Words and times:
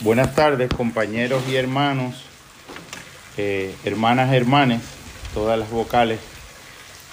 Buenas 0.00 0.32
tardes, 0.36 0.70
compañeros 0.70 1.42
y 1.50 1.56
hermanos, 1.56 2.14
eh, 3.36 3.74
hermanas, 3.84 4.32
hermanes, 4.32 4.80
todas 5.34 5.58
las 5.58 5.70
vocales 5.70 6.20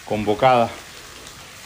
convocadas. 0.08 0.70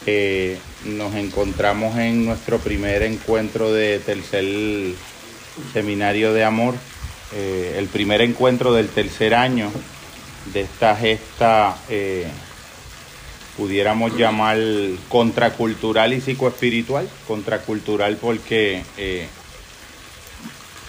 Eh, 0.05 0.58
nos 0.86 1.13
encontramos 1.16 1.97
en 1.97 2.26
nuestro 2.26 2.60
primer 2.60 3.04
encuentro 3.04 3.74
de 3.74 4.00
tercer 4.00 4.46
seminario 5.74 6.34
de 6.34 6.45
amor, 6.45 6.75
eh, 7.36 7.75
el 7.77 7.88
primer 7.88 8.21
encuentro 8.21 8.71
del 8.71 8.88
tercer 8.88 9.36
año 9.36 9.70
de 10.54 10.61
esta 10.61 10.95
gesta, 10.95 11.75
eh, 11.89 12.27
pudiéramos 13.57 14.15
llamar 14.15 14.57
contracultural 15.09 16.13
y 16.13 16.21
psicoespiritual, 16.21 17.09
contracultural 17.27 18.15
porque 18.15 18.83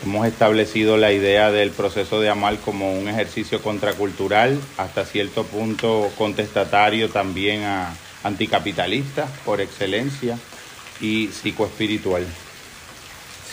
hemos 0.05 0.27
establecido 0.27 0.97
la 0.97 1.13
idea 1.13 1.51
del 1.51 1.71
proceso 1.71 2.21
de 2.21 2.31
amar 2.31 2.59
como 2.59 2.93
un 2.93 3.09
ejercicio 3.09 3.63
contracultural, 3.63 4.59
hasta 4.77 5.05
cierto 5.05 5.45
punto 5.45 6.11
contestatario 6.17 7.11
también 7.11 7.65
a 7.65 7.95
anticapitalista 8.23 9.27
por 9.45 9.61
excelencia 9.61 10.39
y 11.01 11.29
psicoespiritual. 11.29 12.27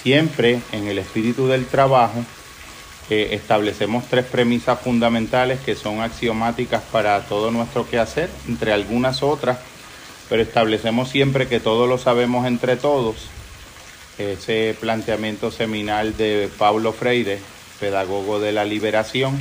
Siempre 0.04 0.60
en 0.72 0.88
el 0.88 1.00
espíritu 1.00 1.48
del 1.48 1.66
trabajo 1.66 2.24
eh, 3.10 3.30
establecemos 3.32 4.06
tres 4.10 4.26
premisas 4.26 4.80
fundamentales 4.80 5.60
que 5.62 5.76
son 5.76 6.02
axiomáticas 6.02 6.82
para 6.92 7.22
todo 7.22 7.52
nuestro 7.52 7.90
quehacer, 7.90 8.30
entre 8.48 8.74
algunas 8.74 9.24
otras, 9.24 9.60
pero 10.30 10.42
establecemos 10.42 11.10
siempre 11.10 11.48
que 11.48 11.60
todo 11.60 11.88
lo 11.88 11.98
sabemos 11.98 12.46
entre 12.46 12.76
todos. 12.76 13.30
Ese 14.18 14.76
planteamiento 14.80 15.52
seminal 15.52 16.18
de 16.18 16.50
Paulo 16.58 16.92
Freire, 16.92 17.40
pedagogo 17.80 18.40
de 18.40 18.52
la 18.52 18.66
liberación, 18.66 19.40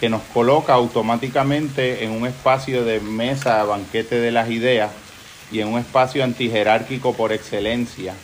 que 0.00 0.08
nos 0.08 0.22
coloca 0.22 0.72
automáticamente 0.74 2.04
en 2.04 2.12
un 2.12 2.26
espacio 2.26 2.84
de 2.84 3.00
mesa, 3.00 3.64
banquete 3.64 4.18
de 4.18 4.30
las 4.30 4.48
ideas 4.50 4.90
y 5.50 5.60
en 5.60 5.68
un 5.68 5.78
espacio 5.78 6.24
antijerárquico 6.24 7.14
por 7.14 7.32
excelencia 7.32 8.14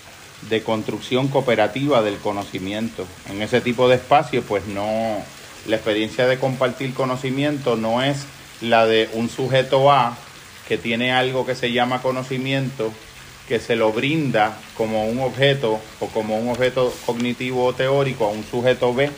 de 0.49 0.63
construcción 0.63 1.29
cooperativa 1.29 2.03
del 2.03 2.17
conocimiento. 2.19 3.07
En 3.29 3.43
ese 3.43 3.61
tipo 3.61 3.89
de 3.89 3.97
espacio, 3.97 4.43
pues 4.43 4.67
no, 4.67 5.23
la 5.67 5.77
experiencia 5.77 6.27
de 6.27 6.39
compartir 6.39 6.95
conocimiento 6.95 7.77
no 7.77 8.03
es 8.03 8.25
la 8.61 8.87
de 8.87 9.09
un 9.13 9.29
sujeto 9.29 9.91
A 9.91 10.17
que 10.69 10.79
tiene 10.79 11.13
algo 11.13 11.45
que 11.45 11.55
se 11.55 11.73
llama 11.73 12.01
conocimiento, 12.03 12.93
que 13.49 13.61
se 13.61 13.77
lo 13.77 13.93
brinda 13.93 14.57
como 14.77 15.07
un 15.07 15.21
objeto 15.21 15.81
o 16.01 16.07
como 16.09 16.39
un 16.39 16.49
objeto 16.49 16.93
cognitivo 17.05 17.65
o 17.65 17.75
teórico 17.75 18.27
a 18.27 18.31
un 18.31 18.45
sujeto 18.45 18.95
B 18.95 19.11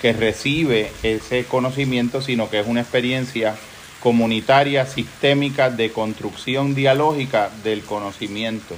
que 0.00 0.12
recibe 0.12 0.90
ese 1.02 1.44
conocimiento, 1.44 2.20
sino 2.20 2.50
que 2.50 2.60
es 2.60 2.66
una 2.66 2.80
experiencia 2.80 3.54
comunitaria, 4.02 4.84
sistémica, 4.86 5.70
de 5.70 5.92
construcción 5.92 6.74
dialógica 6.74 7.50
del 7.62 7.82
conocimiento. 7.82 8.76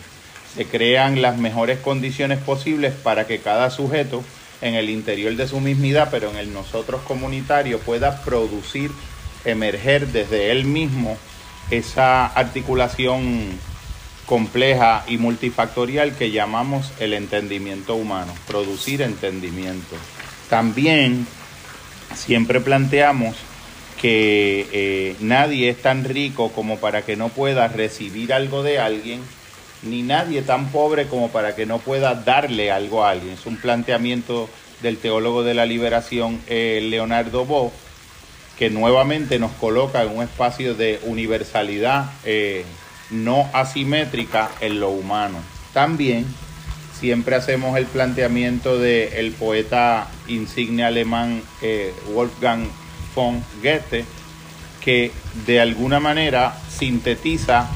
Se 0.55 0.67
crean 0.67 1.23
las 1.23 1.39
mejores 1.39 1.79
condiciones 1.79 2.39
posibles 2.39 2.93
para 2.93 3.27
que 3.27 3.39
cada 3.39 3.71
sujeto 3.71 4.23
en 4.61 4.75
el 4.75 4.91
interior 4.91 5.35
de 5.35 5.49
su 5.49 5.61
mismidad, 5.61 6.09
pero 6.11 6.31
en 6.31 6.37
el 6.37 6.53
nosotros 6.53 7.01
comunitario, 7.03 7.79
pueda 7.81 8.23
producir, 8.23 8.91
emerger 9.45 10.09
desde 10.09 10.51
él 10.51 10.65
mismo 10.65 11.17
esa 11.71 12.27
articulación 12.27 13.59
compleja 14.27 15.05
y 15.07 15.19
multifactorial 15.19 16.15
que 16.17 16.31
llamamos 16.31 16.93
el 16.99 17.13
entendimiento 17.13 17.95
humano, 17.95 18.33
producir 18.47 19.03
entendimiento. 19.03 19.97
También 20.49 21.27
siempre 22.15 22.61
planteamos 22.61 23.37
que 24.01 24.67
eh, 24.73 25.17
nadie 25.21 25.71
es 25.71 25.81
tan 25.81 26.05
rico 26.05 26.53
como 26.53 26.79
para 26.79 27.03
que 27.03 27.17
no 27.17 27.29
pueda 27.29 27.69
recibir 27.69 28.33
algo 28.33 28.63
de 28.63 28.79
alguien, 28.79 29.21
ni 29.83 30.03
nadie 30.03 30.43
tan 30.43 30.69
pobre 30.71 31.07
como 31.07 31.31
para 31.31 31.55
que 31.55 31.67
no 31.67 31.79
pueda 31.79 32.15
darle 32.15 32.71
algo 32.71 33.05
a 33.05 33.11
alguien. 33.11 33.35
Es 33.35 33.47
un 33.47 33.57
planteamiento 33.57 34.49
del 34.83 34.99
teólogo 34.99 35.43
de 35.43 35.55
la 35.55 35.67
liberación 35.67 36.41
eh, 36.47 36.81
Leonardo 36.83 37.45
Boff, 37.45 37.73
que 38.59 38.71
nuevamente 38.71 39.39
nos 39.39 39.53
coloca 39.53 40.03
en 40.03 40.17
un 40.17 40.23
espacio 40.23 40.75
de 40.75 41.01
universalidad 41.05 42.13
eh, 42.25 42.65
no 43.11 43.49
asimétrica 43.53 44.51
en 44.61 44.81
lo 44.81 44.91
humano. 44.91 45.39
También 45.73 46.27
siempre 46.99 47.37
hacemos 47.37 47.77
el 47.77 47.87
planteamiento 47.87 48.79
del 48.79 49.13
el 49.13 49.33
poeta 49.33 50.09
insigne 50.29 50.85
alemán 50.85 51.43
eh, 51.61 51.93
Wolfgang 52.15 52.67
von 53.15 53.45
Goethe, 53.63 54.05
que 54.83 55.11
de 55.47 55.61
alguna 55.61 56.01
manera 56.01 56.57
sintetiza 56.69 57.69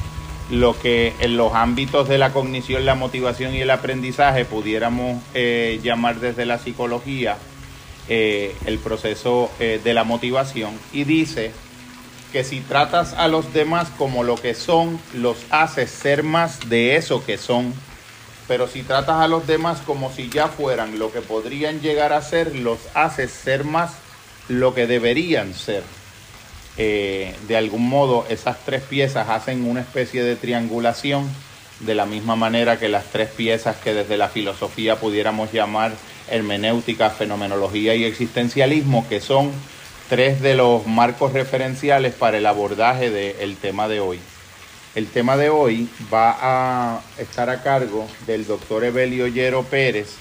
lo 0.49 0.79
que 0.79 1.13
en 1.19 1.37
los 1.37 1.53
ámbitos 1.53 2.09
de 2.09 2.17
la 2.17 2.33
cognición, 2.33 2.85
la 2.85 2.95
motivación 2.95 3.53
y 3.53 3.61
el 3.61 3.69
aprendizaje 3.69 4.45
pudiéramos 4.45 5.21
eh, 5.35 5.79
llamar 5.83 6.19
desde 6.19 6.45
la 6.45 6.57
psicología 6.57 7.37
eh, 8.07 8.55
el 8.65 8.79
proceso 8.79 9.51
de 9.59 9.93
la 9.93 10.03
motivación 10.03 10.73
y 10.91 11.03
dice 11.03 11.51
que 12.31 12.43
si 12.43 12.61
tratas 12.61 13.13
a 13.13 13.27
los 13.27 13.53
demás 13.53 13.89
como 13.97 14.23
lo 14.23 14.35
que 14.35 14.53
son, 14.53 14.99
los 15.13 15.37
haces 15.49 15.89
ser 15.89 16.23
más 16.23 16.69
de 16.69 16.95
eso 16.95 17.25
que 17.25 17.37
son 17.37 17.73
pero 18.49 18.67
si 18.67 18.81
tratas 18.81 19.17
a 19.17 19.27
los 19.27 19.45
demás 19.45 19.77
como 19.85 20.11
si 20.11 20.27
ya 20.27 20.47
fueran 20.47 20.97
lo 20.97 21.13
que 21.13 21.21
podrían 21.21 21.81
llegar 21.81 22.13
a 22.13 22.21
ser, 22.23 22.55
los 22.55 22.79
haces 22.95 23.29
ser 23.29 23.63
más 23.63 23.91
lo 24.47 24.73
que 24.73 24.87
deberían 24.87 25.53
ser. 25.53 25.83
Eh, 26.75 27.35
de 27.47 27.55
algún 27.55 27.87
modo, 27.87 28.25
esas 28.27 28.57
tres 28.65 28.81
piezas 28.81 29.29
hacen 29.29 29.65
una 29.65 29.81
especie 29.81 30.23
de 30.23 30.35
triangulación, 30.35 31.29
de 31.81 31.93
la 31.93 32.07
misma 32.07 32.35
manera 32.35 32.79
que 32.79 32.89
las 32.89 33.05
tres 33.05 33.29
piezas 33.29 33.75
que 33.77 33.93
desde 33.93 34.17
la 34.17 34.29
filosofía 34.29 34.95
pudiéramos 34.95 35.53
llamar 35.53 35.91
hermenéutica, 36.27 37.11
fenomenología 37.11 37.93
y 37.93 38.03
existencialismo, 38.03 39.07
que 39.07 39.21
son 39.21 39.51
tres 40.09 40.41
de 40.41 40.55
los 40.55 40.87
marcos 40.87 41.33
referenciales 41.33 42.15
para 42.15 42.39
el 42.39 42.45
abordaje 42.47 43.11
del 43.11 43.55
tema 43.57 43.87
de 43.87 43.99
hoy. 43.99 44.19
El 44.95 45.07
tema 45.07 45.37
de 45.37 45.51
hoy 45.51 45.87
va 46.11 46.35
a 46.41 47.01
estar 47.19 47.51
a 47.51 47.61
cargo 47.61 48.07
del 48.25 48.47
doctor 48.47 48.83
Evelio 48.83 49.27
Yero 49.27 49.61
Pérez, 49.63 50.15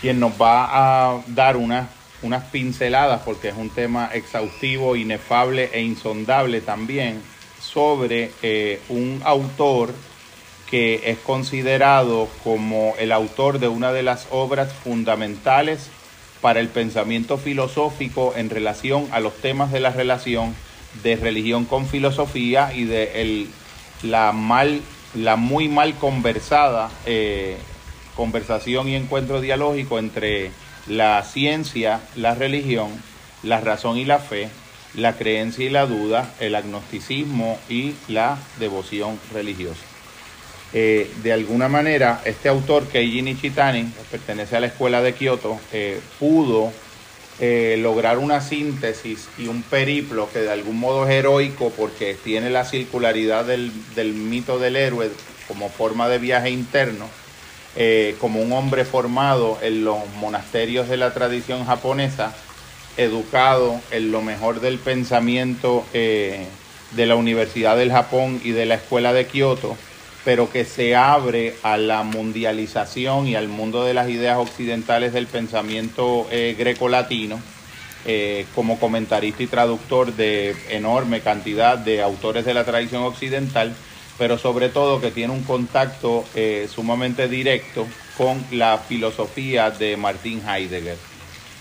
quien 0.00 0.20
nos 0.20 0.40
va 0.40 0.68
a 0.70 1.22
dar 1.26 1.56
unas, 1.56 1.88
unas 2.22 2.44
pinceladas, 2.44 3.22
porque 3.22 3.48
es 3.48 3.56
un 3.56 3.68
tema 3.68 4.10
exhaustivo, 4.14 4.94
inefable 4.94 5.70
e 5.72 5.82
insondable 5.82 6.60
también, 6.60 7.20
sobre 7.60 8.30
eh, 8.42 8.80
un 8.88 9.22
autor 9.24 9.92
que 10.70 11.10
es 11.10 11.18
considerado 11.18 12.28
como 12.44 12.94
el 13.00 13.10
autor 13.10 13.58
de 13.58 13.66
una 13.66 13.92
de 13.92 14.04
las 14.04 14.28
obras 14.30 14.72
fundamentales 14.72 15.90
para 16.42 16.60
el 16.60 16.68
pensamiento 16.68 17.38
filosófico 17.38 18.34
en 18.36 18.50
relación 18.50 19.08
a 19.12 19.20
los 19.20 19.34
temas 19.36 19.72
de 19.72 19.80
la 19.80 19.90
relación 19.90 20.54
de 21.02 21.16
religión 21.16 21.64
con 21.64 21.86
filosofía 21.86 22.74
y 22.74 22.84
de 22.84 23.22
el, 23.22 23.48
la, 24.02 24.32
mal, 24.32 24.82
la 25.14 25.36
muy 25.36 25.68
mal 25.68 25.94
conversada 25.94 26.90
eh, 27.06 27.56
conversación 28.16 28.88
y 28.88 28.96
encuentro 28.96 29.40
dialógico 29.40 29.98
entre 29.98 30.50
la 30.86 31.22
ciencia, 31.22 32.00
la 32.16 32.34
religión, 32.34 32.90
la 33.42 33.60
razón 33.60 33.96
y 33.96 34.04
la 34.04 34.18
fe, 34.18 34.50
la 34.94 35.16
creencia 35.16 35.64
y 35.64 35.70
la 35.70 35.86
duda, 35.86 36.34
el 36.40 36.54
agnosticismo 36.56 37.58
y 37.68 37.94
la 38.08 38.36
devoción 38.58 39.18
religiosa. 39.32 39.91
Eh, 40.74 41.10
de 41.22 41.32
alguna 41.32 41.68
manera, 41.68 42.22
este 42.24 42.48
autor, 42.48 42.86
Keiji 42.86 43.20
Nishitani, 43.20 43.92
pertenece 44.10 44.56
a 44.56 44.60
la 44.60 44.68
escuela 44.68 45.02
de 45.02 45.12
Kioto, 45.12 45.60
eh, 45.70 46.00
pudo 46.18 46.72
eh, 47.40 47.76
lograr 47.78 48.18
una 48.18 48.40
síntesis 48.40 49.28
y 49.36 49.48
un 49.48 49.62
periplo 49.62 50.30
que 50.32 50.40
de 50.40 50.50
algún 50.50 50.78
modo 50.80 51.06
es 51.06 51.12
heroico 51.12 51.70
porque 51.76 52.14
tiene 52.14 52.48
la 52.48 52.64
circularidad 52.64 53.44
del, 53.44 53.70
del 53.94 54.14
mito 54.14 54.58
del 54.58 54.76
héroe 54.76 55.10
como 55.46 55.68
forma 55.68 56.08
de 56.08 56.18
viaje 56.18 56.50
interno, 56.50 57.06
como 58.20 58.40
un 58.40 58.52
hombre 58.52 58.84
formado 58.84 59.58
en 59.62 59.84
los 59.84 59.98
monasterios 60.20 60.88
de 60.88 60.98
la 60.98 61.12
tradición 61.14 61.64
japonesa, 61.64 62.34
educado 62.96 63.80
en 63.90 64.12
lo 64.12 64.20
mejor 64.22 64.60
del 64.60 64.78
pensamiento 64.78 65.84
de 65.92 66.46
la 66.94 67.16
Universidad 67.16 67.76
del 67.76 67.90
Japón 67.90 68.40
y 68.44 68.50
de 68.50 68.66
la 68.66 68.74
Escuela 68.74 69.12
de 69.12 69.26
Kioto, 69.26 69.76
pero 70.24 70.50
que 70.50 70.64
se 70.64 70.94
abre 70.94 71.54
a 71.62 71.76
la 71.76 72.02
mundialización 72.02 73.26
y 73.26 73.34
al 73.34 73.48
mundo 73.48 73.84
de 73.84 73.94
las 73.94 74.08
ideas 74.08 74.38
occidentales 74.38 75.12
del 75.12 75.26
pensamiento 75.26 76.26
eh, 76.30 76.54
greco-latino, 76.56 77.40
eh, 78.04 78.46
como 78.54 78.78
comentarista 78.78 79.42
y 79.42 79.46
traductor 79.46 80.14
de 80.14 80.54
enorme 80.70 81.20
cantidad 81.20 81.76
de 81.78 82.02
autores 82.02 82.44
de 82.44 82.54
la 82.54 82.64
tradición 82.64 83.02
occidental, 83.02 83.74
pero 84.18 84.38
sobre 84.38 84.68
todo 84.68 85.00
que 85.00 85.10
tiene 85.10 85.32
un 85.32 85.42
contacto 85.42 86.24
eh, 86.34 86.68
sumamente 86.72 87.28
directo 87.28 87.86
con 88.16 88.44
la 88.52 88.78
filosofía 88.78 89.70
de 89.70 89.96
Martin 89.96 90.42
Heidegger. 90.46 90.96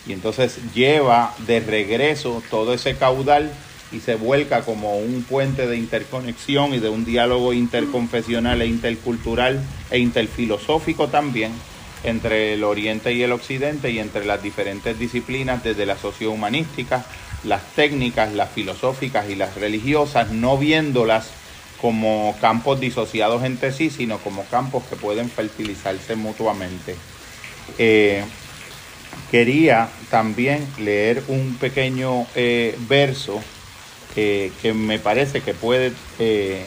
Y 0.06 0.14
entonces 0.14 0.60
lleva 0.74 1.34
de 1.40 1.60
regreso 1.60 2.42
todo 2.50 2.74
ese 2.74 2.96
caudal 2.96 3.52
y 3.92 4.00
se 4.00 4.16
vuelca 4.16 4.62
como 4.62 4.98
un 4.98 5.24
puente 5.24 5.68
de 5.68 5.78
interconexión 5.78 6.74
y 6.74 6.80
de 6.80 6.90
un 6.90 7.06
diálogo 7.06 7.54
interconfesional 7.54 8.62
e 8.62 8.68
intercultural 8.68 9.62
e 9.90 10.00
interfilosófico 10.00 11.08
también 11.10 11.52
entre 12.04 12.54
el 12.54 12.64
Oriente 12.64 13.14
y 13.14 13.22
el 13.22 13.32
Occidente 13.32 13.92
y 13.92 14.00
entre 14.00 14.26
las 14.26 14.42
diferentes 14.42 14.98
disciplinas 14.98 15.64
desde 15.64 15.86
la 15.86 15.98
sociohumanística, 15.98 17.06
las 17.44 17.64
técnicas, 17.76 18.34
las 18.34 18.50
filosóficas 18.50 19.30
y 19.30 19.36
las 19.36 19.56
religiosas, 19.56 20.32
no 20.32 20.58
viéndolas 20.58 21.30
como 21.80 22.36
campos 22.40 22.80
disociados 22.80 23.44
entre 23.44 23.72
sí, 23.72 23.90
sino 23.90 24.20
como 24.20 24.44
campos 24.46 24.84
que 24.90 24.96
pueden 24.96 25.30
fertilizarse 25.30 26.16
mutuamente. 26.16 26.96
Eh, 27.78 28.24
quería 29.30 29.90
también 30.10 30.68
leer 30.80 31.24
un 31.28 31.56
pequeño 31.60 32.28
eh, 32.36 32.78
verso 32.88 33.42
que 34.14 34.74
me 34.76 35.00
parece 35.00 35.42
que 35.42 35.54
puede 35.54 35.94
eh, 36.20 36.66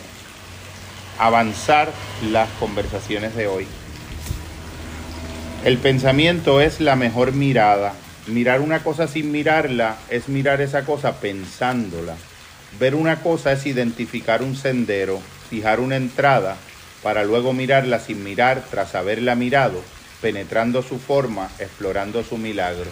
avanzar 1.18 1.90
las 2.30 2.48
conversaciones 2.60 3.34
de 3.34 3.46
hoy. 3.46 3.66
El 5.64 5.78
pensamiento 5.78 6.60
es 6.60 6.80
la 6.80 6.96
mejor 6.96 7.32
mirada. 7.32 7.94
Mirar 8.26 8.60
una 8.60 8.82
cosa 8.82 9.06
sin 9.06 9.32
mirarla 9.32 9.96
es 10.10 10.28
mirar 10.28 10.60
esa 10.60 10.84
cosa 10.84 11.20
pensándola. 11.20 12.16
Ver 12.78 12.94
una 12.94 13.22
cosa 13.22 13.52
es 13.52 13.64
identificar 13.66 14.42
un 14.42 14.56
sendero, 14.56 15.20
fijar 15.48 15.80
una 15.80 15.96
entrada, 15.96 16.56
para 17.02 17.24
luego 17.24 17.52
mirarla 17.52 18.00
sin 18.00 18.24
mirar 18.24 18.64
tras 18.70 18.94
haberla 18.94 19.34
mirado, 19.34 19.80
penetrando 20.20 20.82
su 20.82 20.98
forma, 20.98 21.48
explorando 21.58 22.24
su 22.24 22.36
milagro. 22.36 22.90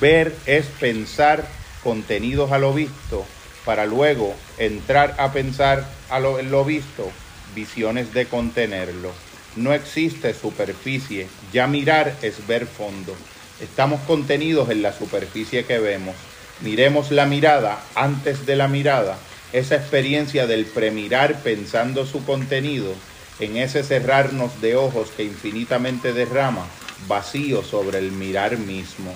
Ver 0.00 0.34
es 0.46 0.66
pensar 0.66 1.44
contenidos 1.82 2.52
a 2.52 2.58
lo 2.58 2.72
visto, 2.72 3.26
para 3.64 3.86
luego 3.86 4.34
entrar 4.58 5.14
a 5.18 5.32
pensar 5.32 5.86
a 6.10 6.18
lo, 6.20 6.40
lo 6.42 6.64
visto, 6.64 7.10
visiones 7.54 8.12
de 8.14 8.26
contenerlo. 8.26 9.12
No 9.56 9.72
existe 9.72 10.34
superficie, 10.34 11.28
ya 11.52 11.66
mirar 11.66 12.14
es 12.22 12.46
ver 12.46 12.66
fondo. 12.66 13.14
Estamos 13.60 14.00
contenidos 14.06 14.70
en 14.70 14.82
la 14.82 14.92
superficie 14.92 15.64
que 15.64 15.78
vemos. 15.78 16.16
Miremos 16.60 17.10
la 17.10 17.26
mirada 17.26 17.82
antes 17.94 18.46
de 18.46 18.56
la 18.56 18.68
mirada, 18.68 19.18
esa 19.52 19.76
experiencia 19.76 20.46
del 20.46 20.64
premirar 20.64 21.40
pensando 21.42 22.06
su 22.06 22.24
contenido, 22.24 22.94
en 23.40 23.56
ese 23.56 23.82
cerrarnos 23.82 24.60
de 24.60 24.76
ojos 24.76 25.10
que 25.16 25.24
infinitamente 25.24 26.12
derrama, 26.12 26.66
vacío 27.06 27.62
sobre 27.62 27.98
el 27.98 28.12
mirar 28.12 28.58
mismo. 28.58 29.14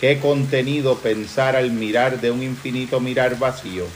¿Qué 0.00 0.20
contenido 0.20 0.98
pensar 0.98 1.56
al 1.56 1.70
mirar 1.70 2.20
de 2.20 2.30
un 2.30 2.42
infinito 2.42 3.00
mirar 3.00 3.38
vacío? 3.38 3.86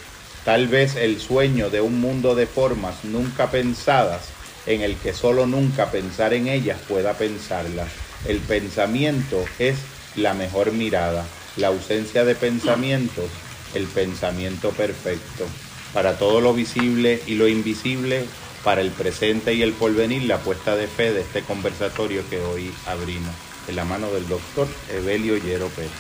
Tal 0.47 0.67
vez 0.67 0.97
el 0.97 1.21
sueño 1.21 1.69
de 1.69 1.83
un 1.83 2.01
mundo 2.01 2.35
de 2.35 2.47
formas 2.47 3.05
nunca 3.05 3.51
pensadas 3.51 4.23
en 4.65 4.81
el 4.81 4.97
que 4.97 5.13
solo 5.13 5.47
nunca 5.47 5.91
pensar 5.91 6.33
en 6.33 6.49
ellas 6.49 6.79
pueda 6.89 7.13
pensarlas. 7.13 7.89
El 8.27 8.39
pensamiento 8.39 9.45
es 9.59 9.77
la 10.17 10.33
mejor 10.33 10.73
mirada, 10.73 11.27
la 11.57 11.69
ausencia 11.69 12.25
de 12.25 12.35
pensamientos, 12.35 13.27
el 13.75 13.85
pensamiento 13.85 14.71
perfecto. 14.71 15.45
Para 15.93 16.17
todo 16.19 16.41
lo 16.41 16.55
visible 16.55 17.21
y 17.27 17.35
lo 17.35 17.47
invisible, 17.47 18.25
para 18.65 18.81
el 18.81 18.91
presente 18.91 19.53
y 19.53 19.63
el 19.63 19.75
porvenir, 19.75 20.23
la 20.23 20.39
puesta 20.39 20.77
de 20.77 20.87
fe 20.87 21.13
de 21.13 21.21
este 21.21 21.43
conversatorio 21.43 22.23
que 22.31 22.41
hoy 22.41 22.73
abrimos, 22.87 23.35
en 23.71 23.77
la 23.77 23.85
mano 23.85 24.11
del 24.11 24.29
doctor 24.29 24.67
Evelio 24.93 25.37
Yero 25.37 25.69
Pérez. 25.69 25.91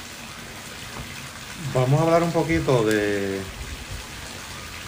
Vamos 1.72 2.00
a 2.00 2.02
hablar 2.02 2.22
un 2.24 2.32
poquito 2.32 2.84
de, 2.84 3.40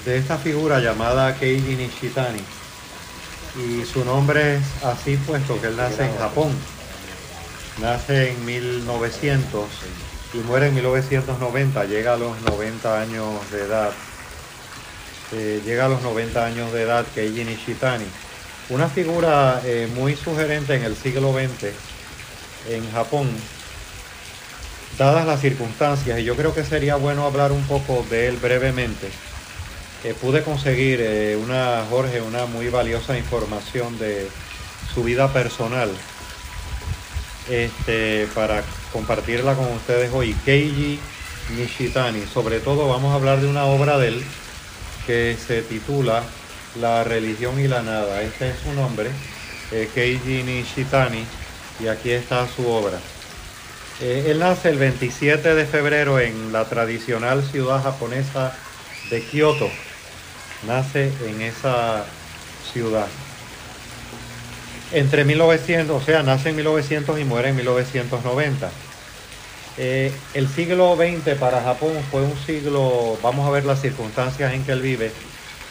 de 0.05 0.19
esta 0.19 0.37
figura 0.37 0.81
llamada 0.81 1.39
Keiji 1.39 1.77
Nishitani 1.77 2.41
y 3.57 3.85
su 3.85 4.05
nombre 4.05 4.57
es 4.57 4.63
así 4.85 5.17
puesto 5.17 5.61
que 5.61 5.69
él 5.69 5.77
nace 5.77 6.05
en 6.05 6.17
Japón. 6.19 6.51
Nace 7.81 8.33
en 8.33 8.45
1900 8.45 9.65
y 10.35 10.39
muere 10.39 10.69
en 10.69 10.75
1990, 10.75 11.85
llega 11.85 12.15
a 12.15 12.17
los 12.17 12.41
90 12.43 13.01
años 13.01 13.51
de 13.53 13.63
edad. 13.63 13.93
Eh, 15.33 15.63
llega 15.65 15.87
a 15.87 15.89
los 15.89 16.03
90 16.03 16.45
años 16.45 16.73
de 16.73 16.83
edad 16.83 17.07
Keiji 17.15 17.45
Nishitani. 17.45 18.07
Una 18.71 18.89
figura 18.89 19.63
eh, 19.65 19.89
muy 19.95 20.17
sugerente 20.17 20.75
en 20.75 20.83
el 20.83 20.97
siglo 20.97 21.33
XX 21.33 21.92
en 22.69 22.91
Japón, 22.93 23.29
dadas 24.99 25.27
las 25.27 25.41
circunstancias, 25.41 26.19
y 26.19 26.25
yo 26.25 26.37
creo 26.37 26.55
que 26.55 26.65
sería 26.65 26.97
bueno 26.97 27.25
hablar 27.25 27.53
un 27.53 27.63
poco 27.65 28.05
de 28.11 28.29
él 28.29 28.37
brevemente 28.37 29.09
pude 30.21 30.43
conseguir 30.43 31.01
eh, 31.01 31.37
una, 31.37 31.85
Jorge, 31.89 32.21
una 32.21 32.47
muy 32.47 32.69
valiosa 32.69 33.17
información 33.17 33.99
de 33.99 34.29
su 34.93 35.05
vida 35.05 35.33
personal 35.33 35.91
este, 37.49 38.27
para 38.35 38.65
compartirla 38.93 39.55
con 39.55 39.69
ustedes 39.69 40.13
hoy. 40.13 40.35
Keiji 40.45 40.99
Nishitani, 41.57 42.25
sobre 42.27 42.59
todo 42.59 42.89
vamos 42.89 43.13
a 43.13 43.15
hablar 43.15 43.41
de 43.41 43.47
una 43.47 43.65
obra 43.65 43.99
de 43.99 44.09
él 44.09 44.25
que 45.07 45.37
se 45.47 45.63
titula 45.63 46.25
La 46.81 47.05
religión 47.05 47.61
y 47.61 47.69
la 47.69 47.83
nada. 47.83 48.23
Este 48.23 48.51
es 48.51 48.57
su 48.59 48.73
nombre, 48.73 49.09
eh, 49.71 49.89
Keiji 49.95 50.43
Nishitani, 50.43 51.25
y 51.83 51.89
aquí 51.89 52.11
está 52.11 52.47
su 52.49 52.67
obra. 52.69 52.99
Eh, 54.01 54.27
él 54.29 54.39
nace 54.39 54.69
el 54.69 54.79
27 54.79 55.55
de 55.55 55.67
febrero 55.67 56.19
en 56.21 56.53
la 56.53 56.65
tradicional 56.65 57.43
ciudad 57.43 57.83
japonesa 57.83 58.53
de 59.11 59.23
Kioto, 59.23 59.69
nace 60.67 61.13
en 61.27 61.43
esa 61.43 62.05
ciudad. 62.73 63.07
Entre 64.93 65.25
1900, 65.25 66.03
o 66.03 66.05
sea, 66.05 66.23
nace 66.23 66.51
en 66.51 66.57
1900 66.57 67.19
y 67.19 67.25
muere 67.25 67.49
en 67.49 67.57
1990. 67.57 68.71
Eh, 69.79 70.13
el 70.35 70.49
siglo 70.49 70.97
XX 70.97 71.39
para 71.39 71.63
Japón 71.63 71.93
fue 72.11 72.23
un 72.23 72.37
siglo, 72.47 73.19
vamos 73.23 73.49
a 73.49 73.51
ver 73.51 73.65
las 73.65 73.81
circunstancias 73.81 74.53
en 74.53 74.65
que 74.65 74.73
él 74.73 74.83
vive 74.83 75.11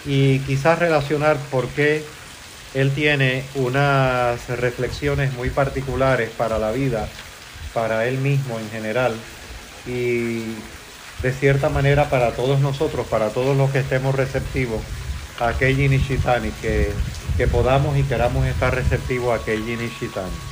y 0.06 0.40
quizás 0.40 0.80
relacionar 0.80 1.38
por 1.52 1.68
qué 1.68 2.04
él 2.74 2.92
tiene 2.94 3.44
unas 3.56 4.48
reflexiones 4.48 5.34
muy 5.34 5.50
particulares 5.50 6.30
para 6.38 6.58
la 6.58 6.72
vida, 6.72 7.08
para 7.74 8.08
él 8.08 8.18
mismo 8.18 8.60
en 8.60 8.70
general 8.70 9.14
y 9.86 10.44
de 11.22 11.32
cierta 11.32 11.70
manera 11.70 12.10
para 12.10 12.32
todos 12.32 12.60
nosotros, 12.60 13.06
para 13.08 13.30
todos 13.30 13.56
los 13.58 13.72
que 13.72 13.80
estemos 13.80 14.16
receptivos 14.16 14.82
a 15.40 15.54
Keiji 15.54 15.90
Nishitani, 15.90 16.52
que, 16.62 16.92
que 17.38 17.48
podamos 17.48 17.98
y 17.98 18.04
queramos 18.04 18.46
estar 18.46 18.74
receptivos 18.74 19.40
a 19.40 19.44
Keiji 19.44 19.76
Nishitani. 19.76 20.52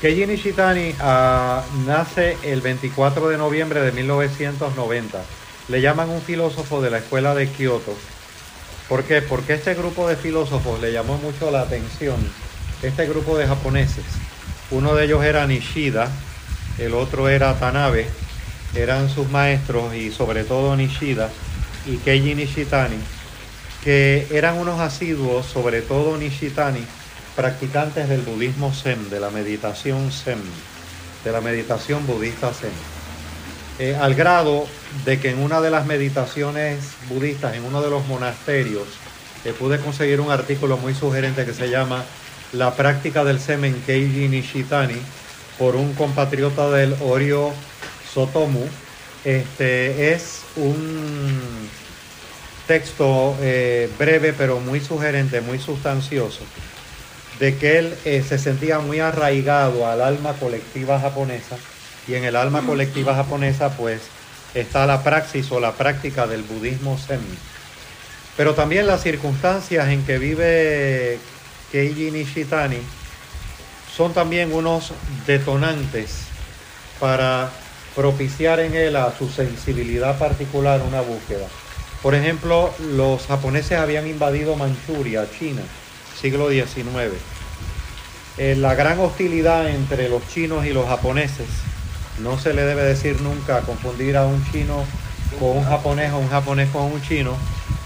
Keiji 0.00 0.26
Nishitani 0.26 0.94
ah, 1.00 1.62
nace 1.86 2.38
el 2.42 2.60
24 2.62 3.28
de 3.28 3.36
noviembre 3.36 3.82
de 3.82 3.92
1990. 3.92 5.22
Le 5.68 5.80
llaman 5.80 6.08
un 6.08 6.22
filósofo 6.22 6.80
de 6.80 6.90
la 6.90 6.98
escuela 6.98 7.34
de 7.34 7.48
Kioto. 7.48 7.94
¿Por 8.90 9.04
qué? 9.04 9.22
Porque 9.22 9.54
este 9.54 9.74
grupo 9.74 10.08
de 10.08 10.16
filósofos 10.16 10.80
le 10.80 10.92
llamó 10.92 11.16
mucho 11.18 11.52
la 11.52 11.60
atención, 11.60 12.16
este 12.82 13.06
grupo 13.06 13.38
de 13.38 13.46
japoneses. 13.46 14.04
Uno 14.72 14.96
de 14.96 15.04
ellos 15.04 15.22
era 15.22 15.46
Nishida, 15.46 16.10
el 16.76 16.94
otro 16.94 17.28
era 17.28 17.56
Tanabe, 17.60 18.08
eran 18.74 19.08
sus 19.08 19.30
maestros 19.30 19.94
y 19.94 20.10
sobre 20.10 20.42
todo 20.42 20.74
Nishida 20.74 21.30
y 21.86 21.98
Keiji 21.98 22.34
Nishitani, 22.34 22.98
que 23.84 24.26
eran 24.32 24.58
unos 24.58 24.80
asiduos, 24.80 25.46
sobre 25.46 25.82
todo 25.82 26.16
Nishitani, 26.16 26.84
practicantes 27.36 28.08
del 28.08 28.22
budismo 28.22 28.74
Zen, 28.74 29.08
de 29.08 29.20
la 29.20 29.30
meditación 29.30 30.10
Zen, 30.10 30.42
de 31.22 31.30
la 31.30 31.40
meditación 31.40 32.04
budista 32.08 32.52
Zen. 32.52 32.99
Eh, 33.80 33.96
al 33.98 34.14
grado 34.14 34.66
de 35.06 35.18
que 35.18 35.30
en 35.30 35.38
una 35.38 35.62
de 35.62 35.70
las 35.70 35.86
meditaciones 35.86 36.80
budistas, 37.08 37.54
en 37.54 37.64
uno 37.64 37.80
de 37.80 37.88
los 37.88 38.06
monasterios, 38.08 38.86
eh, 39.46 39.54
pude 39.58 39.80
conseguir 39.80 40.20
un 40.20 40.30
artículo 40.30 40.76
muy 40.76 40.92
sugerente 40.92 41.46
que 41.46 41.54
se 41.54 41.70
llama 41.70 42.04
La 42.52 42.74
práctica 42.76 43.24
del 43.24 43.40
Zen 43.40 43.82
Keiji 43.86 44.28
Nishitani, 44.28 45.00
por 45.58 45.76
un 45.76 45.94
compatriota 45.94 46.70
del 46.70 46.94
Orio 47.00 47.52
Sotomu, 48.12 48.66
este, 49.24 50.12
es 50.12 50.42
un 50.56 51.40
texto 52.66 53.34
eh, 53.40 53.88
breve 53.98 54.34
pero 54.34 54.60
muy 54.60 54.80
sugerente, 54.80 55.40
muy 55.40 55.58
sustancioso, 55.58 56.42
de 57.38 57.56
que 57.56 57.78
él 57.78 57.94
se 58.04 58.38
sentía 58.38 58.78
muy 58.80 59.00
arraigado 59.00 59.86
al 59.86 60.02
alma 60.02 60.34
colectiva 60.34 61.00
japonesa 61.00 61.56
y 62.08 62.14
en 62.14 62.24
el 62.24 62.36
alma 62.36 62.62
colectiva 62.62 63.14
japonesa 63.14 63.76
pues 63.76 64.02
está 64.54 64.86
la 64.86 65.02
praxis 65.02 65.50
o 65.52 65.60
la 65.60 65.72
práctica 65.72 66.26
del 66.26 66.42
budismo 66.42 66.98
zen. 66.98 67.20
Pero 68.36 68.54
también 68.54 68.86
las 68.86 69.02
circunstancias 69.02 69.88
en 69.88 70.04
que 70.04 70.18
vive 70.18 71.18
Keiji 71.72 72.10
Nishitani 72.10 72.78
son 73.96 74.12
también 74.12 74.52
unos 74.52 74.92
detonantes 75.26 76.22
para 76.98 77.50
propiciar 77.94 78.60
en 78.60 78.74
él 78.74 78.96
a 78.96 79.12
su 79.16 79.28
sensibilidad 79.28 80.18
particular 80.18 80.80
una 80.86 81.00
búsqueda. 81.00 81.46
Por 82.02 82.14
ejemplo, 82.14 82.72
los 82.94 83.26
japoneses 83.26 83.78
habían 83.78 84.06
invadido 84.06 84.56
Manchuria, 84.56 85.26
China, 85.38 85.62
siglo 86.18 86.48
XIX. 86.48 87.12
Eh, 88.38 88.56
la 88.56 88.74
gran 88.74 88.98
hostilidad 89.00 89.68
entre 89.68 90.08
los 90.08 90.26
chinos 90.28 90.64
y 90.64 90.72
los 90.72 90.86
japoneses, 90.86 91.48
no 92.22 92.38
se 92.38 92.54
le 92.54 92.62
debe 92.62 92.82
decir 92.82 93.20
nunca 93.20 93.60
confundir 93.60 94.16
a 94.16 94.26
un 94.26 94.44
chino 94.50 94.84
con 95.38 95.56
un 95.56 95.64
japonés 95.64 96.12
o 96.12 96.18
un 96.18 96.28
japonés 96.28 96.68
con 96.70 96.84
un 96.84 97.02
chino, 97.02 97.36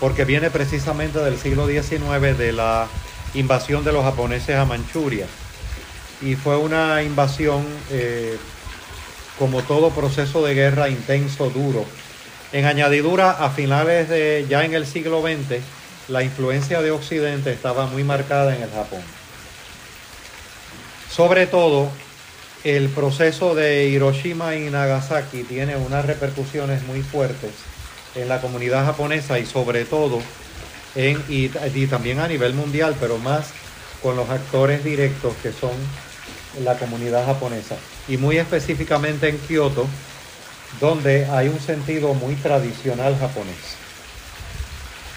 porque 0.01 0.25
viene 0.25 0.51
precisamente 0.51 1.19
del 1.19 1.39
siglo 1.39 1.67
XIX 1.67 2.37
de 2.37 2.53
la 2.53 2.89
invasión 3.35 3.85
de 3.85 3.93
los 3.93 4.05
japoneses 4.05 4.57
a 4.57 4.65
Manchuria. 4.65 5.27
Y 6.23 6.37
fue 6.37 6.57
una 6.57 7.03
invasión, 7.03 7.65
eh, 7.91 8.39
como 9.39 9.63
todo 9.63 9.91
proceso 9.91 10.45
de 10.45 10.55
guerra, 10.55 10.89
intenso, 10.89 11.51
duro, 11.51 11.85
en 12.53 12.67
añadidura, 12.67 13.33
a 13.33 13.51
finales 13.51 14.09
de 14.09 14.47
ya 14.49 14.65
en 14.65 14.75
el 14.75 14.87
siglo 14.87 15.23
XX, 15.23 15.61
la 16.09 16.23
influencia 16.23 16.83
de 16.83 16.93
Occidente 16.93 17.53
estaba 17.53 17.87
muy 17.87 18.05
marcada 18.05 18.55
en 18.55 18.63
el 18.63 18.71
Japón. 18.71 19.01
Sobre 21.11 21.47
todo, 21.47 21.91
el 22.65 22.89
proceso 22.89 23.55
de 23.55 23.89
Hiroshima 23.89 24.57
y 24.57 24.71
Nagasaki 24.71 25.43
tiene 25.43 25.77
unas 25.77 26.07
repercusiones 26.07 26.83
muy 26.85 27.03
fuertes 27.03 27.53
en 28.15 28.27
la 28.29 28.41
comunidad 28.41 28.87
japonesa 28.87 29.39
y 29.39 29.45
sobre 29.45 29.85
todo 29.85 30.23
en, 30.95 31.23
y, 31.29 31.49
también 31.87 32.21
a 32.21 32.29
nivel 32.29 32.55
mundial, 32.55 32.97
pero 32.99 33.19
más 33.19 33.49
con 34.03 34.17
los 34.17 34.31
actores 34.31 34.83
directos 34.83 35.35
que 35.43 35.53
son 35.53 35.73
la 36.63 36.79
comunidad 36.79 37.27
japonesa. 37.27 37.77
Y 38.09 38.17
muy 38.17 38.39
específicamente 38.39 39.29
en 39.29 39.39
Kioto, 39.39 39.87
donde 40.81 41.27
hay 41.27 41.49
un 41.49 41.61
sentido 41.61 42.15
muy 42.15 42.35
tradicional 42.37 43.19
japonés. 43.19 43.77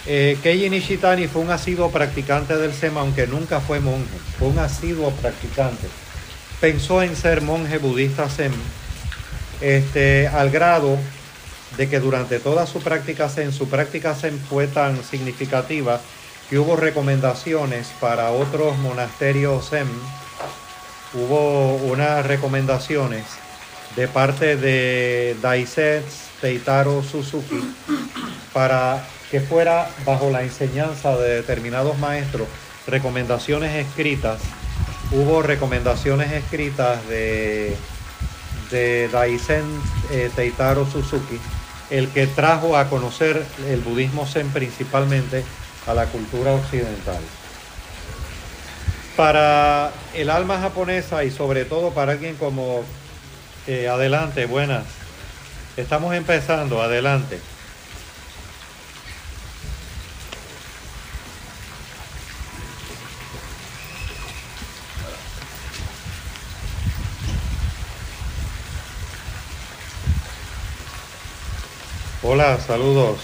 Eh, 0.06 0.38
Keiji 0.44 0.70
Nishitani 0.70 1.28
fue 1.28 1.42
un 1.42 1.52
asiduo 1.52 1.92
practicante 1.92 2.58
del 2.58 2.74
SEMA, 2.74 3.02
aunque 3.02 3.26
nunca 3.28 3.62
fue 3.62 3.80
monje, 3.80 4.18
fue 4.38 4.50
un 4.50 4.60
asiduo 4.60 5.12
practicante. 5.12 5.88
Pensó 6.60 7.04
en 7.04 7.16
ser 7.16 7.42
monje 7.42 7.78
budista 7.78 8.28
Zen, 8.30 8.52
este, 9.62 10.28
al 10.28 10.50
grado 10.50 10.98
de 11.78 11.88
que 11.88 12.00
durante 12.00 12.40
toda 12.40 12.66
su 12.66 12.82
práctica 12.82 13.30
Zen, 13.30 13.54
su 13.54 13.70
práctica 13.70 14.16
Zen 14.16 14.40
fue 14.40 14.66
tan 14.66 15.04
significativa 15.04 16.02
que 16.50 16.58
hubo 16.58 16.76
recomendaciones 16.76 17.90
para 18.00 18.32
otros 18.32 18.76
monasterios 18.80 19.70
Zen, 19.70 19.88
hubo 21.14 21.76
unas 21.76 22.26
recomendaciones 22.26 23.26
de 23.96 24.08
parte 24.08 24.58
de 24.58 25.36
Daisetsu 25.42 26.28
Teitaro 26.42 27.04
Suzuki 27.04 27.76
para 28.52 29.06
que 29.30 29.42
fuera 29.42 29.90
bajo 30.06 30.32
la 30.32 30.42
enseñanza 30.44 31.16
de 31.18 31.36
determinados 31.36 31.98
maestros 32.00 32.48
recomendaciones 32.88 33.86
escritas. 33.86 34.40
Hubo 35.12 35.42
recomendaciones 35.42 36.32
escritas 36.34 37.08
de, 37.08 37.78
de 38.72 39.08
Daisen 39.08 39.64
eh, 40.12 40.30
Teitaro 40.36 40.86
Suzuki, 40.86 41.40
el 41.90 42.10
que 42.10 42.28
trajo 42.28 42.76
a 42.76 42.90
conocer 42.90 43.46
el 43.70 43.80
budismo 43.80 44.26
zen 44.26 44.50
principalmente 44.50 45.46
a 45.86 45.94
la 45.94 46.08
cultura 46.08 46.52
occidental. 46.52 47.22
Para 49.16 49.92
el 50.14 50.30
alma 50.30 50.60
japonesa 50.60 51.24
y 51.24 51.32
sobre 51.32 51.64
todo 51.64 51.92
para 51.92 52.12
alguien 52.12 52.36
como 52.36 52.84
eh, 53.66 53.88
adelante, 53.88 54.46
buenas. 54.46 54.84
Estamos 55.78 56.14
empezando, 56.16 56.82
adelante. 56.82 57.40
Hola, 72.30 72.60
saludos. 72.60 73.20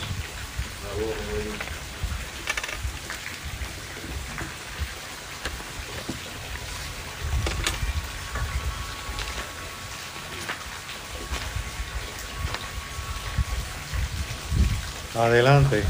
Adelante. 15.19 15.83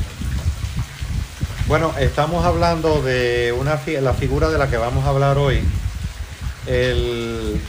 Bueno, 1.67 1.93
estamos 1.99 2.43
hablando 2.43 3.03
de 3.03 3.51
una 3.55 3.79
la 4.01 4.15
figura 4.15 4.49
de 4.49 4.57
la 4.57 4.71
que 4.71 4.77
vamos 4.77 5.05
a 5.05 5.09
hablar 5.09 5.37
hoy, 5.37 5.61
el 6.65 7.61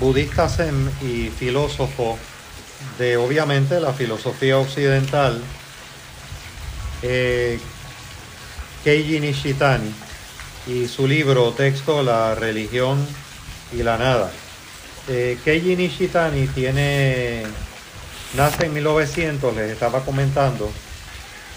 budista 0.00 0.48
zen 0.48 0.90
y 1.02 1.28
filósofo 1.28 2.18
de 2.98 3.16
obviamente 3.16 3.80
la 3.80 3.92
filosofía 3.92 4.58
occidental, 4.58 5.40
eh, 7.02 7.58
Keiji 8.84 9.20
Nishitani, 9.20 9.94
y 10.66 10.86
su 10.86 11.06
libro 11.08 11.44
o 11.46 11.52
texto 11.52 12.02
La 12.02 12.34
religión 12.34 13.06
y 13.72 13.82
la 13.82 13.96
nada. 13.96 14.30
Eh, 15.08 15.38
Keiji 15.44 15.76
Nishitani 15.76 16.46
tiene, 16.48 17.44
nace 18.36 18.66
en 18.66 18.74
1900, 18.74 19.54
les 19.54 19.70
estaba 19.70 20.04
comentando, 20.04 20.70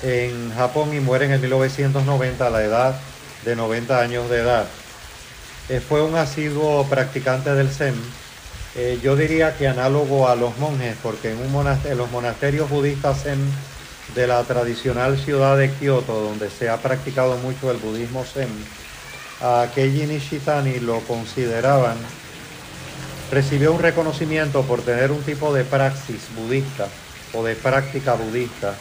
en 0.03 0.53
Japón 0.55 0.95
y 0.95 0.99
muere 0.99 1.25
en 1.25 1.31
el 1.31 1.41
1990 1.41 2.47
a 2.47 2.49
la 2.49 2.63
edad 2.63 2.99
de 3.45 3.55
90 3.55 3.99
años 3.99 4.29
de 4.29 4.37
edad. 4.37 4.67
Eh, 5.69 5.79
fue 5.79 6.01
un 6.01 6.15
asiduo 6.15 6.85
practicante 6.87 7.53
del 7.53 7.69
Zen. 7.69 7.95
Eh, 8.75 8.99
yo 9.03 9.17
diría 9.17 9.57
que 9.57 9.67
análogo 9.67 10.29
a 10.29 10.35
los 10.35 10.57
monjes, 10.57 10.95
porque 11.03 11.31
en, 11.31 11.97
los 11.97 12.11
monasterios 12.11 12.69
budistas 12.69 13.23
Zen 13.23 13.39
de 14.15 14.27
la 14.27 14.43
tradicional 14.43 15.17
ciudad 15.17 15.57
de 15.57 15.71
Kioto, 15.71 16.21
donde 16.21 16.49
se 16.49 16.69
ha 16.69 16.77
practicado 16.77 17.37
mucho 17.37 17.69
el 17.69 17.77
budismo 17.77 18.23
Zen, 18.23 18.49
a 19.41 19.67
Keiji 19.73 20.05
Nishitani 20.05 20.79
lo 20.79 20.99
consideraban, 21.01 21.97
recibió 23.29 23.73
un 23.73 23.81
reconocimiento 23.81 24.61
por 24.63 24.81
tener 24.81 25.11
un 25.11 25.21
tipo 25.23 25.53
de 25.53 25.65
praxis 25.65 26.21
budista 26.35 26.87
o 27.33 27.43
de 27.43 27.55
práctica 27.55 28.13
budista 28.13 28.75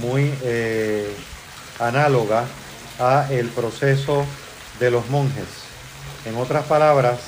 muy 0.00 0.32
eh, 0.42 1.14
análoga 1.78 2.44
a 2.98 3.26
el 3.30 3.48
proceso 3.48 4.24
de 4.80 4.90
los 4.90 5.08
monjes. 5.10 5.46
En 6.24 6.36
otras 6.36 6.64
palabras, 6.64 7.18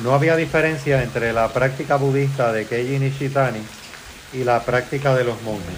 no 0.00 0.14
había 0.14 0.36
diferencia 0.36 1.02
entre 1.02 1.32
la 1.32 1.52
práctica 1.52 1.96
budista 1.96 2.52
de 2.52 2.66
Keiji 2.66 2.98
Nishitani 2.98 3.60
y 4.32 4.44
la 4.44 4.60
práctica 4.60 5.14
de 5.14 5.24
los 5.24 5.40
monjes. 5.42 5.74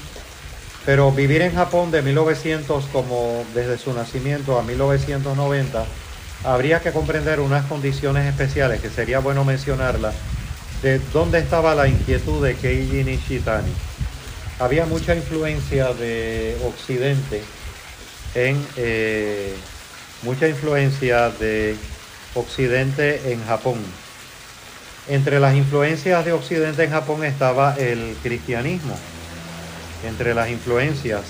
Pero 0.84 1.12
vivir 1.12 1.42
en 1.42 1.54
Japón 1.54 1.90
de 1.90 2.02
1900 2.02 2.86
como 2.86 3.44
desde 3.54 3.78
su 3.78 3.92
nacimiento 3.92 4.58
a 4.58 4.62
1990, 4.62 5.84
habría 6.44 6.80
que 6.80 6.92
comprender 6.92 7.40
unas 7.40 7.66
condiciones 7.66 8.26
especiales 8.26 8.80
que 8.80 8.90
sería 8.90 9.18
bueno 9.18 9.44
mencionarlas 9.44 10.14
de 10.82 11.00
dónde 11.12 11.40
estaba 11.40 11.74
la 11.74 11.88
inquietud 11.88 12.44
de 12.44 12.54
Keiji 12.54 13.04
Nishitani 13.04 13.72
había 14.58 14.86
mucha 14.86 15.14
influencia 15.14 15.92
de 15.94 16.56
Occidente 16.64 17.42
en 18.34 18.64
eh, 18.76 19.54
mucha 20.22 20.48
influencia 20.48 21.30
de 21.30 21.76
Occidente 22.34 23.32
en 23.32 23.44
Japón. 23.44 23.76
Entre 25.08 25.40
las 25.40 25.54
influencias 25.54 26.24
de 26.24 26.32
Occidente 26.32 26.84
en 26.84 26.90
Japón 26.90 27.24
estaba 27.24 27.74
el 27.76 28.16
cristianismo. 28.22 28.96
Entre 30.06 30.34
las 30.34 30.50
influencias 30.50 31.22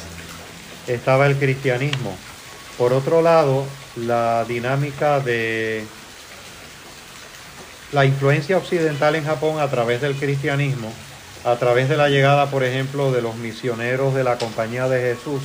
estaba 0.87 1.27
el 1.27 1.37
cristianismo. 1.37 2.17
Por 2.77 2.93
otro 2.93 3.23
lado, 3.23 3.65
la 3.97 4.45
dinámica 4.47 5.21
de 5.21 5.85
la 7.93 8.05
influencia 8.05 8.59
occidental 8.59 9.15
en 9.15 9.25
Japón 9.25 9.61
a 9.61 9.69
través 9.69 10.01
del 10.01 10.15
cristianismo 10.15 10.93
a 11.45 11.57
través 11.57 11.89
de 11.89 11.97
la 11.97 12.09
llegada, 12.09 12.51
por 12.51 12.65
ejemplo, 12.65 13.13
de 13.13 13.23
los 13.23 13.37
misioneros 13.37 14.15
de 14.15 14.25
la 14.25 14.39
Compañía 14.39 14.89
de 14.89 15.01
Jesús, 15.01 15.43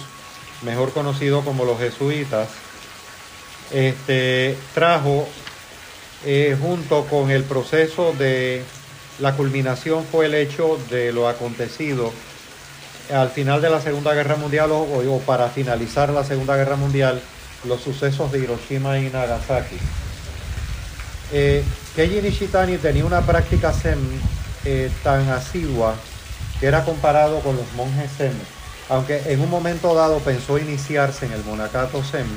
mejor 0.64 0.92
conocido 0.92 1.42
como 1.42 1.66
los 1.66 1.80
jesuitas, 1.80 2.50
este, 3.72 4.58
trajo 4.74 5.28
eh, 6.26 6.58
junto 6.60 7.06
con 7.06 7.32
el 7.32 7.44
proceso 7.44 8.14
de 8.14 8.64
la 9.20 9.36
culminación 9.36 10.06
fue 10.06 10.26
el 10.26 10.36
hecho 10.36 10.80
de 10.90 11.12
lo 11.12 11.28
acontecido 11.28 12.12
al 13.12 13.30
final 13.30 13.62
de 13.62 13.70
la 13.70 13.82
Segunda 13.82 14.14
Guerra 14.14 14.36
Mundial 14.38 14.72
o, 14.72 15.20
para 15.26 15.50
finalizar 15.50 16.10
la 16.10 16.24
Segunda 16.24 16.56
Guerra 16.56 16.76
Mundial, 16.76 17.22
los 17.66 17.82
sucesos 17.82 18.32
de 18.32 18.40
Hiroshima 18.40 18.98
y 19.00 19.10
Nagasaki. 19.10 19.78
Eh, 21.32 21.64
Keiji 21.96 22.22
Nishitani 22.22 22.78
tenía 22.78 23.06
una 23.06 23.22
práctica 23.22 23.74
zen 23.74 24.00
eh, 24.66 24.90
tan 25.04 25.30
asidua 25.30 25.96
que 26.60 26.68
era 26.68 26.86
comparado 26.86 27.40
con 27.42 27.58
los 27.58 27.72
monjes 27.74 28.12
zen. 28.18 28.34
Aunque 28.90 29.22
en 29.26 29.42
un 29.42 29.50
momento 29.50 29.94
dado 29.96 30.20
pensó 30.20 30.58
iniciarse 30.58 31.26
en 31.26 31.34
el 31.34 31.44
monacato 31.44 32.04
zen, 32.04 32.28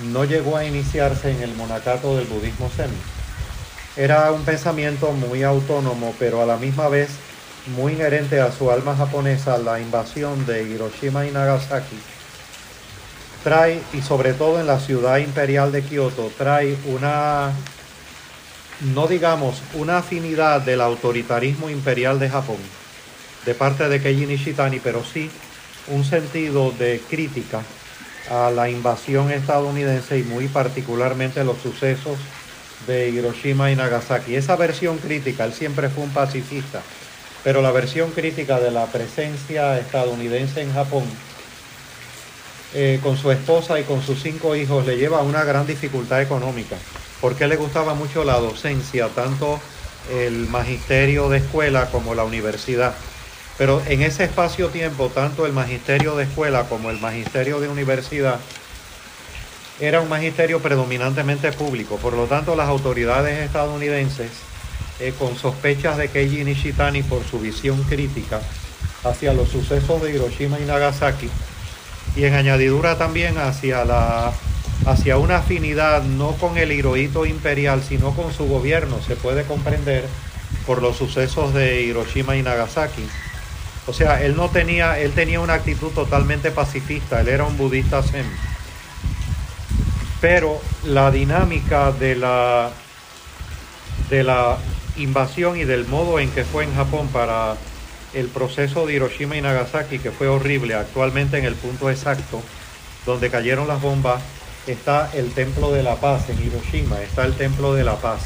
no 0.00 0.24
llegó 0.24 0.56
a 0.56 0.64
iniciarse 0.64 1.30
en 1.30 1.42
el 1.42 1.54
monacato 1.54 2.16
del 2.16 2.26
budismo 2.26 2.70
zen. 2.70 2.90
Era 3.96 4.32
un 4.32 4.44
pensamiento 4.44 5.12
muy 5.12 5.42
autónomo, 5.42 6.14
pero 6.18 6.42
a 6.42 6.46
la 6.46 6.56
misma 6.56 6.88
vez 6.88 7.10
muy 7.76 7.92
inherente 7.92 8.40
a 8.40 8.52
su 8.52 8.70
alma 8.70 8.96
japonesa, 8.96 9.56
la 9.58 9.80
invasión 9.80 10.44
de 10.46 10.64
Hiroshima 10.64 11.26
y 11.26 11.30
Nagasaki. 11.30 11.98
Trae, 13.42 13.80
y 13.92 14.02
sobre 14.02 14.32
todo 14.32 14.58
en 14.60 14.66
la 14.66 14.80
ciudad 14.80 15.18
imperial 15.18 15.70
de 15.70 15.82
Kioto, 15.82 16.30
trae 16.36 16.76
una 16.86 17.52
no 18.80 19.06
digamos 19.06 19.62
una 19.74 19.98
afinidad 19.98 20.60
del 20.60 20.80
autoritarismo 20.80 21.70
imperial 21.70 22.18
de 22.18 22.28
Japón 22.28 22.56
de 23.46 23.54
parte 23.54 23.88
de 23.88 24.00
Keiji 24.00 24.26
Nishitani, 24.26 24.80
pero 24.80 25.04
sí 25.04 25.30
un 25.88 26.04
sentido 26.04 26.72
de 26.72 27.00
crítica 27.08 27.62
a 28.30 28.50
la 28.50 28.68
invasión 28.68 29.30
estadounidense 29.30 30.18
y 30.18 30.22
muy 30.22 30.48
particularmente 30.48 31.44
los 31.44 31.58
sucesos 31.58 32.18
de 32.86 33.10
Hiroshima 33.10 33.70
y 33.70 33.76
Nagasaki. 33.76 34.36
Esa 34.36 34.56
versión 34.56 34.98
crítica, 34.98 35.44
él 35.44 35.52
siempre 35.52 35.88
fue 35.88 36.04
un 36.04 36.10
pacifista, 36.10 36.82
pero 37.42 37.62
la 37.62 37.72
versión 37.72 38.10
crítica 38.10 38.60
de 38.60 38.70
la 38.70 38.86
presencia 38.86 39.78
estadounidense 39.78 40.62
en 40.62 40.72
Japón 40.72 41.04
eh, 42.74 42.98
con 43.02 43.16
su 43.16 43.30
esposa 43.30 43.78
y 43.78 43.84
con 43.84 44.02
sus 44.02 44.22
cinco 44.22 44.56
hijos 44.56 44.86
le 44.86 44.96
lleva 44.96 45.18
a 45.18 45.22
una 45.22 45.44
gran 45.44 45.66
dificultad 45.66 46.20
económica 46.20 46.76
porque 47.24 47.46
le 47.46 47.56
gustaba 47.56 47.94
mucho 47.94 48.22
la 48.22 48.38
docencia, 48.38 49.08
tanto 49.08 49.58
el 50.12 50.46
magisterio 50.48 51.30
de 51.30 51.38
escuela 51.38 51.86
como 51.90 52.14
la 52.14 52.22
universidad. 52.22 52.94
Pero 53.56 53.82
en 53.86 54.02
ese 54.02 54.24
espacio-tiempo, 54.24 55.10
tanto 55.14 55.46
el 55.46 55.52
magisterio 55.52 56.16
de 56.16 56.24
escuela 56.24 56.64
como 56.64 56.90
el 56.90 56.98
magisterio 56.98 57.60
de 57.60 57.68
universidad 57.68 58.40
era 59.80 60.00
un 60.00 60.08
magisterio 60.08 60.60
predominantemente 60.60 61.52
público. 61.52 61.96
Por 61.96 62.14
lo 62.14 62.26
tanto, 62.26 62.56
las 62.56 62.68
autoridades 62.68 63.40
estadounidenses, 63.40 64.30
eh, 65.00 65.12
con 65.18 65.36
sospechas 65.36 65.96
de 65.96 66.08
Keiji 66.08 66.44
Nishitani 66.44 67.02
por 67.02 67.24
su 67.24 67.40
visión 67.40 67.82
crítica 67.84 68.40
hacia 69.04 69.32
los 69.32 69.48
sucesos 69.48 70.02
de 70.02 70.14
Hiroshima 70.14 70.58
y 70.58 70.64
Nagasaki, 70.64 71.28
y 72.16 72.24
en 72.24 72.34
añadidura 72.34 72.96
también 72.96 73.38
hacia 73.38 73.84
la 73.84 74.32
hacia 74.86 75.16
una 75.16 75.38
afinidad 75.38 76.02
no 76.02 76.32
con 76.32 76.58
el 76.58 76.72
Hirohito 76.72 77.26
imperial, 77.26 77.82
sino 77.82 78.14
con 78.14 78.32
su 78.32 78.46
gobierno, 78.46 79.00
se 79.00 79.16
puede 79.16 79.44
comprender 79.44 80.04
por 80.66 80.82
los 80.82 80.96
sucesos 80.96 81.54
de 81.54 81.82
Hiroshima 81.82 82.36
y 82.36 82.42
Nagasaki. 82.42 83.06
O 83.86 83.92
sea, 83.92 84.22
él 84.22 84.36
no 84.36 84.48
tenía, 84.48 84.98
él 84.98 85.12
tenía 85.12 85.40
una 85.40 85.54
actitud 85.54 85.90
totalmente 85.90 86.50
pacifista, 86.50 87.20
él 87.20 87.28
era 87.28 87.44
un 87.44 87.56
budista 87.56 88.02
zen. 88.02 88.26
Pero 90.20 90.60
la 90.84 91.10
dinámica 91.10 91.92
de 91.92 92.16
la 92.16 92.70
de 94.08 94.22
la 94.22 94.58
invasión 94.96 95.58
y 95.58 95.64
del 95.64 95.86
modo 95.86 96.18
en 96.18 96.30
que 96.30 96.44
fue 96.44 96.64
en 96.64 96.74
Japón 96.74 97.08
para 97.08 97.56
el 98.12 98.28
proceso 98.28 98.86
de 98.86 98.94
Hiroshima 98.94 99.36
y 99.36 99.42
Nagasaki, 99.42 99.98
que 99.98 100.10
fue 100.12 100.28
horrible, 100.28 100.74
actualmente 100.74 101.38
en 101.38 101.44
el 101.44 101.54
punto 101.54 101.90
exacto 101.90 102.42
donde 103.06 103.30
cayeron 103.30 103.66
las 103.68 103.80
bombas, 103.82 104.22
está 104.66 105.10
el 105.14 105.32
Templo 105.32 105.72
de 105.72 105.82
la 105.82 105.96
Paz 105.96 106.28
en 106.30 106.40
Hiroshima, 106.42 107.02
está 107.02 107.24
el 107.24 107.34
Templo 107.34 107.74
de 107.74 107.84
la 107.84 107.96
Paz, 107.96 108.20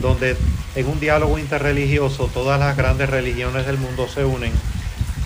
donde 0.00 0.36
en 0.74 0.86
un 0.88 0.98
diálogo 0.98 1.38
interreligioso 1.38 2.30
todas 2.32 2.58
las 2.58 2.76
grandes 2.76 3.08
religiones 3.08 3.66
del 3.66 3.78
mundo 3.78 4.08
se 4.08 4.24
unen 4.24 4.52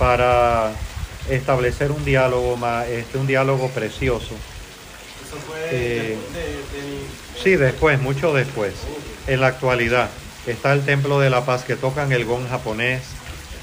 para 0.00 0.72
establecer 1.28 1.92
un 1.92 2.02
diálogo, 2.06 2.58
este, 2.88 3.18
un 3.18 3.26
diálogo 3.26 3.68
precioso. 3.68 4.34
¿Eso 5.24 5.36
fue 5.46 5.58
Eh, 5.70 6.18
de, 6.32 7.40
Sí, 7.42 7.56
después, 7.56 8.00
mucho 8.00 8.32
después. 8.32 8.72
En 9.26 9.40
la 9.40 9.48
actualidad 9.48 10.08
está 10.46 10.72
el 10.72 10.84
Templo 10.86 11.20
de 11.20 11.28
la 11.28 11.44
Paz 11.44 11.64
que 11.64 11.76
tocan 11.76 12.12
el 12.12 12.24
gong 12.24 12.48
japonés 12.48 13.02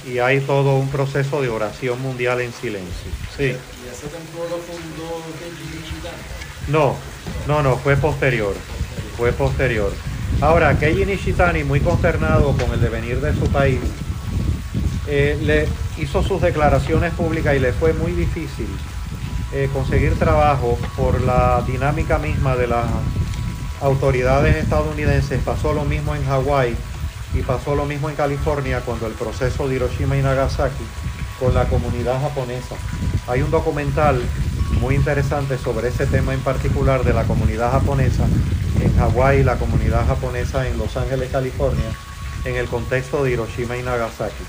y 0.07 0.19
hay 0.19 0.39
todo 0.39 0.77
un 0.77 0.89
proceso 0.89 1.41
de 1.41 1.49
oración 1.49 2.01
mundial 2.01 2.39
en 2.41 2.53
silencio. 2.53 3.11
Sí. 3.35 3.43
¿Y 3.43 3.47
ese 3.47 4.07
templo 4.07 4.43
lo 4.49 4.57
fundó? 4.57 5.23
No, 6.67 6.95
no, 7.47 7.63
no, 7.63 7.77
fue 7.77 7.97
posterior. 7.97 8.53
Fue 9.17 9.31
posterior. 9.31 9.91
Ahora, 10.39 10.77
Keiji 10.77 11.05
Nishitani, 11.05 11.63
muy 11.63 11.79
consternado 11.79 12.55
con 12.55 12.71
el 12.71 12.79
devenir 12.79 13.19
de 13.21 13.33
su 13.33 13.49
país, 13.51 13.79
eh, 15.07 15.37
le 15.41 15.67
hizo 16.01 16.21
sus 16.21 16.41
declaraciones 16.41 17.13
públicas 17.13 17.55
y 17.55 17.59
le 17.59 17.71
fue 17.71 17.93
muy 17.93 18.11
difícil 18.11 18.67
eh, 19.53 19.69
conseguir 19.73 20.19
trabajo 20.19 20.77
por 20.97 21.21
la 21.21 21.63
dinámica 21.65 22.17
misma 22.17 22.55
de 22.55 22.67
las 22.67 22.85
autoridades 23.81 24.55
estadounidenses. 24.57 25.41
Pasó 25.43 25.73
lo 25.73 25.85
mismo 25.85 26.15
en 26.15 26.25
Hawái 26.25 26.75
y 27.33 27.41
pasó 27.41 27.75
lo 27.75 27.85
mismo 27.85 28.09
en 28.09 28.15
California 28.15 28.81
cuando 28.81 29.07
el 29.07 29.13
proceso 29.13 29.67
de 29.67 29.75
Hiroshima 29.75 30.17
y 30.17 30.21
Nagasaki 30.21 30.83
con 31.39 31.53
la 31.53 31.65
comunidad 31.65 32.21
japonesa. 32.21 32.75
Hay 33.27 33.41
un 33.41 33.51
documental 33.51 34.21
muy 34.81 34.95
interesante 34.95 35.57
sobre 35.57 35.89
ese 35.89 36.05
tema 36.07 36.33
en 36.33 36.41
particular 36.41 37.03
de 37.03 37.13
la 37.13 37.23
comunidad 37.23 37.71
japonesa 37.71 38.25
en 38.81 38.95
Hawái 38.97 39.39
y 39.39 39.43
la 39.43 39.57
comunidad 39.57 40.05
japonesa 40.05 40.67
en 40.67 40.77
Los 40.77 40.97
Ángeles, 40.97 41.31
California, 41.31 41.89
en 42.45 42.55
el 42.55 42.67
contexto 42.67 43.23
de 43.23 43.31
Hiroshima 43.31 43.77
y 43.77 43.83
Nagasaki. 43.83 44.43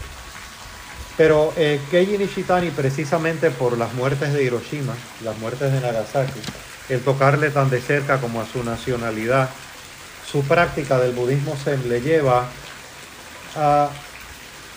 Pero 1.19 1.53
eh, 1.57 1.81
Nishitani, 1.93 2.71
precisamente 2.71 3.51
por 3.51 3.77
las 3.77 3.93
muertes 3.95 4.33
de 4.33 4.45
Hiroshima, 4.45 4.95
las 5.25 5.37
muertes 5.39 5.73
de 5.73 5.81
Nagasaki, 5.81 6.41
el 6.89 7.01
tocarle 7.01 7.51
tan 7.51 7.69
de 7.71 7.81
cerca 7.81 8.21
como 8.21 8.41
a 8.41 8.47
su 8.47 8.63
nacionalidad, 8.63 9.51
su 10.31 10.45
práctica 10.45 10.97
del 10.99 11.13
budismo 11.13 11.57
zen 11.57 11.89
le 11.89 12.01
lleva 12.01 12.47
a 13.57 13.91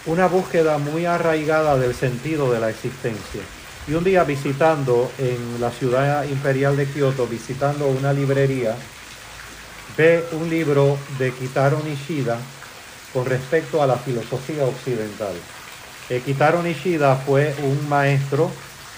una 0.07 0.25
búsqueda 0.25 0.79
muy 0.79 1.05
arraigada 1.05 1.77
del 1.77 1.93
sentido 1.93 2.51
de 2.51 2.59
la 2.59 2.71
existencia. 2.71 3.41
Y 3.87 3.93
un 3.93 4.03
día 4.03 4.23
visitando 4.23 5.11
en 5.19 5.61
la 5.61 5.69
ciudad 5.69 6.23
imperial 6.23 6.75
de 6.75 6.87
Kioto, 6.87 7.27
visitando 7.27 7.85
una 7.85 8.13
librería, 8.13 8.75
ve 9.95 10.25
un 10.31 10.49
libro 10.49 10.97
de 11.19 11.31
Kitaro 11.33 11.83
Nishida 11.85 12.39
con 13.13 13.27
respecto 13.27 13.83
a 13.83 13.85
la 13.85 13.97
filosofía 13.97 14.65
occidental. 14.65 15.35
Eh, 16.11 16.21
Kitaro 16.25 16.61
Nishida 16.61 17.15
fue 17.15 17.55
un 17.63 17.87
maestro 17.87 18.51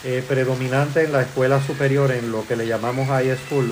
eh, 0.03 0.25
predominante 0.27 1.03
en 1.03 1.11
la 1.11 1.21
escuela 1.21 1.61
superior, 1.61 2.11
en 2.11 2.31
lo 2.31 2.43
que 2.47 2.55
le 2.55 2.65
llamamos 2.65 3.07
high 3.07 3.37
school, 3.37 3.71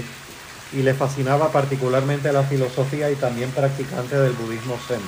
y 0.73 0.83
le 0.83 0.93
fascinaba 0.93 1.51
particularmente 1.51 2.31
la 2.31 2.43
filosofía 2.43 3.09
y 3.09 3.15
también 3.15 3.49
practicante 3.49 4.15
del 4.15 4.33
budismo 4.33 4.77
zen. 4.87 5.01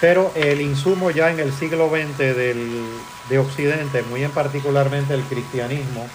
Pero 0.00 0.30
el 0.36 0.60
insumo 0.60 1.10
ya 1.10 1.32
en 1.32 1.40
el 1.40 1.52
siglo 1.52 1.90
XX 1.90 2.18
del, 2.18 2.84
de 3.28 3.38
Occidente, 3.40 4.02
muy 4.02 4.22
en 4.22 4.30
particularmente 4.30 5.12
el 5.14 5.22
cristianismo, 5.22 6.06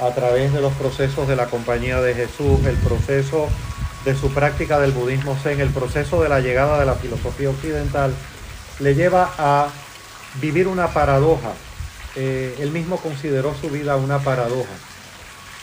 a 0.00 0.14
través 0.14 0.54
de 0.54 0.62
los 0.62 0.72
procesos 0.72 1.28
de 1.28 1.36
la 1.36 1.48
Compañía 1.48 2.00
de 2.00 2.14
Jesús, 2.14 2.64
el 2.64 2.76
proceso 2.76 3.46
de 4.06 4.16
su 4.16 4.32
práctica 4.32 4.80
del 4.80 4.92
budismo 4.92 5.36
zen, 5.42 5.60
el 5.60 5.68
proceso 5.68 6.22
de 6.22 6.30
la 6.30 6.40
llegada 6.40 6.80
de 6.80 6.86
la 6.86 6.94
filosofía 6.94 7.50
occidental, 7.50 8.14
le 8.78 8.94
lleva 8.94 9.34
a 9.36 9.68
vivir 10.40 10.68
una 10.68 10.88
paradoja. 10.88 11.52
Eh, 12.16 12.56
él 12.60 12.70
mismo 12.70 12.96
consideró 12.98 13.54
su 13.54 13.70
vida 13.70 13.96
una 13.96 14.18
paradoja. 14.18 14.72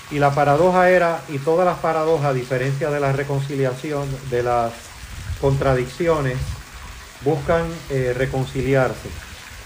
Y 0.09 0.19
la 0.19 0.31
paradoja 0.31 0.89
era, 0.89 1.21
y 1.27 1.37
todas 1.39 1.65
las 1.65 1.79
paradojas, 1.79 2.27
a 2.27 2.33
diferencia 2.33 2.89
de 2.89 2.99
la 2.99 3.11
reconciliación, 3.11 4.07
de 4.29 4.43
las 4.43 4.71
contradicciones, 5.41 6.37
buscan 7.23 7.65
eh, 7.89 8.13
reconciliarse. 8.17 9.09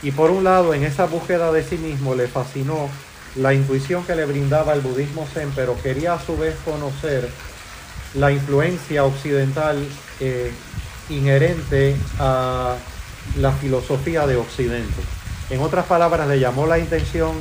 Y 0.01 0.11
por 0.11 0.31
un 0.31 0.43
lado, 0.43 0.73
en 0.73 0.83
esa 0.83 1.05
búsqueda 1.05 1.51
de 1.51 1.63
sí 1.63 1.77
mismo 1.77 2.15
le 2.15 2.27
fascinó 2.27 2.89
la 3.35 3.53
intuición 3.53 4.03
que 4.03 4.15
le 4.15 4.25
brindaba 4.25 4.73
el 4.73 4.81
budismo 4.81 5.27
zen, 5.31 5.51
pero 5.55 5.79
quería 5.81 6.13
a 6.13 6.19
su 6.19 6.35
vez 6.37 6.55
conocer 6.65 7.29
la 8.15 8.31
influencia 8.31 9.05
occidental 9.05 9.77
eh, 10.19 10.51
inherente 11.09 11.95
a 12.19 12.75
la 13.37 13.51
filosofía 13.51 14.27
de 14.27 14.37
Occidente. 14.37 15.01
En 15.49 15.61
otras 15.61 15.85
palabras, 15.85 16.27
le 16.27 16.39
llamó 16.39 16.67
la 16.67 16.79
intención, 16.79 17.31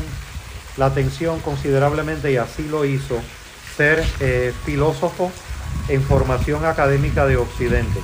la 0.76 0.86
atención 0.86 1.40
considerablemente 1.40 2.32
y 2.32 2.36
así 2.36 2.66
lo 2.68 2.84
hizo, 2.84 3.20
ser 3.76 4.04
eh, 4.20 4.52
filósofo 4.64 5.30
en 5.88 6.02
formación 6.02 6.64
académica 6.64 7.26
de 7.26 7.36
Occidente. 7.36 8.00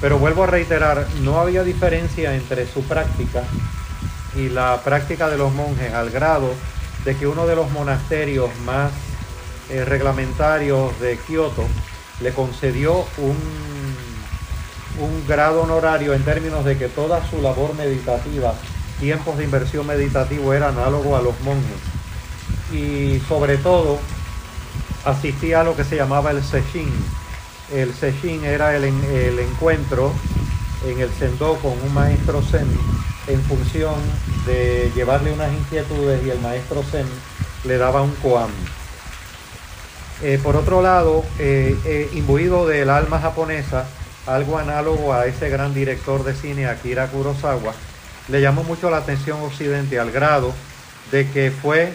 Pero 0.00 0.18
vuelvo 0.18 0.44
a 0.44 0.46
reiterar, 0.46 1.06
no 1.22 1.40
había 1.40 1.64
diferencia 1.64 2.34
entre 2.34 2.66
su 2.66 2.82
práctica 2.84 3.42
y 4.36 4.48
la 4.48 4.80
práctica 4.84 5.28
de 5.28 5.38
los 5.38 5.52
monjes 5.52 5.92
al 5.92 6.10
grado 6.10 6.52
de 7.04 7.16
que 7.16 7.26
uno 7.26 7.46
de 7.46 7.56
los 7.56 7.70
monasterios 7.70 8.50
más 8.64 8.92
eh, 9.70 9.84
reglamentarios 9.84 10.98
de 11.00 11.18
Kioto 11.18 11.66
le 12.20 12.32
concedió 12.32 13.04
un, 13.18 13.36
un 15.00 15.24
grado 15.26 15.62
honorario 15.62 16.14
en 16.14 16.22
términos 16.24 16.64
de 16.64 16.76
que 16.76 16.88
toda 16.88 17.20
su 17.28 17.40
labor 17.42 17.74
meditativa, 17.74 18.54
tiempos 19.00 19.36
de 19.38 19.44
inversión 19.44 19.86
meditativo 19.86 20.52
era 20.52 20.68
análogo 20.68 21.16
a 21.16 21.22
los 21.22 21.38
monjes. 21.40 21.78
Y 22.72 23.20
sobre 23.28 23.56
todo 23.56 23.98
asistía 25.04 25.60
a 25.60 25.64
lo 25.64 25.76
que 25.76 25.84
se 25.84 25.96
llamaba 25.96 26.30
el 26.32 26.42
Seshin. 26.42 26.92
El 27.72 27.94
Seshin 27.94 28.44
era 28.44 28.74
el, 28.76 28.84
en- 28.84 29.04
el 29.14 29.38
encuentro 29.38 30.12
en 30.86 31.00
el 31.00 31.10
Sendó 31.18 31.54
con 31.56 31.72
un 31.82 31.92
maestro 31.94 32.42
Zen 32.42 32.68
en 33.26 33.40
función 33.42 33.94
de 34.46 34.90
llevarle 34.94 35.32
unas 35.32 35.52
inquietudes 35.52 36.24
y 36.24 36.30
el 36.30 36.40
maestro 36.40 36.82
Zen 36.82 37.06
le 37.64 37.76
daba 37.78 38.00
un 38.02 38.14
koan. 38.16 38.48
Eh, 40.22 40.38
por 40.42 40.56
otro 40.56 40.82
lado, 40.82 41.24
eh, 41.38 41.76
eh, 41.84 42.10
imbuido 42.14 42.66
del 42.66 42.90
alma 42.90 43.20
japonesa, 43.20 43.86
algo 44.28 44.58
análogo 44.58 45.14
a 45.14 45.26
ese 45.26 45.48
gran 45.48 45.72
director 45.72 46.22
de 46.22 46.34
cine 46.34 46.66
Akira 46.66 47.06
Kurosawa, 47.08 47.72
le 48.28 48.40
llamó 48.42 48.62
mucho 48.62 48.90
la 48.90 48.98
atención 48.98 49.40
Occidente 49.40 49.98
al 49.98 50.10
grado 50.10 50.52
de 51.10 51.28
que 51.30 51.50
fue 51.50 51.92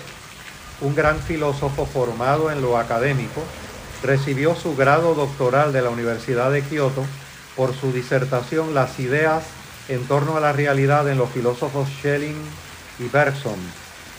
un 0.82 0.96
gran 0.96 1.20
filósofo 1.20 1.86
formado 1.86 2.52
en 2.52 2.62
lo 2.62 2.80
académico, 2.80 3.44
recibió 4.02 4.56
su 4.56 4.76
grado 4.76 5.14
doctoral 5.14 5.72
de 5.72 5.84
la 5.84 5.92
Universidad 5.92 6.52
de 6.52 6.64
Kioto 6.64 7.06
por 7.56 7.76
su 7.76 7.94
disertación 7.94 8.74
Las 8.74 9.00
ideas 9.00 9.44
en 9.88 10.04
torno 10.08 10.36
a 10.36 10.40
la 10.40 10.54
realidad 10.54 11.08
en 11.10 11.20
los 11.20 11.30
filósofos 11.30 11.88
Schelling 12.00 12.42
y 13.00 13.08
Bergson 13.10 13.60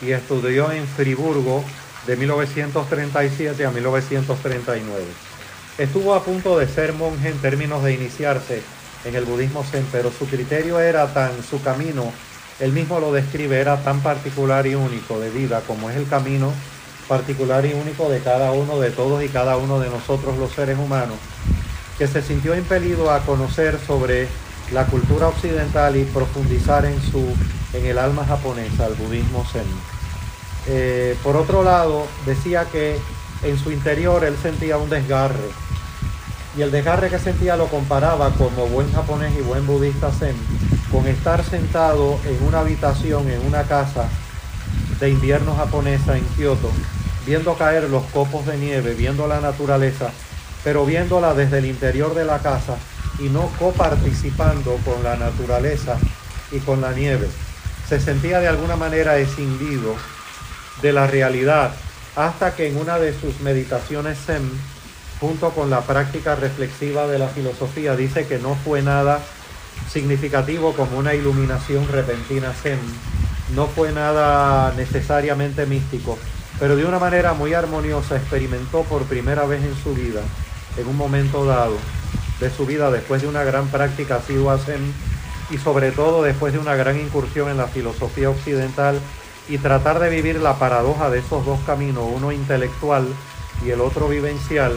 y 0.02 0.12
estudió 0.12 0.70
en 0.70 0.86
Friburgo 0.86 1.64
de 2.06 2.16
1937 2.16 3.66
a 3.66 3.70
1939. 3.70 5.33
Estuvo 5.78 6.14
a 6.14 6.22
punto 6.22 6.58
de 6.58 6.68
ser 6.68 6.92
monje 6.92 7.30
en 7.30 7.38
términos 7.38 7.82
de 7.82 7.94
iniciarse 7.94 8.62
en 9.04 9.14
el 9.16 9.24
budismo 9.24 9.64
zen, 9.64 9.84
pero 9.90 10.12
su 10.16 10.26
criterio 10.26 10.78
era 10.78 11.12
tan, 11.12 11.30
su 11.42 11.60
camino, 11.62 12.12
él 12.60 12.72
mismo 12.72 13.00
lo 13.00 13.12
describe, 13.12 13.60
era 13.60 13.82
tan 13.82 14.00
particular 14.00 14.66
y 14.66 14.76
único 14.76 15.18
de 15.18 15.30
vida 15.30 15.62
como 15.66 15.90
es 15.90 15.96
el 15.96 16.08
camino 16.08 16.52
particular 17.08 17.66
y 17.66 17.74
único 17.74 18.08
de 18.08 18.20
cada 18.20 18.52
uno, 18.52 18.78
de 18.78 18.90
todos 18.90 19.22
y 19.22 19.28
cada 19.28 19.56
uno 19.56 19.80
de 19.80 19.90
nosotros 19.90 20.38
los 20.38 20.52
seres 20.52 20.78
humanos, 20.78 21.16
que 21.98 22.06
se 22.06 22.22
sintió 22.22 22.56
impelido 22.56 23.10
a 23.10 23.20
conocer 23.20 23.78
sobre 23.84 24.28
la 24.72 24.86
cultura 24.86 25.28
occidental 25.28 25.96
y 25.96 26.04
profundizar 26.04 26.84
en 26.86 27.00
su 27.02 27.34
en 27.74 27.86
el 27.86 27.98
alma 27.98 28.24
japonesa, 28.24 28.86
el 28.86 28.94
budismo 28.94 29.44
zen. 29.52 29.66
Eh, 30.68 31.16
por 31.22 31.36
otro 31.36 31.64
lado, 31.64 32.06
decía 32.24 32.64
que 32.70 32.96
en 33.42 33.58
su 33.58 33.70
interior 33.70 34.24
él 34.24 34.36
sentía 34.40 34.78
un 34.78 34.88
desgarre. 34.88 35.50
Y 36.56 36.62
el 36.62 36.70
desgarre 36.70 37.10
que 37.10 37.18
sentía 37.18 37.56
lo 37.56 37.66
comparaba 37.66 38.30
como 38.30 38.66
buen 38.66 38.92
japonés 38.92 39.32
y 39.36 39.42
buen 39.42 39.66
budista 39.66 40.10
zen 40.12 40.36
con 40.90 41.08
estar 41.08 41.42
sentado 41.42 42.20
en 42.24 42.46
una 42.46 42.60
habitación, 42.60 43.28
en 43.28 43.44
una 43.44 43.64
casa 43.64 44.08
de 45.00 45.10
invierno 45.10 45.56
japonesa 45.56 46.16
en 46.16 46.24
Kioto, 46.36 46.70
viendo 47.26 47.54
caer 47.56 47.90
los 47.90 48.04
copos 48.04 48.46
de 48.46 48.56
nieve, 48.56 48.94
viendo 48.94 49.26
la 49.26 49.40
naturaleza, 49.40 50.10
pero 50.62 50.86
viéndola 50.86 51.34
desde 51.34 51.58
el 51.58 51.66
interior 51.66 52.14
de 52.14 52.24
la 52.24 52.38
casa 52.38 52.76
y 53.18 53.24
no 53.24 53.50
coparticipando 53.58 54.78
con 54.84 55.02
la 55.02 55.16
naturaleza 55.16 55.96
y 56.52 56.58
con 56.60 56.80
la 56.80 56.92
nieve. 56.92 57.28
Se 57.88 58.00
sentía 58.00 58.40
de 58.40 58.48
alguna 58.48 58.76
manera 58.76 59.18
escindido 59.18 59.96
de 60.80 60.92
la 60.92 61.06
realidad 61.06 61.72
hasta 62.16 62.54
que 62.54 62.68
en 62.68 62.76
una 62.76 62.98
de 62.98 63.18
sus 63.18 63.40
meditaciones 63.40 64.18
zen, 64.24 64.48
junto 65.20 65.50
con 65.50 65.70
la 65.70 65.80
práctica 65.82 66.34
reflexiva 66.34 67.06
de 67.06 67.18
la 67.18 67.28
filosofía, 67.28 67.96
dice 67.96 68.26
que 68.26 68.38
no 68.38 68.54
fue 68.54 68.82
nada 68.82 69.20
significativo 69.90 70.72
como 70.72 70.98
una 70.98 71.14
iluminación 71.14 71.86
repentina 71.88 72.52
zen, 72.52 72.78
no 73.54 73.66
fue 73.66 73.92
nada 73.92 74.72
necesariamente 74.76 75.66
místico, 75.66 76.18
pero 76.58 76.76
de 76.76 76.84
una 76.84 76.98
manera 76.98 77.34
muy 77.34 77.54
armoniosa 77.54 78.16
experimentó 78.16 78.82
por 78.82 79.04
primera 79.04 79.44
vez 79.44 79.62
en 79.64 79.76
su 79.76 79.94
vida, 79.94 80.20
en 80.76 80.86
un 80.86 80.96
momento 80.96 81.44
dado 81.44 81.76
de 82.40 82.50
su 82.50 82.66
vida, 82.66 82.90
después 82.90 83.22
de 83.22 83.28
una 83.28 83.44
gran 83.44 83.68
práctica 83.68 84.16
asidua 84.16 84.58
zen 84.58 84.92
y 85.50 85.58
sobre 85.58 85.92
todo 85.92 86.22
después 86.22 86.52
de 86.52 86.58
una 86.58 86.74
gran 86.74 86.98
incursión 86.98 87.48
en 87.50 87.58
la 87.58 87.66
filosofía 87.66 88.30
occidental 88.30 89.00
y 89.48 89.58
tratar 89.58 90.00
de 90.00 90.08
vivir 90.08 90.40
la 90.40 90.58
paradoja 90.58 91.10
de 91.10 91.18
esos 91.18 91.44
dos 91.44 91.60
caminos, 91.66 92.04
uno 92.12 92.32
intelectual 92.32 93.06
y 93.64 93.70
el 93.70 93.80
otro 93.80 94.08
vivencial, 94.08 94.72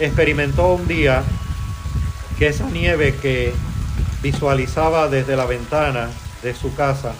experimentó 0.00 0.74
un 0.74 0.86
día 0.86 1.22
que 2.38 2.48
esa 2.48 2.68
nieve 2.68 3.14
que 3.16 3.52
visualizaba 4.22 5.08
desde 5.08 5.36
la 5.36 5.46
ventana 5.46 6.08
de 6.42 6.54
su 6.54 6.74
casa 6.74 7.12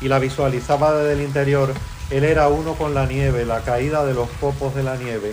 y 0.00 0.08
la 0.08 0.18
visualizaba 0.18 0.94
desde 0.94 1.14
el 1.14 1.26
interior, 1.26 1.72
él 2.10 2.24
era 2.24 2.48
uno 2.48 2.74
con 2.74 2.94
la 2.94 3.06
nieve, 3.06 3.44
la 3.44 3.60
caída 3.60 4.04
de 4.04 4.14
los 4.14 4.28
copos 4.40 4.74
de 4.74 4.82
la 4.82 4.96
nieve, 4.96 5.32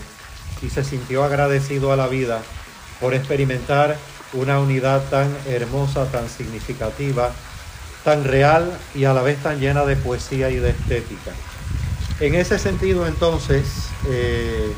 y 0.62 0.70
se 0.70 0.84
sintió 0.84 1.24
agradecido 1.24 1.92
a 1.92 1.96
la 1.96 2.08
vida 2.08 2.42
por 3.00 3.14
experimentar 3.14 3.98
una 4.34 4.60
unidad 4.60 5.04
tan 5.10 5.36
hermosa, 5.48 6.06
tan 6.06 6.30
significativa, 6.30 7.32
tan 8.04 8.24
real 8.24 8.72
y 8.96 9.06
a 9.06 9.14
la 9.14 9.22
vez 9.22 9.38
tan 9.42 9.60
llena 9.60 9.86
de 9.86 9.96
poesía 9.96 10.50
y 10.50 10.56
de 10.56 10.72
estética. 10.72 11.32
En 12.20 12.36
ese 12.36 12.60
sentido, 12.60 13.08
entonces, 13.08 13.90
eh, 14.08 14.74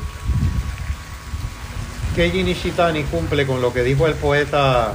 Keiji 2.16 2.42
Nishitani 2.44 3.04
cumple 3.04 3.46
con 3.46 3.60
lo 3.60 3.72
que 3.72 3.82
dijo 3.82 4.06
el 4.06 4.14
poeta 4.14 4.94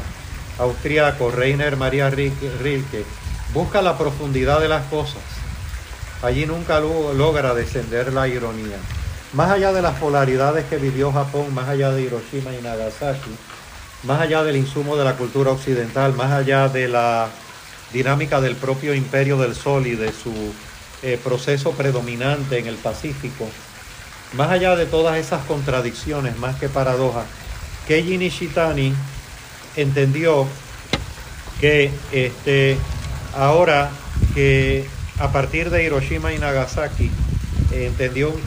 austriaco 0.58 1.30
Rainer 1.32 1.78
Maria 1.78 2.10
Rilke, 2.10 3.06
busca 3.54 3.82
la 3.82 3.98
profundidad 3.98 4.60
de 4.60 4.68
las 4.68 4.86
cosas. 4.88 5.22
Allí 6.24 6.46
nunca 6.48 6.80
lo- 6.80 7.14
logra 7.14 7.54
descender 7.54 8.12
la 8.14 8.28
ironía. 8.28 8.78
Más 9.34 9.52
allá 9.52 9.72
de 9.72 9.82
las 9.82 9.98
polaridades 10.00 10.66
que 10.66 10.78
vivió 10.78 11.12
Japón, 11.12 11.54
más 11.54 11.70
allá 11.70 11.92
de 11.92 12.02
Hiroshima 12.02 12.54
y 12.54 12.62
Nagasaki, 12.62 13.32
más 14.04 14.20
allá 14.22 14.44
del 14.44 14.58
insumo 14.58 14.98
de 14.98 15.06
la 15.06 15.16
cultura 15.16 15.52
occidental, 15.52 16.14
más 16.14 16.32
allá 16.32 16.70
de 16.70 16.88
la 16.88 17.28
dinámica 17.94 18.42
del 18.42 18.56
propio 18.56 18.94
imperio 18.96 19.38
del 19.38 19.56
sol 19.56 19.86
y 19.86 19.96
de 19.96 20.12
su 20.12 20.34
eh, 21.04 21.20
proceso 21.24 21.72
predominante 21.72 22.58
en 22.58 22.68
el 22.68 22.76
Pacífico, 22.76 23.48
más 24.34 24.50
allá 24.52 24.76
de 24.76 24.86
todas 24.86 25.18
esas 25.18 25.44
contradicciones, 25.46 26.38
más 26.38 26.56
que 26.56 26.70
paradojas, 26.70 27.26
Keiji 27.88 28.18
Nishitani 28.18 28.94
entendió 29.76 30.48
que 31.60 31.92
este, 32.12 32.78
ahora 33.36 33.90
que 34.34 34.86
a 35.20 35.32
partir 35.32 35.70
de 35.70 35.84
Hiroshima 35.84 36.34
y 36.34 36.40
Nagasaki 36.40 37.12
entendió 37.72 38.30
un 38.30 38.42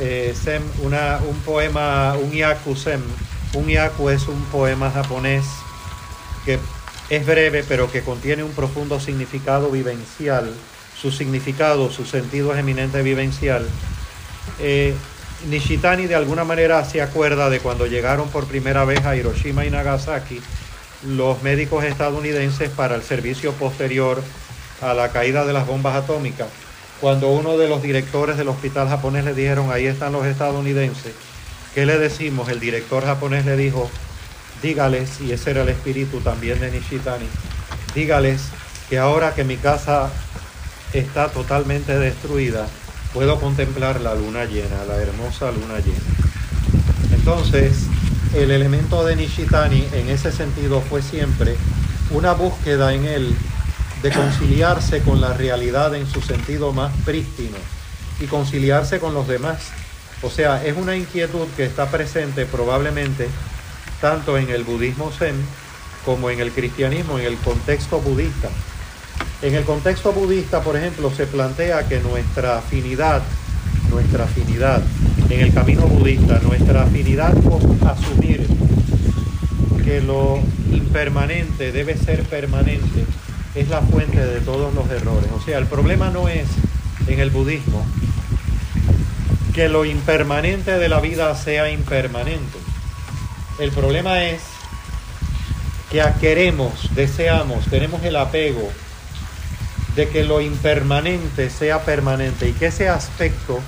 eh, 0.00 0.34
sem, 0.40 0.62
un 0.82 1.40
poema, 1.44 2.14
un 2.14 2.30
yaku 2.30 2.76
sem. 2.76 3.00
Un 3.54 3.68
yaku 3.68 4.10
es 4.10 4.26
un 4.26 4.42
poema 4.46 4.90
japonés 4.90 5.44
que 6.44 6.58
es 7.10 7.26
breve 7.26 7.64
pero 7.68 7.90
que 7.90 8.02
contiene 8.02 8.42
un 8.42 8.52
profundo 8.52 9.00
significado 9.00 9.70
vivencial. 9.70 10.52
Su 11.00 11.10
significado, 11.10 11.90
su 11.90 12.04
sentido 12.04 12.52
es 12.52 12.60
eminente 12.60 13.02
vivencial. 13.02 13.66
Eh, 14.60 14.94
Nishitani 15.48 16.06
de 16.06 16.14
alguna 16.14 16.44
manera 16.44 16.84
se 16.84 17.02
acuerda 17.02 17.50
de 17.50 17.60
cuando 17.60 17.86
llegaron 17.86 18.28
por 18.28 18.46
primera 18.46 18.84
vez 18.84 19.04
a 19.04 19.14
Hiroshima 19.14 19.66
y 19.66 19.70
Nagasaki 19.70 20.40
los 21.06 21.42
médicos 21.42 21.84
estadounidenses 21.84 22.70
para 22.70 22.94
el 22.94 23.02
servicio 23.02 23.52
posterior 23.52 24.22
a 24.80 24.94
la 24.94 25.10
caída 25.10 25.44
de 25.44 25.52
las 25.52 25.66
bombas 25.66 25.96
atómicas. 25.96 26.48
Cuando 27.00 27.28
uno 27.28 27.58
de 27.58 27.68
los 27.68 27.82
directores 27.82 28.38
del 28.38 28.48
hospital 28.48 28.88
japonés 28.88 29.24
le 29.24 29.34
dijeron, 29.34 29.70
ahí 29.70 29.86
están 29.86 30.12
los 30.12 30.24
estadounidenses, 30.24 31.12
¿qué 31.74 31.84
le 31.84 31.98
decimos? 31.98 32.48
El 32.48 32.60
director 32.60 33.04
japonés 33.04 33.44
le 33.44 33.56
dijo, 33.56 33.90
dígales, 34.62 35.20
y 35.20 35.32
ese 35.32 35.50
era 35.50 35.62
el 35.62 35.68
espíritu 35.68 36.20
también 36.20 36.60
de 36.60 36.70
Nishitani, 36.70 37.26
dígales 37.94 38.42
que 38.88 38.98
ahora 38.98 39.34
que 39.34 39.44
mi 39.44 39.56
casa 39.56 40.10
está 40.94 41.28
totalmente 41.28 41.98
destruida, 41.98 42.66
puedo 43.14 43.38
contemplar 43.40 44.00
la 44.00 44.14
luna 44.16 44.44
llena, 44.44 44.84
la 44.86 44.96
hermosa 44.96 45.52
luna 45.52 45.78
llena. 45.78 47.14
Entonces, 47.14 47.86
el 48.34 48.50
elemento 48.50 49.04
de 49.06 49.14
Nishitani 49.14 49.86
en 49.92 50.08
ese 50.08 50.32
sentido 50.32 50.80
fue 50.80 51.00
siempre 51.00 51.56
una 52.10 52.32
búsqueda 52.32 52.92
en 52.92 53.04
él 53.04 53.34
de 54.02 54.10
conciliarse 54.10 55.00
con 55.00 55.20
la 55.20 55.32
realidad 55.32 55.94
en 55.94 56.10
su 56.10 56.20
sentido 56.20 56.72
más 56.72 56.92
prístino 57.04 57.56
y 58.20 58.26
conciliarse 58.26 58.98
con 58.98 59.14
los 59.14 59.28
demás. 59.28 59.70
O 60.22 60.28
sea, 60.28 60.64
es 60.64 60.76
una 60.76 60.96
inquietud 60.96 61.46
que 61.56 61.64
está 61.64 61.90
presente 61.90 62.46
probablemente 62.46 63.28
tanto 64.00 64.36
en 64.36 64.50
el 64.50 64.64
budismo 64.64 65.12
zen 65.12 65.36
como 66.04 66.30
en 66.30 66.40
el 66.40 66.50
cristianismo, 66.50 67.18
en 67.18 67.26
el 67.26 67.36
contexto 67.38 68.00
budista. 68.00 68.50
En 69.42 69.54
el 69.54 69.64
contexto 69.64 70.12
budista, 70.12 70.62
por 70.62 70.76
ejemplo, 70.76 71.10
se 71.10 71.26
plantea 71.26 71.86
que 71.86 72.00
nuestra 72.00 72.58
afinidad, 72.58 73.22
nuestra 73.90 74.24
afinidad 74.24 74.82
en 75.28 75.40
el 75.40 75.52
camino 75.52 75.82
budista, 75.82 76.38
nuestra 76.40 76.84
afinidad 76.84 77.34
con 77.42 77.78
asumir 77.86 78.46
que 79.84 80.00
lo 80.00 80.38
impermanente 80.72 81.72
debe 81.72 81.96
ser 81.96 82.22
permanente 82.22 83.04
es 83.54 83.68
la 83.68 83.82
fuente 83.82 84.24
de 84.24 84.40
todos 84.40 84.74
los 84.74 84.90
errores. 84.90 85.30
O 85.36 85.40
sea, 85.42 85.58
el 85.58 85.66
problema 85.66 86.10
no 86.10 86.28
es 86.28 86.46
en 87.06 87.20
el 87.20 87.30
budismo 87.30 87.84
que 89.54 89.68
lo 89.68 89.84
impermanente 89.84 90.78
de 90.78 90.88
la 90.88 91.00
vida 91.00 91.34
sea 91.36 91.70
impermanente. 91.70 92.58
El 93.60 93.70
problema 93.70 94.24
es 94.24 94.40
que 95.90 96.02
queremos, 96.20 96.72
deseamos, 96.94 97.66
tenemos 97.66 98.02
el 98.02 98.16
apego 98.16 98.72
de 99.96 100.08
que 100.08 100.24
lo 100.24 100.40
impermanente 100.40 101.50
sea 101.50 101.84
permanente 101.84 102.48
y 102.48 102.52
que 102.52 102.66
ese 102.66 102.88
aspecto 102.88 103.60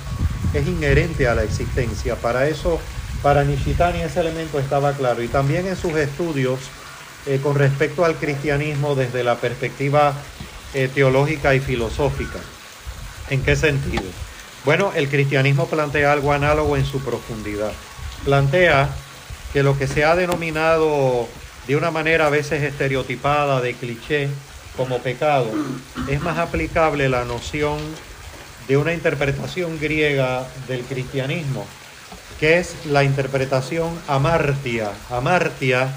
es 0.53 0.67
inherente 0.67 1.27
a 1.27 1.35
la 1.35 1.43
existencia. 1.43 2.15
Para 2.15 2.47
eso, 2.47 2.79
para 3.21 3.43
Nishitani 3.43 4.01
ese 4.01 4.19
elemento 4.19 4.59
estaba 4.59 4.93
claro. 4.93 5.23
Y 5.23 5.27
también 5.27 5.67
en 5.67 5.75
sus 5.75 5.95
estudios 5.95 6.59
eh, 7.25 7.39
con 7.41 7.55
respecto 7.55 8.05
al 8.05 8.15
cristianismo 8.15 8.95
desde 8.95 9.23
la 9.23 9.35
perspectiva 9.35 10.13
eh, 10.73 10.89
teológica 10.93 11.55
y 11.55 11.59
filosófica. 11.59 12.39
¿En 13.29 13.41
qué 13.41 13.55
sentido? 13.55 14.03
Bueno, 14.65 14.91
el 14.95 15.09
cristianismo 15.09 15.67
plantea 15.67 16.11
algo 16.11 16.33
análogo 16.33 16.77
en 16.77 16.85
su 16.85 16.99
profundidad. 17.01 17.71
Plantea 18.25 18.89
que 19.53 19.63
lo 19.63 19.77
que 19.77 19.87
se 19.87 20.03
ha 20.03 20.15
denominado 20.15 21.27
de 21.67 21.75
una 21.75 21.91
manera 21.91 22.27
a 22.27 22.29
veces 22.29 22.63
estereotipada, 22.63 23.61
de 23.61 23.73
cliché, 23.73 24.29
como 24.77 24.99
pecado, 24.99 25.51
es 26.07 26.21
más 26.21 26.37
aplicable 26.37 27.09
la 27.09 27.25
noción 27.25 27.79
de 28.67 28.77
una 28.77 28.93
interpretación 28.93 29.79
griega 29.79 30.47
del 30.67 30.81
cristianismo, 30.81 31.65
que 32.39 32.59
es 32.59 32.85
la 32.85 33.03
interpretación 33.03 33.99
amartia. 34.07 34.91
Amartia 35.09 35.89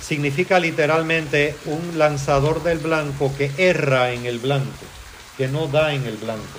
significa 0.00 0.58
literalmente 0.58 1.56
un 1.64 1.98
lanzador 1.98 2.62
del 2.62 2.78
blanco 2.78 3.32
que 3.36 3.50
erra 3.56 4.12
en 4.12 4.26
el 4.26 4.38
blanco, 4.38 4.84
que 5.36 5.48
no 5.48 5.68
da 5.68 5.94
en 5.94 6.04
el 6.06 6.16
blanco. 6.16 6.58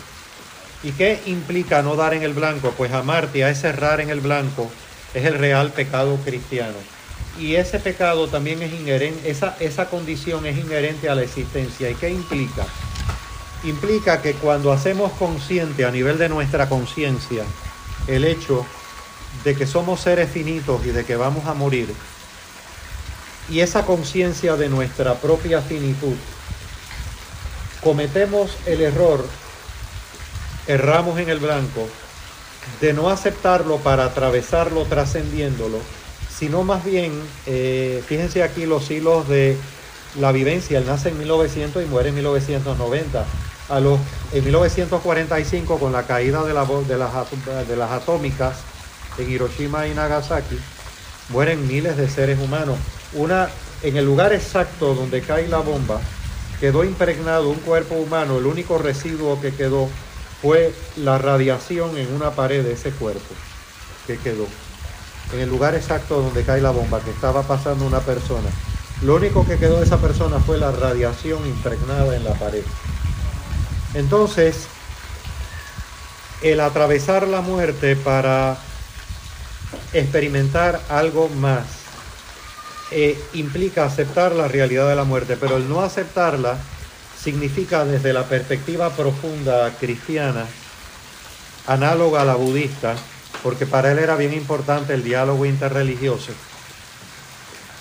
¿Y 0.82 0.92
qué 0.92 1.22
implica 1.28 1.82
no 1.82 1.96
dar 1.96 2.14
en 2.14 2.24
el 2.24 2.34
blanco? 2.34 2.74
Pues 2.76 2.92
amartia 2.92 3.50
es 3.50 3.64
errar 3.64 4.02
en 4.02 4.10
el 4.10 4.22
blanco, 4.22 4.70
es 5.14 5.26
el 5.26 5.36
real 5.36 5.72
pecado 5.72 6.18
cristiano. 6.26 6.76
Y 7.40 7.56
ese 7.56 7.80
pecado 7.80 8.28
también 8.28 8.62
es 8.62 8.72
inherente, 8.74 9.30
esa, 9.30 9.58
esa 9.60 9.90
condición 9.90 10.46
es 10.46 10.58
inherente 10.58 11.10
a 11.10 11.16
la 11.16 11.24
existencia. 11.24 11.90
¿Y 11.90 11.96
qué 11.96 12.10
implica? 12.10 12.66
Implica 13.64 14.22
que 14.22 14.34
cuando 14.34 14.72
hacemos 14.72 15.12
consciente 15.14 15.86
a 15.86 15.92
nivel 15.92 16.18
de 16.18 16.30
nuestra 16.30 16.70
conciencia 16.70 17.44
el 18.08 18.26
hecho 18.26 18.66
de 19.44 19.56
que 19.56 19.66
somos 19.66 20.02
seres 20.02 20.30
finitos 20.30 20.86
y 20.86 20.90
de 20.90 21.06
que 21.06 21.16
vamos 21.16 21.46
a 21.48 21.54
morir, 21.54 21.88
y 23.50 23.60
esa 23.60 23.86
conciencia 23.86 24.56
de 24.56 24.70
nuestra 24.70 25.16
propia 25.16 25.62
finitud, 25.62 26.16
cometemos 27.84 28.56
el 28.66 28.82
error, 28.82 29.26
erramos 30.68 31.20
en 31.20 31.30
el 31.30 31.40
blanco, 31.40 31.88
de 32.80 32.94
no 32.94 33.10
aceptarlo 33.10 33.78
para 33.78 34.06
atravesarlo 34.06 34.86
trascendiéndolo, 34.86 35.80
sino 36.38 36.64
más 36.64 36.84
bien, 36.84 37.14
eh, 37.46 38.04
fíjense 38.08 38.44
aquí 38.44 38.66
los 38.66 38.90
hilos 38.90 39.28
de 39.28 39.58
la 40.20 40.32
vivencia, 40.32 40.78
él 40.80 40.86
nace 40.86 41.10
en 41.10 41.18
1900 41.20 41.84
y 41.84 41.86
muere 41.86 42.10
en 42.10 42.16
1990. 42.16 43.26
A 43.70 43.80
los, 43.80 44.00
en 44.34 44.44
1945, 44.44 45.80
con 45.80 45.92
la 45.92 46.06
caída 46.06 46.44
de, 46.44 46.54
la, 46.54 46.64
las, 46.66 47.68
de 47.68 47.76
las 47.76 47.92
atómicas 47.92 48.58
en 49.18 49.32
Hiroshima 49.32 49.88
y 49.88 49.94
Nagasaki, 49.94 50.60
mueren 51.30 51.68
miles 51.68 51.98
de 51.98 52.10
seres 52.10 52.40
humanos. 52.40 52.78
Una, 53.14 53.50
en 53.82 53.96
el 53.98 54.06
lugar 54.06 54.34
exacto 54.34 54.94
donde 54.96 55.22
cae 55.22 55.48
la 55.48 55.60
bomba, 55.60 56.02
quedó 56.60 56.84
impregnado 56.84 57.50
un 57.50 57.60
cuerpo 57.60 57.96
humano, 57.96 58.38
el 58.38 58.46
único 58.46 58.78
residuo 58.78 59.40
que 59.40 59.54
quedó 59.54 59.90
fue 60.42 60.74
la 60.98 61.18
radiación 61.18 61.98
en 61.98 62.14
una 62.14 62.32
pared 62.32 62.64
de 62.64 62.74
ese 62.74 62.92
cuerpo 62.92 63.34
que 64.06 64.18
quedó 64.18 64.46
en 65.32 65.40
el 65.40 65.50
lugar 65.50 65.76
exacto 65.76 66.22
donde 66.22 66.44
cae 66.44 66.62
la 66.62 66.72
bomba, 66.72 67.00
que 67.02 67.12
estaba 67.12 67.44
pasando 67.44 67.86
una 67.86 68.00
persona. 68.00 68.50
Lo 69.02 69.16
único 69.16 69.46
que 69.46 69.58
quedó 69.58 69.78
de 69.78 69.86
esa 69.86 69.98
persona 69.98 70.40
fue 70.40 70.58
la 70.58 70.72
radiación 70.72 71.46
impregnada 71.48 72.16
en 72.16 72.24
la 72.24 72.34
pared. 72.34 72.64
Entonces, 73.94 74.68
el 76.42 76.60
atravesar 76.60 77.28
la 77.28 77.42
muerte 77.42 77.96
para 77.96 78.58
experimentar 79.94 80.82
algo 80.90 81.30
más 81.30 81.64
eh, 82.92 83.20
implica 83.34 83.86
aceptar 83.86 84.34
la 84.34 84.48
realidad 84.48 84.88
de 84.88 84.96
la 84.96 85.04
muerte, 85.04 85.38
pero 85.40 85.58
el 85.58 85.68
no 85.68 85.82
aceptarla 85.82 86.58
significa 87.20 87.86
desde 87.86 88.14
la 88.14 88.26
perspectiva 88.26 88.90
profunda 88.90 89.72
cristiana, 89.80 90.46
análoga 91.66 92.22
a 92.22 92.26
la 92.26 92.36
budista, 92.36 92.96
porque 93.44 93.66
para 93.66 93.92
él 93.92 94.00
era 94.00 94.16
bien 94.16 94.34
importante 94.34 94.94
el 94.94 95.04
diálogo 95.04 95.46
interreligioso. 95.46 96.32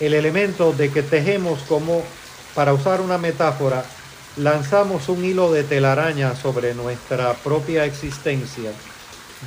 El 0.01 0.14
elemento 0.14 0.72
de 0.72 0.90
que 0.90 1.03
tejemos 1.03 1.61
como, 1.62 2.03
para 2.55 2.75
usar 2.75 3.01
una 3.01 3.16
metáfora, 3.16 3.85
lanzamos 4.37 5.09
un 5.09 5.25
hilo 5.25 5.53
de 5.53 5.62
telaraña 5.62 6.35
sobre 6.35 6.75
nuestra 6.75 7.35
propia 7.35 7.85
existencia, 7.85 8.72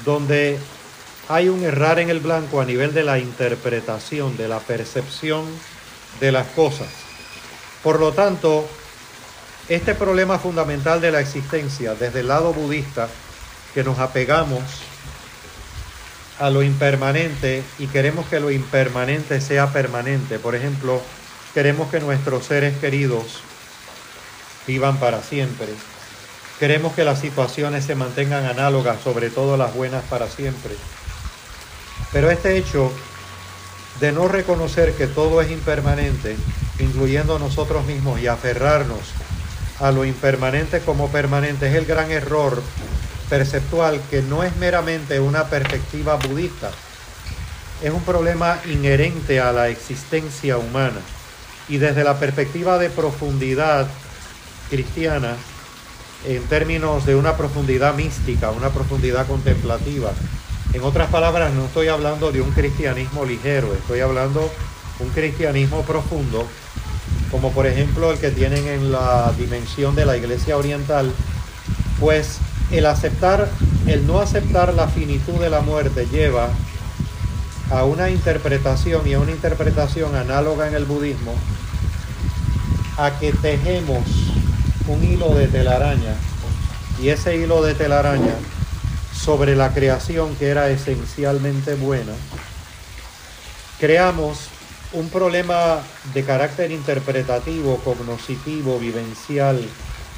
donde 0.06 0.58
hay 1.28 1.49
un 1.49 1.63
errar 1.63 1.99
en 1.99 2.10
el 2.10 2.21
blanco 2.21 2.62
a 2.62 2.65
nivel 2.65 2.93
de 2.93 3.04
la 3.04 3.19
interpretación, 3.19 4.38
de 4.38 4.47
la 4.47 4.60
percepción 4.60 5.45
de 6.21 6.32
las 6.32 6.47
cosas. 6.47 6.88
Por 7.84 7.99
lo 7.99 8.13
tanto, 8.13 8.65
este 9.67 9.95
problema 9.95 10.39
fundamental 10.39 11.01
de 11.01 11.12
la 11.12 11.19
existencia, 11.19 11.95
desde 11.95 12.21
el 12.21 12.30
lado 12.30 12.54
budista, 12.54 13.10
que 13.73 13.84
nos 13.84 13.99
apegamos 13.99 14.62
a 16.39 16.50
lo 16.50 16.63
impermanente 16.63 17.63
y 17.80 17.88
queremos 17.88 18.26
que 18.28 18.39
lo 18.39 18.52
impermanente 18.52 19.41
sea 19.41 19.71
permanente. 19.71 20.39
Por 20.39 20.56
ejemplo, 20.56 21.02
queremos 21.54 21.89
que 21.89 22.00
nuestros 22.00 22.45
seres 22.45 22.78
queridos 22.78 23.41
vivan 24.67 24.98
para 24.98 25.21
siempre. 25.21 25.67
Queremos 26.60 26.93
que 26.93 27.04
las 27.04 27.19
situaciones 27.19 27.86
se 27.86 27.95
mantengan 27.95 28.45
análogas, 28.45 29.02
sobre 29.02 29.30
todo 29.30 29.58
las 29.58 29.74
buenas 29.74 30.04
para 30.06 30.28
siempre. 30.28 30.76
Pero 32.12 32.32
este 32.32 32.58
hecho 32.58 32.91
de 34.00 34.12
no 34.12 34.28
reconocer 34.28 34.93
que 34.93 35.08
todo 35.08 35.41
es 35.41 35.52
impermanente, 35.52 36.36
incluyendo 36.80 37.39
nosotros 37.39 37.86
mismos, 37.86 38.19
y 38.19 38.28
aferrarnos 38.28 39.00
a 39.80 39.91
lo 39.91 40.06
impermanente 40.06 40.80
como 40.80 41.10
permanente, 41.10 41.67
es 41.67 41.76
el 41.76 41.86
gran 41.86 42.12
error 42.12 42.62
perceptual 43.30 44.02
que 44.10 44.22
no 44.22 44.44
es 44.44 44.56
meramente 44.58 45.20
una 45.20 45.46
perspectiva 45.46 46.16
budista, 46.16 46.72
es 47.82 47.92
un 47.92 48.02
problema 48.02 48.60
inherente 48.66 49.40
a 49.40 49.52
la 49.52 49.70
existencia 49.70 50.58
humana. 50.58 51.00
Y 51.68 51.78
desde 51.78 52.04
la 52.04 52.20
perspectiva 52.20 52.78
de 52.78 52.90
profundidad 52.90 53.88
cristiana, 54.70 55.36
en 56.26 56.44
términos 56.44 57.06
de 57.06 57.16
una 57.16 57.36
profundidad 57.36 57.96
mística, 57.96 58.52
una 58.52 58.70
profundidad 58.70 59.28
contemplativa, 59.28 60.12
en 60.74 60.84
otras 60.84 61.10
palabras, 61.10 61.54
no 61.54 61.66
estoy 61.66 61.88
hablando 61.88 62.32
de 62.32 62.42
un 62.42 62.52
cristianismo 62.52 63.26
ligero, 63.26 63.74
estoy 63.74 64.02
hablando 64.02 64.52
de 65.00 65.06
un 65.06 65.10
cristianismo 65.12 65.84
profundo, 65.84 66.46
como 67.32 67.52
por 67.52 67.66
ejemplo 67.66 68.12
el 68.12 68.20
que 68.20 68.32
tienen 68.32 68.68
en 68.68 68.92
la 68.92 69.32
dimensión 69.38 69.96
de 69.96 70.06
la 70.06 70.18
iglesia 70.18 70.58
oriental, 70.58 71.12
pues 72.00 72.40
el 72.71 72.86
aceptar, 72.86 73.47
el 73.88 74.08
no 74.08 74.19
aceptar 74.19 74.73
la 74.73 74.88
finitud 74.88 75.39
de 75.39 75.49
la 75.49 75.62
muerte 75.62 76.08
lleva 76.12 76.49
a 77.71 77.84
una 77.84 78.10
interpretación 78.10 79.08
y 79.08 79.13
a 79.13 79.19
una 79.19 79.32
interpretación 79.32 80.15
análoga 80.15 80.67
en 80.67 80.75
el 80.75 80.86
budismo 80.86 81.34
a 82.97 83.12
que 83.19 83.34
tejemos 83.34 84.04
un 84.88 85.04
hilo 85.04 85.34
de 85.34 85.47
telaraña 85.47 86.15
y 87.01 87.10
ese 87.10 87.36
hilo 87.36 87.63
de 87.63 87.73
telaraña 87.73 88.36
sobre 89.13 89.56
la 89.56 89.73
creación 89.73 90.36
que 90.36 90.49
era 90.49 90.69
esencialmente 90.69 91.75
buena, 91.75 92.13
creamos 93.80 94.49
un 94.93 95.10
problema 95.10 95.80
de 96.13 96.23
carácter 96.23 96.71
interpretativo, 96.71 97.78
cognoscitivo, 97.84 98.80
vivencial, 98.80 99.62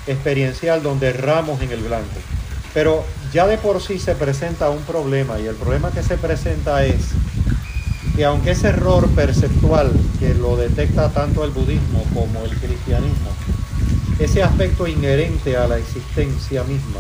experiencial, 0.05 0.83
donde 0.83 1.07
erramos 1.10 1.62
en 1.62 1.71
el 1.71 1.79
blanco. 1.79 2.19
Pero 2.77 3.03
ya 3.33 3.47
de 3.47 3.57
por 3.57 3.81
sí 3.81 3.97
se 3.97 4.13
presenta 4.13 4.69
un 4.69 4.83
problema 4.83 5.39
y 5.39 5.47
el 5.47 5.55
problema 5.55 5.89
que 5.89 6.03
se 6.03 6.15
presenta 6.15 6.85
es 6.85 7.07
que 8.15 8.23
aunque 8.23 8.51
ese 8.51 8.67
error 8.67 9.09
perceptual 9.15 9.91
que 10.19 10.35
lo 10.35 10.55
detecta 10.55 11.09
tanto 11.09 11.43
el 11.43 11.49
budismo 11.49 12.05
como 12.13 12.39
el 12.45 12.51
cristianismo, 12.51 13.31
ese 14.19 14.43
aspecto 14.43 14.85
inherente 14.85 15.57
a 15.57 15.67
la 15.67 15.79
existencia 15.79 16.63
misma, 16.65 16.99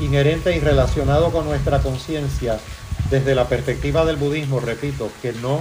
inherente 0.00 0.56
y 0.56 0.60
relacionado 0.60 1.30
con 1.32 1.44
nuestra 1.44 1.80
conciencia 1.80 2.58
desde 3.10 3.34
la 3.34 3.50
perspectiva 3.50 4.06
del 4.06 4.16
budismo, 4.16 4.60
repito, 4.60 5.10
que 5.20 5.34
no 5.34 5.60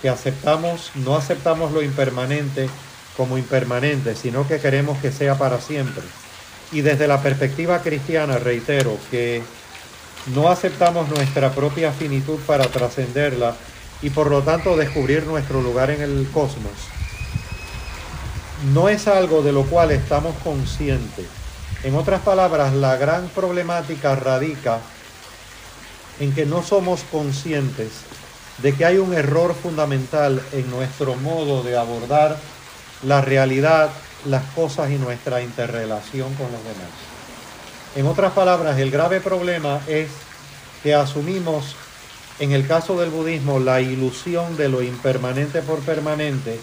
que 0.00 0.08
aceptamos, 0.08 0.90
no 0.94 1.16
aceptamos 1.16 1.70
lo 1.72 1.82
impermanente 1.82 2.70
como 3.14 3.36
impermanente, 3.36 4.16
sino 4.16 4.48
que 4.48 4.58
queremos 4.58 4.96
que 5.00 5.12
sea 5.12 5.36
para 5.36 5.60
siempre. 5.60 6.02
Y 6.72 6.80
desde 6.80 7.06
la 7.06 7.20
perspectiva 7.20 7.80
cristiana, 7.82 8.38
reitero, 8.38 8.96
que 9.10 9.42
no 10.34 10.48
aceptamos 10.48 11.08
nuestra 11.08 11.50
propia 11.50 11.92
finitud 11.92 12.38
para 12.46 12.66
trascenderla 12.66 13.54
y 14.00 14.10
por 14.10 14.30
lo 14.30 14.42
tanto 14.42 14.76
descubrir 14.76 15.26
nuestro 15.26 15.60
lugar 15.60 15.90
en 15.90 16.00
el 16.00 16.28
cosmos, 16.32 16.72
no 18.72 18.88
es 18.88 19.06
algo 19.08 19.42
de 19.42 19.52
lo 19.52 19.64
cual 19.64 19.90
estamos 19.90 20.34
conscientes. 20.42 21.26
En 21.82 21.96
otras 21.96 22.20
palabras, 22.20 22.72
la 22.72 22.96
gran 22.96 23.28
problemática 23.28 24.14
radica 24.14 24.78
en 26.20 26.32
que 26.32 26.46
no 26.46 26.62
somos 26.62 27.02
conscientes 27.10 27.90
de 28.58 28.74
que 28.74 28.84
hay 28.84 28.98
un 28.98 29.12
error 29.14 29.54
fundamental 29.54 30.40
en 30.52 30.70
nuestro 30.70 31.16
modo 31.16 31.62
de 31.62 31.76
abordar 31.76 32.36
la 33.02 33.20
realidad, 33.20 33.90
las 34.26 34.44
cosas 34.54 34.90
y 34.90 34.96
nuestra 34.96 35.42
interrelación 35.42 36.34
con 36.34 36.50
los 36.52 36.62
demás. 36.62 36.90
En 37.94 38.06
otras 38.06 38.32
palabras, 38.32 38.78
el 38.78 38.90
grave 38.90 39.20
problema 39.20 39.80
es 39.86 40.08
que 40.82 40.94
asumimos, 40.94 41.76
en 42.38 42.52
el 42.52 42.66
caso 42.66 42.98
del 42.98 43.10
budismo, 43.10 43.58
la 43.58 43.80
ilusión 43.80 44.56
de 44.56 44.68
lo 44.68 44.82
impermanente 44.82 45.62
por 45.62 45.80
permanente 45.80 46.58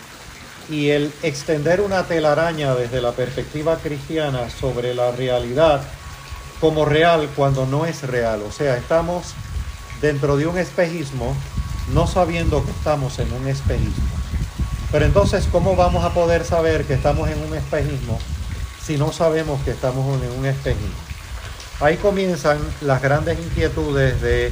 y 0.69 0.89
el 0.89 1.11
extender 1.23 1.81
una 1.81 2.03
telaraña 2.03 2.75
desde 2.75 3.01
la 3.01 3.11
perspectiva 3.11 3.77
cristiana 3.77 4.49
sobre 4.49 4.93
la 4.93 5.11
realidad 5.11 5.81
como 6.59 6.85
real 6.85 7.29
cuando 7.35 7.65
no 7.65 7.85
es 7.85 8.03
real. 8.03 8.41
O 8.47 8.51
sea, 8.51 8.77
estamos 8.77 9.33
dentro 10.01 10.37
de 10.37 10.47
un 10.47 10.57
espejismo 10.57 11.35
no 11.93 12.07
sabiendo 12.07 12.63
que 12.63 12.71
estamos 12.71 13.17
en 13.19 13.31
un 13.33 13.47
espejismo. 13.47 14.18
Pero 14.91 15.05
entonces, 15.05 15.47
¿cómo 15.51 15.75
vamos 15.75 16.03
a 16.03 16.13
poder 16.13 16.43
saber 16.43 16.85
que 16.85 16.95
estamos 16.95 17.29
en 17.29 17.39
un 17.43 17.55
espejismo 17.55 18.19
si 18.83 18.97
no 18.97 19.11
sabemos 19.11 19.61
que 19.63 19.71
estamos 19.71 20.21
en 20.23 20.31
un 20.31 20.45
espejismo? 20.45 20.95
Ahí 21.79 21.97
comienzan 21.97 22.57
las 22.81 23.01
grandes 23.01 23.39
inquietudes 23.39 24.19
de 24.21 24.51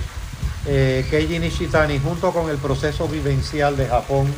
eh, 0.67 1.05
Keiji 1.09 1.39
Nishitani 1.39 1.99
junto 1.99 2.31
con 2.31 2.49
el 2.49 2.57
proceso 2.57 3.07
vivencial 3.07 3.75
de 3.75 3.87
Japón 3.87 4.33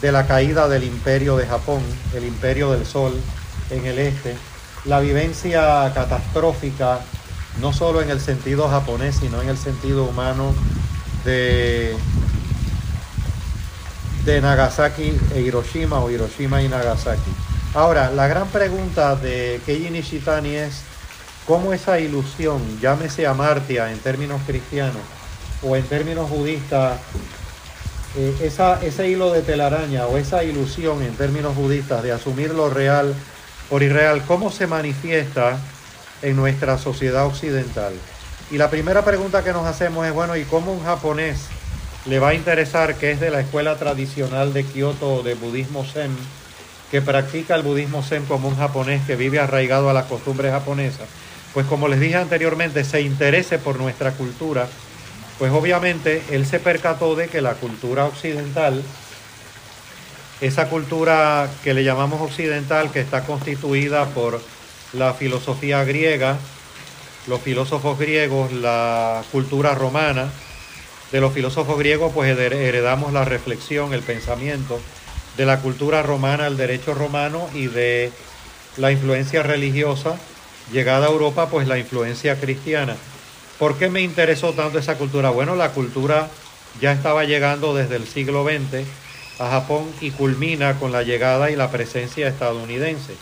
de 0.00 0.12
la 0.12 0.26
caída 0.26 0.68
del 0.68 0.84
imperio 0.84 1.36
de 1.36 1.46
Japón, 1.46 1.82
el 2.14 2.24
imperio 2.24 2.72
del 2.72 2.86
sol 2.86 3.12
en 3.70 3.84
el 3.84 3.98
este, 3.98 4.34
la 4.86 5.00
vivencia 5.00 5.92
catastrófica, 5.94 7.00
no 7.60 7.72
solo 7.72 8.00
en 8.00 8.10
el 8.10 8.20
sentido 8.20 8.68
japonés, 8.68 9.16
sino 9.16 9.42
en 9.42 9.50
el 9.50 9.58
sentido 9.58 10.04
humano 10.04 10.54
de, 11.24 11.94
de 14.24 14.40
Nagasaki 14.40 15.18
e 15.34 15.40
Hiroshima 15.40 16.00
o 16.00 16.10
Hiroshima 16.10 16.62
y 16.62 16.68
Nagasaki. 16.68 17.30
Ahora, 17.74 18.10
la 18.10 18.26
gran 18.26 18.48
pregunta 18.48 19.16
de 19.16 19.60
Keiji 19.64 19.90
Nishitani 19.90 20.56
es 20.56 20.82
cómo 21.46 21.72
esa 21.72 21.98
ilusión, 22.00 22.60
llámese 22.80 23.26
amartia 23.26 23.90
en 23.90 23.98
términos 23.98 24.40
cristianos 24.46 25.02
o 25.62 25.76
en 25.76 25.84
términos 25.84 26.28
budistas, 26.28 26.98
eh, 28.16 28.36
esa, 28.42 28.82
ese 28.82 29.08
hilo 29.08 29.32
de 29.32 29.42
telaraña 29.42 30.06
o 30.06 30.16
esa 30.16 30.42
ilusión 30.42 31.02
en 31.02 31.14
términos 31.14 31.54
budistas 31.54 32.02
de 32.02 32.12
asumir 32.12 32.52
lo 32.52 32.70
real 32.70 33.14
por 33.68 33.84
irreal, 33.84 34.24
¿cómo 34.26 34.50
se 34.50 34.66
manifiesta 34.66 35.56
en 36.22 36.34
nuestra 36.34 36.76
sociedad 36.76 37.24
occidental? 37.24 37.92
Y 38.50 38.58
la 38.58 38.68
primera 38.68 39.04
pregunta 39.04 39.44
que 39.44 39.52
nos 39.52 39.64
hacemos 39.64 40.04
es, 40.06 40.12
bueno, 40.12 40.36
¿y 40.36 40.42
cómo 40.42 40.72
un 40.72 40.82
japonés 40.82 41.46
le 42.06 42.18
va 42.18 42.30
a 42.30 42.34
interesar 42.34 42.94
que 42.96 43.10
es 43.10 43.20
de 43.20 43.30
la 43.30 43.40
escuela 43.40 43.76
tradicional 43.76 44.52
de 44.52 44.64
Kioto 44.64 45.22
de 45.22 45.34
budismo 45.34 45.84
zen, 45.84 46.16
que 46.90 47.02
practica 47.02 47.54
el 47.54 47.62
budismo 47.62 48.02
zen 48.02 48.24
como 48.26 48.48
un 48.48 48.56
japonés 48.56 49.02
que 49.06 49.16
vive 49.16 49.38
arraigado 49.38 49.90
a 49.90 49.92
las 49.92 50.06
costumbres 50.06 50.52
japonesas? 50.52 51.08
Pues 51.54 51.66
como 51.66 51.88
les 51.88 52.00
dije 52.00 52.16
anteriormente, 52.16 52.84
se 52.84 53.00
interese 53.00 53.58
por 53.58 53.78
nuestra 53.78 54.12
cultura 54.12 54.68
pues 55.40 55.52
obviamente 55.52 56.22
él 56.30 56.44
se 56.44 56.60
percató 56.60 57.16
de 57.16 57.28
que 57.28 57.40
la 57.40 57.54
cultura 57.54 58.04
occidental, 58.04 58.82
esa 60.42 60.68
cultura 60.68 61.48
que 61.64 61.72
le 61.72 61.82
llamamos 61.82 62.20
occidental, 62.20 62.90
que 62.92 63.00
está 63.00 63.24
constituida 63.24 64.04
por 64.10 64.38
la 64.92 65.14
filosofía 65.14 65.82
griega, 65.84 66.36
los 67.26 67.40
filósofos 67.40 67.98
griegos, 67.98 68.52
la 68.52 69.24
cultura 69.32 69.74
romana, 69.74 70.28
de 71.12 71.20
los 71.20 71.32
filósofos 71.32 71.78
griegos 71.78 72.12
pues 72.14 72.36
heredamos 72.38 73.12
la 73.12 73.24
reflexión, 73.24 73.92
el 73.92 74.02
pensamiento, 74.02 74.80
de 75.36 75.46
la 75.46 75.60
cultura 75.60 76.02
romana, 76.02 76.46
el 76.46 76.56
derecho 76.56 76.94
romano 76.94 77.48
y 77.54 77.66
de 77.66 78.12
la 78.76 78.92
influencia 78.92 79.42
religiosa, 79.42 80.16
llegada 80.72 81.06
a 81.06 81.10
Europa 81.10 81.48
pues 81.48 81.66
la 81.66 81.78
influencia 81.78 82.38
cristiana. 82.38 82.96
¿Por 83.58 83.76
qué 83.76 83.88
me 83.88 84.00
interesó 84.00 84.52
tanto 84.52 84.78
esa 84.78 84.96
cultura? 84.96 85.30
Bueno, 85.30 85.56
la 85.56 85.72
cultura 85.72 86.28
ya 86.80 86.92
estaba 86.92 87.24
llegando 87.24 87.74
desde 87.74 87.96
el 87.96 88.06
siglo 88.06 88.44
XX 88.44 88.86
a 89.38 89.50
Japón 89.50 89.84
y 90.00 90.10
culmina 90.12 90.78
con 90.78 90.92
la 90.92 91.02
llegada 91.02 91.50
y 91.50 91.56
la 91.56 91.70
presencia 91.70 92.28
estadounidense. 92.28 93.14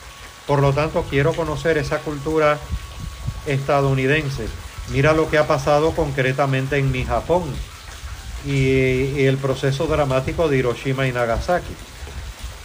Por 0.47 0.61
lo 0.61 0.73
tanto, 0.73 1.05
quiero 1.09 1.33
conocer 1.33 1.79
esa 1.79 1.99
cultura 1.99 2.59
estadounidense. 3.47 4.47
Mira 4.91 5.13
lo 5.13 5.29
que 5.29 5.39
ha 5.39 5.47
pasado 5.47 5.93
concretamente 5.93 6.79
en 6.79 6.91
mi 6.91 7.05
Japón 7.05 7.45
y, 8.47 9.25
el 9.25 9.37
proceso 9.37 9.87
dramático 9.87 10.49
de 10.49 10.59
Hiroshima 10.59 11.07
y 11.07 11.13
Nagasaki. 11.13 11.75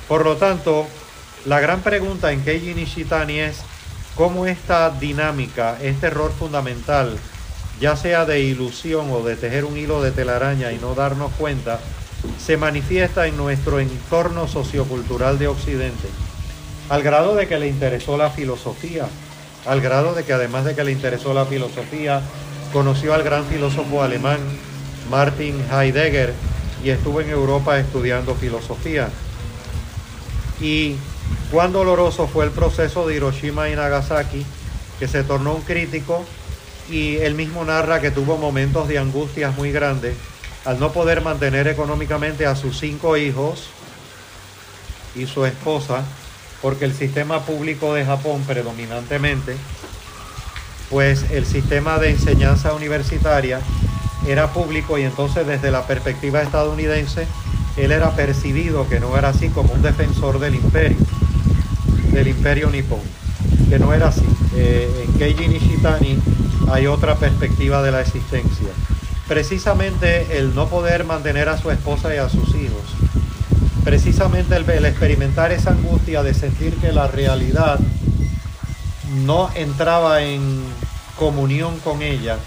Por 0.08 0.24
lo 0.26 0.38
tanto, 0.38 0.88
la 1.46 1.60
gran 1.60 1.82
pregunta 1.82 2.32
en 2.32 2.44
Keiji 2.44 2.74
Nishitani 2.74 3.40
es 3.40 3.58
cómo 4.16 4.46
esta 4.46 4.90
dinámica, 4.92 5.78
este 5.82 6.08
error 6.08 6.32
fundamental 6.32 7.18
ya 7.80 7.96
sea 7.96 8.26
de 8.26 8.40
ilusión 8.40 9.10
o 9.12 9.22
de 9.24 9.36
tejer 9.36 9.66
un 9.66 9.78
hilo 9.78 10.02
de 10.02 10.12
telaraña 10.12 10.72
y 10.72 10.78
no 10.78 10.96
darnos 10.96 11.32
cuenta, 11.34 11.80
se 12.40 12.56
manifiesta 12.56 13.28
en 13.28 13.36
nuestro 13.36 13.80
entorno 13.80 14.48
sociocultural 14.48 15.40
de 15.40 15.48
Occidente, 15.48 16.08
al 16.90 17.04
grado 17.04 17.36
de 17.36 17.48
que 17.48 17.60
le 17.60 17.68
interesó 17.68 18.16
la 18.16 18.30
filosofía, 18.30 19.08
al 19.66 19.82
grado 19.82 20.14
de 20.14 20.24
que 20.24 20.34
además 20.34 20.66
de 20.66 20.76
que 20.76 20.84
le 20.84 20.92
interesó 20.92 21.34
la 21.34 21.46
filosofía, 21.46 22.22
conoció 22.72 23.14
al 23.14 23.24
gran 23.24 23.46
filósofo 23.46 24.02
alemán 24.02 24.40
Martin 25.14 25.64
Heidegger 25.72 26.34
y 26.84 26.90
estuvo 26.90 27.22
en 27.22 27.30
Europa 27.30 27.78
estudiando 27.78 28.34
filosofía. 28.34 29.10
Y 30.60 30.96
cuán 31.52 31.72
doloroso 31.72 32.28
fue 32.28 32.46
el 32.46 32.52
proceso 32.52 33.06
de 33.06 33.18
Hiroshima 33.18 33.70
y 33.70 33.76
Nagasaki, 33.76 34.44
que 34.98 35.08
se 35.08 35.24
tornó 35.24 35.54
un 35.54 35.62
crítico 35.62 36.26
y 36.90 37.18
él 37.18 37.36
mismo 37.36 37.64
narra 37.64 38.02
que 38.02 38.10
tuvo 38.10 38.38
momentos 38.38 38.88
de 38.88 38.98
angustias 38.98 39.56
muy 39.56 39.72
grandes 39.72 40.16
al 40.66 40.80
no 40.80 40.92
poder 40.92 41.22
mantener 41.22 41.68
económicamente 41.68 42.48
a 42.48 42.56
sus 42.56 42.80
cinco 42.80 43.16
hijos 43.16 43.68
y 45.14 45.28
su 45.28 45.46
esposa, 45.46 46.04
porque 46.60 46.86
el 46.86 46.94
sistema 46.96 47.42
público 47.42 47.94
de 47.94 48.04
Japón 48.04 48.42
predominantemente, 48.48 49.58
pues 50.90 51.30
el 51.30 51.46
sistema 51.46 52.00
de 52.00 52.10
enseñanza 52.10 52.74
universitaria 52.74 53.62
era 54.28 54.52
público 54.54 54.98
y 54.98 55.04
entonces 55.04 55.46
desde 55.46 55.72
la 55.72 55.86
perspectiva 55.86 56.42
estadounidense, 56.42 57.28
él 57.78 57.92
era 57.92 58.12
percibido 58.12 58.88
que 58.88 59.00
no 59.00 59.18
era 59.18 59.30
así 59.30 59.50
como 59.50 59.74
un 59.74 59.82
defensor 59.82 60.40
del 60.40 60.56
imperio, 60.56 60.98
del 62.12 62.28
imperio 62.28 62.70
nipón, 62.70 63.02
que 63.70 63.80
no 63.80 63.94
era 63.94 64.10
así. 64.10 64.26
Eh, 64.56 65.08
en 65.08 65.14
Keiji 65.14 65.48
Nishitani 65.48 66.20
hay 66.72 66.88
otra 66.88 67.16
perspectiva 67.16 67.82
de 67.82 67.92
la 67.92 68.02
existencia. 68.02 68.70
Precisamente 69.28 70.38
el 70.38 70.54
no 70.54 70.68
poder 70.68 71.06
mantener 71.06 71.50
a 71.50 71.58
su 71.58 71.72
esposa 71.72 72.14
y 72.14 72.18
a 72.18 72.30
sus 72.30 72.50
hijos. 72.56 72.84
Precisamente 73.84 74.56
el, 74.56 74.86
experimentar 74.86 75.52
esa 75.52 75.72
angustia 75.72 76.24
de 76.24 76.34
sentir 76.34 76.76
que 76.76 76.92
la 76.92 77.08
realidad 77.08 77.80
no 79.26 79.50
entraba 79.56 80.22
en 80.22 80.64
comunión 81.18 81.78
con 81.80 82.02
ella, 82.02 82.38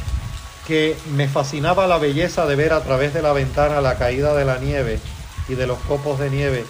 que 0.66 0.96
me 1.14 1.28
fascinaba 1.28 1.86
la 1.86 1.98
belleza 1.98 2.46
de 2.46 2.56
ver 2.56 2.72
a 2.72 2.82
través 2.82 3.14
de 3.14 3.22
la 3.22 3.32
ventana 3.32 3.80
la 3.80 3.96
caída 3.96 4.34
de 4.34 4.44
la 4.44 4.58
nieve 4.58 4.98
y 5.48 5.54
de 5.54 5.66
los 5.66 5.78
copos 5.80 6.18
de 6.18 6.30
nieve, 6.30 6.64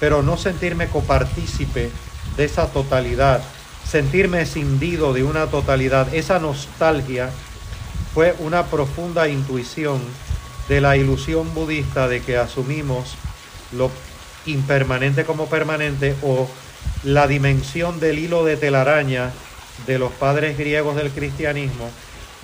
pero 0.00 0.22
no 0.22 0.36
sentirme 0.36 0.88
copartícipe 0.88 1.90
de 2.36 2.44
esa 2.44 2.66
totalidad 2.68 3.42
sentirme 3.86 4.42
escindido 4.42 5.12
de 5.12 5.22
una 5.22 5.46
totalidad. 5.46 6.12
Esa 6.12 6.38
nostalgia 6.38 7.30
fue 8.14 8.34
una 8.40 8.66
profunda 8.66 9.28
intuición 9.28 10.00
de 10.68 10.80
la 10.80 10.96
ilusión 10.96 11.54
budista 11.54 12.08
de 12.08 12.20
que 12.20 12.36
asumimos 12.36 13.14
lo 13.72 13.90
impermanente 14.46 15.24
como 15.24 15.46
permanente 15.46 16.16
o 16.22 16.48
la 17.04 17.26
dimensión 17.26 18.00
del 18.00 18.18
hilo 18.18 18.44
de 18.44 18.56
telaraña 18.56 19.30
de 19.86 19.98
los 19.98 20.12
padres 20.12 20.58
griegos 20.58 20.96
del 20.96 21.10
cristianismo, 21.10 21.90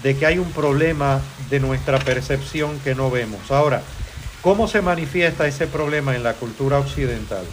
de 0.03 0.16
que 0.16 0.26
hay 0.26 0.38
un 0.38 0.50
problema 0.53 1.20
de 1.50 1.61
nuestra 1.61 1.98
percepción 1.98 2.78
que 2.80 2.94
no 2.94 3.11
vemos. 3.11 3.50
Ahora, 3.50 3.82
¿Cómo 4.42 4.66
se 4.66 4.82
manifiesta 4.82 5.46
ese 5.46 5.68
problema 5.68 6.16
en 6.16 6.24
la 6.24 6.34
cultura 6.34 6.80
occidental? 6.80 7.44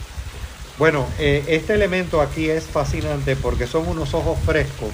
Bueno, 0.80 1.06
eh, 1.20 1.44
este 1.48 1.76
elemento 1.76 2.20
aquí 2.20 2.50
es 2.50 2.64
fascinante 2.64 3.36
porque 3.36 3.68
son 3.68 3.88
unos 3.88 4.16
ojos 4.16 4.40
frescos 4.44 4.90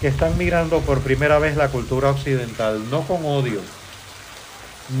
que 0.00 0.08
están 0.08 0.38
mirando 0.38 0.80
por 0.80 1.00
primera 1.00 1.38
vez 1.38 1.58
la 1.58 1.68
cultura 1.68 2.08
occidental, 2.08 2.88
no 2.88 3.02
con 3.02 3.26
odio, 3.26 3.60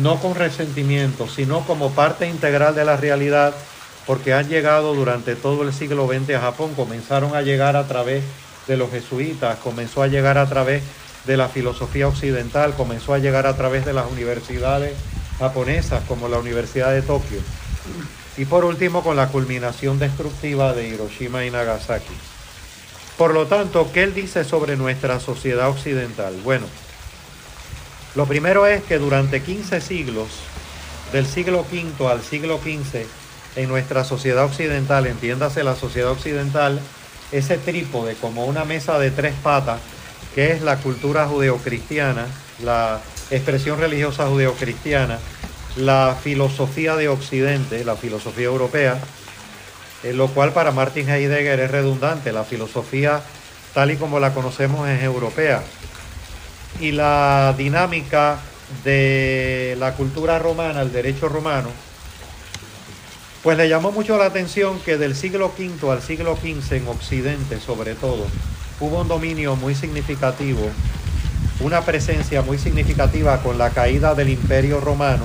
no 0.02 0.20
con 0.20 0.34
resentimiento, 0.34 1.26
sino 1.26 1.60
como 1.60 1.90
parte 1.92 2.28
integral 2.28 2.74
de 2.74 2.84
la 2.84 2.98
realidad, 2.98 3.54
porque 4.06 4.34
han 4.34 4.46
llegado 4.46 4.94
durante 4.94 5.36
todo 5.36 5.62
el 5.62 5.72
siglo 5.72 6.06
XX 6.06 6.34
a 6.34 6.40
Japón, 6.42 6.74
comenzaron 6.74 7.34
a 7.34 7.40
llegar 7.40 7.76
a 7.76 7.88
través 7.88 8.24
de 8.66 8.76
los 8.76 8.90
jesuitas, 8.90 9.58
comenzó 9.60 10.02
a 10.02 10.06
llegar 10.06 10.36
a 10.36 10.46
través 10.50 10.82
la 11.26 11.48
filosofía 11.48 12.08
occidental, 12.08 12.74
comenzó 12.74 13.14
a 13.14 13.18
llegar 13.18 13.46
a 13.46 13.56
través 13.56 13.84
de 13.84 13.92
las 13.92 14.10
universidades 14.10 14.94
japonesas 15.38 16.02
como 16.06 16.28
la 16.28 16.38
Universidad 16.38 16.92
de 16.92 17.02
Tokio. 17.02 17.40
Y 18.36 18.44
por 18.44 18.64
último 18.64 19.02
con 19.02 19.16
la 19.16 19.28
culminación 19.28 19.98
destructiva 19.98 20.72
de 20.72 20.88
Hiroshima 20.88 21.44
y 21.44 21.50
Nagasaki. 21.50 22.14
Por 23.16 23.34
lo 23.34 23.46
tanto, 23.46 23.90
¿qué 23.92 24.02
él 24.02 24.14
dice 24.14 24.44
sobre 24.44 24.76
nuestra 24.76 25.20
sociedad 25.20 25.68
occidental? 25.68 26.34
Bueno, 26.42 26.66
lo 28.14 28.26
primero 28.26 28.66
es 28.66 28.82
que 28.82 28.98
durante 28.98 29.42
15 29.42 29.80
siglos, 29.80 30.28
del 31.12 31.26
siglo 31.26 31.64
V 31.70 32.08
al 32.08 32.22
siglo 32.22 32.58
XV, 32.58 33.04
en 33.56 33.68
nuestra 33.68 34.04
sociedad 34.04 34.44
occidental, 34.44 35.06
entiéndase 35.06 35.64
la 35.64 35.76
sociedad 35.76 36.10
occidental, 36.10 36.80
ese 37.32 37.58
trípode 37.58 38.14
como 38.14 38.46
una 38.46 38.64
mesa 38.64 38.98
de 38.98 39.10
tres 39.10 39.34
patas, 39.42 39.80
que 40.34 40.52
es 40.52 40.62
la 40.62 40.76
cultura 40.76 41.26
judeocristiana, 41.26 42.26
la 42.62 43.00
expresión 43.30 43.78
religiosa 43.78 44.26
judeocristiana, 44.26 45.18
la 45.76 46.16
filosofía 46.20 46.96
de 46.96 47.08
Occidente, 47.08 47.84
la 47.84 47.96
filosofía 47.96 48.46
europea, 48.46 48.98
eh, 50.02 50.12
lo 50.12 50.28
cual 50.28 50.52
para 50.52 50.72
Martin 50.72 51.08
Heidegger 51.08 51.60
es 51.60 51.70
redundante, 51.70 52.32
la 52.32 52.44
filosofía 52.44 53.22
tal 53.74 53.90
y 53.90 53.96
como 53.96 54.18
la 54.18 54.34
conocemos 54.34 54.88
es 54.88 55.02
europea. 55.02 55.62
Y 56.80 56.92
la 56.92 57.54
dinámica 57.56 58.38
de 58.84 59.76
la 59.78 59.94
cultura 59.94 60.38
romana, 60.38 60.82
el 60.82 60.92
derecho 60.92 61.28
romano, 61.28 61.68
pues 63.42 63.56
le 63.56 63.68
llamó 63.68 63.90
mucho 63.90 64.18
la 64.18 64.26
atención 64.26 64.78
que 64.80 64.98
del 64.98 65.16
siglo 65.16 65.52
V 65.58 65.90
al 65.90 66.02
siglo 66.02 66.36
XV 66.36 66.74
en 66.74 66.88
Occidente 66.88 67.58
sobre 67.58 67.94
todo, 67.94 68.26
hubo 68.80 69.02
un 69.02 69.08
dominio 69.08 69.56
muy 69.56 69.74
significativo, 69.74 70.68
una 71.60 71.82
presencia 71.82 72.42
muy 72.42 72.58
significativa 72.58 73.42
con 73.42 73.58
la 73.58 73.70
caída 73.70 74.14
del 74.14 74.30
imperio 74.30 74.80
romano, 74.80 75.24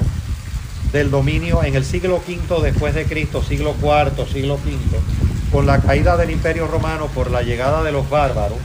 del 0.92 1.10
dominio 1.10 1.64
en 1.64 1.76
el 1.76 1.86
siglo 1.86 2.22
V 2.28 2.62
después 2.62 2.94
de 2.94 3.06
Cristo, 3.06 3.42
siglo 3.42 3.76
IV, 3.82 4.28
siglo 4.32 4.56
V, 4.56 5.00
con 5.52 5.66
la 5.66 5.80
caída 5.80 6.18
del 6.18 6.32
imperio 6.32 6.68
romano 6.68 7.08
por 7.08 7.32
la 7.32 7.42
llegada 7.42 7.82
de 7.84 7.92
los 7.92 8.10
bárbaros, 8.10 8.60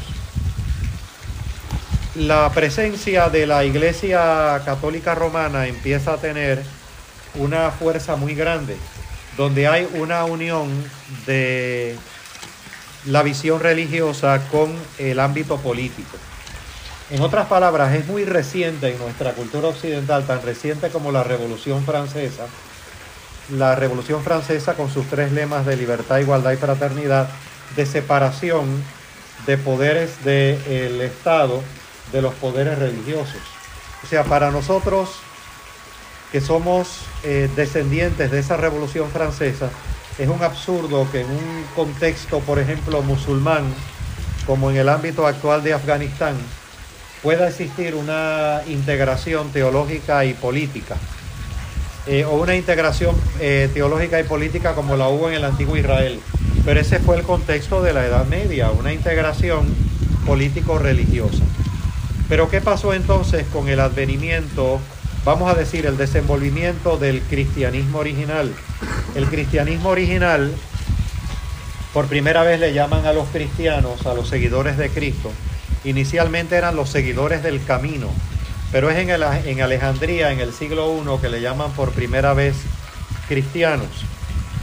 la 2.16 2.50
presencia 2.52 3.28
de 3.28 3.46
la 3.46 3.64
iglesia 3.64 4.60
católica 4.64 5.14
romana 5.14 5.68
empieza 5.68 6.14
a 6.14 6.16
tener 6.16 6.62
una 7.36 7.70
fuerza 7.70 8.16
muy 8.16 8.34
grande, 8.34 8.76
donde 9.36 9.68
hay 9.68 9.88
una 9.94 10.24
unión 10.24 10.68
de 11.26 11.96
la 13.06 13.22
visión 13.22 13.60
religiosa 13.60 14.40
con 14.50 14.74
el 14.98 15.20
ámbito 15.20 15.56
político. 15.58 16.16
En 17.10 17.22
otras 17.22 17.46
palabras, 17.48 17.94
es 17.94 18.06
muy 18.06 18.24
reciente 18.24 18.92
en 18.92 18.98
nuestra 18.98 19.32
cultura 19.32 19.68
occidental, 19.68 20.26
tan 20.26 20.42
reciente 20.42 20.90
como 20.90 21.10
la 21.10 21.24
Revolución 21.24 21.84
Francesa, 21.84 22.46
la 23.50 23.74
Revolución 23.74 24.22
Francesa 24.22 24.74
con 24.74 24.90
sus 24.90 25.06
tres 25.06 25.32
lemas 25.32 25.66
de 25.66 25.76
libertad, 25.76 26.18
igualdad 26.18 26.52
y 26.52 26.56
fraternidad, 26.56 27.28
de 27.74 27.86
separación 27.86 28.82
de 29.46 29.58
poderes 29.58 30.22
del 30.24 31.00
Estado 31.00 31.62
de 32.12 32.22
los 32.22 32.34
poderes 32.34 32.78
religiosos. 32.78 33.40
O 34.04 34.06
sea, 34.06 34.24
para 34.24 34.50
nosotros 34.50 35.10
que 36.32 36.40
somos 36.40 37.00
eh, 37.24 37.50
descendientes 37.56 38.30
de 38.30 38.38
esa 38.38 38.56
Revolución 38.56 39.10
Francesa, 39.10 39.70
es 40.20 40.28
un 40.28 40.42
absurdo 40.42 41.08
que 41.10 41.22
en 41.22 41.30
un 41.30 41.64
contexto, 41.74 42.40
por 42.40 42.58
ejemplo, 42.58 43.00
musulmán, 43.00 43.64
como 44.46 44.70
en 44.70 44.76
el 44.76 44.90
ámbito 44.90 45.26
actual 45.26 45.62
de 45.62 45.72
Afganistán, 45.72 46.36
pueda 47.22 47.48
existir 47.48 47.94
una 47.94 48.60
integración 48.66 49.50
teológica 49.50 50.26
y 50.26 50.34
política, 50.34 50.96
eh, 52.06 52.26
o 52.26 52.34
una 52.34 52.54
integración 52.54 53.16
eh, 53.40 53.70
teológica 53.72 54.20
y 54.20 54.24
política 54.24 54.74
como 54.74 54.94
la 54.94 55.08
hubo 55.08 55.30
en 55.30 55.36
el 55.36 55.44
antiguo 55.44 55.78
Israel. 55.78 56.20
Pero 56.66 56.80
ese 56.80 56.98
fue 56.98 57.16
el 57.16 57.22
contexto 57.22 57.82
de 57.82 57.94
la 57.94 58.04
Edad 58.04 58.26
Media, 58.26 58.70
una 58.70 58.92
integración 58.92 59.74
político-religiosa. 60.26 61.44
Pero 62.28 62.50
¿qué 62.50 62.60
pasó 62.60 62.92
entonces 62.92 63.46
con 63.50 63.70
el 63.70 63.80
advenimiento, 63.80 64.80
vamos 65.24 65.50
a 65.50 65.54
decir, 65.54 65.86
el 65.86 65.96
desenvolvimiento 65.96 66.98
del 66.98 67.22
cristianismo 67.22 68.00
original? 68.00 68.52
El 69.14 69.26
cristianismo 69.26 69.90
original, 69.90 70.52
por 71.92 72.06
primera 72.06 72.42
vez 72.42 72.60
le 72.60 72.72
llaman 72.72 73.06
a 73.06 73.12
los 73.12 73.28
cristianos, 73.28 74.06
a 74.06 74.14
los 74.14 74.28
seguidores 74.28 74.76
de 74.76 74.90
Cristo, 74.90 75.30
Inicialmente 75.84 76.56
eran 76.56 76.76
los 76.76 76.90
seguidores 76.90 77.42
del 77.42 77.64
camino, 77.64 78.08
pero 78.70 78.90
es 78.90 78.98
en, 78.98 79.08
en 79.10 79.62
Alejandría, 79.62 80.30
en 80.30 80.40
el 80.40 80.52
siglo 80.52 80.94
I, 80.94 81.20
que 81.20 81.30
le 81.30 81.40
llaman 81.40 81.72
por 81.72 81.92
primera 81.92 82.34
vez 82.34 82.54
cristianos. 83.28 83.88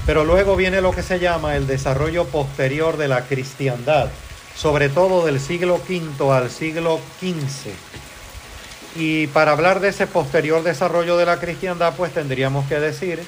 Pero 0.06 0.26
luego 0.26 0.56
viene 0.56 0.80
lo 0.80 0.92
que 0.92 1.02
se 1.02 1.20
llama 1.20 1.56
el 1.56 1.66
desarrollo 1.66 2.26
posterior 2.26 2.98
de 2.98 3.08
la 3.08 3.24
cristiandad, 3.26 4.10
sobre 4.56 4.90
todo 4.90 5.26
del 5.26 5.40
siglo 5.40 5.82
V 5.90 6.32
al 6.32 6.52
siglo 6.52 7.00
XV. 7.20 7.72
Y 8.96 9.28
para 9.28 9.52
hablar 9.52 9.80
de 9.80 9.90
ese 9.90 10.06
posterior 10.06 10.64
desarrollo 10.64 11.18
de 11.18 11.26
la 11.26 11.40
cristiandad, 11.40 11.96
pues 11.98 12.14
tendríamos 12.14 12.68
que 12.68 12.80
decir 12.80 13.24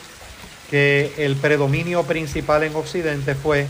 que 0.70 1.14
el 1.18 1.36
predominio 1.36 2.04
principal 2.04 2.64
en 2.64 2.76
Occidente 2.76 3.36
fue 3.36 3.68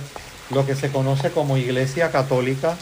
lo 0.50 0.66
que 0.66 0.76
se 0.76 0.91
conoce 0.91 1.32
como 1.32 1.58
Iglesia 1.58 2.12
Católica 2.12 2.76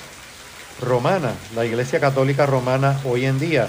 romana, 0.82 1.34
la 1.56 1.66
Iglesia 1.66 2.00
Católica 2.00 2.46
Romana 2.46 3.00
hoy 3.04 3.26
en 3.26 3.40
día, 3.40 3.68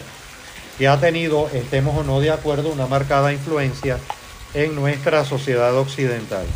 que 0.79 0.89
ha 0.89 1.01
tenido, 1.01 1.49
estemos 1.53 1.97
o 1.97 2.05
no 2.05 2.21
de 2.21 2.31
acuerdo, 2.31 2.71
una 2.71 2.87
marcada 2.87 3.33
influencia 3.33 3.99
en 4.55 4.75
nuestra 4.75 5.25
sociedad 5.25 5.77
occidental. 5.77 6.47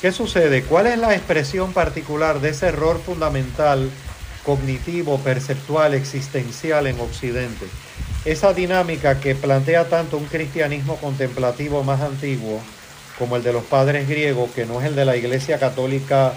¿Qué 0.00 0.12
sucede? 0.12 0.62
¿Cuál 0.62 0.86
es 0.86 0.98
la 0.98 1.14
expresión 1.14 1.72
particular 1.72 2.40
de 2.40 2.50
ese 2.50 2.66
error 2.66 3.00
fundamental 3.04 3.90
cognitivo, 4.44 5.18
perceptual, 5.18 5.94
existencial 5.94 6.86
en 6.86 7.00
Occidente? 7.00 7.66
Esa 8.24 8.52
dinámica 8.52 9.20
que 9.20 9.34
plantea 9.34 9.88
tanto 9.88 10.16
un 10.16 10.26
cristianismo 10.26 10.96
contemplativo 10.96 11.82
más 11.82 12.00
antiguo 12.00 12.60
como 13.18 13.36
el 13.36 13.42
de 13.42 13.52
los 13.52 13.64
padres 13.64 14.08
griegos, 14.08 14.50
que 14.50 14.66
no 14.66 14.80
es 14.80 14.86
el 14.86 14.96
de 14.96 15.04
la 15.04 15.16
Iglesia 15.16 15.58
Católica 15.58 16.32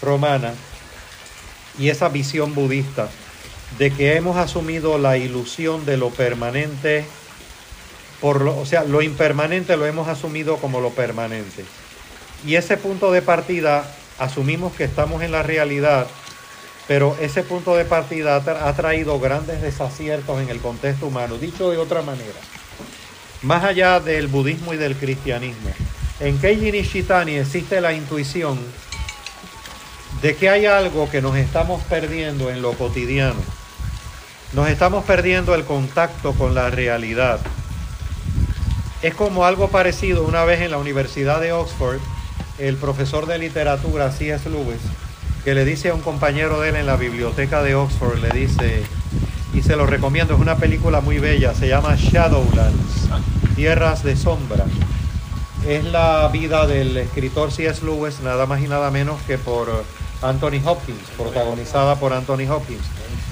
Romana, 0.00 0.54
y 1.78 1.88
esa 1.88 2.08
visión 2.08 2.54
budista 2.54 3.08
de 3.78 3.90
que 3.90 4.16
hemos 4.16 4.36
asumido 4.36 4.98
la 4.98 5.16
ilusión 5.16 5.86
de 5.86 5.96
lo 5.96 6.10
permanente, 6.10 7.04
por 8.20 8.40
lo, 8.40 8.58
o 8.58 8.66
sea, 8.66 8.84
lo 8.84 9.02
impermanente 9.02 9.76
lo 9.76 9.86
hemos 9.86 10.08
asumido 10.08 10.56
como 10.58 10.80
lo 10.80 10.90
permanente. 10.90 11.64
Y 12.46 12.56
ese 12.56 12.76
punto 12.76 13.12
de 13.12 13.22
partida, 13.22 13.84
asumimos 14.18 14.72
que 14.74 14.84
estamos 14.84 15.22
en 15.22 15.32
la 15.32 15.42
realidad, 15.42 16.06
pero 16.88 17.16
ese 17.20 17.42
punto 17.42 17.76
de 17.76 17.84
partida 17.84 18.36
ha 18.36 18.72
traído 18.74 19.18
grandes 19.20 19.62
desaciertos 19.62 20.40
en 20.40 20.48
el 20.48 20.60
contexto 20.60 21.06
humano. 21.06 21.38
Dicho 21.38 21.70
de 21.70 21.78
otra 21.78 22.02
manera, 22.02 22.38
más 23.42 23.64
allá 23.64 24.00
del 24.00 24.26
budismo 24.26 24.74
y 24.74 24.76
del 24.76 24.96
cristianismo, 24.96 25.70
en 26.22 26.38
Keiji 26.38 26.70
Nishitani 26.70 27.32
existe 27.32 27.80
la 27.80 27.92
intuición 27.92 28.56
de 30.22 30.36
que 30.36 30.48
hay 30.48 30.66
algo 30.66 31.10
que 31.10 31.20
nos 31.20 31.36
estamos 31.36 31.82
perdiendo 31.82 32.48
en 32.48 32.62
lo 32.62 32.74
cotidiano. 32.74 33.40
Nos 34.52 34.68
estamos 34.68 35.04
perdiendo 35.04 35.52
el 35.56 35.64
contacto 35.64 36.32
con 36.34 36.54
la 36.54 36.70
realidad. 36.70 37.40
Es 39.02 39.14
como 39.16 39.44
algo 39.46 39.68
parecido 39.68 40.22
una 40.22 40.44
vez 40.44 40.60
en 40.60 40.70
la 40.70 40.78
Universidad 40.78 41.40
de 41.40 41.52
Oxford, 41.52 41.98
el 42.58 42.76
profesor 42.76 43.26
de 43.26 43.38
literatura 43.38 44.12
C.S. 44.12 44.48
Lewis, 44.48 44.80
que 45.42 45.56
le 45.56 45.64
dice 45.64 45.88
a 45.88 45.94
un 45.94 46.02
compañero 46.02 46.60
de 46.60 46.68
él 46.68 46.76
en 46.76 46.86
la 46.86 46.94
biblioteca 46.94 47.64
de 47.64 47.74
Oxford, 47.74 48.20
le 48.20 48.30
dice, 48.30 48.84
y 49.54 49.62
se 49.62 49.74
lo 49.74 49.86
recomiendo, 49.86 50.34
es 50.34 50.40
una 50.40 50.56
película 50.56 51.00
muy 51.00 51.18
bella, 51.18 51.52
se 51.52 51.66
llama 51.66 51.96
Shadowlands, 51.96 53.08
Tierras 53.56 54.04
de 54.04 54.14
Sombra. 54.14 54.66
Es 55.66 55.84
la 55.84 56.28
vida 56.28 56.66
del 56.66 56.96
escritor 56.96 57.52
C.S. 57.52 57.84
Lewis, 57.84 58.18
nada 58.20 58.46
más 58.46 58.60
y 58.60 58.66
nada 58.66 58.90
menos 58.90 59.22
que 59.22 59.38
por 59.38 59.84
Anthony 60.20 60.60
Hopkins, 60.64 61.08
protagonizada 61.16 61.94
por 62.00 62.12
Anthony 62.12 62.50
Hopkins. 62.50 62.82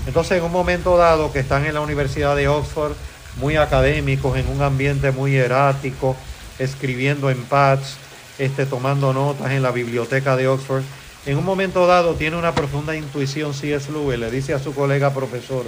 Entonces, 0.07 0.39
en 0.39 0.45
un 0.45 0.53
momento 0.53 0.97
dado 0.97 1.33
que 1.33 1.41
están 1.41 1.67
en 1.67 1.75
la 1.75 1.81
Universidad 1.81 2.37
de 2.37 2.47
Oxford, 2.47 2.93
muy 3.37 3.57
académicos, 3.57 4.39
en 4.39 4.49
un 4.49 4.63
ambiente 4.63 5.11
muy 5.11 5.35
erático, 5.37 6.17
escribiendo 6.61 7.31
en 7.31 7.43
pads, 7.43 7.97
este, 8.39 8.65
tomando 8.65 9.13
notas 9.13 9.51
en 9.51 9.63
la 9.63 9.73
biblioteca 9.73 10.37
de 10.37 10.47
Oxford. 10.47 10.83
En 11.27 11.37
un 11.37 11.45
momento 11.45 11.89
dado 11.89 12.15
tiene 12.15 12.37
una 12.37 12.55
profunda 12.55 12.95
intuición 12.95 13.55
C.S. 13.55 13.91
Lewis, 13.91 14.21
le 14.21 14.31
dice 14.31 14.55
a 14.55 14.61
su 14.61 14.73
colega 14.73 15.13
profesor, 15.13 15.65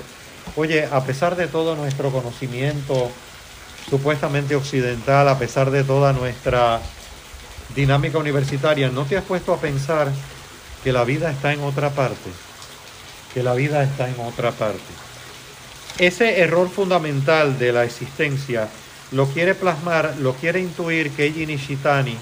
oye, 0.54 0.86
a 0.90 1.02
pesar 1.04 1.34
de 1.34 1.48
todo 1.48 1.74
nuestro 1.74 2.10
conocimiento 2.10 3.10
supuestamente 3.88 4.56
occidental, 4.56 5.28
a 5.28 5.38
pesar 5.38 5.70
de 5.70 5.84
toda 5.84 6.12
nuestra 6.12 6.80
dinámica 7.74 8.18
universitaria, 8.18 8.88
¿no 8.88 9.04
te 9.04 9.16
has 9.16 9.24
puesto 9.24 9.52
a 9.52 9.60
pensar 9.60 10.10
que 10.82 10.92
la 10.92 11.04
vida 11.04 11.30
está 11.30 11.52
en 11.52 11.60
otra 11.60 11.90
parte? 11.90 12.30
Que 13.34 13.42
la 13.42 13.54
vida 13.54 13.82
está 13.82 14.08
en 14.08 14.18
otra 14.20 14.50
parte. 14.52 14.80
Ese 15.98 16.40
error 16.40 16.68
fundamental 16.70 17.58
de 17.58 17.72
la 17.72 17.84
existencia 17.84 18.68
lo 19.10 19.26
quiere 19.28 19.54
plasmar, 19.54 20.16
lo 20.18 20.34
quiere 20.34 20.60
intuir 20.60 21.10
Keiji 21.10 21.46
Nishitani 21.46 22.16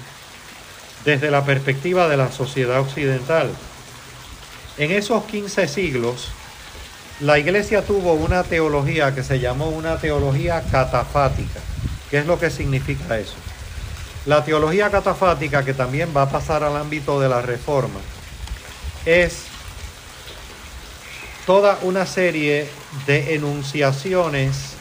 desde 1.04 1.30
la 1.30 1.44
perspectiva 1.44 2.08
de 2.08 2.16
la 2.16 2.30
sociedad 2.32 2.80
occidental. 2.80 3.50
En 4.76 4.90
esos 4.90 5.24
15 5.24 5.68
siglos, 5.68 6.28
la 7.20 7.38
iglesia 7.38 7.82
tuvo 7.82 8.14
una 8.14 8.42
teología 8.44 9.14
que 9.14 9.22
se 9.22 9.38
llamó 9.38 9.68
una 9.68 9.98
teología 9.98 10.62
catafática. 10.70 11.60
¿Qué 12.10 12.18
es 12.18 12.26
lo 12.26 12.40
que 12.40 12.50
significa 12.50 13.18
eso? 13.18 13.34
La 14.24 14.44
teología 14.44 14.90
catafática, 14.90 15.64
que 15.64 15.74
también 15.74 16.10
va 16.16 16.22
a 16.22 16.30
pasar 16.30 16.64
al 16.64 16.76
ámbito 16.76 17.20
de 17.20 17.28
la 17.28 17.42
reforma, 17.42 18.00
es 19.04 19.44
toda 21.46 21.78
una 21.82 22.06
serie 22.06 22.68
de 23.06 23.34
enunciaciones 23.34 24.74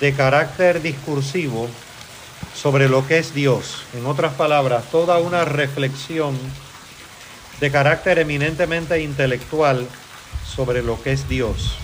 de 0.00 0.12
carácter 0.12 0.82
discursivo 0.82 1.68
sobre 2.54 2.88
lo 2.88 3.06
que 3.06 3.18
es 3.18 3.32
Dios. 3.32 3.82
En 3.94 4.06
otras 4.06 4.34
palabras, 4.34 4.84
toda 4.90 5.18
una 5.18 5.44
reflexión 5.44 6.36
de 7.60 7.70
carácter 7.70 8.18
eminentemente 8.18 9.00
intelectual 9.00 9.86
sobre 10.46 10.82
lo 10.82 11.02
que 11.02 11.12
es 11.12 11.28
Dios. 11.28 11.78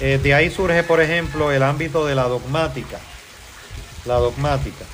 Eh, 0.00 0.18
de 0.22 0.34
ahí 0.34 0.50
surge, 0.50 0.82
por 0.82 1.00
ejemplo, 1.00 1.52
el 1.52 1.62
ámbito 1.62 2.06
de 2.06 2.14
la 2.14 2.24
dogmática. 2.24 2.98
La 4.04 4.14
dogmática. 4.14 4.84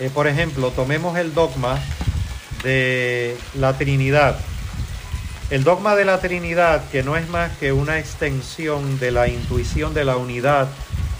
Eh, 0.00 0.10
por 0.12 0.26
ejemplo, 0.26 0.70
tomemos 0.70 1.18
el 1.18 1.34
dogma 1.34 1.78
de 2.62 3.36
la 3.54 3.76
Trinidad. 3.76 4.38
El 5.50 5.62
dogma 5.62 5.94
de 5.94 6.04
la 6.04 6.20
Trinidad, 6.20 6.88
que 6.90 7.02
no 7.02 7.16
es 7.16 7.28
más 7.28 7.56
que 7.58 7.72
una 7.72 7.98
extensión 7.98 8.98
de 8.98 9.10
la 9.10 9.28
intuición 9.28 9.94
de 9.94 10.04
la 10.04 10.16
unidad 10.16 10.68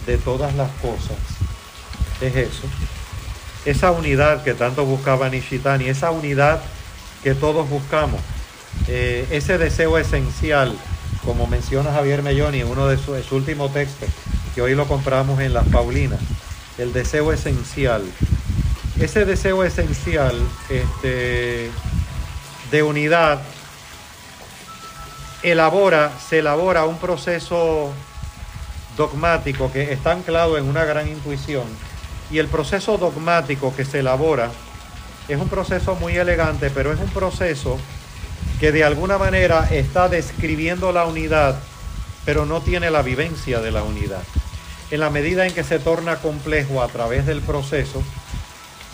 de 0.06 0.18
todas 0.18 0.54
las 0.54 0.70
cosas, 0.82 1.16
es 2.20 2.34
eso. 2.34 2.64
Esa 3.64 3.90
unidad 3.90 4.42
que 4.42 4.54
tanto 4.54 4.84
buscaba 4.84 5.28
Nishitani, 5.28 5.88
esa 5.88 6.10
unidad 6.10 6.60
que 7.22 7.34
todos 7.34 7.68
buscamos, 7.68 8.20
eh, 8.88 9.26
ese 9.30 9.58
deseo 9.58 9.98
esencial, 9.98 10.76
como 11.24 11.46
menciona 11.46 11.92
Javier 11.92 12.22
Melloni 12.22 12.60
en 12.60 12.68
uno 12.68 12.86
de 12.86 12.98
sus, 12.98 13.32
últimos 13.32 13.72
textos, 13.72 14.08
que 14.54 14.62
hoy 14.62 14.74
lo 14.74 14.86
compramos 14.86 15.40
en 15.40 15.54
las 15.54 15.66
Paulinas, 15.68 16.20
el 16.78 16.92
deseo 16.92 17.32
esencial. 17.32 18.02
Ese 19.00 19.24
deseo 19.24 19.64
esencial 19.64 20.34
este, 20.70 21.70
de 22.70 22.82
unidad 22.82 23.42
elabora, 25.42 26.12
se 26.28 26.38
elabora 26.38 26.84
un 26.86 26.98
proceso 26.98 27.92
dogmático 28.96 29.70
que 29.70 29.92
está 29.92 30.12
anclado 30.12 30.56
en 30.56 30.64
una 30.64 30.84
gran 30.84 31.08
intuición 31.08 31.64
y 32.30 32.38
el 32.38 32.48
proceso 32.48 32.98
dogmático 32.98 33.74
que 33.76 33.84
se 33.84 34.00
elabora 34.00 34.50
es 35.28 35.38
un 35.38 35.48
proceso 35.48 35.94
muy 35.96 36.16
elegante, 36.16 36.70
pero 36.70 36.92
es 36.92 37.00
un 37.00 37.08
proceso 37.08 37.78
que 38.60 38.72
de 38.72 38.84
alguna 38.84 39.18
manera 39.18 39.68
está 39.70 40.08
describiendo 40.08 40.92
la 40.92 41.04
unidad, 41.04 41.58
pero 42.24 42.46
no 42.46 42.60
tiene 42.60 42.90
la 42.90 43.02
vivencia 43.02 43.60
de 43.60 43.70
la 43.70 43.82
unidad. 43.82 44.22
En 44.90 45.00
la 45.00 45.10
medida 45.10 45.46
en 45.46 45.54
que 45.54 45.64
se 45.64 45.78
torna 45.78 46.16
complejo 46.16 46.82
a 46.82 46.88
través 46.88 47.26
del 47.26 47.40
proceso 47.42 48.02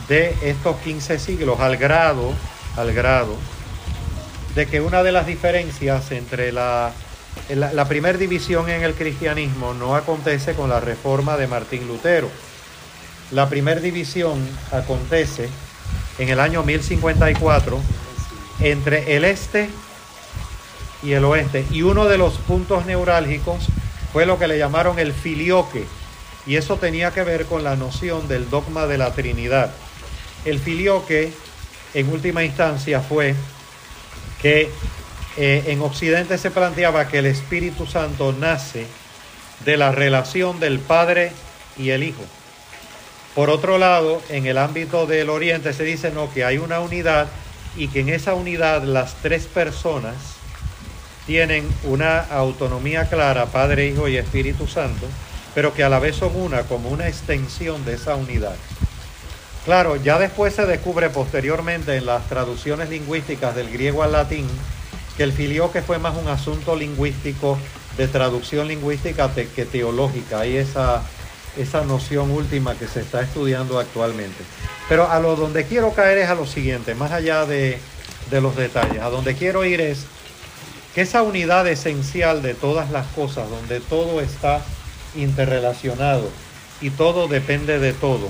de 0.08 0.34
estos 0.42 0.76
15 0.78 1.18
siglos, 1.18 1.60
al 1.60 1.76
grado, 1.76 2.32
al 2.76 2.92
grado 2.92 3.36
de 4.54 4.66
que 4.66 4.80
una 4.80 5.02
de 5.02 5.12
las 5.12 5.26
diferencias 5.26 6.10
entre 6.12 6.52
la, 6.52 6.92
la, 7.48 7.88
primera 7.88 8.18
división 8.18 8.68
en 8.68 8.82
el 8.82 8.94
cristianismo 8.94 9.74
no 9.74 9.96
acontece 9.96 10.54
con 10.54 10.68
la 10.68 10.80
reforma 10.80 11.36
de 11.36 11.46
Martín 11.46 11.88
Lutero. 11.88 12.28
La 13.30 13.48
primera 13.48 13.80
división 13.80 14.46
acontece 14.72 15.48
en 16.18 16.28
el 16.28 16.40
año 16.40 16.62
1054 16.62 17.80
entre 18.70 19.16
el 19.16 19.24
este 19.24 19.68
y 21.02 21.12
el 21.12 21.24
oeste. 21.24 21.64
Y 21.70 21.82
uno 21.82 22.06
de 22.06 22.18
los 22.18 22.34
puntos 22.38 22.86
neurálgicos 22.86 23.66
fue 24.12 24.26
lo 24.26 24.38
que 24.38 24.48
le 24.48 24.58
llamaron 24.58 24.98
el 24.98 25.12
filioque. 25.12 25.84
Y 26.46 26.56
eso 26.56 26.76
tenía 26.76 27.12
que 27.12 27.22
ver 27.22 27.46
con 27.46 27.64
la 27.64 27.76
noción 27.76 28.28
del 28.28 28.50
dogma 28.50 28.86
de 28.86 28.98
la 28.98 29.12
Trinidad. 29.12 29.72
El 30.44 30.58
filioque, 30.58 31.32
en 31.94 32.12
última 32.12 32.42
instancia, 32.42 33.00
fue 33.00 33.34
que 34.40 34.70
eh, 35.36 35.64
en 35.68 35.80
Occidente 35.82 36.36
se 36.36 36.50
planteaba 36.50 37.08
que 37.08 37.18
el 37.18 37.26
Espíritu 37.26 37.86
Santo 37.86 38.32
nace 38.32 38.86
de 39.64 39.76
la 39.76 39.92
relación 39.92 40.58
del 40.58 40.80
Padre 40.80 41.32
y 41.78 41.90
el 41.90 42.02
Hijo. 42.02 42.22
Por 43.34 43.48
otro 43.48 43.78
lado, 43.78 44.20
en 44.28 44.46
el 44.46 44.58
ámbito 44.58 45.06
del 45.06 45.30
Oriente 45.30 45.72
se 45.72 45.84
dice 45.84 46.10
no, 46.10 46.32
que 46.32 46.44
hay 46.44 46.58
una 46.58 46.80
unidad 46.80 47.28
y 47.76 47.88
que 47.88 48.00
en 48.00 48.08
esa 48.08 48.34
unidad 48.34 48.82
las 48.82 49.14
tres 49.22 49.46
personas 49.46 50.14
tienen 51.26 51.68
una 51.84 52.20
autonomía 52.20 53.08
clara, 53.08 53.46
Padre, 53.46 53.86
Hijo 53.86 54.08
y 54.08 54.16
Espíritu 54.16 54.66
Santo, 54.66 55.06
pero 55.54 55.72
que 55.72 55.84
a 55.84 55.88
la 55.88 55.98
vez 55.98 56.16
son 56.16 56.34
una 56.34 56.62
como 56.62 56.88
una 56.88 57.08
extensión 57.08 57.84
de 57.84 57.94
esa 57.94 58.16
unidad. 58.16 58.56
Claro, 59.64 59.94
ya 59.96 60.18
después 60.18 60.54
se 60.54 60.66
descubre 60.66 61.08
posteriormente 61.10 61.96
en 61.96 62.06
las 62.06 62.28
traducciones 62.28 62.90
lingüísticas 62.90 63.54
del 63.54 63.70
griego 63.70 64.02
al 64.02 64.12
latín 64.12 64.48
que 65.16 65.22
el 65.22 65.32
filioque 65.32 65.82
fue 65.82 65.98
más 65.98 66.16
un 66.16 66.28
asunto 66.28 66.74
lingüístico 66.74 67.58
de 67.96 68.08
traducción 68.08 68.66
lingüística 68.66 69.30
que 69.32 69.64
teológica. 69.64 70.40
Hay 70.40 70.56
esa, 70.56 71.02
esa 71.56 71.84
noción 71.84 72.30
última 72.30 72.74
que 72.74 72.86
se 72.86 73.00
está 73.00 73.22
estudiando 73.22 73.78
actualmente. 73.78 74.42
Pero 74.88 75.10
a 75.10 75.20
lo 75.20 75.36
donde 75.36 75.64
quiero 75.66 75.92
caer 75.92 76.18
es 76.18 76.28
a 76.28 76.34
lo 76.34 76.46
siguiente, 76.46 76.94
más 76.94 77.12
allá 77.12 77.46
de, 77.46 77.78
de 78.30 78.40
los 78.40 78.56
detalles. 78.56 79.02
A 79.02 79.10
donde 79.10 79.34
quiero 79.34 79.64
ir 79.64 79.80
es 79.80 80.06
que 80.94 81.02
esa 81.02 81.22
unidad 81.22 81.66
esencial 81.68 82.42
de 82.42 82.54
todas 82.54 82.90
las 82.90 83.06
cosas, 83.08 83.48
donde 83.48 83.80
todo 83.80 84.20
está 84.20 84.62
interrelacionado 85.14 86.30
y 86.80 86.90
todo 86.90 87.28
depende 87.28 87.78
de 87.78 87.92
todo, 87.92 88.28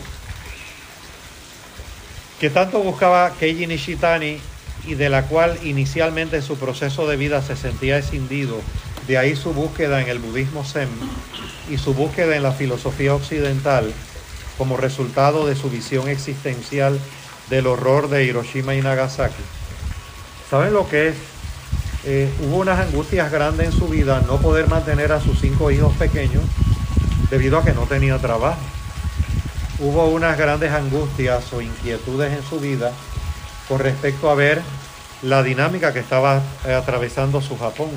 que 2.40 2.50
tanto 2.50 2.80
buscaba 2.80 3.32
Keiji 3.38 3.66
Nishitani 3.66 4.38
y 4.86 4.94
de 4.94 5.08
la 5.08 5.26
cual 5.26 5.58
inicialmente 5.62 6.36
en 6.36 6.42
su 6.42 6.56
proceso 6.56 7.06
de 7.06 7.16
vida 7.16 7.40
se 7.40 7.56
sentía 7.56 7.98
escindido, 7.98 8.60
de 9.06 9.18
ahí 9.18 9.36
su 9.36 9.52
búsqueda 9.52 10.00
en 10.00 10.08
el 10.08 10.18
budismo 10.18 10.64
zen 10.64 10.88
y 11.68 11.78
su 11.78 11.94
búsqueda 11.94 12.36
en 12.36 12.42
la 12.42 12.52
filosofía 12.52 13.14
occidental 13.14 13.92
como 14.58 14.76
resultado 14.76 15.46
de 15.46 15.56
su 15.56 15.70
visión 15.70 16.08
existencial 16.08 16.98
del 17.50 17.66
horror 17.66 18.08
de 18.08 18.24
Hiroshima 18.24 18.74
y 18.74 18.82
Nagasaki. 18.82 19.42
¿Saben 20.48 20.72
lo 20.72 20.88
que 20.88 21.08
es? 21.08 21.16
Eh, 22.04 22.30
hubo 22.40 22.58
unas 22.58 22.80
angustias 22.80 23.30
grandes 23.30 23.66
en 23.66 23.72
su 23.72 23.88
vida 23.88 24.22
no 24.26 24.38
poder 24.38 24.66
mantener 24.68 25.12
a 25.12 25.20
sus 25.20 25.40
cinco 25.40 25.70
hijos 25.70 25.94
pequeños 25.96 26.42
debido 27.30 27.58
a 27.58 27.64
que 27.64 27.72
no 27.72 27.82
tenía 27.82 28.18
trabajo. 28.18 28.60
Hubo 29.78 30.06
unas 30.06 30.36
grandes 30.36 30.72
angustias 30.72 31.52
o 31.52 31.60
inquietudes 31.60 32.32
en 32.32 32.44
su 32.44 32.60
vida 32.60 32.92
con 33.68 33.78
respecto 33.78 34.30
a 34.30 34.34
ver 34.34 34.60
la 35.22 35.42
dinámica 35.42 35.92
que 35.92 36.00
estaba 36.00 36.42
eh, 36.66 36.74
atravesando 36.74 37.40
su 37.40 37.56
Japón 37.56 37.90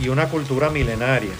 y 0.00 0.08
una 0.08 0.28
cultura 0.28 0.70
milenaria. 0.70 1.32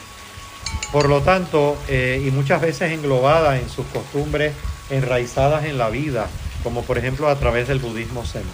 Por 0.93 1.09
lo 1.09 1.23
tanto, 1.23 1.77
eh, 1.89 2.23
y 2.25 2.31
muchas 2.31 2.61
veces 2.61 2.93
englobada 2.93 3.59
en 3.59 3.69
sus 3.69 3.87
costumbres 3.87 4.55
enraizadas 4.91 5.65
en 5.65 5.79
la 5.79 5.89
vida, 5.89 6.29
como 6.63 6.83
por 6.83 6.99
ejemplo 6.99 7.29
a 7.29 7.37
través 7.39 7.69
del 7.69 7.79
budismo 7.79 8.25
zen. 8.25 8.45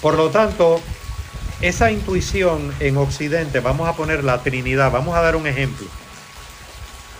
Por 0.00 0.14
lo 0.16 0.30
tanto, 0.30 0.80
esa 1.60 1.90
intuición 1.90 2.74
en 2.80 2.96
Occidente, 2.96 3.60
vamos 3.60 3.88
a 3.88 3.94
poner 3.94 4.24
la 4.24 4.42
Trinidad, 4.42 4.90
vamos 4.90 5.16
a 5.16 5.22
dar 5.22 5.36
un 5.36 5.46
ejemplo. 5.46 5.86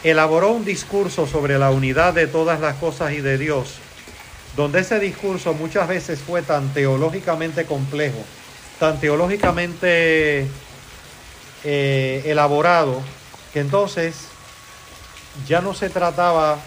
Elaboró 0.03 0.51
un 0.51 0.65
discurso 0.65 1.27
sobre 1.27 1.59
la 1.59 1.71
unidad 1.71 2.13
de 2.13 2.27
todas 2.27 2.61
las 2.61 2.77
cosas 2.77 3.13
y 3.13 3.21
de 3.21 3.39
Dios 3.39 3.79
donde 4.57 4.81
ese 4.81 4.99
discurso 4.99 5.55
muchas 5.55 5.89
veces 5.89 6.21
fue 6.21 6.43
tan 6.43 6.73
teológicamente 6.75 7.65
complejo, 7.65 8.19
tan 8.79 9.01
teológicamente 9.01 10.47
eh, 11.65 12.23
elaborado, 12.27 13.01
que 13.53 13.61
entonces 13.61 14.27
ya 15.47 15.61
no 15.61 15.75
se 15.75 15.91
trataba 15.91 16.59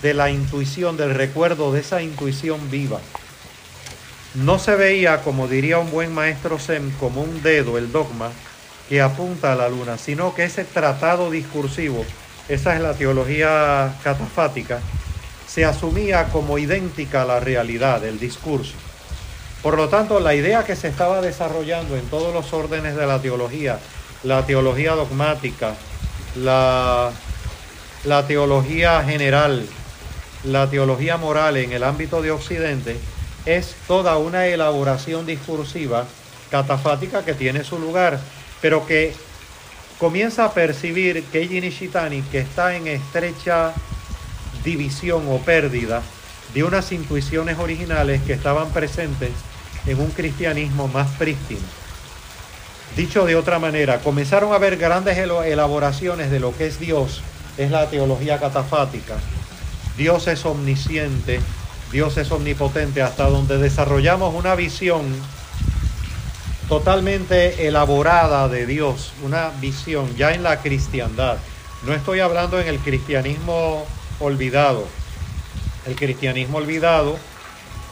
de 0.00 0.14
la 0.14 0.30
intuición, 0.30 0.96
del 0.96 1.14
recuerdo 1.14 1.72
de 1.72 1.80
esa 1.80 2.02
intuición 2.02 2.70
viva. 2.70 3.00
No 4.34 4.58
se 4.58 4.76
veía, 4.76 5.22
como 5.22 5.46
diría 5.46 5.78
un 5.78 5.90
buen 5.90 6.14
maestro 6.14 6.58
Zen, 6.58 6.90
como 6.98 7.22
un 7.22 7.42
dedo, 7.42 7.76
el 7.76 7.92
dogma, 7.92 8.30
que 8.88 9.00
apunta 9.00 9.52
a 9.52 9.56
la 9.56 9.68
luna, 9.68 9.98
sino 9.98 10.34
que 10.34 10.44
ese 10.44 10.64
tratado 10.64 11.30
discursivo, 11.30 12.04
esa 12.48 12.74
es 12.74 12.80
la 12.80 12.94
teología 12.94 13.94
catafática, 14.02 14.80
se 15.46 15.64
asumía 15.64 16.28
como 16.28 16.58
idéntica 16.58 17.22
a 17.22 17.26
la 17.26 17.40
realidad, 17.40 18.04
el 18.04 18.18
discurso. 18.18 18.74
Por 19.62 19.76
lo 19.76 19.88
tanto, 19.88 20.18
la 20.18 20.34
idea 20.34 20.64
que 20.64 20.76
se 20.76 20.88
estaba 20.88 21.20
desarrollando 21.20 21.96
en 21.96 22.06
todos 22.06 22.34
los 22.34 22.52
órdenes 22.52 22.96
de 22.96 23.06
la 23.06 23.20
teología, 23.20 23.78
la 24.24 24.46
teología 24.46 24.92
dogmática, 24.92 25.74
la, 26.36 27.12
teología 28.26 29.02
general, 29.04 29.66
la 30.44 30.70
teología 30.70 31.16
moral 31.16 31.56
en 31.56 31.72
el 31.72 31.82
ámbito 31.82 32.22
de 32.22 32.30
Occidente, 32.30 32.96
es 33.44 33.74
toda 33.88 34.16
una 34.18 34.46
elaboración 34.46 35.26
discursiva 35.26 36.06
catafática 36.50 37.24
que 37.24 37.34
tiene 37.34 37.64
su 37.64 37.78
lugar, 37.78 38.20
pero 38.60 38.86
que 38.86 39.14
comienza 39.98 40.44
a 40.44 40.54
percibir 40.54 41.24
que 41.24 41.46
Nishitani, 41.46 42.22
que 42.22 42.38
está 42.38 42.76
en 42.76 42.86
estrecha 42.86 43.72
división 44.62 45.24
o 45.28 45.38
pérdida 45.38 46.02
de 46.54 46.62
unas 46.62 46.92
intuiciones 46.92 47.58
originales 47.58 48.22
que 48.22 48.34
estaban 48.34 48.70
presentes 48.70 49.30
en 49.86 49.98
un 49.98 50.10
cristianismo 50.10 50.86
más 50.86 51.10
prístino. 51.12 51.81
Dicho 52.96 53.24
de 53.24 53.36
otra 53.36 53.58
manera, 53.58 54.00
comenzaron 54.00 54.52
a 54.52 54.56
haber 54.56 54.76
grandes 54.76 55.16
elaboraciones 55.16 56.30
de 56.30 56.40
lo 56.40 56.54
que 56.54 56.66
es 56.66 56.78
Dios, 56.78 57.22
es 57.56 57.70
la 57.70 57.88
teología 57.88 58.38
catafática. 58.38 59.14
Dios 59.96 60.26
es 60.28 60.44
omnisciente, 60.44 61.40
Dios 61.90 62.18
es 62.18 62.30
omnipotente, 62.30 63.00
hasta 63.00 63.28
donde 63.28 63.56
desarrollamos 63.56 64.34
una 64.34 64.54
visión 64.54 65.04
totalmente 66.68 67.66
elaborada 67.66 68.48
de 68.48 68.66
Dios, 68.66 69.14
una 69.22 69.50
visión 69.60 70.14
ya 70.16 70.32
en 70.32 70.42
la 70.42 70.60
cristiandad. 70.60 71.38
No 71.86 71.94
estoy 71.94 72.20
hablando 72.20 72.60
en 72.60 72.68
el 72.68 72.78
cristianismo 72.78 73.86
olvidado. 74.20 74.86
El 75.86 75.96
cristianismo 75.96 76.58
olvidado 76.58 77.16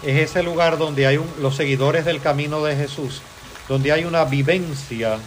es 0.02 0.30
ese 0.30 0.42
lugar 0.42 0.76
donde 0.76 1.06
hay 1.06 1.20
los 1.40 1.56
seguidores 1.56 2.04
del 2.04 2.20
camino 2.20 2.62
de 2.62 2.76
Jesús, 2.76 3.22
donde 3.70 3.92
hay 3.92 4.04
una 4.04 4.24
vivencia 4.24 5.18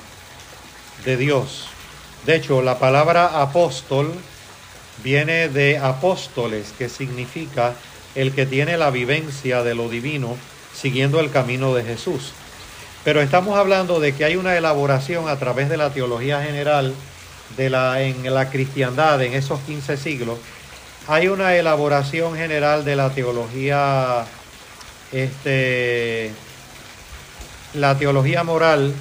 de 1.05 1.15
Dios. 1.15 1.69
De 2.25 2.35
hecho, 2.35 2.61
la 2.61 2.77
palabra 2.77 3.41
apóstol 3.41 4.11
viene 5.01 5.47
de 5.47 5.77
apóstoles, 5.77 6.73
que 6.77 6.89
significa 6.89 7.73
el 8.15 8.33
que 8.33 8.45
tiene 8.45 8.75
la 8.75 8.91
vivencia 8.91 9.63
de 9.63 9.75
lo 9.75 9.87
divino 9.87 10.35
siguiendo 10.73 11.21
el 11.21 11.31
camino 11.31 11.73
de 11.73 11.83
Jesús. 11.85 12.33
Pero 13.05 13.21
estamos 13.21 13.57
hablando 13.57 14.01
de 14.01 14.13
que 14.13 14.25
hay 14.25 14.35
una 14.35 14.57
elaboración 14.57 15.29
a 15.29 15.37
través 15.37 15.69
de 15.69 15.77
la 15.77 15.91
teología 15.91 16.43
general 16.43 16.93
de 17.55 17.69
la, 17.69 18.01
en 18.01 18.33
la 18.33 18.49
cristiandad 18.49 19.21
en 19.21 19.35
esos 19.35 19.61
15 19.61 19.95
siglos. 19.95 20.37
Hay 21.07 21.29
una 21.29 21.55
elaboración 21.55 22.35
general 22.35 22.83
de 22.83 22.97
la 22.97 23.09
teología, 23.11 24.25
este, 25.13 26.33
la 27.73 27.97
teología 27.97 28.43
moral 28.43 28.93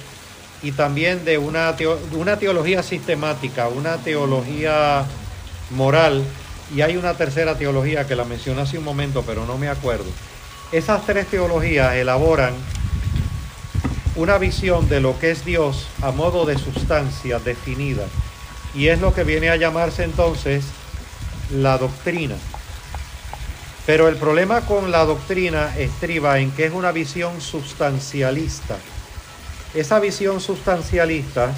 y 0.61 0.71
también 0.71 1.25
de 1.25 1.37
una, 1.37 1.75
una 2.13 2.37
teología 2.37 2.83
sistemática, 2.83 3.67
una 3.67 3.97
teología 3.97 5.05
moral 5.71 6.23
y 6.75 6.81
hay 6.81 6.97
una 6.97 7.13
tercera 7.13 7.55
teología 7.55 8.07
que 8.07 8.15
la 8.15 8.23
mencioné 8.23 8.61
hace 8.61 8.77
un 8.77 8.83
momento, 8.83 9.23
pero 9.25 9.45
no 9.45 9.57
me 9.57 9.69
acuerdo. 9.69 10.05
Esas 10.71 11.05
tres 11.05 11.27
teologías 11.27 11.95
elaboran 11.95 12.53
una 14.15 14.37
visión 14.37 14.89
de 14.89 14.99
lo 14.99 15.19
que 15.19 15.31
es 15.31 15.45
Dios 15.45 15.87
a 16.01 16.11
modo 16.11 16.45
de 16.45 16.57
sustancia 16.57 17.39
definida. 17.39 18.05
Y 18.73 18.87
es 18.87 18.99
lo 18.99 19.13
que 19.13 19.23
viene 19.23 19.49
a 19.49 19.55
llamarse 19.55 20.03
entonces 20.03 20.65
la 21.51 21.77
doctrina. 21.77 22.35
Pero 23.85 24.07
el 24.07 24.15
problema 24.15 24.61
con 24.61 24.91
la 24.91 25.03
doctrina 25.03 25.77
estriba 25.77 26.39
en 26.39 26.51
que 26.51 26.65
es 26.65 26.73
una 26.73 26.91
visión 26.91 27.41
sustancialista. 27.41 28.77
Esa 29.73 29.99
visión 29.99 30.39
sustancialista 30.39 31.53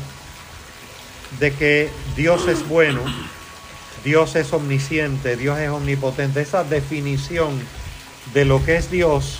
de 1.39 1.53
que 1.53 1.89
Dios 2.15 2.47
es 2.47 2.67
bueno, 2.67 3.01
Dios 4.03 4.35
es 4.35 4.53
omnisciente, 4.53 5.35
Dios 5.35 5.59
es 5.59 5.69
omnipotente, 5.69 6.41
esa 6.41 6.63
definición 6.63 7.59
de 8.33 8.45
lo 8.45 8.63
que 8.63 8.77
es 8.77 8.89
Dios 8.89 9.39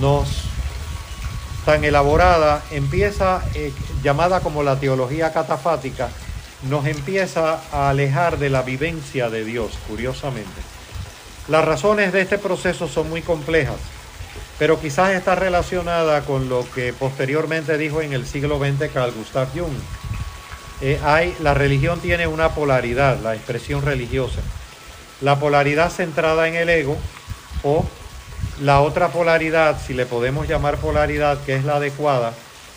nos 0.00 0.28
tan 1.64 1.84
elaborada, 1.84 2.62
empieza, 2.70 3.42
eh, 3.54 3.72
llamada 4.02 4.40
como 4.40 4.62
la 4.62 4.80
teología 4.80 5.32
catafática, 5.32 6.08
nos 6.62 6.86
empieza 6.86 7.60
a 7.72 7.90
alejar 7.90 8.38
de 8.38 8.50
la 8.50 8.62
vivencia 8.62 9.28
de 9.28 9.44
Dios, 9.44 9.78
curiosamente. 9.86 10.77
Las 11.48 11.64
razones 11.64 12.12
de 12.12 12.20
este 12.20 12.36
proceso 12.36 12.88
son 12.88 13.08
muy 13.08 13.22
complejas, 13.22 13.76
pero 14.58 14.78
quizás 14.78 15.12
está 15.12 15.34
relacionada 15.34 16.20
con 16.20 16.50
lo 16.50 16.70
que 16.74 16.92
posteriormente 16.92 17.78
dijo 17.78 18.02
en 18.02 18.12
el 18.12 18.26
siglo 18.26 18.58
XX 18.58 18.92
Carl 18.92 19.12
Gustav 19.12 19.48
Jung. 19.54 19.72
Eh, 20.82 21.00
hay, 21.02 21.34
la 21.40 21.54
religión 21.54 22.00
tiene 22.00 22.26
una 22.26 22.50
polaridad, 22.50 23.18
la 23.20 23.34
expresión 23.34 23.82
religiosa. 23.82 24.40
La 25.22 25.40
polaridad 25.40 25.90
centrada 25.90 26.48
en 26.48 26.54
el 26.54 26.68
ego 26.68 26.98
o 27.62 27.86
la 28.60 28.80
otra 28.82 29.08
polaridad, 29.08 29.80
si 29.84 29.94
le 29.94 30.04
podemos 30.04 30.46
llamar 30.46 30.76
polaridad, 30.76 31.40
que 31.44 31.56
es 31.56 31.64
la 31.64 31.76
adecuada, 31.76 32.34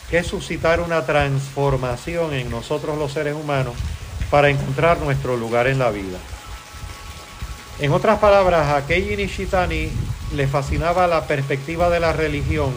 que 0.09 0.19
es 0.19 0.27
suscitar 0.27 0.79
una 0.79 1.05
transformación 1.05 2.33
en 2.33 2.49
nosotros 2.49 2.97
los 2.97 3.11
seres 3.11 3.35
humanos 3.35 3.73
para 4.29 4.49
encontrar 4.49 4.99
nuestro 4.99 5.35
lugar 5.35 5.67
en 5.67 5.77
la 5.77 5.91
vida. 5.91 6.19
En 7.81 7.91
otras 7.93 8.19
palabras, 8.19 8.67
a 8.75 8.85
Keiji 8.85 9.17
Nishitani 9.17 9.89
le 10.35 10.47
fascinaba 10.47 11.07
la 11.07 11.25
perspectiva 11.25 11.89
de 11.89 11.99
la 11.99 12.13
religión, 12.13 12.71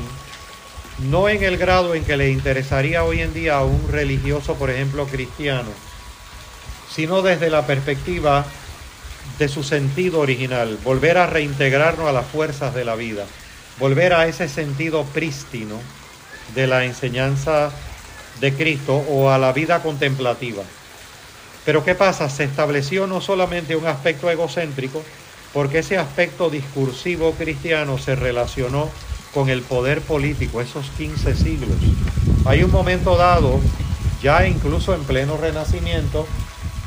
no 1.10 1.28
en 1.28 1.44
el 1.44 1.58
grado 1.58 1.94
en 1.94 2.06
que 2.06 2.16
le 2.16 2.30
interesaría 2.30 3.04
hoy 3.04 3.20
en 3.20 3.34
día 3.34 3.56
a 3.56 3.64
un 3.64 3.86
religioso, 3.92 4.54
por 4.54 4.70
ejemplo, 4.70 5.04
cristiano, 5.04 5.68
sino 6.90 7.20
desde 7.20 7.50
la 7.50 7.66
perspectiva 7.66 8.46
de 9.38 9.48
su 9.48 9.62
sentido 9.62 10.20
original, 10.20 10.78
volver 10.82 11.18
a 11.18 11.26
reintegrarnos 11.26 12.08
a 12.08 12.12
las 12.12 12.24
fuerzas 12.24 12.74
de 12.74 12.86
la 12.86 12.94
vida, 12.94 13.26
volver 13.78 14.14
a 14.14 14.26
ese 14.26 14.48
sentido 14.48 15.04
prístino 15.04 15.80
de 16.54 16.66
la 16.66 16.86
enseñanza 16.86 17.70
de 18.40 18.54
Cristo 18.54 18.96
o 18.96 19.28
a 19.28 19.36
la 19.36 19.52
vida 19.52 19.82
contemplativa. 19.82 20.62
Pero 21.64 21.84
¿qué 21.84 21.94
pasa? 21.94 22.28
Se 22.28 22.44
estableció 22.44 23.06
no 23.06 23.20
solamente 23.20 23.76
un 23.76 23.86
aspecto 23.86 24.30
egocéntrico, 24.30 25.02
porque 25.52 25.78
ese 25.78 25.96
aspecto 25.98 26.50
discursivo 26.50 27.32
cristiano 27.32 27.96
se 27.96 28.16
relacionó 28.16 28.90
con 29.32 29.48
el 29.48 29.62
poder 29.62 30.00
político, 30.00 30.60
esos 30.60 30.90
15 30.98 31.34
siglos. 31.34 31.76
Hay 32.44 32.62
un 32.62 32.70
momento 32.70 33.16
dado, 33.16 33.60
ya 34.22 34.46
incluso 34.46 34.94
en 34.94 35.04
pleno 35.04 35.36
renacimiento, 35.36 36.26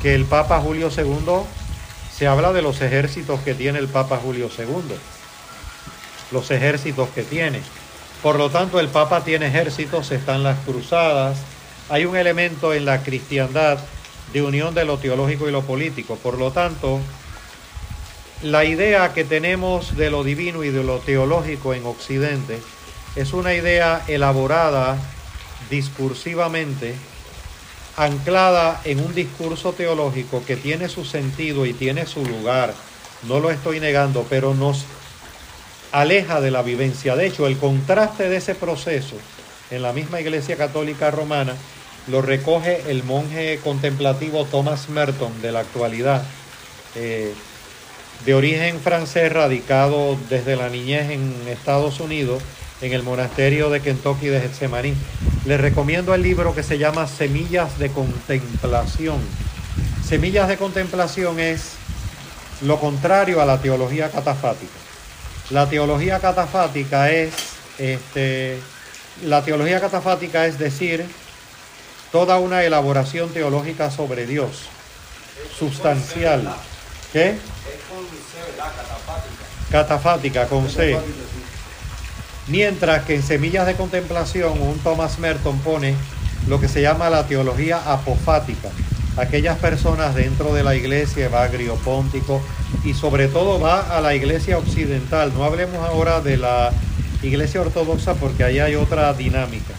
que 0.02 0.14
el 0.14 0.24
Papa 0.24 0.60
Julio 0.60 0.90
II 0.96 1.42
se 2.14 2.26
habla 2.26 2.52
de 2.52 2.62
los 2.62 2.80
ejércitos 2.80 3.40
que 3.40 3.54
tiene 3.54 3.78
el 3.78 3.88
Papa 3.88 4.18
Julio 4.22 4.48
II, 4.56 4.94
los 6.30 6.50
ejércitos 6.50 7.08
que 7.10 7.22
tiene. 7.22 7.60
Por 8.22 8.36
lo 8.36 8.50
tanto, 8.50 8.80
el 8.80 8.88
Papa 8.88 9.24
tiene 9.24 9.48
ejércitos, 9.48 10.10
están 10.10 10.42
las 10.42 10.58
cruzadas, 10.60 11.38
hay 11.88 12.04
un 12.04 12.16
elemento 12.16 12.74
en 12.74 12.84
la 12.84 13.02
cristiandad 13.02 13.78
de 14.32 14.42
unión 14.42 14.74
de 14.74 14.84
lo 14.84 14.98
teológico 14.98 15.48
y 15.48 15.52
lo 15.52 15.62
político. 15.62 16.16
Por 16.16 16.38
lo 16.38 16.52
tanto, 16.52 17.00
la 18.42 18.64
idea 18.64 19.12
que 19.14 19.24
tenemos 19.24 19.96
de 19.96 20.10
lo 20.10 20.24
divino 20.24 20.64
y 20.64 20.70
de 20.70 20.84
lo 20.84 20.98
teológico 20.98 21.74
en 21.74 21.86
Occidente 21.86 22.60
es 23.16 23.32
una 23.32 23.54
idea 23.54 24.04
elaborada 24.06 24.96
discursivamente 25.70 26.94
anclada 27.96 28.80
en 28.84 29.00
un 29.00 29.12
discurso 29.12 29.72
teológico 29.72 30.44
que 30.46 30.56
tiene 30.56 30.88
su 30.88 31.04
sentido 31.04 31.66
y 31.66 31.72
tiene 31.72 32.06
su 32.06 32.24
lugar, 32.24 32.72
no 33.24 33.40
lo 33.40 33.50
estoy 33.50 33.80
negando, 33.80 34.24
pero 34.30 34.54
nos 34.54 34.84
aleja 35.90 36.40
de 36.40 36.52
la 36.52 36.62
vivencia. 36.62 37.16
De 37.16 37.26
hecho, 37.26 37.48
el 37.48 37.58
contraste 37.58 38.28
de 38.28 38.36
ese 38.36 38.54
proceso 38.54 39.16
en 39.72 39.82
la 39.82 39.92
misma 39.92 40.20
Iglesia 40.20 40.56
Católica 40.56 41.10
Romana 41.10 41.56
lo 42.10 42.22
recoge 42.22 42.90
el 42.90 43.04
monje 43.04 43.60
contemplativo 43.62 44.44
Thomas 44.46 44.88
Merton 44.88 45.42
de 45.42 45.52
la 45.52 45.60
actualidad, 45.60 46.22
eh, 46.94 47.32
de 48.24 48.34
origen 48.34 48.80
francés, 48.80 49.32
radicado 49.32 50.16
desde 50.28 50.56
la 50.56 50.68
niñez 50.68 51.10
en 51.10 51.34
Estados 51.48 52.00
Unidos, 52.00 52.42
en 52.80 52.92
el 52.92 53.02
monasterio 53.02 53.70
de 53.70 53.80
Kentucky 53.80 54.26
de 54.26 54.40
Getsemaní. 54.40 54.94
Les 55.44 55.60
recomiendo 55.60 56.14
el 56.14 56.22
libro 56.22 56.54
que 56.54 56.62
se 56.62 56.78
llama 56.78 57.06
Semillas 57.06 57.78
de 57.78 57.90
Contemplación. 57.90 59.18
Semillas 60.06 60.48
de 60.48 60.56
Contemplación 60.56 61.38
es 61.38 61.72
lo 62.62 62.80
contrario 62.80 63.40
a 63.40 63.46
la 63.46 63.60
teología 63.60 64.10
catafática. 64.10 64.72
La 65.50 65.68
teología 65.68 66.18
catafática 66.18 67.10
es, 67.10 67.32
este, 67.78 68.58
la 69.24 69.44
teología 69.44 69.80
catafática 69.80 70.46
es 70.46 70.58
decir, 70.58 71.06
toda 72.12 72.38
una 72.38 72.64
elaboración 72.64 73.30
teológica 73.30 73.90
sobre 73.90 74.26
Dios, 74.26 74.62
sustancial. 75.58 76.54
¿Qué? 77.12 77.36
Catafática. 79.70 80.46
Con 80.46 80.68
C. 80.68 80.98
Mientras 82.46 83.04
que 83.04 83.14
en 83.14 83.22
Semillas 83.22 83.66
de 83.66 83.74
Contemplación 83.74 84.60
un 84.60 84.78
Thomas 84.78 85.18
Merton 85.18 85.58
pone 85.58 85.94
lo 86.46 86.58
que 86.60 86.68
se 86.68 86.80
llama 86.80 87.10
la 87.10 87.26
teología 87.26 87.92
apofática. 87.92 88.70
Aquellas 89.18 89.58
personas 89.58 90.14
dentro 90.14 90.54
de 90.54 90.62
la 90.62 90.74
iglesia, 90.74 91.26
Evagrio 91.26 91.74
Póntico, 91.74 92.40
y 92.84 92.94
sobre 92.94 93.28
todo 93.28 93.60
va 93.60 93.96
a 93.96 94.00
la 94.00 94.14
iglesia 94.14 94.56
occidental. 94.56 95.34
No 95.34 95.44
hablemos 95.44 95.76
ahora 95.86 96.20
de 96.20 96.36
la 96.36 96.72
iglesia 97.22 97.60
ortodoxa 97.60 98.14
porque 98.14 98.44
ahí 98.44 98.60
hay 98.60 98.76
otra 98.76 99.12
dinámica. 99.12 99.74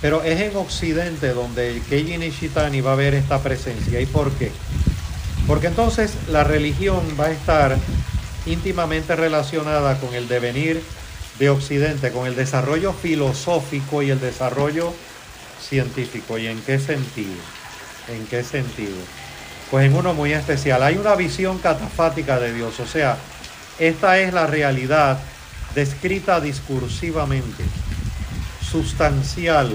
Pero 0.00 0.22
es 0.22 0.40
en 0.40 0.56
Occidente 0.56 1.34
donde 1.34 1.82
Keiji 1.88 2.16
Nishitani 2.18 2.80
va 2.80 2.92
a 2.92 2.96
ver 2.96 3.14
esta 3.14 3.42
presencia. 3.42 4.00
¿Y 4.00 4.06
por 4.06 4.30
qué? 4.32 4.50
Porque 5.46 5.66
entonces 5.66 6.14
la 6.28 6.44
religión 6.44 7.00
va 7.18 7.26
a 7.26 7.30
estar 7.30 7.76
íntimamente 8.46 9.14
relacionada 9.16 9.98
con 9.98 10.14
el 10.14 10.28
devenir 10.28 10.82
de 11.38 11.50
Occidente, 11.50 12.12
con 12.12 12.26
el 12.26 12.36
desarrollo 12.36 12.92
filosófico 12.92 14.02
y 14.02 14.10
el 14.10 14.20
desarrollo 14.20 14.92
científico. 15.60 16.38
¿Y 16.38 16.46
en 16.46 16.60
qué 16.62 16.78
sentido? 16.78 17.34
¿En 18.08 18.26
qué 18.26 18.42
sentido? 18.42 18.96
Pues 19.70 19.86
en 19.86 19.94
uno 19.94 20.14
muy 20.14 20.32
especial. 20.32 20.82
Hay 20.82 20.96
una 20.96 21.14
visión 21.14 21.58
catafática 21.58 22.40
de 22.40 22.52
Dios, 22.52 22.80
o 22.80 22.86
sea, 22.86 23.16
esta 23.78 24.18
es 24.18 24.34
la 24.34 24.46
realidad 24.46 25.18
descrita 25.74 26.40
discursivamente, 26.40 27.64
sustancial, 28.70 29.72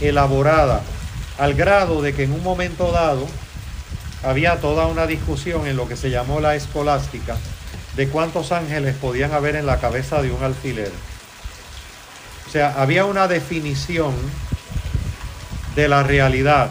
elaborada, 0.00 0.82
al 1.38 1.54
grado 1.54 2.02
de 2.02 2.14
que 2.14 2.24
en 2.24 2.32
un 2.32 2.42
momento 2.42 2.92
dado 2.92 3.26
había 4.22 4.60
toda 4.60 4.86
una 4.86 5.06
discusión 5.06 5.66
en 5.66 5.76
lo 5.76 5.88
que 5.88 5.96
se 5.96 6.10
llamó 6.10 6.40
la 6.40 6.54
escolástica 6.54 7.36
de 7.96 8.08
cuántos 8.08 8.52
ángeles 8.52 8.96
podían 8.96 9.32
haber 9.32 9.56
en 9.56 9.66
la 9.66 9.78
cabeza 9.78 10.22
de 10.22 10.30
un 10.30 10.42
alfiler. 10.42 10.90
O 12.46 12.50
sea, 12.50 12.74
había 12.80 13.04
una 13.04 13.28
definición 13.28 14.14
de 15.74 15.88
la 15.88 16.02
realidad. 16.02 16.70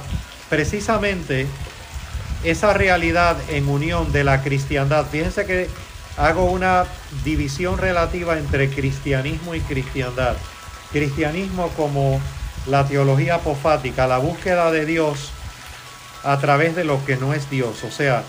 Precisamente 0.50 1.48
esa 2.44 2.74
realidad 2.74 3.38
en 3.50 3.68
unión 3.68 4.12
de 4.12 4.24
la 4.24 4.42
cristiandad. 4.42 5.06
Fíjense 5.12 5.46
que 5.46 5.70
hago 6.18 6.46
una 6.46 6.86
división 7.24 7.78
relativa 7.78 8.38
entre 8.38 8.70
cristianismo 8.70 9.56
y 9.56 9.62
cristiandad. 9.62 10.36
Cristianismo 10.92 11.70
como 11.78 12.20
la 12.68 12.86
teología 12.86 13.36
apofática, 13.36 14.08
la 14.08 14.18
búsqueda 14.18 14.72
de 14.72 14.86
Dios 14.86 15.32
a 16.24 16.38
través 16.40 16.76
de 16.76 16.84
lo 16.84 17.04
que 17.06 17.18
no 17.18 17.34
es 17.34 17.50
Dios. 17.50 17.84
O 17.84 17.92
sea, 17.92 18.24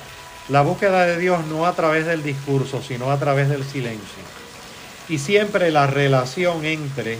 la 0.49 0.63
búsqueda 0.63 1.07
de 1.07 1.19
Dios 1.19 1.47
no 1.47 1.67
a 1.67 1.75
través 1.75 2.07
del 2.07 2.23
discurso, 2.23 2.83
sino 2.83 3.11
a 3.11 3.19
través 3.19 3.49
del 3.49 3.65
silencio. 3.65 4.23
Y 5.09 5.19
siempre 5.19 5.71
la 5.71 5.87
relación 5.87 6.65
entre 6.65 7.19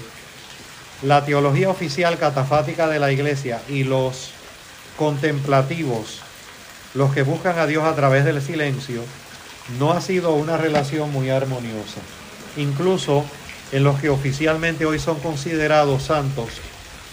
la 1.03 1.25
teología 1.25 1.69
oficial 1.69 2.19
catafática 2.19 2.89
de 2.89 2.99
la 2.99 3.11
iglesia 3.13 3.61
y 3.69 3.85
los 3.85 4.31
contemplativos, 4.97 6.21
los 6.95 7.13
que 7.13 7.23
buscan 7.23 7.59
a 7.59 7.67
Dios 7.67 7.85
a 7.85 7.95
través 7.95 8.25
del 8.25 8.41
silencio, 8.41 9.03
no 9.79 9.93
ha 9.93 10.01
sido 10.01 10.35
una 10.35 10.57
relación 10.57 11.11
muy 11.13 11.31
armoniosa. 11.31 12.01
Incluso 12.57 13.25
en 13.73 13.85
los 13.85 13.99
que 14.01 14.11
oficialmente 14.11 14.85
hoy 14.87 14.99
son 14.99 15.19
considerados 15.21 16.05
santos 16.05 16.49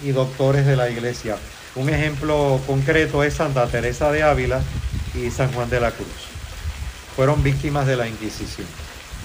y 0.03 0.11
doctores 0.11 0.65
de 0.65 0.75
la 0.75 0.89
iglesia. 0.89 1.37
Un 1.75 1.89
ejemplo 1.89 2.59
concreto 2.67 3.23
es 3.23 3.35
Santa 3.35 3.67
Teresa 3.67 4.11
de 4.11 4.23
Ávila 4.23 4.61
y 5.15 5.29
San 5.31 5.51
Juan 5.53 5.69
de 5.69 5.79
la 5.79 5.91
Cruz. 5.91 6.07
Fueron 7.15 7.41
víctimas 7.43 7.85
de 7.87 7.95
la 7.95 8.07
Inquisición. 8.07 8.67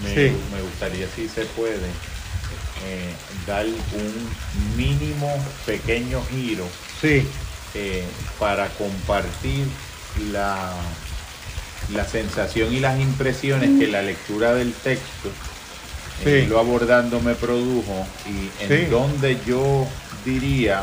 Me, 0.02 0.10
Sí. 0.14 0.36
me 0.52 0.60
gustaría, 0.62 1.06
si 1.14 1.28
se 1.28 1.44
puede, 1.46 1.74
eh, 2.86 3.14
dar 3.46 3.64
un 3.66 4.76
mínimo 4.76 5.32
pequeño 5.64 6.20
giro 6.30 6.66
Sí, 7.00 7.26
eh, 7.74 8.04
para 8.38 8.68
compartir 8.70 9.66
la, 10.32 10.72
la 11.92 12.04
sensación 12.04 12.72
y 12.74 12.80
las 12.80 12.98
impresiones 13.00 13.78
que 13.78 13.86
la 13.88 14.02
lectura 14.02 14.54
del 14.54 14.72
texto, 14.72 15.30
eh, 16.24 16.46
lo 16.48 16.58
abordando, 16.58 17.20
me 17.20 17.34
produjo 17.34 18.06
y 18.26 18.64
en 18.64 18.68
Sí. 18.68 18.86
donde 18.90 19.38
yo 19.46 19.86
diría 20.24 20.82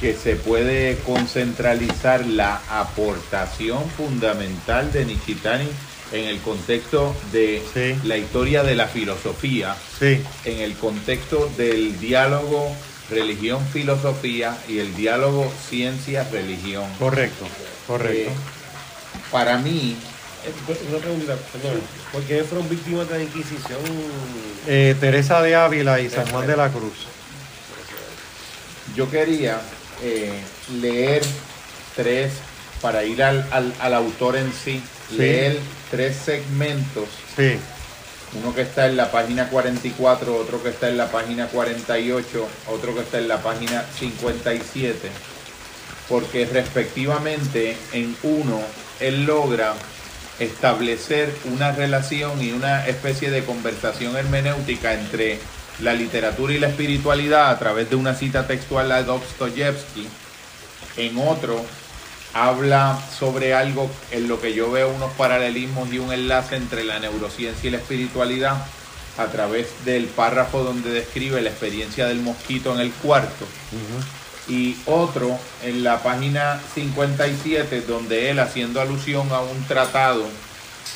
que 0.00 0.14
se 0.14 0.36
puede 0.36 0.96
concentralizar 0.98 2.24
la 2.26 2.60
aportación 2.70 3.88
fundamental 3.90 4.92
de 4.92 5.04
Nishitani 5.04 5.68
en 6.12 6.24
el 6.26 6.38
contexto 6.40 7.14
de 7.32 7.62
Sí. 7.74 7.98
la 8.06 8.16
historia 8.16 8.62
de 8.62 8.74
la 8.76 8.86
filosofía, 8.86 9.76
sí, 9.98 10.22
en 10.44 10.60
el 10.60 10.74
contexto 10.74 11.50
del 11.56 11.98
diálogo 12.00 12.74
religión-filosofía 13.10 14.56
y 14.68 14.78
el 14.78 14.94
diálogo 14.94 15.50
ciencia-religión. 15.68 16.84
correcto, 16.98 17.46
correcto. 17.86 18.30
Eh, 18.30 18.34
para 19.30 19.58
mí, 19.58 19.96
Una 20.90 20.98
pregunta, 20.98 21.36
perdón. 21.52 21.80
¿Por 22.12 22.22
qué 22.22 22.44
fueron 22.44 22.68
víctimas 22.68 23.08
de 23.08 23.18
la 23.18 23.22
Inquisición? 23.24 23.78
Eh, 24.66 24.94
Teresa 25.00 25.40
de 25.42 25.54
Ávila 25.54 26.00
y 26.00 26.10
San 26.10 26.26
Juan 26.28 26.46
de 26.46 26.56
la 26.56 26.68
Cruz. 26.70 27.06
yo 28.96 29.10
quería 29.10 29.60
eh, 30.02 30.32
leer 30.80 31.22
tres, 31.94 32.32
para 32.80 33.04
ir 33.04 33.22
al, 33.22 33.46
al- 33.50 33.74
al 33.80 33.94
autor 33.94 34.36
en 34.36 34.52
sí, 34.52 34.82
Sí. 35.10 35.16
leer 35.16 35.58
tres 35.90 36.16
segmentos 36.16 37.08
Sí, 37.36 37.58
Uno 38.34 38.54
que 38.54 38.60
está 38.62 38.86
en 38.86 38.96
la 38.96 39.10
página 39.10 39.48
44, 39.48 40.36
otro 40.36 40.62
que 40.62 40.68
está 40.68 40.88
en 40.88 40.96
la 40.98 41.10
página 41.10 41.46
48, 41.46 42.46
otro 42.68 42.94
que 42.94 43.00
está 43.00 43.18
en 43.18 43.26
la 43.28 43.42
página 43.42 43.84
57, 43.98 45.08
porque 46.08 46.44
respectivamente 46.46 47.76
en 47.92 48.14
uno 48.22 48.60
él 49.00 49.24
logra 49.24 49.74
establecer 50.38 51.34
una 51.44 51.72
relación 51.72 52.42
y 52.42 52.52
una 52.52 52.86
especie 52.86 53.30
de 53.30 53.44
conversación 53.44 54.16
hermenéutica 54.16 54.94
entre 54.94 55.38
la 55.80 55.94
literatura 55.94 56.52
y 56.52 56.58
la 56.58 56.68
espiritualidad 56.68 57.50
a 57.50 57.58
través 57.58 57.90
de 57.90 57.96
una 57.96 58.14
cita 58.14 58.46
textual 58.46 58.90
a 58.92 59.02
Dostoyevsky. 59.02 60.06
En 60.96 61.18
otro 61.18 61.64
habla 62.34 62.98
sobre 63.18 63.54
algo 63.54 63.90
en 64.10 64.28
lo 64.28 64.40
que 64.40 64.54
yo 64.54 64.70
veo 64.70 64.90
unos 64.90 65.12
paralelismos 65.12 65.92
y 65.92 65.98
un 65.98 66.12
enlace 66.12 66.56
entre 66.56 66.84
la 66.84 66.98
neurociencia 66.98 67.68
y 67.68 67.70
la 67.70 67.78
espiritualidad 67.78 68.56
a 69.16 69.26
través 69.26 69.84
del 69.84 70.06
párrafo 70.06 70.62
donde 70.62 70.90
describe 70.90 71.40
la 71.40 71.50
experiencia 71.50 72.06
del 72.06 72.20
mosquito 72.20 72.72
en 72.74 72.80
el 72.80 72.92
cuarto 72.92 73.46
y 74.48 74.76
otro 74.86 75.38
en 75.62 75.84
la 75.84 76.02
página 76.02 76.60
57 76.74 77.82
donde 77.82 78.30
él 78.30 78.38
haciendo 78.38 78.80
alusión 78.80 79.30
a 79.32 79.40
un 79.40 79.64
tratado 79.66 80.24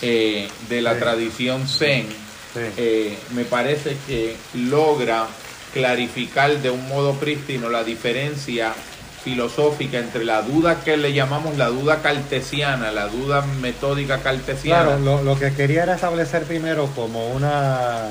eh, 0.00 0.48
de 0.68 0.80
la 0.82 0.94
Sí. 0.94 1.00
tradición 1.00 1.68
zen 1.68 2.06
sí, 2.54 2.60
eh, 2.76 3.18
me 3.34 3.44
parece 3.44 3.96
que 4.06 4.36
logra 4.54 5.26
clarificar 5.74 6.58
de 6.58 6.70
un 6.70 6.86
modo 6.88 7.14
prístino 7.14 7.68
la 7.68 7.82
diferencia 7.84 8.72
filosófica 9.24 9.98
entre 9.98 10.24
la 10.24 10.42
duda 10.42 10.82
que 10.82 10.96
le 10.96 11.12
llamamos 11.12 11.56
la 11.56 11.68
duda 11.68 12.02
cartesiana, 12.02 12.90
la 12.90 13.06
duda 13.06 13.42
metódica 13.60 14.18
cartesiana, 14.18 14.82
Claro, 14.84 14.98
lo, 14.98 15.22
lo 15.22 15.38
que 15.38 15.52
quería 15.54 15.84
era 15.84 15.94
establecer 15.94 16.42
primero 16.42 16.86
como 16.96 17.28
una, 17.28 18.08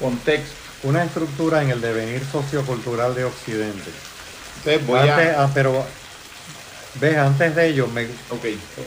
contexto. 0.00 0.54
una 0.82 1.04
estructura 1.04 1.62
en 1.62 1.70
el 1.70 1.80
devenir 1.80 2.22
sociocultural 2.30 3.14
de 3.14 3.24
Occidente. 3.24 3.90
Entonces 4.58 4.86
voy 4.86 4.98
Antes- 5.08 5.36
a... 5.36 5.44
ah, 5.44 5.50
pero, 5.54 5.84
ves, 6.94 7.16
antes 7.16 7.54
de 7.54 7.68
ello, 7.68 7.86
me- 7.88 8.08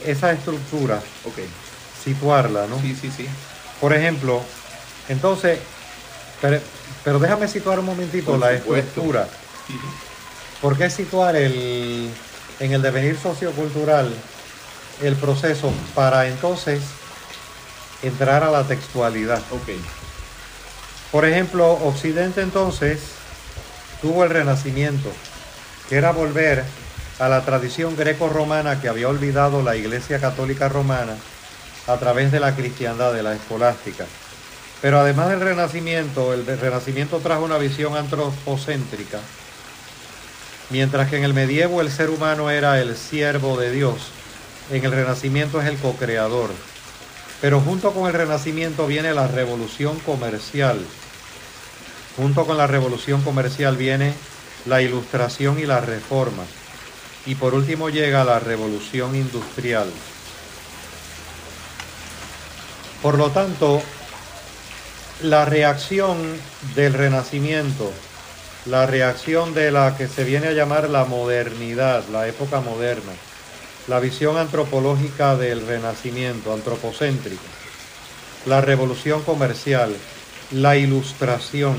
esa 0.06 0.32
estructura, 0.32 1.00
situarla, 2.04 2.66
¿no? 2.66 2.80
Sí, 2.80 2.96
sí, 3.00 3.10
sí. 3.16 3.26
Por 3.80 3.92
ejemplo, 3.92 4.42
entonces, 5.08 5.58
pero, 6.40 6.60
pero 7.04 7.18
déjame 7.18 7.48
situar 7.48 7.78
un 7.78 7.86
momentito 7.86 8.30
Por 8.32 8.40
la 8.40 8.56
supuesto. 8.58 8.88
estructura. 8.88 9.28
Sí. 9.66 9.78
¿Por 10.60 10.76
qué 10.76 10.90
situar 10.90 11.34
el, 11.36 12.10
en 12.60 12.72
el 12.72 12.82
devenir 12.82 13.18
sociocultural 13.18 14.12
el 15.02 15.16
proceso 15.16 15.72
para 15.94 16.28
entonces 16.28 16.80
entrar 18.02 18.44
a 18.44 18.50
la 18.50 18.62
textualidad? 18.64 19.38
Ok, 19.50 19.68
Por 21.10 21.24
ejemplo, 21.24 21.72
Occidente 21.72 22.40
entonces 22.42 23.00
tuvo 24.00 24.22
el 24.24 24.30
renacimiento, 24.30 25.10
era 25.92 26.10
volver 26.10 26.64
a 27.18 27.28
la 27.28 27.44
tradición 27.44 27.96
greco-romana 27.96 28.80
que 28.80 28.88
había 28.88 29.08
olvidado 29.08 29.62
la 29.62 29.76
Iglesia 29.76 30.18
Católica 30.18 30.70
Romana 30.70 31.14
a 31.86 31.96
través 31.98 32.32
de 32.32 32.40
la 32.40 32.56
cristiandad, 32.56 33.12
de 33.12 33.22
la 33.22 33.34
escolástica. 33.34 34.06
Pero 34.80 34.98
además 34.98 35.28
del 35.28 35.40
renacimiento, 35.40 36.32
el 36.32 36.46
renacimiento 36.46 37.18
trajo 37.18 37.44
una 37.44 37.58
visión 37.58 37.94
antropocéntrica, 37.94 39.18
mientras 40.70 41.10
que 41.10 41.18
en 41.18 41.24
el 41.24 41.34
medievo 41.34 41.82
el 41.82 41.90
ser 41.90 42.08
humano 42.08 42.50
era 42.50 42.80
el 42.80 42.96
siervo 42.96 43.58
de 43.58 43.70
Dios, 43.70 44.12
en 44.70 44.82
el 44.82 44.92
renacimiento 44.92 45.60
es 45.60 45.68
el 45.68 45.76
co-creador. 45.76 46.50
Pero 47.42 47.60
junto 47.60 47.92
con 47.92 48.06
el 48.06 48.14
renacimiento 48.14 48.86
viene 48.86 49.12
la 49.12 49.26
revolución 49.26 49.98
comercial. 50.00 50.78
Junto 52.16 52.46
con 52.46 52.56
la 52.56 52.66
revolución 52.66 53.20
comercial 53.20 53.76
viene 53.76 54.14
la 54.66 54.82
ilustración 54.82 55.58
y 55.58 55.66
la 55.66 55.80
reforma. 55.80 56.44
Y 57.26 57.34
por 57.34 57.54
último 57.54 57.88
llega 57.88 58.24
la 58.24 58.40
revolución 58.40 59.14
industrial. 59.14 59.88
Por 63.00 63.18
lo 63.18 63.30
tanto, 63.30 63.82
la 65.22 65.44
reacción 65.44 66.18
del 66.74 66.94
renacimiento, 66.94 67.92
la 68.66 68.86
reacción 68.86 69.54
de 69.54 69.70
la 69.70 69.96
que 69.96 70.08
se 70.08 70.24
viene 70.24 70.48
a 70.48 70.52
llamar 70.52 70.88
la 70.88 71.04
modernidad, 71.04 72.04
la 72.08 72.28
época 72.28 72.60
moderna, 72.60 73.12
la 73.88 73.98
visión 74.00 74.36
antropológica 74.36 75.36
del 75.36 75.66
renacimiento, 75.66 76.52
antropocéntrica, 76.52 77.42
la 78.46 78.60
revolución 78.60 79.22
comercial, 79.22 79.94
la 80.52 80.76
ilustración, 80.76 81.76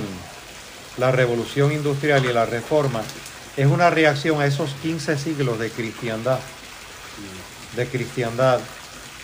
la 0.98 1.12
revolución 1.12 1.72
industrial 1.72 2.26
y 2.26 2.34
la 2.34 2.46
reforma, 2.46 3.02
es 3.58 3.68
una 3.68 3.90
reacción 3.90 4.42
a 4.42 4.46
esos 4.46 4.72
15 4.82 5.18
siglos 5.18 5.60
de 5.60 5.70
cristiandad, 5.70 6.40
de 7.76 7.88
cristiandad, 7.88 8.60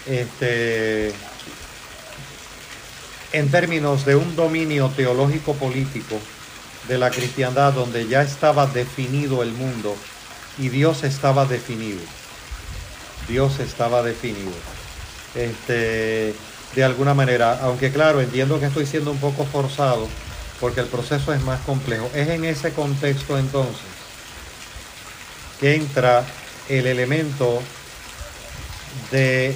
este, 0.06 1.12
en 3.32 3.52
términos 3.52 4.06
de 4.06 4.16
un 4.16 4.36
dominio 4.36 4.90
teológico 4.96 5.54
político 5.54 6.20
de 6.88 6.98
la 6.98 7.12
cristiandad 7.12 7.74
donde 7.74 8.08
ya 8.08 8.22
estaba 8.22 8.66
definido 8.68 9.44
el 9.44 9.52
mundo 9.54 9.96
y 10.58 10.70
Dios 10.70 11.04
estaba 11.04 11.46
definido. 11.46 12.00
Dios 13.28 13.60
estaba 13.60 14.02
definido. 14.02 14.52
Este, 15.36 16.34
de 16.76 16.84
alguna 16.84 17.14
manera, 17.14 17.60
aunque 17.62 17.92
claro, 17.92 18.22
entiendo 18.22 18.60
que 18.60 18.66
estoy 18.66 18.86
siendo 18.86 19.12
un 19.12 19.20
poco 19.20 19.46
forzado 19.46 20.08
porque 20.60 20.82
el 20.82 20.88
proceso 20.88 21.34
es 21.34 21.42
más 21.44 21.60
complejo. 21.62 22.10
Es 22.14 22.28
en 22.30 22.46
ese 22.46 22.74
contexto 22.74 23.38
entonces 23.38 23.86
que 25.60 25.76
entra 25.76 26.24
el 26.70 26.88
elemento 26.88 27.62
de 29.12 29.56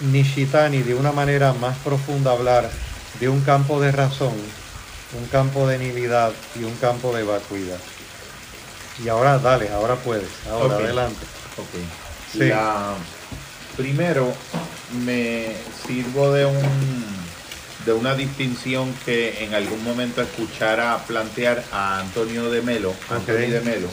Nishitani 0.00 0.82
de 0.82 0.94
una 0.94 1.12
manera 1.12 1.52
más 1.54 1.76
profunda 1.78 2.32
hablar 2.32 2.70
de 3.18 3.28
un 3.28 3.40
campo 3.40 3.80
de 3.80 3.92
razón, 3.92 4.34
un 5.18 5.26
campo 5.28 5.66
de 5.66 5.78
nilidad 5.78 6.32
y 6.58 6.64
un 6.64 6.74
campo 6.76 7.14
de 7.14 7.22
vacuidad. 7.22 7.78
Y 9.02 9.08
ahora 9.08 9.38
dale, 9.38 9.70
ahora 9.70 9.96
puedes, 9.96 10.28
ahora 10.50 10.76
adelante. 10.76 11.26
primero 13.76 14.32
me 15.04 15.54
sirvo 15.86 16.32
de 16.32 16.46
un 16.46 17.29
de 17.84 17.92
una 17.92 18.14
distinción 18.14 18.94
que 19.04 19.44
en 19.44 19.54
algún 19.54 19.82
momento 19.82 20.20
escuchara 20.20 20.98
plantear 21.06 21.64
a 21.72 22.00
Antonio 22.00 22.50
de 22.50 22.62
Melo, 22.62 22.94
Antonio 23.08 23.50
de 23.50 23.60
Melo, 23.60 23.88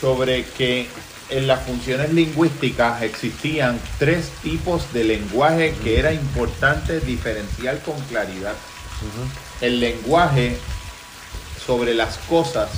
sobre 0.00 0.44
que 0.44 0.86
en 1.28 1.46
las 1.46 1.64
funciones 1.64 2.12
lingüísticas 2.12 3.02
existían 3.02 3.80
tres 3.98 4.30
tipos 4.42 4.92
de 4.92 5.04
lenguaje 5.04 5.74
que 5.82 5.98
era 5.98 6.12
importante 6.12 7.00
diferenciar 7.00 7.80
con 7.80 8.00
claridad. 8.02 8.54
El 9.60 9.80
lenguaje 9.80 10.56
sobre 11.66 11.94
las 11.94 12.18
cosas, 12.18 12.68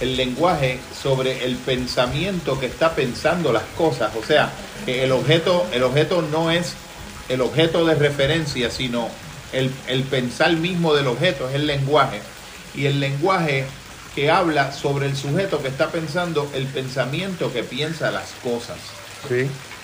el 0.00 0.16
lenguaje 0.16 0.80
sobre 1.00 1.44
el 1.44 1.56
pensamiento 1.56 2.58
que 2.58 2.66
está 2.66 2.94
pensando 2.94 3.52
las 3.52 3.64
cosas, 3.76 4.14
o 4.16 4.24
sea, 4.24 4.50
que 4.84 5.04
el 5.04 5.12
objeto, 5.12 5.66
el 5.72 5.84
objeto 5.84 6.22
no 6.22 6.50
es 6.50 6.74
el 7.28 7.40
objeto 7.40 7.84
de 7.86 7.94
referencia, 7.94 8.70
sino 8.70 9.08
el, 9.52 9.70
el 9.86 10.02
pensar 10.04 10.52
mismo 10.52 10.94
del 10.94 11.06
objeto, 11.06 11.48
es 11.48 11.54
el 11.54 11.66
lenguaje. 11.66 12.20
Y 12.74 12.86
el 12.86 13.00
lenguaje 13.00 13.66
que 14.14 14.30
habla 14.30 14.72
sobre 14.72 15.06
el 15.06 15.16
sujeto 15.16 15.62
que 15.62 15.68
está 15.68 15.90
pensando 15.90 16.50
el 16.54 16.66
pensamiento 16.66 17.52
que 17.52 17.62
piensa 17.62 18.10
las 18.10 18.30
cosas. 18.42 18.76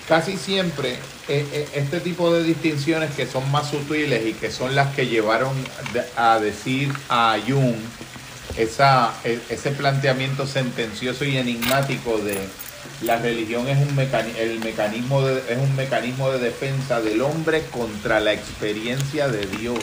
Casi 0.08 0.36
siempre 0.36 0.94
eh, 1.28 1.46
eh, 1.52 1.68
este 1.74 2.00
tipo 2.00 2.32
de 2.32 2.42
distinciones 2.42 3.14
que 3.14 3.26
son 3.26 3.50
más 3.50 3.70
sutiles 3.70 4.26
y 4.26 4.32
que 4.32 4.50
son 4.50 4.74
las 4.74 4.94
que 4.94 5.06
llevaron 5.06 5.52
a 6.16 6.40
decir 6.40 6.92
a 7.08 7.36
Jung 7.46 7.76
esa, 8.58 9.14
e, 9.24 9.40
ese 9.48 9.70
planteamiento 9.70 10.46
sentencioso 10.46 11.24
y 11.24 11.36
enigmático 11.36 12.18
de 12.18 12.38
la 13.02 13.18
religión 13.18 13.68
es 13.68 13.78
un, 13.78 13.98
el 13.98 14.60
mecanismo 14.60 15.22
de, 15.22 15.38
es 15.48 15.58
un 15.58 15.74
mecanismo 15.76 16.30
de 16.30 16.38
defensa 16.38 17.00
del 17.00 17.20
hombre 17.22 17.64
contra 17.70 18.20
la 18.20 18.32
experiencia 18.32 19.28
de 19.28 19.46
Dios. 19.46 19.78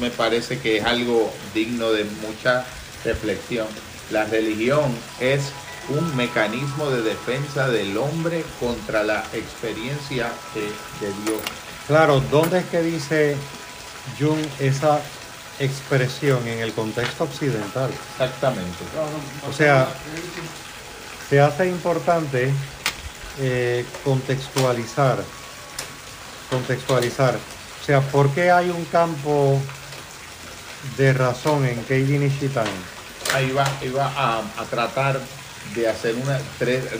Me 0.00 0.10
parece 0.10 0.58
que 0.58 0.78
es 0.78 0.84
algo 0.84 1.32
digno 1.54 1.90
de 1.90 2.04
mucha 2.04 2.64
reflexión. 3.04 3.66
La 4.10 4.24
religión 4.24 4.94
es 5.20 5.52
un 5.88 6.16
mecanismo 6.16 6.90
de 6.90 7.02
defensa 7.02 7.68
del 7.68 7.96
hombre 7.96 8.44
contra 8.60 9.02
la 9.02 9.24
experiencia 9.32 10.30
de, 10.54 11.06
Dios. 11.24 11.40
Claro, 11.86 12.22
¿dónde 12.30 12.60
es 12.60 12.66
que 12.66 12.82
dice 12.82 13.36
Jung 14.18 14.38
esa 14.60 15.00
expresión 15.58 16.46
en 16.46 16.60
el 16.60 16.72
contexto 16.72 17.24
occidental? 17.24 17.90
Exactamente. 18.12 18.84
O 19.48 19.52
sea, 19.52 19.88
se 21.32 21.40
hace 21.40 21.66
importante 21.66 22.52
eh, 23.40 23.86
contextualizar, 24.04 25.16
contextualizar. 26.50 27.36
O 27.80 27.84
sea, 27.86 28.02
¿por 28.02 28.28
qué 28.34 28.50
hay 28.50 28.68
un 28.68 28.84
campo 28.84 29.58
de 30.98 31.12
razón 31.14 31.64
en 31.64 31.82
Keiji 31.84 32.18
Nishitani. 32.18 32.70
Ahí 33.34 33.50
va, 33.50 33.64
iba 33.82 34.12
a, 34.14 34.42
tratar 34.68 35.18
de 35.74 35.88
hacer 35.88 36.16
una 36.16 36.38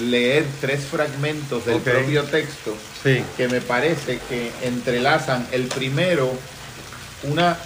leer 0.00 0.46
tres 0.62 0.84
fragmentos 0.84 1.66
del 1.66 1.80
propio 1.80 2.24
texto 2.24 2.74
que 3.02 3.48
me 3.48 3.60
parece 3.60 4.18
que 4.30 4.50
entrelazan 4.62 5.46
el 5.52 5.66
primero 5.66 6.32
una, 7.24 7.56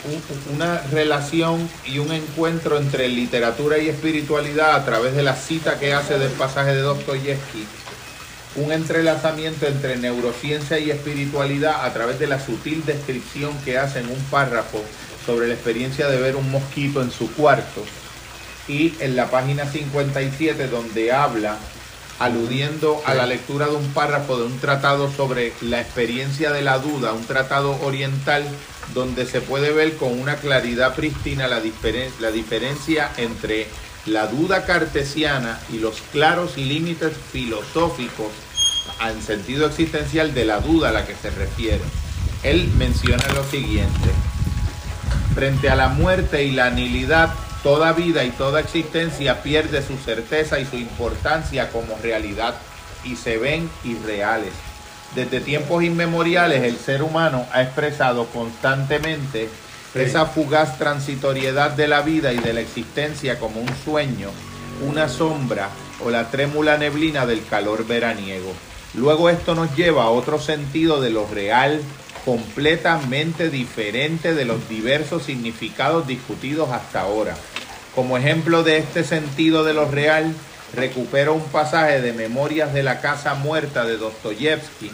una 0.54 0.82
relación 0.92 1.68
y 1.84 1.98
un 1.98 2.12
encuentro 2.12 2.78
entre 2.78 3.09
literatura 3.09 3.78
y 3.78 3.88
espiritualidad 3.88 4.74
a 4.74 4.84
través 4.84 5.14
de 5.14 5.22
la 5.22 5.34
cita 5.34 5.78
que 5.78 5.94
hace 5.94 6.18
del 6.18 6.32
pasaje 6.32 6.74
de 6.74 6.82
Dostoyevsky. 6.82 7.66
Un 8.57 8.72
entrelazamiento 8.72 9.66
entre 9.66 9.96
neurociencia 9.96 10.78
y 10.78 10.90
espiritualidad 10.90 11.84
a 11.84 11.92
través 11.92 12.18
de 12.18 12.26
la 12.26 12.40
sutil 12.40 12.84
descripción 12.84 13.52
que 13.64 13.78
hace 13.78 14.00
en 14.00 14.09
un 14.09 14.20
párrafo 14.30 14.82
sobre 15.24 15.48
la 15.48 15.54
experiencia 15.54 16.09
de 16.09 16.20
ver 16.20 16.36
un 16.36 16.50
mosquito 16.50 17.02
en 17.02 17.11
su 17.11 17.30
cuarto. 17.32 17.84
Y 18.68 18.94
en 19.00 19.16
la 19.16 19.30
página 19.30 19.66
57 19.66 20.68
donde 20.68 21.12
habla 21.12 21.57
aludiendo 22.18 23.02
a 23.04 23.14
la 23.14 23.26
lectura 23.26 23.66
de 23.66 23.76
un 23.76 23.92
párrafo 23.92 24.38
de 24.38 24.44
un 24.44 24.59
tratado 24.59 25.11
sobre 25.12 25.52
la 25.61 25.80
experiencia 25.80 26.50
de 26.50 26.62
la 26.62 26.78
duda, 26.78 27.12
un 27.12 27.26
tratado 27.26 27.78
oriental 27.82 28.44
donde 28.95 29.26
se 29.26 29.41
puede 29.41 29.72
ver 29.72 29.97
con 29.97 30.18
una 30.18 30.37
claridad 30.37 30.95
prístina 30.95 31.49
la, 31.49 31.61
la 32.20 32.30
diferencia 32.30 33.11
entre 33.16 33.66
la 34.07 34.26
duda 34.26 34.64
cartesiana 34.64 35.59
y 35.72 35.78
los 35.78 36.01
claros 36.12 36.57
límites 36.57 37.12
filosóficos 37.32 38.28
en 39.07 39.22
sentido 39.22 39.66
existencial 39.66 40.32
de 40.32 40.45
la 40.45 40.61
duda 40.61 40.91
a 40.91 40.93
la 40.93 41.07
que 41.07 41.14
se 41.14 41.30
refiere. 41.30 41.82
Él 42.43 42.70
menciona 42.76 43.26
lo 43.34 43.45
siguiente, 43.45 44.11
Frente 45.37 45.68
a 45.68 45.76
la 45.76 45.89
muerte 45.89 46.45
y 46.45 46.53
la 46.53 46.70
nilidad, 46.70 47.34
toda 47.62 47.93
vida 47.93 48.24
y 48.24 48.30
toda 48.30 48.59
existencia 48.61 49.43
pierde 49.43 49.87
su 49.87 49.99
certeza 49.99 50.59
y 50.59 50.64
su 50.64 50.76
importancia 50.76 51.70
como 51.70 51.99
realidad 52.03 52.55
y 53.05 53.16
se 53.16 53.37
ven 53.37 53.68
irreales. 53.84 54.55
Desde 55.14 55.40
tiempos 55.40 55.82
inmemoriales 55.82 56.62
el 56.64 56.76
ser 56.76 57.02
humano 57.02 57.46
ha 57.52 57.62
expresado 57.62 58.26
constantemente 58.26 59.48
esa 59.94 60.26
fugaz 60.26 60.78
transitoriedad 60.78 61.70
de 61.70 61.88
la 61.88 62.02
vida 62.02 62.32
y 62.32 62.38
de 62.38 62.52
la 62.52 62.61
existencia 62.61 63.38
como 63.38 63.61
un 63.61 63.74
sueño, 63.84 64.30
una 64.86 65.09
sombra 65.09 65.70
o 66.04 66.11
la 66.11 66.30
trémula 66.30 66.76
neblina 66.76 67.24
del 67.24 67.44
calor 67.46 67.86
veraniego. 67.86 68.52
Luego 68.94 69.30
esto 69.30 69.54
nos 69.54 69.74
lleva 69.74 70.04
a 70.04 70.11
otro 70.11 70.38
sentido 70.38 71.00
de 71.00 71.11
lo 71.11 71.26
real, 71.26 71.80
completamente 72.24 73.50
diferente 73.50 74.34
de 74.34 74.44
los 74.44 74.68
diversos 74.68 75.22
significados 75.22 76.07
discutidos 76.07 76.70
hasta 76.70 77.00
ahora. 77.00 77.34
Como 77.94 78.18
ejemplo 78.18 78.62
de 78.62 78.78
este 78.78 79.04
sentido 79.04 79.64
de 79.64 79.72
lo 79.72 79.88
real, 79.90 80.34
recupero 80.75 81.35
un 81.35 81.45
pasaje 81.45 82.01
de 82.01 82.12
Memorias 82.12 82.73
de 82.75 82.83
la 82.83 83.01
Casa 83.01 83.35
Muerta 83.35 83.85
de 83.85 83.97
Dostoyevsky 83.97 84.91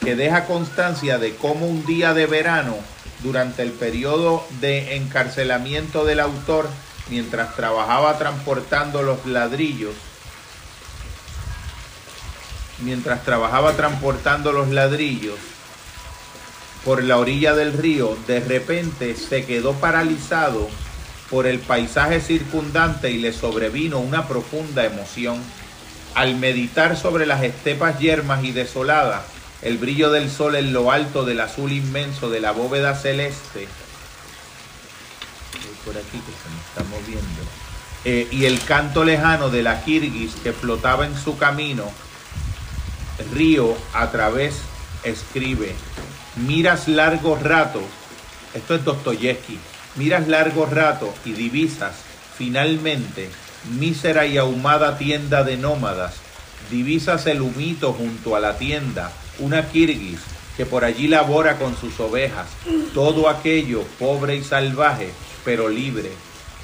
que 0.00 0.16
deja 0.16 0.46
constancia 0.46 1.18
de 1.18 1.36
cómo 1.36 1.66
un 1.66 1.86
día 1.86 2.12
de 2.12 2.26
verano, 2.26 2.76
durante 3.22 3.62
el 3.62 3.70
periodo 3.70 4.44
de 4.60 4.96
encarcelamiento 4.96 6.04
del 6.04 6.18
autor, 6.18 6.68
mientras 7.08 7.54
trabajaba 7.54 8.18
transportando 8.18 9.02
los 9.02 9.24
ladrillos, 9.26 9.94
mientras 12.80 13.22
trabajaba 13.22 13.74
transportando 13.74 14.50
los 14.50 14.70
ladrillos 14.70 15.38
por 16.84 17.04
la 17.04 17.16
orilla 17.18 17.54
del 17.54 17.72
río, 17.72 18.16
de 18.26 18.40
repente 18.40 19.14
se 19.14 19.46
quedó 19.46 19.74
paralizado 19.74 20.68
por 21.32 21.46
el 21.46 21.60
paisaje 21.60 22.20
circundante 22.20 23.10
y 23.10 23.16
le 23.16 23.32
sobrevino 23.32 23.98
una 24.00 24.28
profunda 24.28 24.84
emoción. 24.84 25.42
Al 26.14 26.36
meditar 26.36 26.94
sobre 26.94 27.24
las 27.24 27.42
estepas 27.42 27.98
yermas 27.98 28.44
y 28.44 28.52
desoladas, 28.52 29.22
el 29.62 29.78
brillo 29.78 30.10
del 30.10 30.30
sol 30.30 30.56
en 30.56 30.74
lo 30.74 30.92
alto 30.92 31.24
del 31.24 31.40
azul 31.40 31.72
inmenso 31.72 32.28
de 32.28 32.40
la 32.40 32.52
bóveda 32.52 32.94
celeste, 32.94 33.66
por 35.86 35.96
aquí 35.96 36.18
que 36.18 36.32
se 36.32 36.50
me 36.50 36.60
está 36.68 36.84
moviendo, 36.90 37.42
eh, 38.04 38.28
y 38.30 38.44
el 38.44 38.62
canto 38.62 39.02
lejano 39.02 39.48
de 39.48 39.62
la 39.62 39.82
Kirguis 39.82 40.34
que 40.42 40.52
flotaba 40.52 41.06
en 41.06 41.16
su 41.16 41.38
camino, 41.38 41.90
río 43.32 43.74
a 43.94 44.10
través 44.10 44.56
escribe, 45.02 45.74
miras 46.36 46.88
largo 46.88 47.36
rato, 47.36 47.80
esto 48.52 48.74
es 48.74 48.84
Dostoyevsky, 48.84 49.58
Miras 49.96 50.26
largo 50.28 50.66
rato 50.66 51.12
y 51.24 51.32
divisas, 51.32 51.92
finalmente, 52.36 53.28
mísera 53.78 54.26
y 54.26 54.38
ahumada 54.38 54.96
tienda 54.96 55.44
de 55.44 55.56
nómadas. 55.56 56.14
Divisas 56.70 57.26
el 57.26 57.42
humito 57.42 57.92
junto 57.92 58.34
a 58.34 58.40
la 58.40 58.56
tienda, 58.56 59.12
una 59.38 59.68
kirguis 59.68 60.20
que 60.56 60.66
por 60.66 60.84
allí 60.84 61.08
labora 61.08 61.58
con 61.58 61.76
sus 61.76 61.98
ovejas. 62.00 62.46
Todo 62.94 63.28
aquello 63.28 63.82
pobre 63.98 64.36
y 64.36 64.44
salvaje, 64.44 65.10
pero 65.44 65.68
libre. 65.68 66.10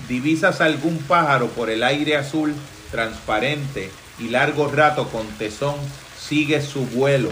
Divisas 0.09 0.61
algún 0.61 0.99
pájaro 0.99 1.49
por 1.49 1.71
el 1.71 1.83
aire 1.83 2.17
azul, 2.17 2.55
transparente, 2.91 3.91
y 4.19 4.29
largo 4.29 4.69
rato 4.69 5.09
con 5.09 5.27
tesón 5.39 5.77
sigue 6.19 6.63
su 6.63 6.87
vuelo. 6.87 7.31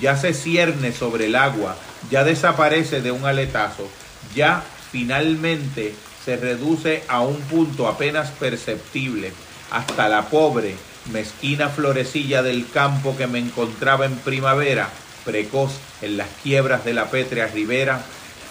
Ya 0.00 0.16
se 0.16 0.34
cierne 0.34 0.92
sobre 0.92 1.26
el 1.26 1.36
agua, 1.36 1.76
ya 2.10 2.24
desaparece 2.24 3.00
de 3.00 3.12
un 3.12 3.24
aletazo, 3.24 3.88
ya 4.34 4.64
finalmente 4.92 5.94
se 6.24 6.36
reduce 6.36 7.02
a 7.08 7.22
un 7.22 7.40
punto 7.40 7.88
apenas 7.88 8.30
perceptible, 8.30 9.32
hasta 9.70 10.08
la 10.08 10.28
pobre, 10.28 10.76
mezquina 11.10 11.70
florecilla 11.70 12.42
del 12.42 12.68
campo 12.70 13.16
que 13.16 13.26
me 13.26 13.38
encontraba 13.38 14.04
en 14.04 14.16
primavera, 14.16 14.90
precoz 15.24 15.72
en 16.02 16.18
las 16.18 16.28
quiebras 16.42 16.84
de 16.84 16.92
la 16.92 17.10
pétrea 17.10 17.46
ribera, 17.46 18.02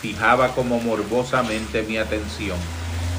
fijaba 0.02 0.56
como 0.56 0.82
morbosamente 0.82 1.84
mi 1.84 1.98
atención. 1.98 2.58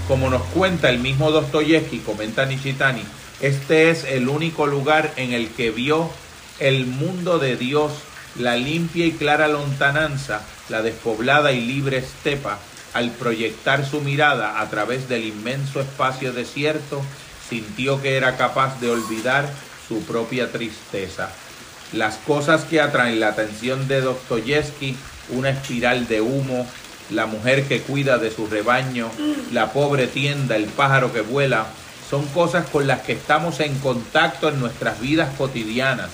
Como 0.08 0.28
nos 0.28 0.42
cuenta 0.46 0.90
el 0.90 0.98
mismo 0.98 1.30
Dostoyevsky, 1.30 2.00
comenta 2.00 2.44
Nishitani, 2.44 3.04
este 3.40 3.90
es 3.90 4.04
el 4.04 4.28
único 4.28 4.66
lugar 4.66 5.12
en 5.16 5.32
el 5.32 5.48
que 5.48 5.70
vio 5.70 6.10
el 6.58 6.86
mundo 6.86 7.38
de 7.38 7.56
Dios, 7.56 7.92
la 8.38 8.56
limpia 8.56 9.06
y 9.06 9.12
clara 9.12 9.46
lontananza, 9.48 10.42
la 10.68 10.82
despoblada 10.82 11.52
y 11.52 11.60
libre 11.60 11.98
estepa, 11.98 12.58
al 12.94 13.10
proyectar 13.10 13.86
su 13.86 14.00
mirada 14.00 14.60
a 14.60 14.68
través 14.68 15.08
del 15.08 15.24
inmenso 15.24 15.80
espacio 15.80 16.32
desierto, 16.32 17.02
sintió 17.48 18.00
que 18.00 18.16
era 18.16 18.36
capaz 18.36 18.80
de 18.80 18.90
olvidar 18.90 19.48
su 19.88 20.02
propia 20.04 20.50
tristeza. 20.50 21.30
Las 21.92 22.16
cosas 22.16 22.64
que 22.64 22.80
atraen 22.80 23.20
la 23.20 23.28
atención 23.28 23.88
de 23.88 24.00
Dostoyevsky, 24.00 24.96
una 25.30 25.50
espiral 25.50 26.08
de 26.08 26.20
humo, 26.20 26.66
la 27.10 27.26
mujer 27.26 27.64
que 27.64 27.82
cuida 27.82 28.18
de 28.18 28.30
su 28.30 28.46
rebaño, 28.46 29.10
la 29.52 29.72
pobre 29.72 30.06
tienda, 30.06 30.56
el 30.56 30.64
pájaro 30.64 31.12
que 31.12 31.20
vuela, 31.20 31.66
son 32.08 32.26
cosas 32.28 32.68
con 32.68 32.86
las 32.86 33.02
que 33.02 33.12
estamos 33.12 33.60
en 33.60 33.74
contacto 33.78 34.48
en 34.48 34.60
nuestras 34.60 35.00
vidas 35.00 35.34
cotidianas. 35.36 36.10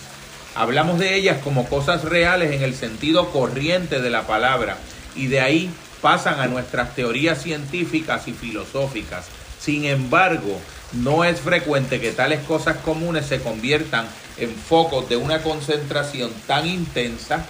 Hablamos 0.54 0.98
de 0.98 1.14
ellas 1.14 1.38
como 1.42 1.68
cosas 1.68 2.04
reales 2.04 2.52
en 2.52 2.62
el 2.62 2.74
sentido 2.74 3.30
corriente 3.30 4.00
de 4.00 4.10
la 4.10 4.26
palabra 4.26 4.78
y 5.14 5.26
de 5.26 5.40
ahí 5.40 5.70
pasan 6.00 6.40
a 6.40 6.46
nuestras 6.46 6.94
teorías 6.94 7.42
científicas 7.42 8.28
y 8.28 8.32
filosóficas. 8.32 9.26
Sin 9.60 9.84
embargo, 9.84 10.60
no 10.92 11.24
es 11.24 11.40
frecuente 11.40 12.00
que 12.00 12.12
tales 12.12 12.40
cosas 12.40 12.76
comunes 12.78 13.26
se 13.26 13.40
conviertan 13.40 14.06
en 14.38 14.54
focos 14.54 15.08
de 15.08 15.16
una 15.16 15.42
concentración 15.42 16.30
tan 16.46 16.66
intensa 16.66 17.44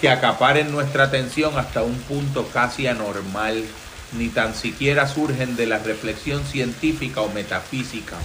que 0.00 0.08
acaparen 0.08 0.70
nuestra 0.72 1.04
atención 1.04 1.58
hasta 1.58 1.82
un 1.82 1.94
punto 1.94 2.48
casi 2.52 2.86
anormal, 2.86 3.64
ni 4.12 4.28
tan 4.28 4.54
siquiera 4.54 5.08
surgen 5.08 5.56
de 5.56 5.66
la 5.66 5.78
reflexión 5.78 6.44
científica 6.44 7.22
o 7.22 7.28
metafísica. 7.30 8.16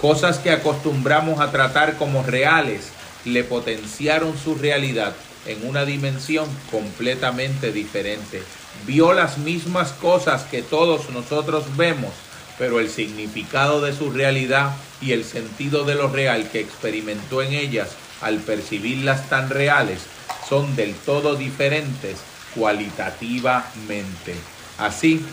Cosas 0.00 0.38
que 0.38 0.50
acostumbramos 0.50 1.40
a 1.40 1.50
tratar 1.50 1.96
como 1.96 2.22
reales 2.22 2.88
le 3.24 3.44
potenciaron 3.44 4.36
su 4.38 4.54
realidad 4.54 5.14
en 5.46 5.66
una 5.68 5.84
dimensión 5.84 6.48
completamente 6.70 7.72
diferente 7.72 8.42
vio 8.84 9.12
las 9.12 9.38
mismas 9.38 9.92
cosas 9.92 10.42
que 10.44 10.62
todos 10.62 11.10
nosotros 11.10 11.64
vemos, 11.76 12.12
pero 12.58 12.80
el 12.80 12.90
significado 12.90 13.80
de 13.80 13.92
su 13.92 14.10
realidad 14.10 14.74
y 15.00 15.12
el 15.12 15.24
sentido 15.24 15.84
de 15.84 15.94
lo 15.94 16.08
real 16.08 16.48
que 16.50 16.60
experimentó 16.60 17.42
en 17.42 17.52
ellas 17.52 17.90
al 18.20 18.38
percibirlas 18.38 19.28
tan 19.28 19.50
reales 19.50 20.00
son 20.48 20.74
del 20.76 20.94
todo 20.94 21.36
diferentes 21.36 22.18
cualitativamente. 22.54 24.34
Así, 24.78 25.24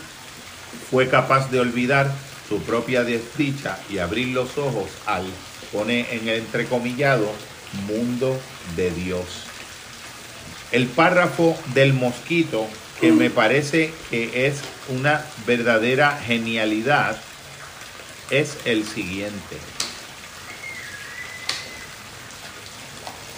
fue 0.90 1.08
capaz 1.08 1.50
de 1.52 1.60
olvidar 1.60 2.12
su 2.48 2.60
propia 2.62 3.04
desdicha 3.04 3.80
y 3.90 4.00
abrir 4.00 4.30
los 4.30 4.58
ojos 4.58 4.90
al, 5.06 5.26
pone 5.72 6.08
en 6.12 6.28
el 6.28 6.40
entrecomillado, 6.40 7.32
mundo 7.88 8.40
de 8.76 8.92
Dios. 8.92 9.26
El 10.72 10.88
párrafo 10.88 11.58
del 11.74 11.94
mosquito 11.94 12.68
que 13.04 13.12
me 13.12 13.30
parece 13.30 13.94
que 14.10 14.48
es 14.48 14.62
una 14.88 15.26
verdadera 15.46 16.18
genialidad 16.26 17.18
es 18.30 18.56
el 18.64 18.88
siguiente. 18.88 19.58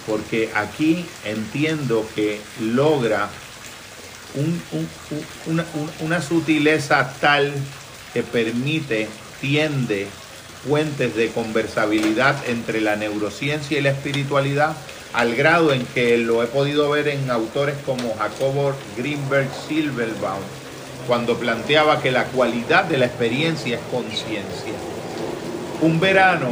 Porque 0.06 0.52
aquí 0.54 1.04
entiendo 1.24 2.08
que 2.14 2.40
logra 2.62 3.28
una, 5.48 5.66
una 6.02 6.22
sutileza 6.22 7.16
tal 7.20 7.52
que 8.14 8.22
permite, 8.22 9.08
tiende 9.42 10.06
puentes 10.68 11.16
de 11.16 11.30
conversabilidad 11.30 12.36
entre 12.48 12.82
la 12.82 12.98
neurociencia 12.98 13.80
y 13.80 13.82
la 13.82 13.90
espiritualidad 13.90 14.78
al 15.16 15.34
grado 15.34 15.72
en 15.72 15.86
que 15.86 16.18
lo 16.18 16.44
he 16.44 16.48
podido 16.48 16.90
ver 16.90 17.08
en 17.08 17.32
autores 17.32 17.76
como 17.86 18.16
Jacobo 18.18 18.74
Greenberg 18.98 19.48
Silverbaum, 19.66 20.42
cuando 21.08 21.38
planteaba 21.38 22.02
que 22.02 22.12
la 22.12 22.26
cualidad 22.26 22.84
de 22.84 22.98
la 22.98 23.06
experiencia 23.06 23.78
es 23.78 23.82
conciencia. 23.92 24.74
Un 25.82 26.02
verano, 26.02 26.50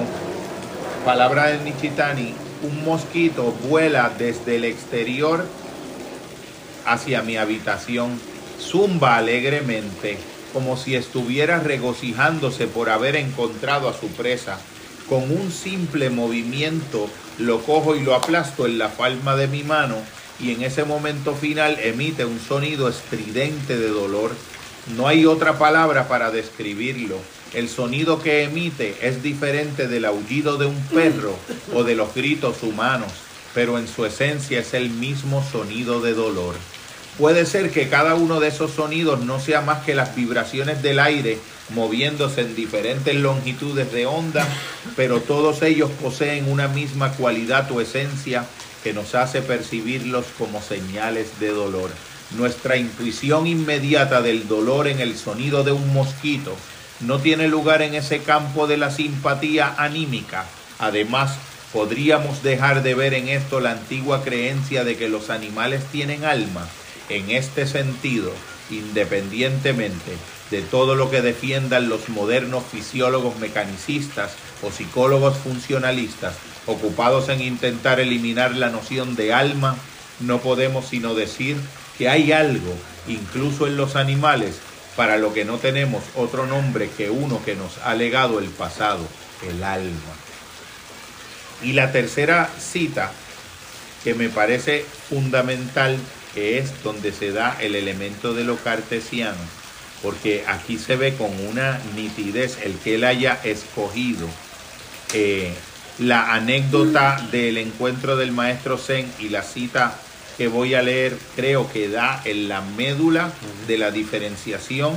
palabra 1.03 1.47
de 1.47 1.59
Nichitani, 1.59 2.33
un 2.63 2.85
mosquito 2.85 3.53
vuela 3.67 4.09
desde 4.17 4.55
el 4.55 4.63
exterior 4.63 5.45
hacia 6.85 7.21
mi 7.21 7.35
habitación, 7.35 8.17
zumba 8.61 9.17
alegremente, 9.17 10.17
como 10.53 10.77
si 10.77 10.95
estuviera 10.95 11.59
regocijándose 11.59 12.67
por 12.67 12.89
haber 12.89 13.17
encontrado 13.17 13.89
a 13.89 13.93
su 13.93 14.07
presa. 14.07 14.57
Con 15.09 15.23
un 15.23 15.51
simple 15.51 16.09
movimiento 16.09 17.09
lo 17.39 17.61
cojo 17.61 17.95
y 17.95 18.01
lo 18.01 18.15
aplasto 18.15 18.65
en 18.65 18.77
la 18.77 18.89
palma 18.89 19.35
de 19.35 19.47
mi 19.47 19.63
mano 19.63 19.97
y 20.39 20.51
en 20.51 20.63
ese 20.63 20.83
momento 20.83 21.35
final 21.35 21.77
emite 21.79 22.25
un 22.25 22.39
sonido 22.39 22.89
estridente 22.89 23.77
de 23.77 23.89
dolor. 23.89 24.31
No 24.97 25.07
hay 25.07 25.25
otra 25.25 25.57
palabra 25.57 26.07
para 26.07 26.31
describirlo. 26.31 27.17
El 27.53 27.69
sonido 27.69 28.21
que 28.21 28.43
emite 28.43 28.97
es 29.01 29.21
diferente 29.21 29.87
del 29.87 30.05
aullido 30.05 30.57
de 30.57 30.65
un 30.65 30.81
perro 30.87 31.37
o 31.73 31.83
de 31.83 31.95
los 31.95 32.13
gritos 32.13 32.63
humanos, 32.63 33.11
pero 33.53 33.77
en 33.77 33.87
su 33.87 34.05
esencia 34.05 34.59
es 34.59 34.73
el 34.73 34.89
mismo 34.89 35.45
sonido 35.49 36.01
de 36.01 36.13
dolor. 36.13 36.55
Puede 37.17 37.45
ser 37.45 37.69
que 37.69 37.89
cada 37.89 38.15
uno 38.15 38.39
de 38.39 38.47
esos 38.47 38.71
sonidos 38.71 39.21
no 39.21 39.39
sea 39.39 39.61
más 39.61 39.83
que 39.83 39.93
las 39.93 40.15
vibraciones 40.15 40.81
del 40.81 40.99
aire 40.99 41.37
moviéndose 41.69 42.41
en 42.41 42.55
diferentes 42.55 43.15
longitudes 43.15 43.91
de 43.91 44.05
onda, 44.05 44.47
pero 44.95 45.21
todos 45.21 45.61
ellos 45.61 45.89
poseen 46.01 46.51
una 46.51 46.67
misma 46.67 47.11
cualidad 47.13 47.71
o 47.71 47.81
esencia 47.81 48.45
que 48.83 48.93
nos 48.93 49.15
hace 49.15 49.41
percibirlos 49.41 50.25
como 50.37 50.61
señales 50.61 51.39
de 51.39 51.49
dolor. 51.49 51.89
Nuestra 52.37 52.77
intuición 52.77 53.47
inmediata 53.47 54.21
del 54.21 54.47
dolor 54.47 54.87
en 54.87 54.99
el 54.99 55.15
sonido 55.17 55.63
de 55.63 55.71
un 55.71 55.93
mosquito 55.93 56.55
no 56.99 57.19
tiene 57.19 57.47
lugar 57.47 57.81
en 57.81 57.95
ese 57.95 58.19
campo 58.19 58.67
de 58.67 58.77
la 58.77 58.91
simpatía 58.91 59.73
anímica. 59.77 60.45
Además, 60.79 61.35
podríamos 61.71 62.43
dejar 62.43 62.83
de 62.83 62.95
ver 62.95 63.13
en 63.13 63.29
esto 63.29 63.59
la 63.59 63.71
antigua 63.71 64.23
creencia 64.23 64.83
de 64.83 64.97
que 64.97 65.09
los 65.09 65.29
animales 65.29 65.83
tienen 65.91 66.25
alma. 66.25 66.67
En 67.09 67.29
este 67.29 67.67
sentido, 67.67 68.31
independientemente 68.69 70.13
de 70.53 70.61
todo 70.61 70.93
lo 70.93 71.09
que 71.09 71.23
defiendan 71.23 71.89
los 71.89 72.09
modernos 72.09 72.63
fisiólogos 72.71 73.39
mecanicistas 73.39 74.33
o 74.61 74.69
psicólogos 74.69 75.35
funcionalistas 75.35 76.35
ocupados 76.67 77.27
en 77.29 77.41
intentar 77.41 77.99
eliminar 77.99 78.55
la 78.55 78.69
noción 78.69 79.15
de 79.15 79.33
alma, 79.33 79.75
no 80.19 80.41
podemos 80.41 80.85
sino 80.85 81.15
decir 81.15 81.57
que 81.97 82.07
hay 82.07 82.31
algo, 82.31 82.71
incluso 83.07 83.65
en 83.65 83.77
los 83.77 83.95
animales, 83.95 84.59
para 84.95 85.17
lo 85.17 85.33
que 85.33 85.43
no 85.43 85.57
tenemos 85.57 86.03
otro 86.15 86.45
nombre 86.45 86.87
que 86.95 87.09
uno 87.09 87.43
que 87.43 87.55
nos 87.55 87.79
ha 87.79 87.95
legado 87.95 88.37
el 88.37 88.49
pasado, 88.49 89.07
el 89.49 89.63
alma. 89.63 90.13
Y 91.63 91.73
la 91.73 91.91
tercera 91.91 92.47
cita, 92.59 93.11
que 94.03 94.13
me 94.13 94.29
parece 94.29 94.85
fundamental, 95.09 95.97
que 96.35 96.59
es 96.59 96.83
donde 96.83 97.11
se 97.11 97.31
da 97.31 97.57
el 97.59 97.73
elemento 97.73 98.35
de 98.35 98.43
lo 98.43 98.57
cartesiano, 98.57 99.62
porque 100.03 100.43
aquí 100.47 100.77
se 100.77 100.97
ve 100.97 101.15
con 101.15 101.31
una 101.47 101.79
nitidez 101.95 102.59
el 102.61 102.75
que 102.75 102.95
él 102.95 103.05
haya 103.05 103.39
escogido 103.43 104.27
eh, 105.13 105.53
la 105.97 106.33
anécdota 106.33 107.25
del 107.31 107.57
encuentro 107.57 108.17
del 108.17 108.33
maestro 108.33 108.77
Zen 108.77 109.09
y 109.19 109.29
la 109.29 109.41
cita 109.41 109.97
que 110.37 110.47
voy 110.47 110.73
a 110.73 110.81
leer 110.81 111.17
creo 111.35 111.71
que 111.71 111.87
da 111.87 112.21
en 112.25 112.49
la 112.49 112.61
médula 112.61 113.31
de 113.65 113.77
la 113.77 113.91
diferenciación 113.91 114.93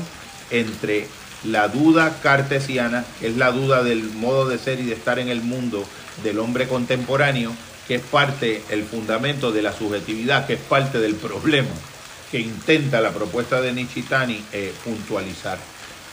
entre 0.51 1.07
la 1.45 1.69
duda 1.69 2.19
cartesiana, 2.23 3.05
que 3.21 3.29
es 3.29 3.37
la 3.37 3.53
duda 3.53 3.85
del 3.85 4.03
modo 4.03 4.49
de 4.49 4.59
ser 4.59 4.81
y 4.81 4.85
de 4.85 4.95
estar 4.95 5.19
en 5.19 5.29
el 5.29 5.43
mundo 5.43 5.85
del 6.25 6.39
hombre 6.39 6.67
contemporáneo, 6.67 7.53
que 7.87 7.97
es 7.97 8.03
parte, 8.03 8.63
el 8.71 8.83
fundamento 8.83 9.53
de 9.53 9.63
la 9.63 9.73
subjetividad, 9.73 10.47
que 10.47 10.55
es 10.55 10.61
parte 10.61 10.99
del 10.99 11.15
problema 11.15 11.69
que 12.31 12.41
intenta 12.41 13.01
la 13.01 13.13
propuesta 13.13 13.61
de 13.61 13.73
Nishitani 13.73 14.43
eh, 14.53 14.73
puntualizar. 14.85 15.59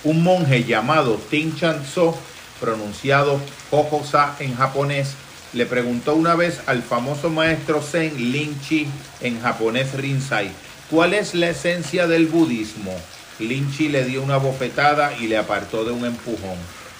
Un 0.03 0.24
monje 0.24 0.64
llamado 0.64 1.20
Tinchan 1.30 1.86
So, 1.86 2.18
pronunciado 2.59 3.39
Hokosa 3.72 4.36
en 4.39 4.55
japonés, 4.55 5.16
le 5.53 5.66
preguntó 5.66 6.16
una 6.16 6.36
vez 6.36 6.61
al 6.66 6.82
famoso 6.82 7.30
maestro 7.30 7.82
Zen 7.82 8.32
Lin 8.32 8.59
Chi 8.61 8.88
en 9.22 9.39
japonés 9.41 9.93
Rinzai, 9.93 10.51
¿cuál 10.89 11.14
es 11.14 11.36
la 11.36 11.49
esencia 11.49 12.07
del 12.07 12.28
budismo? 12.28 12.93
Lin 13.39 13.72
Chi 13.72 13.89
le 13.89 14.05
dio 14.05 14.22
una 14.22 14.38
bofetada 14.38 15.14
y 15.20 15.28
le 15.28 15.38
apartó 15.38 15.86
de 15.86 15.91
un 15.91 16.05
empujón. 16.05 16.57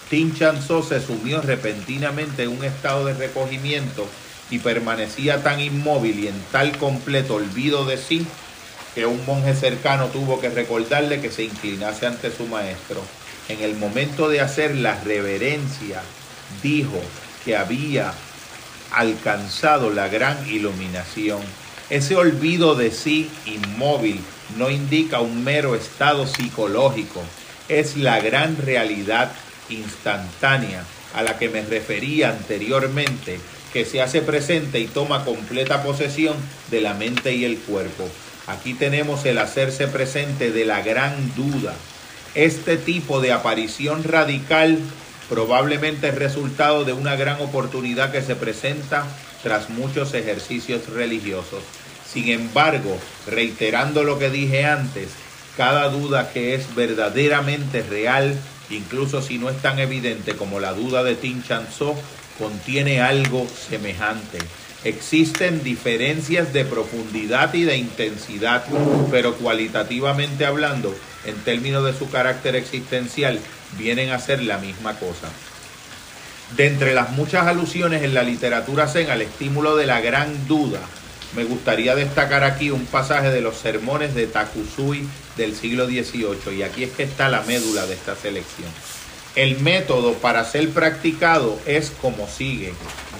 Tin 0.10 0.36
Chanzo 0.36 0.84
se 0.84 1.02
sumió 1.02 1.42
repentinamente 1.42 2.44
en 2.44 2.50
un 2.50 2.64
estado 2.64 3.06
de 3.06 3.14
recogimiento 3.14 4.08
y 4.52 4.60
permanecía 4.60 5.42
tan 5.42 5.60
inmóvil 5.60 6.20
y 6.20 6.28
en 6.28 6.40
tal 6.52 6.78
completo 6.78 7.36
olvido 7.36 7.86
de 7.86 7.98
sí 7.98 8.28
que 8.96 9.06
un 9.06 9.26
monje 9.26 9.56
cercano 9.56 10.08
tuvo 10.08 10.40
que 10.40 10.50
recordarle 10.50 11.22
que 11.22 11.32
se 11.32 11.44
inclinase 11.44 12.06
ante 12.06 12.32
su 12.32 12.46
maestro. 12.46 13.02
En 13.50 13.62
el 13.62 13.76
momento 13.76 14.30
de 14.30 14.42
hacer 14.42 14.76
la 14.76 15.02
reverencia, 15.04 16.02
dijo 16.62 17.00
que 17.44 17.58
había 17.58 18.14
alcanzado 18.92 19.90
la 19.90 20.08
gran 20.08 20.48
iluminación. 20.48 21.42
Ese 21.90 22.16
olvido 22.16 22.76
de 22.76 22.92
sí 22.92 23.30
inmóvil 23.46 24.22
no 24.58 24.70
indica 24.70 25.20
un 25.20 25.44
mero 25.44 25.76
estado 25.76 26.28
psicológico, 26.28 27.22
es 27.70 27.98
la 27.98 28.20
gran 28.20 28.58
realidad 28.58 29.32
instantánea 29.70 30.84
a 31.14 31.24
la 31.24 31.38
que 31.38 31.50
me 31.50 31.62
refería 31.62 32.30
anteriormente, 32.30 33.40
que 33.72 33.86
se 33.86 34.02
hace 34.02 34.22
presente 34.22 34.80
y 34.80 34.88
toma 34.88 35.26
completa 35.26 35.84
posesión 35.84 36.36
de 36.70 36.82
la 36.82 36.94
mente 36.94 37.34
y 37.34 37.46
el 37.46 37.58
cuerpo. 37.58 38.08
Aquí 38.48 38.74
tenemos 38.74 39.26
el 39.26 39.38
hacerse 39.38 39.88
presente 39.88 40.52
de 40.52 40.66
la 40.66 40.82
gran 40.82 41.34
duda. 41.36 41.74
Este 42.36 42.78
tipo 42.78 43.22
de 43.22 43.32
aparición 43.32 44.04
radical 44.04 44.80
probablemente 45.30 46.10
es 46.10 46.16
resultado 46.16 46.84
de 46.84 46.94
una 46.94 47.16
gran 47.16 47.40
oportunidad 47.42 48.12
que 48.12 48.22
se 48.22 48.36
presenta 48.36 49.06
tras 49.44 49.70
muchos 49.70 50.14
ejercicios 50.14 50.90
religiosos. 50.90 51.64
Sin 52.06 52.30
embargo, 52.30 52.98
reiterando 53.28 54.04
lo 54.04 54.20
que 54.20 54.30
dije 54.30 54.66
antes, 54.66 55.10
cada 55.56 55.90
duda 55.90 56.32
que 56.32 56.56
es 56.56 56.76
verdaderamente 56.76 57.82
real, 57.82 58.36
incluso 58.70 59.22
si 59.22 59.38
no 59.38 59.50
es 59.50 59.62
tan 59.62 59.80
evidente 59.80 60.36
como 60.36 60.60
la 60.60 60.74
duda 60.74 61.04
de 61.04 61.16
Tin 61.16 61.44
Chanzo, 61.44 61.96
contiene 62.38 63.02
algo 63.02 63.48
semejante. 63.70 64.40
Existen 64.84 65.64
diferencias 65.64 66.52
de 66.52 66.66
profundidad 66.66 67.54
y 67.54 67.64
de 67.64 67.78
intensidad, 67.78 68.66
pero 69.12 69.36
cualitativamente 69.36 70.46
hablando, 70.46 70.94
en 71.26 71.36
términos 71.38 71.86
de 71.86 71.98
su 71.98 72.10
carácter 72.10 72.56
existencial, 72.56 73.40
vienen 73.78 74.12
a 74.12 74.20
ser 74.20 74.44
la 74.44 74.58
misma 74.58 75.00
cosa. 75.00 75.30
De 76.58 76.68
entre 76.68 76.94
las 76.94 77.12
muchas 77.12 77.48
alusiones 77.48 78.04
en 78.04 78.14
la 78.14 78.24
literatura 78.24 78.88
zen 78.88 79.10
al 79.10 79.22
estímulo 79.22 79.78
de 79.78 79.86
la 79.86 80.02
gran 80.02 80.48
duda, 80.48 80.82
me 81.36 81.46
gustaría 81.46 81.96
destacar 81.96 82.44
aquí 82.44 82.70
un 82.70 82.86
pasaje 82.86 83.32
de 83.32 83.42
los 83.42 83.58
sermones 83.58 84.14
de 84.14 84.28
Takusui 84.28 85.08
del 85.38 85.56
siglo 85.56 85.88
XVIII, 85.88 86.58
y 86.58 86.62
aquí 86.62 86.84
es 86.84 86.92
que 86.92 87.04
está 87.04 87.30
la 87.30 87.42
médula 87.44 87.86
de 87.86 87.94
esta 87.94 88.16
selección. 88.16 88.70
El 89.36 89.60
método 89.62 90.14
para 90.14 90.46
ser 90.46 90.70
practicado 90.70 91.58
es 91.66 91.92
como 92.02 92.28
sigue. 92.28 92.74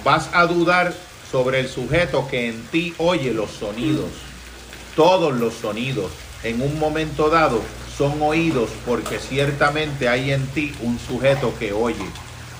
Vas 0.04 0.28
a 0.32 0.46
dudar 0.46 0.94
sobre 1.34 1.58
el 1.58 1.68
sujeto 1.68 2.28
que 2.30 2.48
en 2.48 2.62
ti 2.70 2.94
oye 2.96 3.34
los 3.34 3.50
sonidos. 3.50 4.08
Todos 4.94 5.34
los 5.34 5.52
sonidos 5.54 6.12
en 6.44 6.62
un 6.62 6.78
momento 6.78 7.28
dado 7.28 7.60
son 7.98 8.22
oídos 8.22 8.70
porque 8.86 9.18
ciertamente 9.18 10.08
hay 10.08 10.30
en 10.30 10.46
ti 10.46 10.72
un 10.80 10.96
sujeto 10.96 11.52
que 11.58 11.72
oye. 11.72 12.06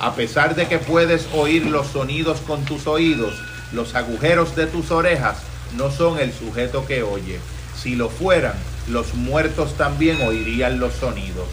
A 0.01 0.16
pesar 0.16 0.57
de 0.57 0.66
que 0.66 0.81
puedes 0.81 1.29
oír 1.35 1.66
los 1.66 1.87
sonidos 1.87 2.41
con 2.41 2.64
tus 2.64 2.89
oídos, 2.89 3.41
los 3.70 3.95
agujeros 3.95 4.57
de 4.57 4.66
tus 4.66 4.91
orejas 4.91 5.37
no 5.77 5.93
son 5.93 6.18
el 6.18 6.33
sujeto 6.33 6.85
que 6.85 7.05
oye. 7.05 7.39
Si 7.81 7.95
lo 7.95 8.09
fueran, 8.09 8.55
los 8.89 9.14
muertos 9.14 9.77
también 9.77 10.20
oirían 10.20 10.81
los 10.81 10.95
sonidos. 10.95 11.47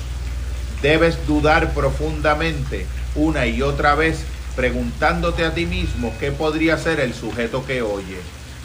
Debes 0.81 1.27
dudar 1.27 1.75
profundamente 1.75 2.87
una 3.13 3.45
y 3.45 3.61
otra 3.61 3.93
vez 3.93 4.23
preguntándote 4.55 5.45
a 5.45 5.53
ti 5.53 5.65
mismo 5.65 6.13
qué 6.19 6.31
podría 6.31 6.77
ser 6.77 6.99
el 6.99 7.13
sujeto 7.13 7.65
que 7.65 7.81
oye. 7.81 8.19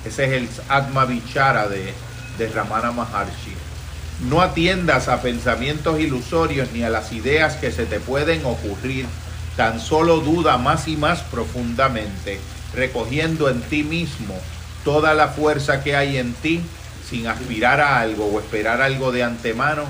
Ese 0.05 0.25
es 0.25 0.33
el 0.33 0.49
Atma 0.69 1.05
Vichara 1.05 1.69
de, 1.69 1.93
de 2.39 2.49
Ramana 2.49 2.93
Maharshi. 2.93 3.55
No 4.29 4.41
atiendas 4.41 5.09
a 5.09 5.21
pensamientos 5.21 6.01
ilusorios 6.01 6.73
ni 6.73 6.83
a 6.83 6.91
las 6.91 7.13
ideas 7.13 7.57
que 7.57 7.71
se 7.71 7.87
te 7.87 8.01
pueden 8.01 8.45
ocurrir. 8.45 9.07
Tan 9.57 9.81
solo 9.81 10.21
duda 10.21 10.59
más 10.59 10.87
y 10.87 10.97
más 10.97 11.21
profundamente, 11.23 12.39
recogiendo 12.75 13.49
en 13.49 13.63
ti 13.63 13.83
mismo 13.85 14.35
toda 14.85 15.15
la 15.15 15.29
fuerza 15.29 15.83
que 15.83 15.97
hay 15.97 16.19
en 16.19 16.35
ti, 16.35 16.61
sin 17.09 17.27
aspirar 17.27 17.81
a 17.81 18.01
algo 18.01 18.27
o 18.27 18.39
esperar 18.39 18.83
algo 18.83 19.13
de 19.13 19.23
antemano, 19.23 19.85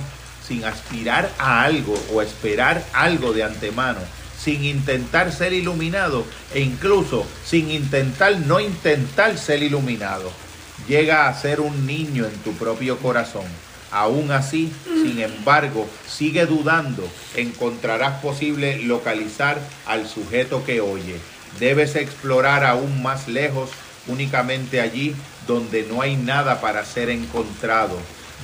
sin 0.47 0.65
aspirar 0.65 1.31
a 1.39 1.63
algo 1.63 1.99
o 2.13 2.23
esperar 2.23 2.85
algo 2.93 3.33
de 3.33 3.43
antemano, 3.43 3.99
sin 4.47 4.63
intentar 4.63 5.33
ser 5.33 5.53
iluminado 5.53 6.25
e 6.55 6.61
incluso 6.61 7.27
sin 7.45 7.69
intentar 7.69 8.39
no 8.39 8.61
intentar 8.61 9.37
ser 9.39 9.61
iluminado. 9.61 10.31
Llega 10.87 11.27
a 11.27 11.35
ser 11.35 11.61
un 11.61 11.85
niño 11.85 12.25
en 12.27 12.33
tu 12.45 12.53
propio 12.53 12.97
corazón. 12.99 13.43
Aún 13.91 14.31
así, 14.31 14.73
sin 14.85 15.19
embargo, 15.19 15.89
sigue 16.09 16.47
dudando, 16.47 17.09
encontrarás 17.35 18.21
posible 18.21 18.79
localizar 18.85 19.59
al 19.85 20.07
sujeto 20.07 20.65
que 20.65 20.81
oye. 20.81 21.17
Debes 21.59 21.97
explorar 21.97 22.65
aún 22.65 23.03
más 23.03 23.27
lejos, 23.27 23.71
únicamente 24.07 24.81
allí 24.81 25.17
donde 25.49 25.83
no 25.91 26.03
hay 26.03 26.15
nada 26.15 26.61
para 26.61 26.85
ser 26.85 27.11
encontrado. 27.11 27.99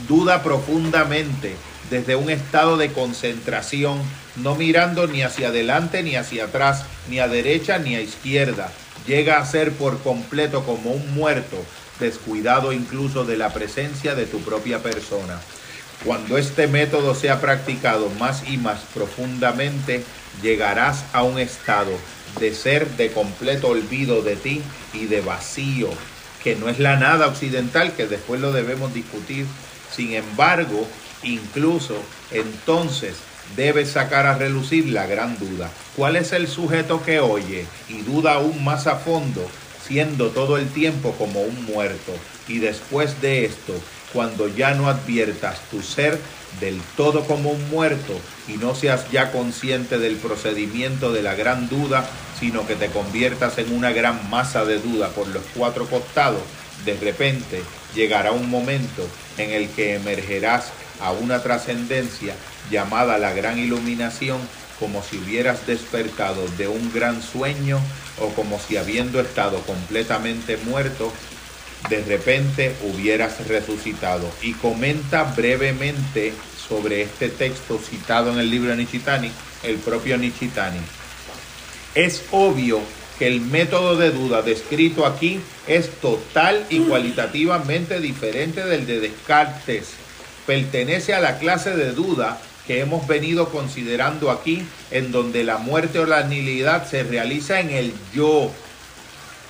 Duda 0.08 0.42
profundamente 0.42 1.54
desde 1.90 2.16
un 2.16 2.28
estado 2.28 2.76
de 2.76 2.90
concentración, 2.90 4.00
no 4.36 4.54
mirando 4.54 5.06
ni 5.06 5.22
hacia 5.22 5.48
adelante 5.48 6.02
ni 6.02 6.16
hacia 6.16 6.44
atrás, 6.44 6.84
ni 7.08 7.18
a 7.18 7.28
derecha 7.28 7.78
ni 7.78 7.94
a 7.94 8.00
izquierda. 8.00 8.70
Llega 9.06 9.38
a 9.38 9.46
ser 9.46 9.72
por 9.72 10.00
completo 10.02 10.64
como 10.64 10.92
un 10.92 11.14
muerto, 11.14 11.56
descuidado 11.98 12.72
incluso 12.72 13.24
de 13.24 13.36
la 13.36 13.52
presencia 13.52 14.14
de 14.14 14.26
tu 14.26 14.40
propia 14.40 14.78
persona. 14.82 15.40
Cuando 16.04 16.36
este 16.36 16.66
método 16.66 17.14
sea 17.14 17.40
practicado 17.40 18.10
más 18.18 18.48
y 18.48 18.56
más 18.56 18.80
profundamente, 18.94 20.04
llegarás 20.42 21.04
a 21.12 21.22
un 21.22 21.38
estado 21.38 21.92
de 22.40 22.54
ser 22.54 22.88
de 22.96 23.12
completo 23.12 23.68
olvido 23.68 24.22
de 24.22 24.36
ti 24.36 24.62
y 24.94 25.06
de 25.06 25.20
vacío, 25.20 25.90
que 26.42 26.56
no 26.56 26.68
es 26.68 26.78
la 26.78 26.96
nada 26.96 27.28
occidental, 27.28 27.92
que 27.92 28.06
después 28.06 28.40
lo 28.40 28.50
debemos 28.52 28.92
discutir. 28.94 29.46
Sin 29.94 30.14
embargo, 30.14 30.88
incluso 31.22 31.94
entonces 32.32 33.14
debes 33.56 33.90
sacar 33.90 34.26
a 34.26 34.36
relucir 34.36 34.88
la 34.88 35.06
gran 35.06 35.38
duda. 35.38 35.70
¿Cuál 35.96 36.16
es 36.16 36.32
el 36.32 36.48
sujeto 36.48 37.02
que 37.02 37.20
oye 37.20 37.66
y 37.88 38.02
duda 38.02 38.34
aún 38.34 38.64
más 38.64 38.86
a 38.86 38.96
fondo, 38.96 39.46
siendo 39.86 40.28
todo 40.28 40.56
el 40.58 40.68
tiempo 40.68 41.12
como 41.12 41.42
un 41.42 41.64
muerto? 41.64 42.12
Y 42.48 42.58
después 42.58 43.20
de 43.20 43.44
esto, 43.44 43.74
cuando 44.12 44.48
ya 44.48 44.74
no 44.74 44.88
adviertas 44.88 45.60
tu 45.70 45.82
ser 45.82 46.18
del 46.60 46.80
todo 46.96 47.24
como 47.24 47.50
un 47.50 47.70
muerto 47.70 48.18
y 48.46 48.52
no 48.52 48.74
seas 48.74 49.10
ya 49.10 49.32
consciente 49.32 49.98
del 49.98 50.16
procedimiento 50.16 51.12
de 51.12 51.22
la 51.22 51.34
gran 51.34 51.68
duda, 51.68 52.04
sino 52.38 52.66
que 52.66 52.74
te 52.74 52.88
conviertas 52.88 53.58
en 53.58 53.72
una 53.72 53.92
gran 53.92 54.28
masa 54.28 54.64
de 54.64 54.78
duda 54.78 55.08
por 55.08 55.28
los 55.28 55.42
cuatro 55.54 55.86
costados, 55.86 56.42
de 56.84 56.94
repente 56.94 57.62
llegará 57.94 58.32
un 58.32 58.50
momento 58.50 59.06
en 59.38 59.50
el 59.50 59.68
que 59.68 59.94
emergerás 59.94 60.72
a 61.02 61.12
una 61.12 61.42
trascendencia 61.42 62.34
llamada 62.70 63.18
la 63.18 63.32
gran 63.32 63.58
iluminación, 63.58 64.40
como 64.78 65.02
si 65.02 65.18
hubieras 65.18 65.66
despertado 65.66 66.46
de 66.58 66.68
un 66.68 66.92
gran 66.92 67.22
sueño 67.22 67.80
o 68.20 68.28
como 68.28 68.58
si 68.58 68.76
habiendo 68.76 69.20
estado 69.20 69.58
completamente 69.60 70.56
muerto, 70.56 71.12
de 71.88 72.02
repente 72.04 72.74
hubieras 72.82 73.46
resucitado. 73.48 74.30
Y 74.42 74.52
comenta 74.54 75.24
brevemente 75.24 76.32
sobre 76.68 77.02
este 77.02 77.28
texto 77.28 77.78
citado 77.78 78.32
en 78.32 78.38
el 78.38 78.50
libro 78.50 78.70
de 78.70 78.76
Nishitani, 78.76 79.30
el 79.62 79.76
propio 79.76 80.16
Nishitani. 80.16 80.80
Es 81.94 82.24
obvio 82.30 82.80
que 83.18 83.26
el 83.26 83.40
método 83.40 83.96
de 83.96 84.10
duda 84.10 84.42
descrito 84.42 85.06
aquí 85.06 85.40
es 85.66 85.90
total 86.00 86.64
y 86.70 86.80
cualitativamente 86.80 88.00
diferente 88.00 88.64
del 88.64 88.86
de 88.86 89.00
Descartes. 89.00 89.90
Pertenece 90.46 91.14
a 91.14 91.20
la 91.20 91.38
clase 91.38 91.76
de 91.76 91.92
duda 91.92 92.38
que 92.66 92.80
hemos 92.80 93.06
venido 93.06 93.50
considerando 93.50 94.30
aquí, 94.30 94.64
en 94.90 95.12
donde 95.12 95.44
la 95.44 95.58
muerte 95.58 95.98
o 95.98 96.06
la 96.06 96.24
nihilidad 96.24 96.88
se 96.88 97.02
realiza 97.02 97.60
en 97.60 97.70
el 97.70 97.92
yo, 98.14 98.50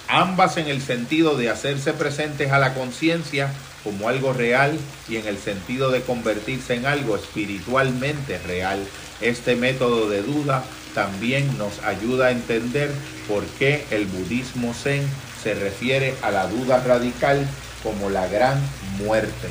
ambas 0.09 0.57
en 0.57 0.69
el 0.69 0.81
sentido 0.83 1.37
de 1.37 1.51
hacerse 1.51 1.93
presentes 1.93 2.53
a 2.53 2.59
la 2.59 2.75
conciencia 2.75 3.51
como 3.85 4.09
algo 4.09 4.33
real 4.33 4.79
y 5.09 5.17
en 5.17 5.27
el 5.27 5.39
sentido 5.39 5.91
de 5.91 6.03
convertirse 6.03 6.75
en 6.75 6.87
algo 6.87 7.17
espiritualmente 7.17 8.39
real. 8.47 8.85
Este 9.21 9.57
método 9.57 10.09
de 10.09 10.23
duda 10.23 10.65
también 10.95 11.59
nos 11.59 11.83
ayuda 11.85 12.27
a 12.27 12.31
entender 12.31 12.91
por 13.29 13.45
qué 13.59 13.85
el 13.91 14.07
budismo 14.07 14.75
zen 14.75 15.07
se 15.43 15.55
refiere 15.55 16.15
a 16.23 16.31
la 16.31 16.47
duda 16.47 16.83
radical 16.85 17.47
como 17.83 18.11
la 18.11 18.29
gran 18.29 18.61
muerte. 18.99 19.49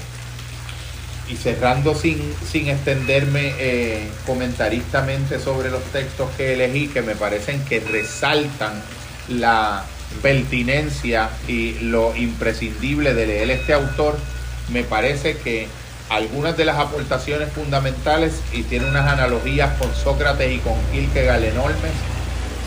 Y 1.31 1.37
cerrando 1.37 1.95
sin, 1.95 2.19
sin 2.51 2.67
extenderme 2.67 3.53
eh, 3.57 4.07
comentaristamente 4.25 5.39
sobre 5.39 5.71
los 5.71 5.81
textos 5.85 6.29
que 6.35 6.53
elegí, 6.53 6.89
que 6.89 7.01
me 7.01 7.15
parecen 7.15 7.63
que 7.63 7.79
resaltan 7.79 8.73
la 9.29 9.85
pertinencia 10.21 11.29
y 11.47 11.75
lo 11.79 12.13
imprescindible 12.15 13.13
de 13.13 13.27
leer 13.27 13.49
este 13.51 13.73
autor, 13.73 14.17
me 14.69 14.83
parece 14.83 15.37
que 15.37 15.67
algunas 16.09 16.57
de 16.57 16.65
las 16.65 16.77
aportaciones 16.77 17.53
fundamentales, 17.53 18.41
y 18.51 18.63
tiene 18.63 18.89
unas 18.89 19.07
analogías 19.07 19.77
con 19.79 19.95
Sócrates 19.95 20.51
y 20.51 20.57
con 20.57 20.73
Kierkegaard 20.91 21.45
enormes, 21.45 21.93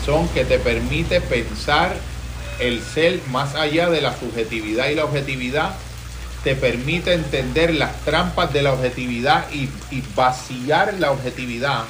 son 0.03 0.27
que 0.29 0.45
te 0.45 0.57
permite 0.57 1.21
pensar 1.21 1.93
el 2.59 2.81
ser 2.81 3.19
más 3.29 3.53
allá 3.53 3.89
de 3.89 4.01
la 4.01 4.17
subjetividad 4.17 4.89
y 4.89 4.95
la 4.95 5.05
objetividad, 5.05 5.75
te 6.45 6.55
permite 6.55 7.11
entender 7.11 7.73
las 7.73 7.99
trampas 8.01 8.53
de 8.53 8.61
la 8.61 8.71
objetividad 8.71 9.47
y, 9.51 9.67
vaciar 10.15 10.93
la 10.99 11.11
objetividad 11.11 11.83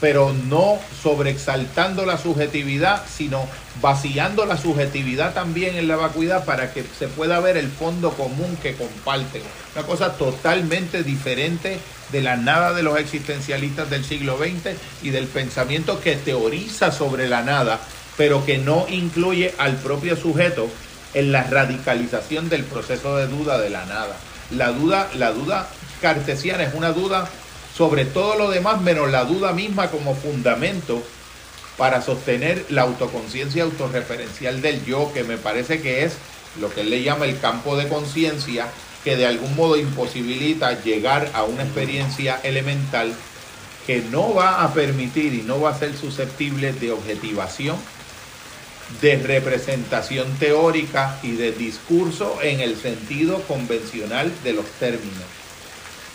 pero 0.00 0.32
no 0.32 0.78
sobreexaltando 1.02 2.04
la 2.04 2.18
subjetividad, 2.18 3.02
sino 3.08 3.48
vaciando 3.80 4.44
la 4.44 4.58
subjetividad 4.58 5.32
también 5.32 5.74
en 5.74 5.88
la 5.88 5.96
vacuidad 5.96 6.44
para 6.44 6.72
que 6.72 6.84
se 6.98 7.08
pueda 7.08 7.40
ver 7.40 7.56
el 7.56 7.68
fondo 7.68 8.10
común 8.10 8.58
que 8.62 8.74
comparten. 8.74 9.40
Una 9.74 9.86
cosa 9.86 10.12
totalmente 10.12 11.02
diferente 11.02 11.78
de 12.12 12.20
la 12.20 12.36
nada 12.36 12.74
de 12.74 12.82
los 12.82 12.98
existencialistas 12.98 13.88
del 13.88 14.04
siglo 14.04 14.36
XX 14.36 14.76
y 15.02 15.10
del 15.10 15.26
pensamiento 15.28 15.98
que 15.98 16.16
teoriza 16.16 16.92
sobre 16.92 17.26
la 17.26 17.42
nada, 17.42 17.80
pero 18.18 18.44
que 18.44 18.58
no 18.58 18.84
incluye 18.90 19.54
al 19.56 19.76
propio 19.76 20.14
sujeto 20.14 20.68
en 21.16 21.32
la 21.32 21.42
radicalización 21.44 22.48
del 22.48 22.62
proceso 22.64 23.16
de 23.16 23.26
duda 23.26 23.58
de 23.58 23.70
la 23.70 23.86
nada. 23.86 24.16
La 24.50 24.70
duda, 24.70 25.08
la 25.14 25.32
duda 25.32 25.66
cartesiana 26.00 26.62
es 26.62 26.74
una 26.74 26.92
duda 26.92 27.28
sobre 27.74 28.04
todo 28.04 28.36
lo 28.36 28.50
demás 28.50 28.80
menos 28.80 29.10
la 29.10 29.24
duda 29.24 29.52
misma 29.52 29.90
como 29.90 30.14
fundamento 30.14 31.02
para 31.76 32.00
sostener 32.00 32.64
la 32.70 32.82
autoconciencia 32.82 33.64
autorreferencial 33.64 34.62
del 34.62 34.84
yo, 34.84 35.12
que 35.12 35.24
me 35.24 35.36
parece 35.36 35.82
que 35.82 36.04
es 36.04 36.14
lo 36.60 36.72
que 36.72 36.82
él 36.82 36.90
le 36.90 37.02
llama 37.02 37.26
el 37.26 37.38
campo 37.38 37.76
de 37.76 37.88
conciencia, 37.88 38.66
que 39.04 39.16
de 39.16 39.26
algún 39.26 39.54
modo 39.56 39.76
imposibilita 39.76 40.82
llegar 40.82 41.30
a 41.34 41.44
una 41.44 41.64
experiencia 41.64 42.40
elemental 42.42 43.12
que 43.86 44.02
no 44.10 44.34
va 44.34 44.64
a 44.64 44.72
permitir 44.72 45.34
y 45.34 45.42
no 45.42 45.60
va 45.60 45.70
a 45.70 45.78
ser 45.78 45.94
susceptible 45.96 46.72
de 46.72 46.92
objetivación, 46.92 47.76
de 49.00 49.16
representación 49.16 50.32
teórica 50.38 51.18
y 51.22 51.32
de 51.32 51.52
discurso 51.52 52.38
en 52.42 52.60
el 52.60 52.76
sentido 52.76 53.42
convencional 53.42 54.32
de 54.44 54.52
los 54.52 54.66
términos 54.78 55.24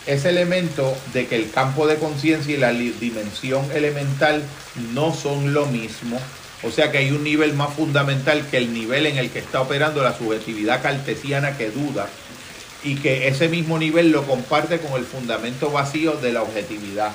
ese 0.06 0.30
elemento 0.30 0.96
de 1.12 1.26
que 1.26 1.36
el 1.36 1.50
campo 1.50 1.86
de 1.86 1.96
conciencia 1.96 2.54
y 2.54 2.58
la 2.58 2.72
dimensión 2.72 3.70
elemental 3.72 4.42
no 4.94 5.14
son 5.14 5.54
lo 5.54 5.66
mismo. 5.66 6.18
O 6.64 6.70
sea 6.70 6.90
que 6.90 6.98
hay 6.98 7.10
un 7.10 7.24
nivel 7.24 7.54
más 7.54 7.74
fundamental 7.74 8.46
que 8.50 8.56
el 8.56 8.72
nivel 8.72 9.06
en 9.06 9.18
el 9.18 9.30
que 9.30 9.40
está 9.40 9.60
operando 9.60 10.02
la 10.02 10.16
subjetividad 10.16 10.82
cartesiana 10.82 11.56
que 11.56 11.70
duda 11.70 12.08
y 12.84 12.96
que 12.96 13.28
ese 13.28 13.48
mismo 13.48 13.78
nivel 13.78 14.10
lo 14.10 14.24
comparte 14.24 14.78
con 14.78 14.98
el 14.98 15.04
fundamento 15.04 15.70
vacío 15.70 16.12
de 16.14 16.32
la 16.32 16.42
objetividad. 16.42 17.12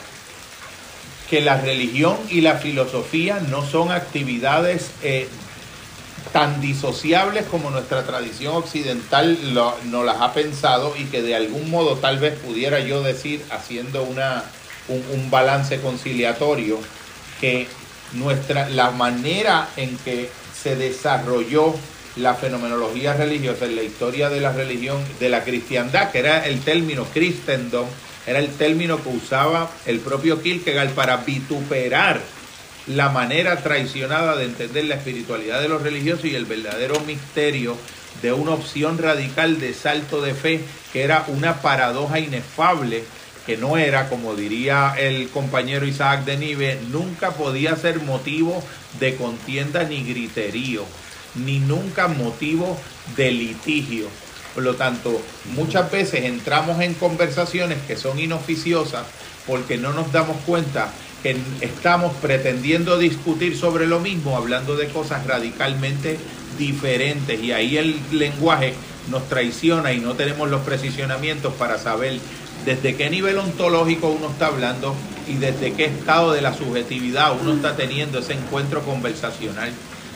Que 1.30 1.42
la 1.42 1.60
religión 1.60 2.18
y 2.30 2.40
la 2.40 2.56
filosofía 2.56 3.42
no 3.50 3.66
son 3.66 3.92
actividades 3.92 4.92
eh, 5.04 5.28
tan 6.32 6.62
disociables 6.62 7.46
como 7.46 7.70
nuestra 7.70 8.04
tradición 8.04 8.56
occidental 8.56 9.38
no 9.54 10.04
las 10.04 10.22
ha 10.22 10.34
pensado 10.34 10.96
y 10.98 11.06
que 11.06 11.22
de 11.22 11.36
algún 11.36 11.70
modo 11.70 11.98
tal 11.98 12.20
vez 12.20 12.38
pudiera 12.40 12.80
yo 12.80 13.04
decir, 13.04 13.44
haciendo 13.52 14.04
una, 14.04 14.44
un, 14.88 15.30
balance 15.30 15.80
conciliatorio, 15.80 16.80
que 17.40 17.68
nuestra, 18.14 18.70
la 18.70 18.92
manera 18.92 19.70
en 19.78 19.98
que 19.98 20.30
se 20.62 20.76
desarrolló 20.76 21.76
la 22.16 22.34
fenomenología 22.34 23.14
religiosa 23.14 23.66
en 23.66 23.76
la 23.76 23.84
historia 23.84 24.30
de 24.30 24.42
la 24.42 24.52
religión, 24.52 24.98
de 25.20 25.30
la 25.30 25.44
cristiandad, 25.44 26.12
que 26.12 26.20
era 26.20 26.46
el 26.46 26.62
término 26.62 27.06
Christendom, 27.14 27.86
era 28.26 28.40
el 28.40 28.50
término 28.50 29.02
que 29.02 29.10
usaba 29.10 29.70
el 29.86 30.00
propio 30.00 30.42
Kierkegaard 30.42 30.90
para 30.92 31.18
vituperar 31.18 32.22
la 32.88 33.10
manera 33.10 33.58
traicionada 33.58 34.36
de 34.36 34.46
entender 34.46 34.86
la 34.86 34.96
espiritualidad 34.96 35.62
de 35.62 35.70
los 35.70 35.82
religiosos 35.82 36.26
y 36.26 36.36
el 36.36 36.46
verdadero 36.46 37.00
misterio 37.02 37.78
de 38.22 38.32
una 38.32 38.52
opción 38.52 38.98
radical 38.98 39.60
de 39.60 39.74
salto 39.74 40.22
de 40.22 40.34
fe 40.34 40.62
que 40.94 41.04
era 41.04 41.26
una 41.28 41.62
paradoja 41.62 42.20
inefable 42.20 43.04
que 43.46 43.56
no 43.56 43.78
era, 43.78 44.10
como 44.10 44.36
diría 44.36 44.94
el 44.98 45.30
compañero 45.30 45.86
Isaac 45.86 46.26
de 46.26 46.36
Nive, 46.36 46.80
nunca 46.90 47.32
podía 47.32 47.78
ser 47.78 48.02
motivo 48.02 48.62
de 49.00 49.16
contienda 49.16 49.86
ni 49.86 50.04
griterío, 50.04 50.84
ni 51.36 51.60
nunca 51.60 52.10
motivo 52.10 52.78
de 53.16 53.32
litigio. 53.32 54.08
Por 54.54 54.64
lo 54.64 54.76
tanto, 54.76 55.22
muchas 55.54 55.90
veces 55.90 56.26
entramos 56.26 56.82
en 56.82 56.94
conversaciones 56.96 57.78
que 57.88 57.96
son 57.96 58.20
inoficiosas 58.20 59.06
porque 59.46 59.78
no 59.78 59.94
nos 59.94 60.12
damos 60.12 60.36
cuenta 60.46 60.92
que 61.24 61.36
estamos 61.62 62.14
pretendiendo 62.22 62.98
discutir 62.98 63.58
sobre 63.58 63.88
lo 63.88 64.00
mismo, 64.00 64.38
hablando 64.38 64.76
de 64.76 64.88
cosas 64.88 65.26
radicalmente 65.26 66.18
diferentes 66.58 67.42
y 67.42 67.52
ahí 67.52 67.78
el 67.78 68.00
lenguaje 68.12 68.74
nos 69.10 69.28
traiciona 69.30 69.94
y 69.94 70.00
no 70.00 70.16
tenemos 70.16 70.50
los 70.50 70.62
precisionamientos 70.62 71.54
para 71.54 71.78
saber 71.78 72.20
desde 72.66 72.96
qué 72.96 73.10
nivel 73.10 73.38
ontológico 73.38 74.10
uno 74.10 74.30
está 74.30 74.48
hablando 74.48 74.96
y 75.28 75.36
desde 75.36 75.74
qué 75.74 75.86
estado 75.86 76.34
de 76.34 76.42
la 76.42 76.54
subjetividad 76.54 77.34
uno 77.40 77.54
está 77.54 77.76
teniendo 77.76 78.20
ese 78.20 78.34
encuentro 78.34 78.82
conversacional, 78.82 79.72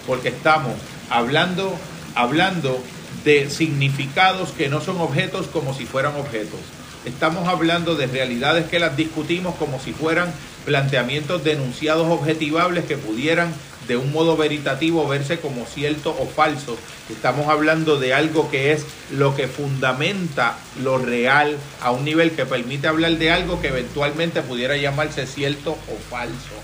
porque 0.07 0.29
estamos 0.29 0.73
hablando, 1.09 1.73
hablando 2.15 2.81
de 3.23 3.49
significados 3.49 4.51
que 4.51 4.69
no 4.69 4.81
son 4.81 4.99
objetos 4.99 5.47
como 5.47 5.73
si 5.73 5.85
fueran 5.85 6.15
objetos. 6.15 6.59
Estamos 7.05 7.47
hablando 7.47 7.95
de 7.95 8.05
realidades 8.05 8.67
que 8.69 8.77
las 8.79 8.95
discutimos 8.95 9.55
como 9.55 9.79
si 9.79 9.91
fueran 9.91 10.31
planteamientos 10.65 11.43
denunciados 11.43 12.07
objetivables 12.07 12.85
que 12.85 12.97
pudieran 12.97 13.53
de 13.87 13.97
un 13.97 14.11
modo 14.11 14.37
veritativo 14.37 15.07
verse 15.07 15.39
como 15.39 15.65
cierto 15.65 16.15
o 16.19 16.27
falso. 16.27 16.77
Estamos 17.09 17.47
hablando 17.47 17.99
de 17.99 18.13
algo 18.13 18.51
que 18.51 18.71
es 18.71 18.85
lo 19.11 19.35
que 19.35 19.47
fundamenta 19.47 20.57
lo 20.83 20.99
real 20.99 21.57
a 21.81 21.89
un 21.89 22.05
nivel 22.05 22.31
que 22.31 22.45
permite 22.45 22.87
hablar 22.87 23.17
de 23.17 23.31
algo 23.31 23.59
que 23.59 23.69
eventualmente 23.69 24.43
pudiera 24.43 24.77
llamarse 24.77 25.25
cierto 25.25 25.71
o 25.71 26.09
falso. 26.09 26.55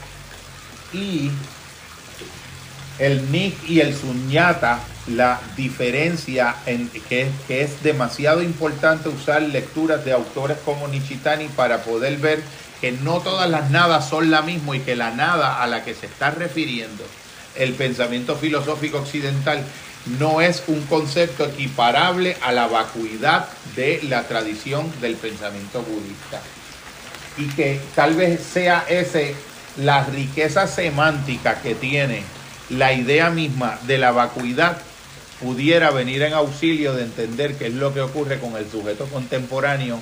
Y 0.94 1.32
el 3.00 3.32
Nick 3.32 3.70
y 3.70 3.80
el 3.80 3.96
Suñata, 3.96 4.80
la 5.08 5.40
diferencia 5.56 6.56
en 6.66 6.90
que, 6.90 7.30
es 7.50 7.84
demasiado 7.84 8.42
importante 8.42 9.10
usar 9.10 9.42
lecturas 9.42 10.04
de 10.04 10.14
autores 10.14 10.58
como 10.66 10.88
Nishitani 10.88 11.48
para 11.50 11.84
poder 11.84 12.18
ver 12.18 12.42
que 12.82 12.92
no 12.92 13.20
todas 13.20 13.50
las 13.50 13.72
nadas 13.72 14.10
son 14.10 14.30
la 14.30 14.42
misma 14.42 14.76
y 14.76 14.80
que 14.82 14.96
la 14.96 15.12
nada 15.12 15.62
a 15.62 15.68
la 15.68 15.84
que 15.84 15.94
se 15.94 16.08
está 16.08 16.32
refiriendo 16.32 17.04
el 17.56 17.74
pensamiento 17.74 18.36
filosófico 18.36 19.00
occidental 19.00 19.64
no 20.20 20.42
es 20.42 20.64
un 20.68 20.82
concepto 20.84 21.46
equiparable 21.46 22.38
a 22.44 22.52
la 22.52 22.68
vacuidad 22.68 23.48
de 23.76 24.00
la 24.04 24.24
tradición 24.24 24.92
del 25.02 25.16
pensamiento 25.16 25.82
budista. 25.82 26.42
Y 27.38 27.48
que 27.50 27.80
tal 27.96 28.16
vez 28.16 28.42
sea 28.42 28.86
ese 28.88 29.36
la 29.78 30.04
riqueza 30.06 30.68
semántica 30.68 31.62
que 31.62 31.76
tiene 31.76 32.24
la 32.70 32.94
idea 32.94 33.30
misma 33.30 33.80
de 33.88 33.98
la 33.98 34.12
vacuidad 34.12 34.78
pudiera 35.40 35.92
venir 35.92 36.24
en 36.24 36.34
auxilio 36.34 36.94
de 36.94 37.04
entender 37.04 37.56
qué 37.56 37.68
es 37.68 37.74
lo 37.74 37.94
que 37.94 38.02
ocurre 38.02 38.40
con 38.40 38.56
el 38.56 38.70
sujeto 38.70 39.06
contemporáneo 39.06 40.00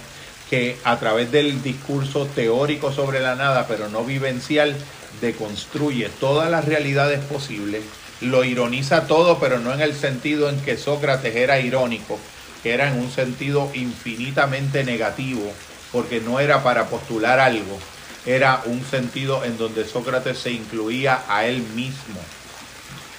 que 0.49 0.77
a 0.83 0.97
través 0.97 1.31
del 1.31 1.61
discurso 1.61 2.25
teórico 2.27 2.91
sobre 2.91 3.19
la 3.19 3.35
nada, 3.35 3.67
pero 3.67 3.89
no 3.89 4.03
vivencial, 4.03 4.75
deconstruye 5.21 6.09
todas 6.19 6.49
las 6.51 6.65
realidades 6.65 7.19
posibles, 7.21 7.83
lo 8.21 8.43
ironiza 8.43 9.07
todo, 9.07 9.39
pero 9.39 9.59
no 9.59 9.73
en 9.73 9.81
el 9.81 9.95
sentido 9.95 10.49
en 10.49 10.59
que 10.61 10.77
Sócrates 10.77 11.35
era 11.35 11.59
irónico, 11.59 12.19
que 12.63 12.73
era 12.73 12.89
en 12.89 12.99
un 12.99 13.11
sentido 13.11 13.69
infinitamente 13.73 14.83
negativo, 14.83 15.51
porque 15.91 16.21
no 16.21 16.39
era 16.39 16.63
para 16.63 16.87
postular 16.87 17.39
algo, 17.39 17.79
era 18.25 18.61
un 18.65 18.83
sentido 18.83 19.43
en 19.43 19.57
donde 19.57 19.85
Sócrates 19.85 20.37
se 20.37 20.51
incluía 20.51 21.23
a 21.27 21.45
él 21.45 21.61
mismo. 21.75 22.19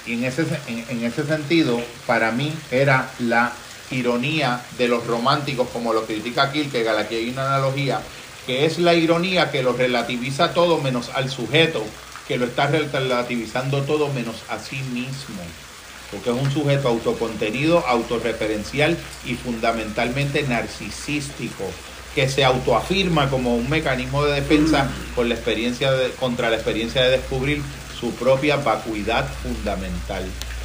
Y 0.07 0.15
en 0.15 0.25
ese, 0.25 0.47
en, 0.69 1.05
ese 1.05 1.25
sentido, 1.25 1.81
para 2.07 2.31
mí 2.31 2.53
era 2.71 3.11
la 3.19 3.53
ironía 3.91 4.61
de 4.79 4.89
los 4.89 5.07
románticos, 5.07 5.69
como 5.73 5.93
lo 5.93 6.07
critica 6.07 6.53
Kierkegaard, 6.53 6.99
aquí 6.99 7.17
hay 7.17 7.31
una 7.31 7.47
analogía, 7.47 8.01
que 8.47 8.65
es 8.65 8.79
la 8.79 8.95
ironía 8.95 9.51
que 9.51 9.63
lo 9.63 9.73
relativiza 9.73 10.55
todo 10.55 10.79
menos 10.81 11.11
al 11.15 11.31
sujeto, 11.31 11.85
que 12.29 12.37
lo 12.37 12.47
está 12.47 12.67
relativizando 12.69 13.83
todo 13.83 14.13
menos 14.13 14.37
a 14.49 14.59
sí 14.59 14.77
mismo, 14.93 15.43
porque 16.11 16.31
es 16.31 16.37
un 16.37 16.51
sujeto 16.53 16.89
autocontenido, 16.89 17.85
autorreferencial 17.87 18.97
y 19.25 19.35
fundamentalmente 19.35 20.43
narcisístico, 20.45 21.65
que 22.15 22.29
se 22.29 22.45
autoafirma 22.45 23.29
como 23.29 23.57
un 23.57 23.69
mecanismo 23.69 24.25
de 24.25 24.41
defensa 24.41 24.89
contra 25.15 26.49
la 26.49 26.57
experiencia 26.57 27.03
de 27.03 27.11
descubrir 27.11 27.63
su 27.99 28.13
propia 28.15 28.57
vacuidad 28.57 29.29
fundamental. 29.43 30.25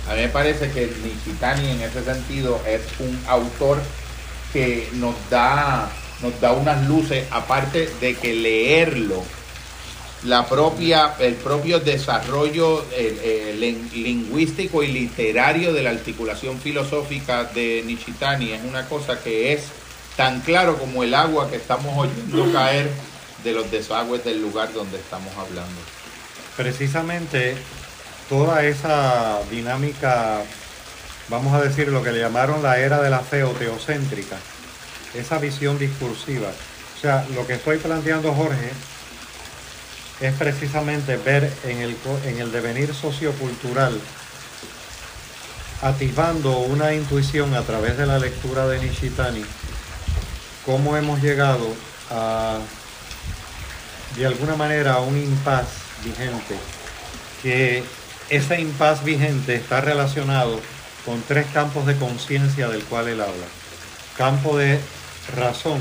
A 0.10 0.16
mí 0.16 0.22
me 0.22 0.30
parece 0.30 0.72
que 0.72 0.92
Nishitani 1.04 1.70
en 1.70 1.82
ese 1.82 2.04
sentido 2.04 2.60
es 2.68 2.82
un 3.00 3.20
autor 3.28 3.80
que 4.52 4.90
nos 4.94 5.16
da, 5.30 5.90
nos 6.22 6.40
da 6.42 6.54
unas 6.54 6.88
luces, 6.88 7.26
aparte 7.32 7.90
de 8.02 8.16
que 8.16 8.34
leerlo, 8.34 9.24
la 10.24 10.46
propia, 10.48 11.16
el 11.20 11.34
propio 11.34 11.80
desarrollo 11.80 12.86
lingüístico 13.94 14.84
y 14.84 14.88
literario 14.88 15.74
de 15.74 15.82
la 15.82 15.90
articulación 15.90 16.60
filosófica 16.60 17.46
de 17.46 17.84
Nishitani 17.86 18.52
es 18.52 18.62
una 18.64 18.88
cosa 18.88 19.20
que 19.20 19.54
es 19.54 19.64
tan 20.16 20.42
claro 20.42 20.78
como 20.78 21.04
el 21.04 21.16
agua 21.16 21.50
que 21.50 21.56
estamos 21.56 21.98
oyendo 21.98 22.52
caer 22.54 22.90
de 23.44 23.54
los 23.54 23.72
desagües 23.72 24.24
del 24.24 24.42
lugar 24.42 24.72
donde 24.74 24.98
estamos 24.98 25.36
hablando. 25.36 25.82
Precisamente 26.62 27.56
toda 28.30 28.64
esa 28.64 29.40
dinámica, 29.50 30.44
vamos 31.28 31.56
a 31.56 31.62
decir 31.62 31.88
lo 31.88 32.04
que 32.04 32.12
le 32.12 32.20
llamaron 32.20 32.62
la 32.62 32.78
era 32.78 33.02
de 33.02 33.10
la 33.10 33.22
fe 33.22 33.44
o 33.44 33.50
teocéntrica, 33.50 34.38
esa 35.16 35.40
visión 35.40 35.80
discursiva. 35.80 36.50
O 36.50 37.02
sea, 37.02 37.26
lo 37.34 37.48
que 37.48 37.54
estoy 37.54 37.80
planteando, 37.80 38.32
Jorge, 38.36 38.70
es 40.20 40.34
precisamente 40.36 41.18
ver 41.18 41.52
en 41.64 41.80
el, 41.80 41.98
en 42.26 42.40
el 42.40 42.52
devenir 42.52 42.94
sociocultural, 42.94 44.00
atisbando 45.82 46.60
una 46.60 46.94
intuición 46.94 47.56
a 47.56 47.64
través 47.64 47.98
de 47.98 48.06
la 48.06 48.20
lectura 48.20 48.68
de 48.68 48.82
Nishitani, 48.82 49.44
cómo 50.64 50.96
hemos 50.96 51.24
llegado 51.24 51.66
a, 52.12 52.60
de 54.16 54.28
alguna 54.28 54.56
manera, 54.56 54.94
a 54.94 55.00
un 55.00 55.18
impas 55.18 55.81
vigente 56.04 56.56
que 57.42 57.84
ese 58.30 58.62
impas 58.62 59.04
vigente 59.04 59.56
está 59.56 59.82
relacionado 59.82 60.60
con 61.06 61.22
tres 61.24 61.48
campos 61.54 61.86
de 61.86 61.96
conciencia 61.98 62.70
del 62.70 62.84
cual 62.84 63.08
él 63.08 63.22
habla. 63.22 63.46
Campo 64.18 64.58
de 64.58 64.80
razón, 65.36 65.80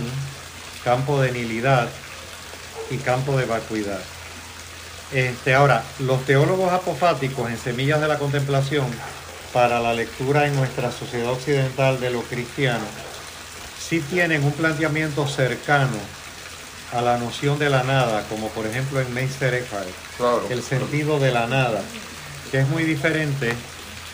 campo 0.83 1.21
de 1.21 1.33
nilidad 1.33 1.89
y 2.91 2.97
campo 2.97 3.37
de 3.37 3.45
vacuidad. 3.45 4.01
Este, 5.13 5.55
ahora, 5.55 5.85
los 5.99 6.25
teólogos 6.25 6.73
apofáticos 6.73 7.51
en 7.51 7.59
Semillas 7.59 8.01
de 8.01 8.09
la 8.09 8.19
Contemplación, 8.19 8.87
para 9.53 9.81
la 9.81 9.93
lectura 9.93 10.47
en 10.47 10.55
nuestra 10.55 10.93
sociedad 10.93 11.33
occidental 11.33 11.99
de 11.99 12.11
lo 12.11 12.23
cristiano, 12.23 12.85
sí 13.79 14.01
tienen 14.01 14.45
un 14.45 14.53
planteamiento 14.53 15.27
cercano 15.27 15.97
a 16.93 17.01
la 17.01 17.19
noción 17.19 17.59
de 17.59 17.71
la 17.71 17.83
nada, 17.85 18.25
como 18.29 18.49
por 18.49 18.67
ejemplo 18.67 19.01
en 19.01 19.13
Meister 19.15 19.55
Eckhart, 19.55 19.89
el 20.51 20.63
sentido 20.63 21.19
de 21.19 21.31
la 21.31 21.47
nada 21.47 21.81
que 22.51 22.59
es 22.59 22.69
muy 22.69 22.85
diferente. 22.85 23.55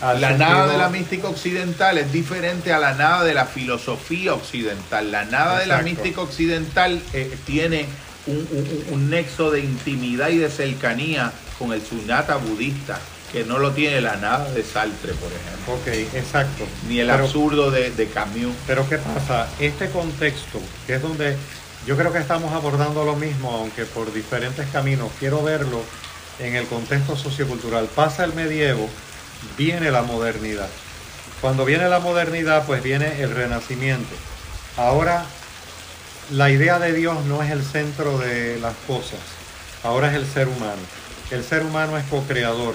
la 0.00 0.32
nada 0.36 0.66
de 0.66 0.78
la 0.78 0.88
mística 0.88 1.28
occidental 1.28 1.98
es 1.98 2.12
diferente 2.12 2.72
a 2.72 2.78
la 2.78 2.94
nada 2.94 3.24
de 3.24 3.34
la 3.34 3.46
filosofía 3.46 4.34
occidental. 4.34 5.10
La 5.10 5.24
nada 5.24 5.58
de 5.58 5.66
la 5.66 5.82
mística 5.82 6.20
occidental 6.20 7.00
eh, 7.12 7.36
tiene 7.46 7.86
un, 8.26 9.10
nexo 9.10 9.50
de 9.50 9.60
intimidad 9.60 10.28
y 10.28 10.38
de 10.38 10.50
cercanía 10.50 11.32
con 11.58 11.72
el 11.72 11.80
sunata 11.80 12.36
budista, 12.36 12.98
que 13.32 13.44
no 13.44 13.58
lo 13.58 13.72
tiene 13.72 14.00
la 14.00 14.16
nada 14.16 14.50
de 14.50 14.62
Sartre, 14.62 15.14
por 15.14 15.30
ejemplo. 15.32 15.74
Ok, 15.74 16.14
exacto. 16.14 16.66
Ni 16.88 17.00
el 17.00 17.10
absurdo 17.10 17.70
de, 17.70 17.90
de 17.90 18.08
Camus. 18.08 18.54
Pero 18.66 18.86
¿qué 18.88 18.98
pasa? 18.98 19.48
Este 19.58 19.88
contexto, 19.88 20.60
que 20.86 20.96
es 20.96 21.02
donde 21.02 21.36
yo 21.86 21.96
creo 21.96 22.12
que 22.12 22.18
estamos 22.18 22.52
abordando 22.52 23.04
lo 23.04 23.14
mismo, 23.14 23.50
aunque 23.52 23.84
por 23.84 24.12
diferentes 24.12 24.66
caminos, 24.70 25.08
quiero 25.20 25.42
verlo 25.44 25.80
en 26.40 26.56
el 26.56 26.66
contexto 26.66 27.16
sociocultural. 27.16 27.86
Pasa 27.86 28.24
el 28.24 28.34
medievo, 28.34 28.88
viene 29.56 29.92
la 29.92 30.02
modernidad. 30.02 30.68
Cuando 31.40 31.64
viene 31.64 31.88
la 31.88 32.00
modernidad, 32.00 32.66
pues 32.66 32.82
viene 32.82 33.22
el 33.22 33.30
renacimiento. 33.30 34.14
Ahora, 34.76 35.24
la 36.32 36.50
idea 36.50 36.80
de 36.80 36.92
Dios 36.92 37.24
no 37.26 37.40
es 37.40 37.52
el 37.52 37.62
centro 37.62 38.18
de 38.18 38.58
las 38.58 38.74
cosas, 38.88 39.20
ahora 39.84 40.08
es 40.08 40.14
el 40.16 40.26
ser 40.26 40.48
humano. 40.48 40.82
El 41.30 41.44
ser 41.44 41.62
humano 41.62 41.96
es 41.96 42.04
co-creador, 42.06 42.74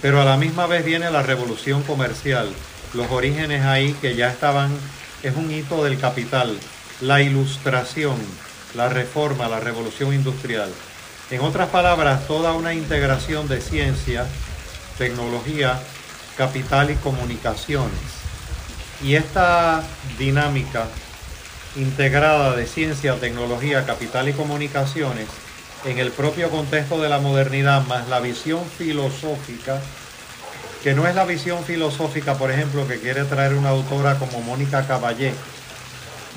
pero 0.00 0.20
a 0.20 0.24
la 0.24 0.36
misma 0.36 0.66
vez 0.66 0.84
viene 0.84 1.10
la 1.10 1.22
revolución 1.22 1.82
comercial, 1.82 2.48
los 2.94 3.10
orígenes 3.10 3.64
ahí 3.64 3.92
que 4.00 4.14
ya 4.14 4.30
estaban, 4.30 4.70
es 5.24 5.34
un 5.34 5.50
hito 5.50 5.82
del 5.82 5.98
capital, 5.98 6.56
la 7.00 7.22
ilustración, 7.22 8.16
la 8.74 8.88
reforma, 8.88 9.48
la 9.48 9.60
revolución 9.60 10.14
industrial. 10.14 10.70
En 11.30 11.40
otras 11.40 11.68
palabras, 11.68 12.26
toda 12.26 12.52
una 12.52 12.74
integración 12.74 13.48
de 13.48 13.60
ciencia, 13.60 14.26
tecnología, 14.98 15.80
capital 16.36 16.90
y 16.90 16.94
comunicaciones. 16.96 17.98
Y 19.02 19.14
esta 19.16 19.82
dinámica 20.18 20.86
integrada 21.76 22.54
de 22.54 22.66
ciencia, 22.66 23.16
tecnología, 23.16 23.86
capital 23.86 24.28
y 24.28 24.32
comunicaciones 24.32 25.26
en 25.84 25.98
el 25.98 26.12
propio 26.12 26.50
contexto 26.50 27.00
de 27.00 27.08
la 27.08 27.18
modernidad, 27.18 27.84
más 27.86 28.08
la 28.08 28.20
visión 28.20 28.64
filosófica, 28.78 29.80
que 30.82 30.94
no 30.94 31.06
es 31.06 31.14
la 31.14 31.24
visión 31.24 31.64
filosófica, 31.64 32.34
por 32.34 32.50
ejemplo, 32.50 32.86
que 32.86 33.00
quiere 33.00 33.24
traer 33.24 33.54
una 33.54 33.70
autora 33.70 34.18
como 34.18 34.40
Mónica 34.42 34.86
Caballé, 34.86 35.32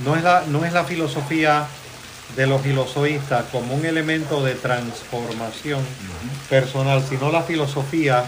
no 0.03 0.16
es 0.16 0.24
la, 0.24 0.44
no 0.48 0.66
es 0.66 0.74
la 0.74 0.84
filosofía 0.84 1.68
de 2.35 2.47
los 2.47 2.61
filosoístas 2.61 3.45
como 3.52 3.76
un 3.76 3.85
elemento 3.85 4.43
de 4.43 4.56
transformación 4.56 5.81
personal, 6.49 7.03
sino 7.07 7.31
la 7.31 7.43
filosofía 7.43 8.26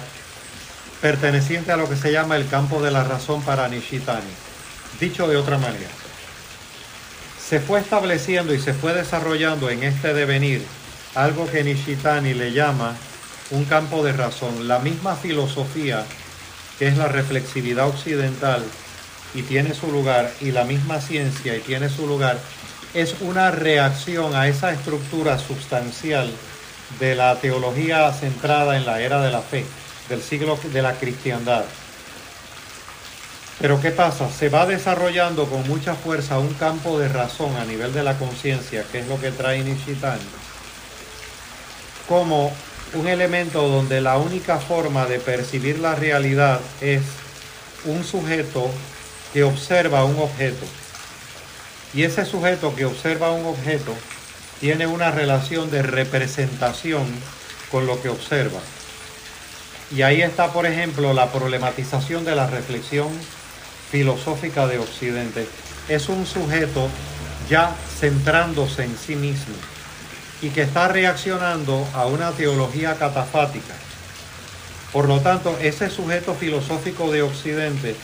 perteneciente 1.02 1.72
a 1.72 1.78
lo 1.78 1.90
que 1.90 1.96
se 1.96 2.12
llama 2.12 2.36
el 2.36 2.48
campo 2.48 2.82
de 2.82 2.92
la 2.92 3.04
razón 3.04 3.42
para 3.42 3.68
Nishitani. 3.68 4.32
Dicho 5.00 5.28
de 5.28 5.38
otra 5.38 5.58
manera, 5.58 5.90
se 7.40 7.60
fue 7.60 7.80
estableciendo 7.80 8.54
y 8.54 8.60
se 8.60 8.74
fue 8.74 8.94
desarrollando 8.94 9.70
en 9.70 9.84
este 9.84 10.14
devenir 10.14 10.66
algo 11.16 11.50
que 11.50 11.64
Nishitani 11.64 12.34
le 12.34 12.54
llama 12.54 12.96
un 13.52 13.66
campo 13.66 14.04
de 14.04 14.14
razón. 14.14 14.68
La 14.68 14.80
misma 14.80 15.16
filosofía 15.16 16.06
que 16.78 16.88
es 16.88 16.98
la 16.98 17.08
reflexividad 17.08 17.88
occidental 17.88 18.64
y 19.34 19.42
tiene 19.44 19.74
su 19.74 19.92
lugar, 19.92 20.32
y 20.42 20.52
la 20.52 20.64
misma 20.64 21.02
ciencia 21.02 21.56
y 21.56 21.60
tiene 21.60 21.90
su 21.90 22.08
lugar, 22.08 22.40
es 22.94 23.16
una 23.22 23.52
reacción 23.52 24.36
a 24.36 24.48
esa 24.48 24.72
estructura 24.72 25.38
sustancial 25.38 26.32
de 27.00 27.16
la 27.16 27.36
teología 27.36 28.12
centrada 28.14 28.78
en 28.78 28.86
la 28.86 29.02
era 29.02 29.22
de 29.22 29.32
la 29.32 29.42
fe, 29.42 29.66
del 30.10 30.22
siglo 30.22 30.58
de 30.72 30.82
la 30.82 30.94
cristiandad. 30.94 31.66
Pero 33.60 33.82
¿qué 33.82 33.92
pasa? 33.92 34.30
Se 34.30 34.50
va 34.50 34.66
desarrollando 34.66 35.46
con 35.46 35.68
mucha 35.68 35.96
fuerza 35.96 36.38
un 36.38 36.54
campo 36.54 37.00
de 37.00 37.10
razón 37.10 37.56
a 37.56 37.66
nivel 37.66 37.94
de 37.94 38.04
la 38.04 38.18
conciencia, 38.18 38.84
que 38.92 39.00
es 39.00 39.08
lo 39.08 39.20
que 39.20 39.32
trae 39.32 39.64
Nishitani, 39.64 40.22
como 42.08 42.54
un 42.94 43.08
elemento 43.08 43.68
donde 43.68 44.00
la 44.00 44.18
única 44.18 44.60
forma 44.60 45.06
de 45.06 45.20
percibir 45.20 45.80
la 45.80 45.96
realidad 45.96 46.60
es 46.82 47.02
un 47.86 48.04
sujeto 48.04 48.70
que 49.34 49.44
observa 49.44 50.06
un 50.06 50.20
objeto. 50.20 50.66
Y 51.94 52.04
ese 52.04 52.26
sujeto 52.26 52.76
que 52.76 52.86
observa 52.86 53.32
un 53.32 53.46
objeto 53.46 53.94
tiene 54.60 54.88
una 54.88 55.12
relación 55.12 55.72
de 55.72 55.84
representación 55.84 57.06
con 57.72 57.86
lo 57.86 58.02
que 58.02 58.10
observa. 58.10 58.60
Y 59.96 60.02
ahí 60.02 60.22
está, 60.22 60.52
por 60.52 60.66
ejemplo, 60.66 61.14
la 61.14 61.32
problematización 61.32 62.26
de 62.26 62.36
la 62.36 62.48
reflexión 62.48 63.08
filosófica 63.90 64.68
de 64.68 64.80
Occidente. 64.80 65.48
Es 65.88 66.10
un 66.10 66.26
sujeto 66.26 66.90
ya 67.50 67.74
centrándose 68.00 68.84
en 68.84 68.98
sí 68.98 69.16
mismo 69.16 69.56
y 70.42 70.50
que 70.50 70.64
está 70.64 70.90
reaccionando 70.90 71.88
a 71.94 72.06
una 72.06 72.32
teología 72.32 72.96
catafática. 72.96 73.74
Por 74.92 75.08
lo 75.08 75.22
tanto, 75.22 75.58
ese 75.62 75.90
sujeto 75.90 76.34
filosófico 76.34 77.12
de 77.12 77.22
Occidente 77.22 77.96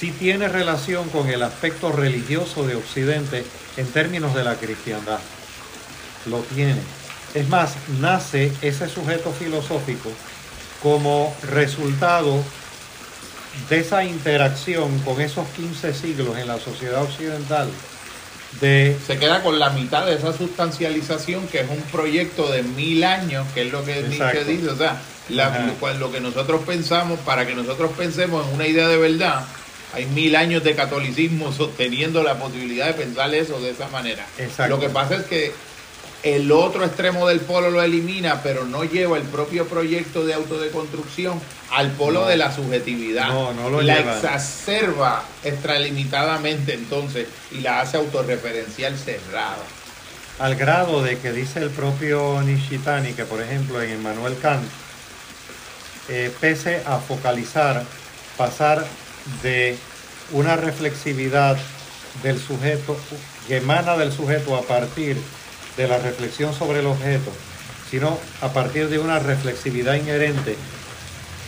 sí 0.00 0.12
tiene 0.12 0.48
relación 0.48 1.10
con 1.10 1.28
el 1.28 1.42
aspecto 1.42 1.92
religioso 1.92 2.66
de 2.66 2.74
Occidente 2.74 3.44
en 3.76 3.86
términos 3.86 4.34
de 4.34 4.44
la 4.44 4.54
cristiandad. 4.54 5.18
Lo 6.24 6.38
tiene. 6.38 6.80
Es 7.34 7.46
más, 7.48 7.74
nace 8.00 8.50
ese 8.62 8.88
sujeto 8.88 9.30
filosófico 9.30 10.10
como 10.82 11.36
resultado 11.42 12.42
de 13.68 13.80
esa 13.80 14.02
interacción 14.02 14.98
con 15.00 15.20
esos 15.20 15.46
15 15.48 15.92
siglos 15.92 16.38
en 16.38 16.48
la 16.48 16.58
sociedad 16.58 17.02
occidental 17.02 17.68
se 18.58 19.18
queda 19.18 19.42
con 19.42 19.58
la 19.58 19.70
mitad 19.70 20.06
de 20.06 20.14
esa 20.14 20.32
sustancialización 20.32 21.46
que 21.48 21.60
es 21.60 21.70
un 21.70 21.82
proyecto 21.92 22.50
de 22.50 22.62
mil 22.62 23.04
años 23.04 23.46
que 23.54 23.62
es 23.62 23.72
lo 23.72 23.84
que 23.84 24.02
Nietzsche 24.02 24.44
dice 24.44 24.70
o 24.70 24.76
sea 24.76 25.00
lo, 25.28 26.10
que 26.10 26.20
nosotros 26.20 26.62
pensamos 26.66 27.20
para 27.20 27.46
que 27.46 27.54
nosotros 27.54 27.92
pensemos 27.96 28.46
en 28.48 28.54
una 28.54 28.66
idea 28.66 28.88
de 28.88 28.96
verdad 28.96 29.44
hay 29.92 30.06
mil 30.06 30.36
años 30.36 30.62
de 30.64 30.74
catolicismo 30.74 31.52
sosteniendo 31.52 32.22
la 32.22 32.38
posibilidad 32.38 32.86
de 32.86 32.94
pensar 32.94 33.34
eso 33.34 33.60
de 33.60 33.70
esa 33.70 33.88
manera 33.88 34.26
lo 34.68 34.78
que 34.78 34.88
pasa 34.88 35.16
es 35.16 35.24
que 35.24 35.52
el 36.22 36.52
otro 36.52 36.84
extremo 36.84 37.26
del 37.26 37.40
polo 37.40 37.70
lo 37.70 37.82
elimina, 37.82 38.42
pero 38.42 38.66
no 38.66 38.84
lleva 38.84 39.16
el 39.16 39.22
propio 39.24 39.66
proyecto 39.66 40.26
de 40.26 40.34
autodeconstrucción 40.34 41.40
al 41.70 41.92
polo 41.92 42.26
de 42.26 42.36
la 42.36 42.54
subjetividad. 42.54 43.28
No, 43.28 43.54
no 43.54 43.70
lo 43.70 43.80
la 43.80 43.98
exacerba 43.98 45.24
extralimitadamente 45.44 46.74
entonces 46.74 47.26
y 47.52 47.60
la 47.60 47.80
hace 47.80 47.96
autorreferencial 47.96 48.98
cerrada. 48.98 49.64
Al 50.38 50.56
grado 50.56 51.02
de 51.02 51.18
que 51.18 51.32
dice 51.32 51.60
el 51.60 51.70
propio 51.70 52.42
Nishitani 52.42 53.12
que, 53.12 53.24
por 53.24 53.40
ejemplo, 53.40 53.80
en 53.80 53.90
Emmanuel 53.90 54.36
Kant, 54.40 54.68
eh, 56.08 56.30
pese 56.40 56.82
a 56.86 56.98
focalizar, 56.98 57.84
pasar 58.36 58.84
de 59.42 59.78
una 60.32 60.56
reflexividad 60.56 61.58
del 62.22 62.38
sujeto, 62.40 62.96
que 63.46 63.58
emana 63.58 63.96
del 63.96 64.12
sujeto 64.12 64.56
a 64.56 64.62
partir 64.62 65.16
de 65.76 65.88
la 65.88 65.98
reflexión 65.98 66.54
sobre 66.54 66.80
el 66.80 66.86
objeto, 66.86 67.32
sino 67.90 68.18
a 68.40 68.52
partir 68.52 68.88
de 68.88 68.98
una 68.98 69.18
reflexividad 69.18 69.94
inherente, 69.94 70.56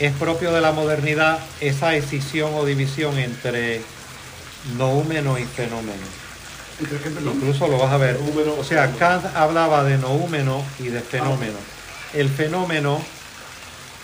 es 0.01 0.13
propio 0.15 0.53
de 0.53 0.61
la 0.61 0.73
modernidad 0.73 1.39
esa 1.61 1.95
escisión 1.95 2.53
o 2.55 2.65
división 2.65 3.19
entre 3.19 3.83
noúmeno 4.77 5.39
y 5.39 5.45
fenómeno. 5.45 6.03
Incluso 6.81 7.69
lo 7.69 7.79
vas 7.79 7.93
a 7.93 7.99
ver. 7.99 8.19
O 8.59 8.65
sea, 8.65 8.91
Kant 8.93 9.25
hablaba 9.37 9.85
de 9.85 9.99
noúmeno 9.99 10.65
y 10.81 10.89
de 10.89 11.01
fenómeno. 11.01 11.59
El 12.15 12.29
fenómeno 12.29 13.01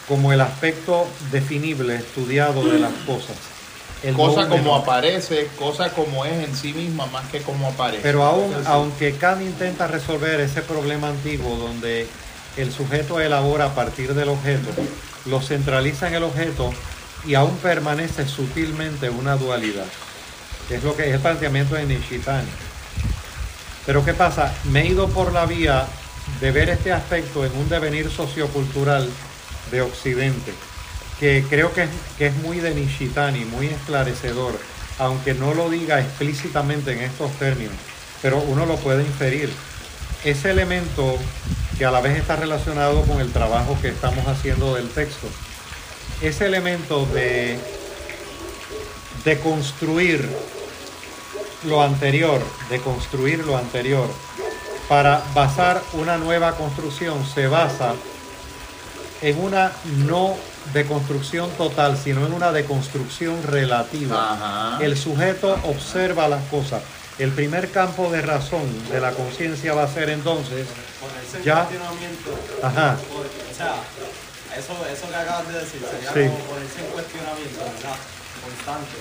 como 0.07 0.33
el 0.33 0.41
aspecto 0.41 1.09
definible, 1.33 1.97
estudiado 1.97 2.65
de 2.65 2.79
las 2.79 2.93
cosas 3.05 3.37
cosa 4.15 4.49
como 4.49 4.77
aparece, 4.77 5.49
cosa 5.59 5.91
como 5.91 6.25
es 6.25 6.49
en 6.49 6.55
sí 6.55 6.73
misma 6.73 7.07
más 7.07 7.27
que 7.29 7.41
como 7.43 7.69
aparece. 7.69 8.03
Pero 8.03 8.25
aún, 8.25 8.55
aunque 8.67 9.17
Kant 9.17 9.43
intenta 9.43 9.87
resolver 9.87 10.41
ese 10.41 10.63
problema 10.63 11.09
antiguo 11.09 11.57
donde 11.57 12.07
el 12.57 12.73
sujeto 12.73 13.21
elabora 13.21 13.67
a 13.67 13.75
partir 13.75 14.15
del 14.15 14.29
objeto, 14.29 14.71
lo 15.27 15.41
centraliza 15.41 16.09
en 16.09 16.15
el 16.15 16.23
objeto 16.23 16.73
y 17.25 17.35
aún 17.35 17.57
permanece 17.57 18.27
sutilmente 18.27 19.11
una 19.11 19.37
dualidad. 19.37 19.87
Es 20.71 20.85
lo 20.85 20.97
que 20.97 21.09
es 21.09 21.15
el 21.15 21.21
planteamiento 21.21 21.75
de 21.75 21.87
Nishitani. 21.87 22.49
Pero 23.87 24.05
¿qué 24.05 24.15
pasa? 24.15 24.55
Me 24.65 24.83
he 24.83 24.87
ido 24.87 25.09
por 25.09 25.33
la 25.33 25.47
vía 25.47 25.87
de 26.41 26.51
ver 26.53 26.69
este 26.69 26.93
aspecto 26.93 27.45
en 27.45 27.57
un 27.57 27.69
devenir 27.69 28.11
sociocultural 28.11 29.09
de 29.71 29.81
Occidente 29.81 30.53
que 31.21 31.45
creo 31.49 31.73
que 31.73 31.85
es, 31.85 31.91
que 32.17 32.27
es 32.27 32.37
muy 32.37 32.61
de 32.61 32.75
Nishitani, 32.75 33.45
muy 33.45 33.67
esclarecedor, 33.67 34.59
aunque 34.99 35.35
no 35.35 35.55
lo 35.55 35.69
diga 35.71 36.01
explícitamente 36.01 36.93
en 36.93 37.01
estos 37.01 37.33
términos, 37.33 37.75
pero 38.23 38.39
uno 38.39 38.67
lo 38.67 38.77
puede 38.77 39.03
inferir. 39.03 39.51
Ese 40.25 40.51
elemento 40.51 41.17
que 41.77 41.85
a 41.85 41.91
la 41.91 42.01
vez 42.01 42.19
está 42.19 42.37
relacionado 42.37 43.03
con 43.03 43.21
el 43.21 43.33
trabajo 43.33 43.79
que 43.81 43.89
estamos 43.89 44.27
haciendo 44.27 44.75
del 44.75 44.89
texto, 44.91 45.29
ese 46.21 46.47
elemento 46.47 47.07
de, 47.07 47.59
de 49.25 49.39
construir 49.39 50.29
lo 51.65 51.83
anterior, 51.83 52.41
de 52.71 52.81
construir 52.81 53.45
lo 53.45 53.57
anterior, 53.57 54.09
para 54.89 55.23
basar 55.35 55.83
una 55.93 56.17
nueva 56.17 56.57
construcción, 56.57 57.25
se 57.27 57.47
basa 57.47 57.95
en 59.21 59.39
una 59.39 59.73
no 60.07 60.35
deconstrucción 60.73 61.51
total, 61.53 61.97
sino 62.03 62.27
en 62.27 62.33
una 62.33 62.53
deconstrucción 62.53 63.43
relativa. 63.43 64.79
El 64.81 64.97
sujeto 64.97 65.59
observa 65.65 66.29
las 66.29 66.43
cosas. 66.45 66.83
El 67.19 67.31
primer 67.33 67.71
campo 67.71 68.11
de 68.11 68.23
razón 68.23 68.63
de 68.91 69.01
la 69.01 69.11
conciencia 69.13 69.75
va 69.75 69.85
a 69.85 69.89
ser 69.89 70.11
entonces 70.11 70.67
ponerse 71.01 71.43
ya. 71.45 71.65
cuestionamiento. 71.65 72.31
Ajá. 72.63 72.97
O 73.51 73.57
sea, 73.57 73.75
eso, 74.57 74.73
eso 74.93 75.09
que 75.09 75.17
acabas 75.17 75.49
de 75.49 75.55
decir 75.59 75.81
sería 75.91 76.13
Sí. 76.13 76.31
como 76.31 76.45
ponerse 76.45 76.79
en 76.81 76.87
cuestionamiento, 76.93 77.59
¿verdad? 77.59 77.97
Constante. 78.45 78.97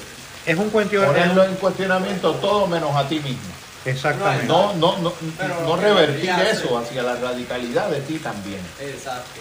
Es 0.48 0.58
un 0.58 0.70
cuestionamiento. 0.72 1.22
Ponerlo 1.22 1.44
en 1.44 1.56
cuestionamiento 1.58 2.34
todo 2.36 2.68
menos 2.68 2.96
a 2.96 3.08
ti 3.08 3.20
mismo. 3.20 3.54
Exactamente. 3.86 4.48
No, 4.48 4.74
no, 4.74 4.98
no, 4.98 5.14
Pero 5.38 5.62
no 5.62 5.76
revertir 5.78 6.32
eso 6.52 6.78
hacia 6.78 7.04
la 7.04 7.16
radicalidad 7.16 7.90
de 7.90 8.02
ti 8.02 8.18
también. 8.18 8.60
Exacto. 8.82 9.40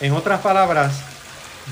En 0.00 0.12
otras 0.12 0.40
palabras, 0.40 0.92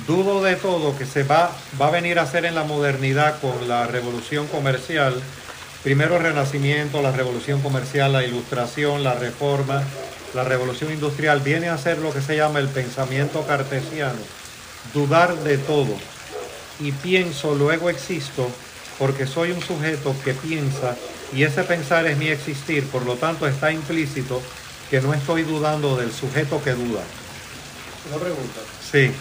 dudo 0.06 0.42
de 0.42 0.56
todo 0.56 0.96
que 0.96 1.06
se 1.06 1.22
va, 1.22 1.52
va 1.80 1.88
a 1.88 1.90
venir 1.90 2.18
a 2.18 2.22
hacer 2.22 2.44
en 2.44 2.54
la 2.54 2.64
modernidad 2.64 3.40
con 3.40 3.68
la 3.68 3.86
revolución 3.86 4.46
comercial. 4.46 5.20
Primero 5.82 6.16
el 6.16 6.22
renacimiento, 6.22 7.02
la 7.02 7.12
revolución 7.12 7.60
comercial, 7.60 8.12
la 8.12 8.24
ilustración, 8.24 9.02
la 9.02 9.14
reforma, 9.14 9.82
la 10.34 10.44
revolución 10.44 10.92
industrial. 10.92 11.40
Viene 11.40 11.68
a 11.68 11.78
ser 11.78 11.98
lo 11.98 12.12
que 12.12 12.22
se 12.22 12.36
llama 12.36 12.58
el 12.58 12.68
pensamiento 12.68 13.46
cartesiano. 13.46 14.18
Dudar 14.94 15.36
de 15.38 15.58
todo. 15.58 15.96
Y 16.80 16.92
pienso, 16.92 17.54
luego 17.54 17.90
existo, 17.90 18.48
porque 18.98 19.26
soy 19.26 19.52
un 19.52 19.60
sujeto 19.60 20.14
que 20.24 20.34
piensa 20.34 20.96
y 21.34 21.44
ese 21.44 21.62
pensar 21.64 22.06
es 22.06 22.16
mi 22.16 22.28
existir. 22.28 22.86
Por 22.86 23.04
lo 23.04 23.16
tanto, 23.16 23.46
está 23.46 23.72
implícito 23.72 24.42
que 24.90 25.00
no 25.00 25.14
estoy 25.14 25.42
dudando 25.42 25.96
del 25.96 26.12
sujeto 26.12 26.62
que 26.62 26.72
duda. 26.72 27.02
Una 28.08 28.18
pregunta. 28.18 28.60
Sí. 28.90 29.12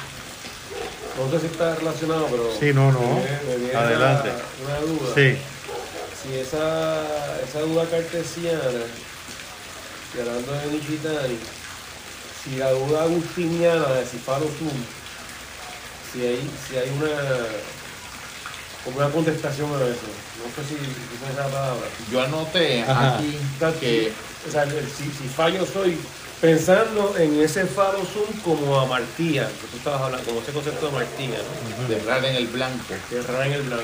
No 1.18 1.30
sé 1.32 1.40
si 1.40 1.46
está 1.48 1.76
relacionado, 1.76 2.28
pero. 2.32 2.50
Sí, 2.60 2.74
no, 2.74 2.92
no. 2.92 3.00
me 3.00 3.06
viene- 3.22 3.40
me 3.48 3.56
viene 3.58 3.74
Adelante. 3.76 4.30
Una, 4.64 4.80
una 4.80 4.80
duda. 4.88 5.16
Sí, 5.16 5.38
Si 6.24 6.36
esa, 6.38 7.04
esa 7.48 7.60
duda 7.62 7.86
cartesiana, 7.90 8.60
y 10.16 10.20
hablando 10.20 10.52
de 10.54 10.68
Nishitani, 10.68 11.38
si 12.44 12.56
la 12.58 12.72
duda 12.72 13.04
agustiniana 13.04 13.88
de 13.94 14.06
Cifalo 14.06 14.46
Tum, 14.46 14.72
si 16.14 16.22
hay, 16.26 16.50
si 16.68 16.78
hay 16.78 16.90
una. 16.90 17.10
como 18.86 18.98
una 18.98 19.10
contestación 19.10 19.70
a 19.72 19.78
eso. 19.86 20.10
No 20.42 20.64
sé 20.64 20.70
si 20.70 20.76
esa 20.76 21.30
es 21.30 21.36
la 21.38 21.44
palabra. 21.48 21.88
Yo 22.12 22.22
anoté 22.22 22.82
Ajá. 22.84 23.16
aquí 23.18 23.38
O 23.56 23.60
sea, 23.60 23.80
que 23.80 24.12
o 24.48 24.52
sea, 24.52 24.64
el- 24.64 24.90
si, 24.90 25.04
si 25.06 25.28
fallo 25.28 25.66
soy, 25.66 25.98
pensando 26.42 27.16
en 27.18 27.40
ese 27.40 27.66
faro 27.66 28.00
zoom 28.04 28.26
como 28.44 28.80
amartía, 28.80 29.48
que 29.48 29.68
tú 29.68 29.78
estabas 29.78 30.02
hablando, 30.02 30.26
como 30.28 30.42
ese 30.42 30.52
concepto 30.52 30.88
de 30.88 30.92
amartía, 30.92 31.38
¿no? 31.38 31.88
De 31.88 31.98
errar 31.98 32.26
en 32.26 32.36
el 32.36 32.48
blanco. 32.48 32.84
Que 33.10 33.18
errar 33.18 33.46
en 33.48 33.54
el 33.54 33.62
blanco. 33.62 33.84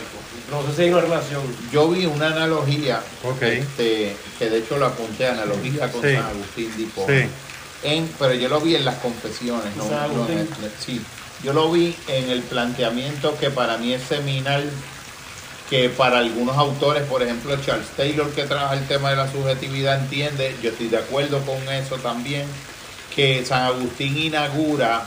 No 0.49 0.63
sé 0.65 0.75
si 0.75 0.81
hay 0.83 0.89
una 0.91 1.01
relación. 1.01 1.43
Yo 1.71 1.87
vi 1.89 2.05
una 2.07 2.27
analogía, 2.27 3.01
este, 3.41 4.15
que 4.39 4.49
de 4.49 4.57
hecho 4.57 4.77
lo 4.77 4.87
apunté, 4.87 5.27
analogía 5.27 5.91
con 5.91 6.01
Sí. 6.01 6.13
San 6.15 6.25
Agustín 6.25 6.71
de. 6.77 6.85
Sí. 7.23 7.29
En, 7.83 8.09
pero 8.17 8.33
yo 8.33 8.49
lo 8.49 8.59
vi 8.59 8.75
en 8.75 8.85
las 8.85 8.95
confesiones, 8.95 9.75
¿no? 9.75 9.83
San 9.87 9.91
no, 10.15 10.23
Agustín. 10.23 10.49
no, 10.59 10.67
sí. 10.83 11.01
Yo 11.43 11.53
lo 11.53 11.71
vi 11.71 11.95
en 12.07 12.31
el 12.31 12.41
planteamiento 12.41 13.37
que 13.37 13.51
para 13.51 13.77
mí 13.77 13.93
es 13.93 14.01
seminal, 14.01 14.67
que 15.69 15.89
para 15.89 16.19
algunos 16.19 16.55
autores, 16.57 17.03
por 17.03 17.21
ejemplo 17.21 17.55
Charles 17.57 17.87
Taylor, 17.97 18.29
que 18.31 18.43
trabaja 18.45 18.73
el 18.75 18.87
tema 18.87 19.09
de 19.09 19.17
la 19.17 19.31
subjetividad, 19.31 19.99
entiende, 19.99 20.55
yo 20.63 20.69
estoy 20.69 20.87
de 20.87 20.97
acuerdo 20.97 21.41
con 21.41 21.57
eso 21.73 21.97
también, 21.97 22.45
que 23.15 23.45
San 23.45 23.63
Agustín 23.63 24.17
inaugura 24.17 25.05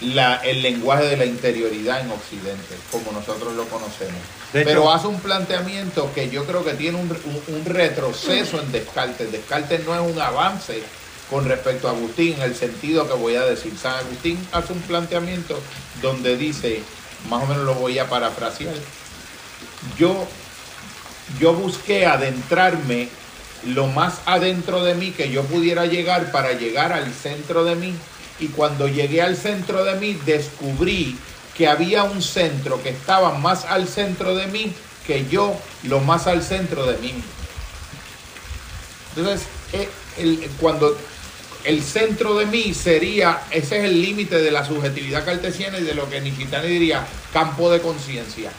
la, 0.00 0.36
el 0.36 0.62
lenguaje 0.62 1.04
de 1.04 1.16
la 1.16 1.24
interioridad 1.26 2.00
en 2.00 2.10
Occidente, 2.10 2.76
como 2.90 3.12
nosotros 3.12 3.54
lo 3.54 3.64
conocemos. 3.68 4.20
Pero 4.64 4.92
hace 4.92 5.06
un 5.06 5.20
planteamiento 5.20 6.10
que 6.14 6.28
yo 6.28 6.44
creo 6.44 6.64
que 6.64 6.72
tiene 6.74 6.98
un, 6.98 7.08
un- 7.10 7.54
un 7.56 7.64
retroceso 7.64 8.60
en 8.60 8.72
Descartes. 8.72 9.30
Descartes 9.32 9.84
no 9.86 9.94
es 9.94 10.14
un 10.14 10.20
avance 10.20 10.82
con 11.30 11.46
respecto 11.48 11.88
a 11.88 11.92
Agustín, 11.92 12.34
en 12.34 12.42
el 12.42 12.54
sentido 12.56 13.06
que 13.06 13.14
voy 13.14 13.36
a 13.36 13.42
decir. 13.44 13.72
San 13.80 13.94
Agustín 13.94 14.38
hace 14.52 14.72
un 14.72 14.80
planteamiento 14.80 15.58
donde 16.02 16.36
dice, 16.36 16.82
más 17.30 17.42
o 17.44 17.46
menos 17.46 17.64
lo 17.64 17.74
voy 17.74 17.98
a 17.98 18.08
parafrasear, 18.08 18.74
yo, 19.98 20.26
yo 21.40 21.54
busqué 21.54 22.06
adentrarme 22.06 23.08
lo 23.66 23.86
más 23.86 24.20
adentro 24.26 24.82
de 24.82 24.94
mí 24.94 25.12
que 25.12 25.30
yo 25.30 25.44
pudiera 25.44 25.86
llegar 25.86 26.32
para 26.32 26.52
llegar 26.52 26.92
al 26.92 27.12
centro 27.12 27.64
de 27.64 27.76
mí. 27.76 27.94
Y 28.40 28.48
cuando 28.48 28.88
llegué 28.88 29.22
al 29.22 29.36
centro 29.36 29.84
de 29.84 29.94
mí, 29.96 30.18
descubrí 30.26 31.16
que 31.56 31.68
había 31.68 32.02
un 32.04 32.22
centro 32.22 32.82
que 32.82 32.88
estaba 32.88 33.38
más 33.38 33.64
al 33.64 33.86
centro 33.86 34.34
de 34.34 34.46
mí 34.48 34.72
que 35.06 35.26
yo, 35.28 35.54
lo 35.84 36.00
más 36.00 36.26
al 36.26 36.42
centro 36.42 36.86
de 36.86 36.96
mí. 36.98 37.14
Entonces, 39.14 39.46
eh, 39.72 40.48
cuando 40.60 40.96
el 41.64 41.82
centro 41.82 42.34
de 42.36 42.46
mí 42.46 42.72
sería, 42.74 43.42
ese 43.50 43.78
es 43.78 43.84
el 43.84 44.00
límite 44.00 44.38
de 44.38 44.50
la 44.50 44.64
subjetividad 44.64 45.24
cartesiana 45.24 45.78
y 45.78 45.84
de 45.84 45.94
lo 45.94 46.08
que 46.08 46.20
Nishitani 46.20 46.68
diría, 46.68 47.06
campo 47.32 47.70
de 47.70 47.80
conciencia 47.80 48.50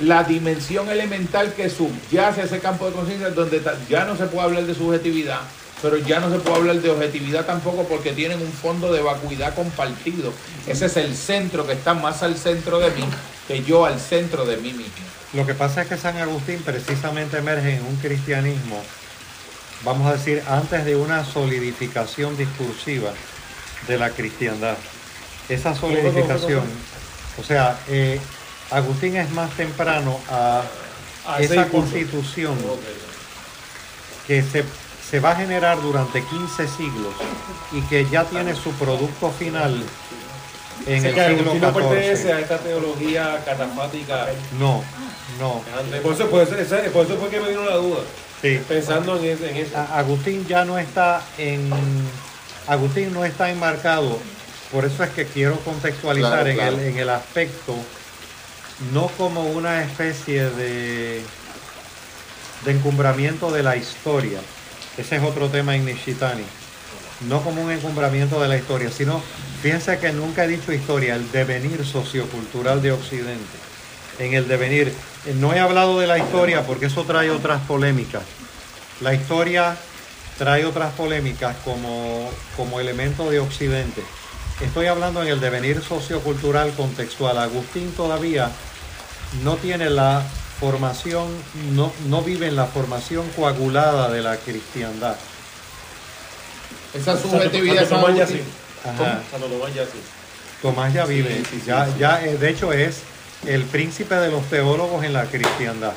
la 0.00 0.24
dimensión 0.24 0.88
elemental 0.88 1.52
que 1.54 1.70
subyace 1.70 2.42
a 2.42 2.44
ese 2.44 2.58
campo 2.60 2.86
de 2.86 2.92
conciencia, 2.92 3.30
donde 3.30 3.62
ya 3.88 4.04
no 4.04 4.16
se 4.16 4.26
puede 4.26 4.44
hablar 4.44 4.64
de 4.64 4.74
subjetividad, 4.74 5.40
pero 5.82 5.96
ya 5.98 6.20
no 6.20 6.30
se 6.30 6.38
puede 6.38 6.56
hablar 6.56 6.76
de 6.76 6.90
objetividad 6.90 7.46
tampoco 7.46 7.84
porque 7.84 8.12
tienen 8.12 8.40
un 8.40 8.52
fondo 8.52 8.92
de 8.92 9.02
vacuidad 9.02 9.54
compartido. 9.54 10.32
Ese 10.66 10.86
es 10.86 10.96
el 10.96 11.14
centro 11.14 11.66
que 11.66 11.74
está 11.74 11.94
más 11.94 12.22
al 12.22 12.36
centro 12.36 12.80
de 12.80 12.90
mí 12.90 13.04
que 13.46 13.62
yo 13.62 13.84
al 13.84 14.00
centro 14.00 14.44
de 14.44 14.56
mí 14.56 14.72
mismo. 14.72 14.92
Lo 15.32 15.46
que 15.46 15.54
pasa 15.54 15.82
es 15.82 15.88
que 15.88 15.96
San 15.96 16.16
Agustín 16.16 16.62
precisamente 16.64 17.38
emerge 17.38 17.76
en 17.76 17.84
un 17.84 17.96
cristianismo, 17.96 18.82
vamos 19.84 20.06
a 20.06 20.12
decir, 20.12 20.42
antes 20.48 20.84
de 20.84 20.96
una 20.96 21.24
solidificación 21.24 22.36
discursiva 22.36 23.12
de 23.88 23.98
la 23.98 24.10
cristiandad. 24.10 24.76
Esa 25.48 25.74
solidificación, 25.74 26.62
o 27.38 27.42
sea, 27.42 27.78
eh, 27.88 28.20
Agustín 28.70 29.16
es 29.16 29.30
más 29.30 29.50
temprano 29.52 30.18
a 30.28 30.62
esa 31.40 31.68
constitución 31.68 32.56
que 34.26 34.42
se, 34.42 34.64
se 35.10 35.20
va 35.20 35.32
a 35.32 35.36
generar 35.36 35.80
durante 35.80 36.22
15 36.22 36.66
siglos 36.68 37.14
y 37.72 37.80
que 37.82 38.08
ya 38.10 38.24
tiene 38.24 38.54
su 38.54 38.70
producto 38.72 39.30
final 39.30 39.82
en 40.86 40.98
O 40.98 41.00
sea, 41.12 41.26
el 41.28 41.36
siglo 41.38 41.50
Agustín 41.52 41.60
no 41.60 41.72
pertenece 41.74 42.32
a 42.32 42.36
XIV. 42.36 42.42
esta 42.42 42.58
teología 42.58 43.42
catafática. 43.44 44.26
No, 44.58 44.82
no. 45.38 45.62
Por 46.02 46.14
eso, 46.14 46.28
por 46.30 46.42
eso, 46.42 46.56
esa- 46.56 46.82
por 46.92 47.06
eso 47.06 47.16
fue 47.16 47.28
que 47.28 47.40
me 47.40 47.48
vino 47.50 47.64
la 47.64 47.76
duda, 47.76 48.00
Sí. 48.42 48.60
pensando 48.68 49.16
en, 49.18 49.24
ese- 49.24 49.50
en 49.50 49.56
eso. 49.58 49.76
Agustín 49.94 50.46
ya 50.46 50.64
no 50.64 50.78
está 50.78 51.22
en 51.38 51.70
Agustín 52.66 53.12
no 53.12 53.24
está 53.26 53.50
enmarcado 53.50 54.18
por 54.72 54.84
eso 54.86 55.04
es 55.04 55.10
que 55.10 55.26
quiero 55.26 55.56
contextualizar 55.60 56.44
Claro, 56.44 56.48
en. 56.48 56.60
El, 56.60 56.80
en 56.80 56.98
el 56.98 57.10
aspecto 57.10 57.74
no 58.92 59.08
como 59.18 59.42
una 59.42 59.82
especie 59.82 60.50
de 60.50 61.22
encumbramiento 62.66 63.50
de 63.50 63.62
la 63.62 63.76
historia. 63.76 64.40
Ese 64.96 65.16
es 65.16 65.22
otro 65.22 65.48
tema 65.48 65.74
en 65.74 65.84
Nishitani. 65.84 66.44
No 67.28 67.42
como 67.42 67.62
un 67.62 67.70
encumbramiento 67.70 68.40
de 68.40 68.48
la 68.48 68.56
historia 68.56 68.90
sino 68.90 69.22
fíjense 69.62 69.98
que 69.98 70.12
nunca 70.12 70.44
he 70.44 70.48
dicho 70.48 70.72
historia 70.72 71.14
el 71.14 71.30
devenir 71.30 71.84
sociocultural 71.84 72.82
de 72.82 72.92
Occidente. 72.92 73.58
En 74.18 74.34
el 74.34 74.46
devenir 74.46 74.92
no 75.36 75.52
he 75.54 75.60
hablado 75.60 75.98
de 75.98 76.06
la 76.06 76.18
historia 76.18 76.62
porque 76.66 76.86
eso 76.86 77.04
trae 77.04 77.30
otras 77.30 77.62
polémicas. 77.62 78.22
La 79.00 79.14
historia 79.14 79.76
trae 80.38 80.64
otras 80.64 80.92
polémicas 80.92 81.56
como, 81.64 82.30
como 82.56 82.80
elemento 82.80 83.30
de 83.30 83.40
Occidente. 83.40 84.02
Estoy 84.60 84.86
hablando 84.86 85.22
en 85.22 85.28
el 85.28 85.40
devenir 85.40 85.82
sociocultural 85.82 86.72
contextual. 86.74 87.38
Agustín 87.38 87.92
todavía 87.92 88.50
no 89.42 89.56
tiene 89.56 89.90
la 89.90 90.22
formación, 90.60 91.26
no, 91.72 91.92
no 92.06 92.22
vive 92.22 92.46
en 92.46 92.56
la 92.56 92.66
formación 92.66 93.28
coagulada 93.36 94.08
de 94.10 94.22
la 94.22 94.36
cristiandad. 94.36 95.16
Esa 96.94 97.20
subjetividad 97.20 97.88
Tomás 97.88 98.14
ya 98.16 98.26
sí. 98.26 98.40
Tomás 100.62 100.94
ya 100.94 101.04
vive, 101.04 101.30
Sí, 101.38 101.44
sí, 101.50 101.60
sí, 101.60 101.62
ya, 101.66 101.86
sí. 101.86 101.92
ya, 101.98 102.24
eh, 102.24 102.38
de 102.38 102.48
hecho 102.50 102.72
es 102.72 102.98
el 103.46 103.64
príncipe 103.64 104.14
de 104.14 104.30
los 104.30 104.44
teólogos 104.44 105.04
en 105.04 105.12
la 105.12 105.24
cristiandad. 105.24 105.92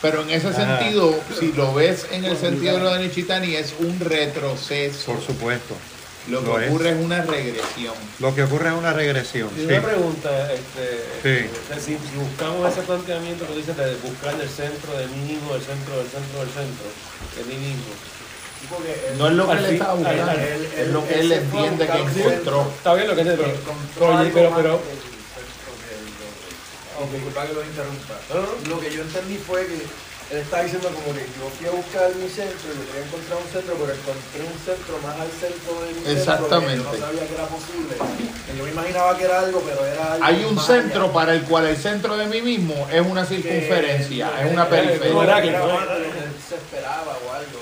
Pero 0.00 0.22
en 0.22 0.30
ese 0.30 0.48
Ajá. 0.48 0.78
sentido, 0.78 1.18
si 1.38 1.52
lo 1.52 1.74
ves 1.74 2.06
en 2.12 2.24
el 2.24 2.36
sentido 2.36 2.76
de 2.76 2.82
lo 2.84 2.94
de 2.94 3.00
Nichitani, 3.08 3.56
es 3.56 3.74
un 3.80 3.98
retroceso. 3.98 5.12
Por 5.12 5.20
supuesto. 5.20 5.74
Lo 6.30 6.40
que 6.40 6.46
lo 6.46 6.60
es. 6.60 6.68
ocurre 6.68 6.90
es 6.90 6.96
una 7.04 7.22
regresión. 7.22 7.94
Lo 8.18 8.34
que 8.34 8.42
ocurre 8.42 8.68
es 8.68 8.74
una 8.74 8.92
regresión. 8.92 9.50
Y 9.56 9.60
sí. 9.60 9.66
una 9.66 9.82
pregunta, 9.82 10.52
este, 10.52 11.04
Sí. 11.22 11.46
este, 11.52 11.74
si, 11.80 11.92
si 11.98 12.16
buscamos 12.16 12.70
ese 12.72 12.82
planteamiento 12.82 13.46
que 13.46 13.54
dice 13.56 13.72
de 13.74 13.94
buscar 13.96 14.34
el 14.40 14.48
centro 14.48 14.96
de 14.98 15.06
mí 15.08 15.32
mismo, 15.32 15.54
el 15.54 15.62
centro 15.62 15.96
del 15.96 16.06
centro 16.08 16.40
del 16.40 16.48
centro, 16.50 16.86
de 17.36 17.44
mí 17.44 17.56
mismo. 17.56 17.84
Porque 18.68 18.92
él- 19.12 19.18
No 19.18 19.28
es 19.28 19.32
lo 19.34 19.46
que 19.48 19.56
él 19.56 19.64
estaba 19.66 19.94
buscando, 19.94 20.32
es 20.32 20.88
lo 20.88 21.06
que 21.08 21.20
él 21.20 21.32
entiende 21.32 21.86
que 21.86 21.98
encontró. 21.98 22.70
Está 22.76 22.94
bien 22.94 23.08
lo 23.08 23.14
que 23.14 23.20
entiende, 23.22 23.44
que 23.44 23.50
pero, 23.50 23.62
pero, 23.98 24.30
pero, 24.34 24.34
pero, 24.34 24.54
que- 24.56 24.62
lo- 24.68 24.80
oh, 26.98 27.08
disculpa 27.12 27.46
que 27.46 27.52
lo 27.54 27.62
interrumpa. 27.64 28.14
No, 28.28 28.34
no, 28.34 28.40
no. 28.42 28.68
Lo 28.74 28.80
que 28.80 28.90
yo 28.92 29.02
entendí 29.02 29.36
fue 29.38 29.66
que 29.66 29.78
él 30.30 30.38
estaba 30.38 30.62
diciendo 30.62 30.88
como 30.92 31.14
que 31.16 31.24
yo 31.24 31.48
fui 31.56 31.66
a 31.66 31.70
buscar 31.70 32.14
mi 32.16 32.28
centro 32.28 32.68
y 32.68 32.76
yo 32.76 32.84
quería 32.92 33.04
encontrar 33.08 33.38
un 33.40 33.48
centro, 33.50 33.72
pero 33.80 33.92
encontré 33.96 34.40
un 34.44 34.58
centro 34.60 34.94
más 35.00 35.16
al 35.20 35.30
centro 35.32 35.72
de 35.80 35.88
mi 35.94 36.00
Exactamente. 36.18 36.76
centro 36.76 36.90
que 36.92 36.98
yo 36.98 37.00
no 37.00 37.06
sabía 37.06 37.24
que 37.28 37.34
era 37.34 37.46
posible. 37.48 37.92
Yo 38.58 38.64
me 38.64 38.70
imaginaba 38.70 39.16
que 39.16 39.24
era 39.24 39.38
algo, 39.40 39.62
pero 39.64 39.86
era 39.86 40.12
algo 40.14 40.24
Hay 40.26 40.44
un 40.44 40.58
centro 40.60 41.04
allá. 41.04 41.12
para 41.12 41.32
el 41.34 41.42
cual 41.44 41.66
el 41.66 41.76
centro 41.76 42.16
de 42.16 42.26
mí 42.26 42.42
mismo 42.42 42.74
es 42.92 43.00
una 43.00 43.24
circunferencia, 43.24 44.30
Que- 44.36 44.46
es 44.46 44.52
una 44.52 44.68
periferia. 44.68 45.12
No, 45.14 45.22
era 45.22 45.40
que- 45.40 45.48
se 45.50 46.54
esperaba 46.56 47.16
o 47.24 47.32
algo. 47.32 47.58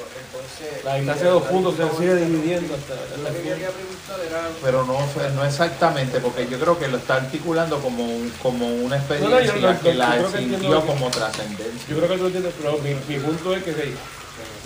Entonces, 0.47 0.85
la 0.85 0.95
distancia 0.97 1.27
de 1.27 1.33
dos 1.33 1.43
puntos 1.45 1.75
se 1.77 1.97
sigue 1.99 2.15
dividiendo 2.15 2.75
hasta, 2.75 2.95
hasta 2.95 3.17
Lo 3.17 3.25
que 3.25 3.31
final. 3.41 3.43
quería 3.55 3.71
preguntar 3.71 4.21
era 4.29 4.49
Pero 4.63 4.85
no, 4.85 4.99
no 5.35 5.45
exactamente, 5.45 6.21
porque 6.21 6.47
yo 6.49 6.59
creo 6.61 6.79
que 6.79 6.89
lo 6.89 6.97
está 6.99 7.15
articulando 7.17 7.81
como, 7.81 8.05
un- 8.05 8.33
como 8.43 8.67
una 8.69 8.97
experiencia 8.97 9.29
No, 9.39 9.41
no, 9.41 9.47
yo- 9.47 9.75
yo- 9.75 9.81
que 9.81 9.93
yo 9.93 9.99
la 9.99 10.15
entiendo 10.17 10.39
sintió 10.59 10.81
que- 10.83 10.87
como 10.87 11.11
trascendencia. 11.11 11.89
Yo 11.89 11.97
creo 11.97 12.09
que 12.09 12.19
tú 12.19 12.27
entiendes, 12.27 12.55
pero 12.59 12.79
mi, 12.79 12.95
mi 12.95 13.19
punto 13.21 13.55
es 13.57 13.65
que 13.65 13.73
sí, 13.75 13.95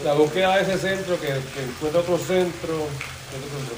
la 0.05 0.13
búsqueda 0.15 0.57
de 0.57 0.63
ese 0.63 0.79
centro, 0.79 1.19
que, 1.21 1.27
que 1.29 1.63
encuentra 1.65 2.01
otro 2.01 2.19
centro, 2.19 2.75
otro 2.75 3.49
centro. 3.57 3.77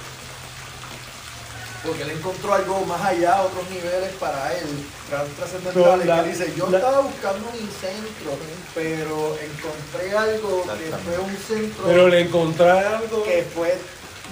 Porque 1.84 2.02
él 2.02 2.10
encontró 2.10 2.54
algo 2.54 2.80
más 2.86 3.00
allá, 3.02 3.42
otros 3.42 3.68
niveles 3.70 4.12
para 4.20 4.52
él, 4.56 4.66
tras- 5.10 5.28
trascendentales. 5.36 6.06
Que 6.06 6.12
él 6.12 6.30
dice, 6.30 6.52
yo 6.56 6.70
la- 6.70 6.78
estaba 6.78 7.00
buscando 7.00 7.50
mi 7.52 7.66
centro, 7.80 8.32
pero 8.74 9.36
encontré 9.40 10.16
algo 10.16 10.62
que 10.62 10.96
fue 11.04 11.18
un 11.18 11.36
centro 11.36 11.84
Pero 11.86 12.08
le 12.08 12.20
encontré 12.20 12.70
algo 12.70 13.22
que 13.24 13.46
fue 13.54 13.76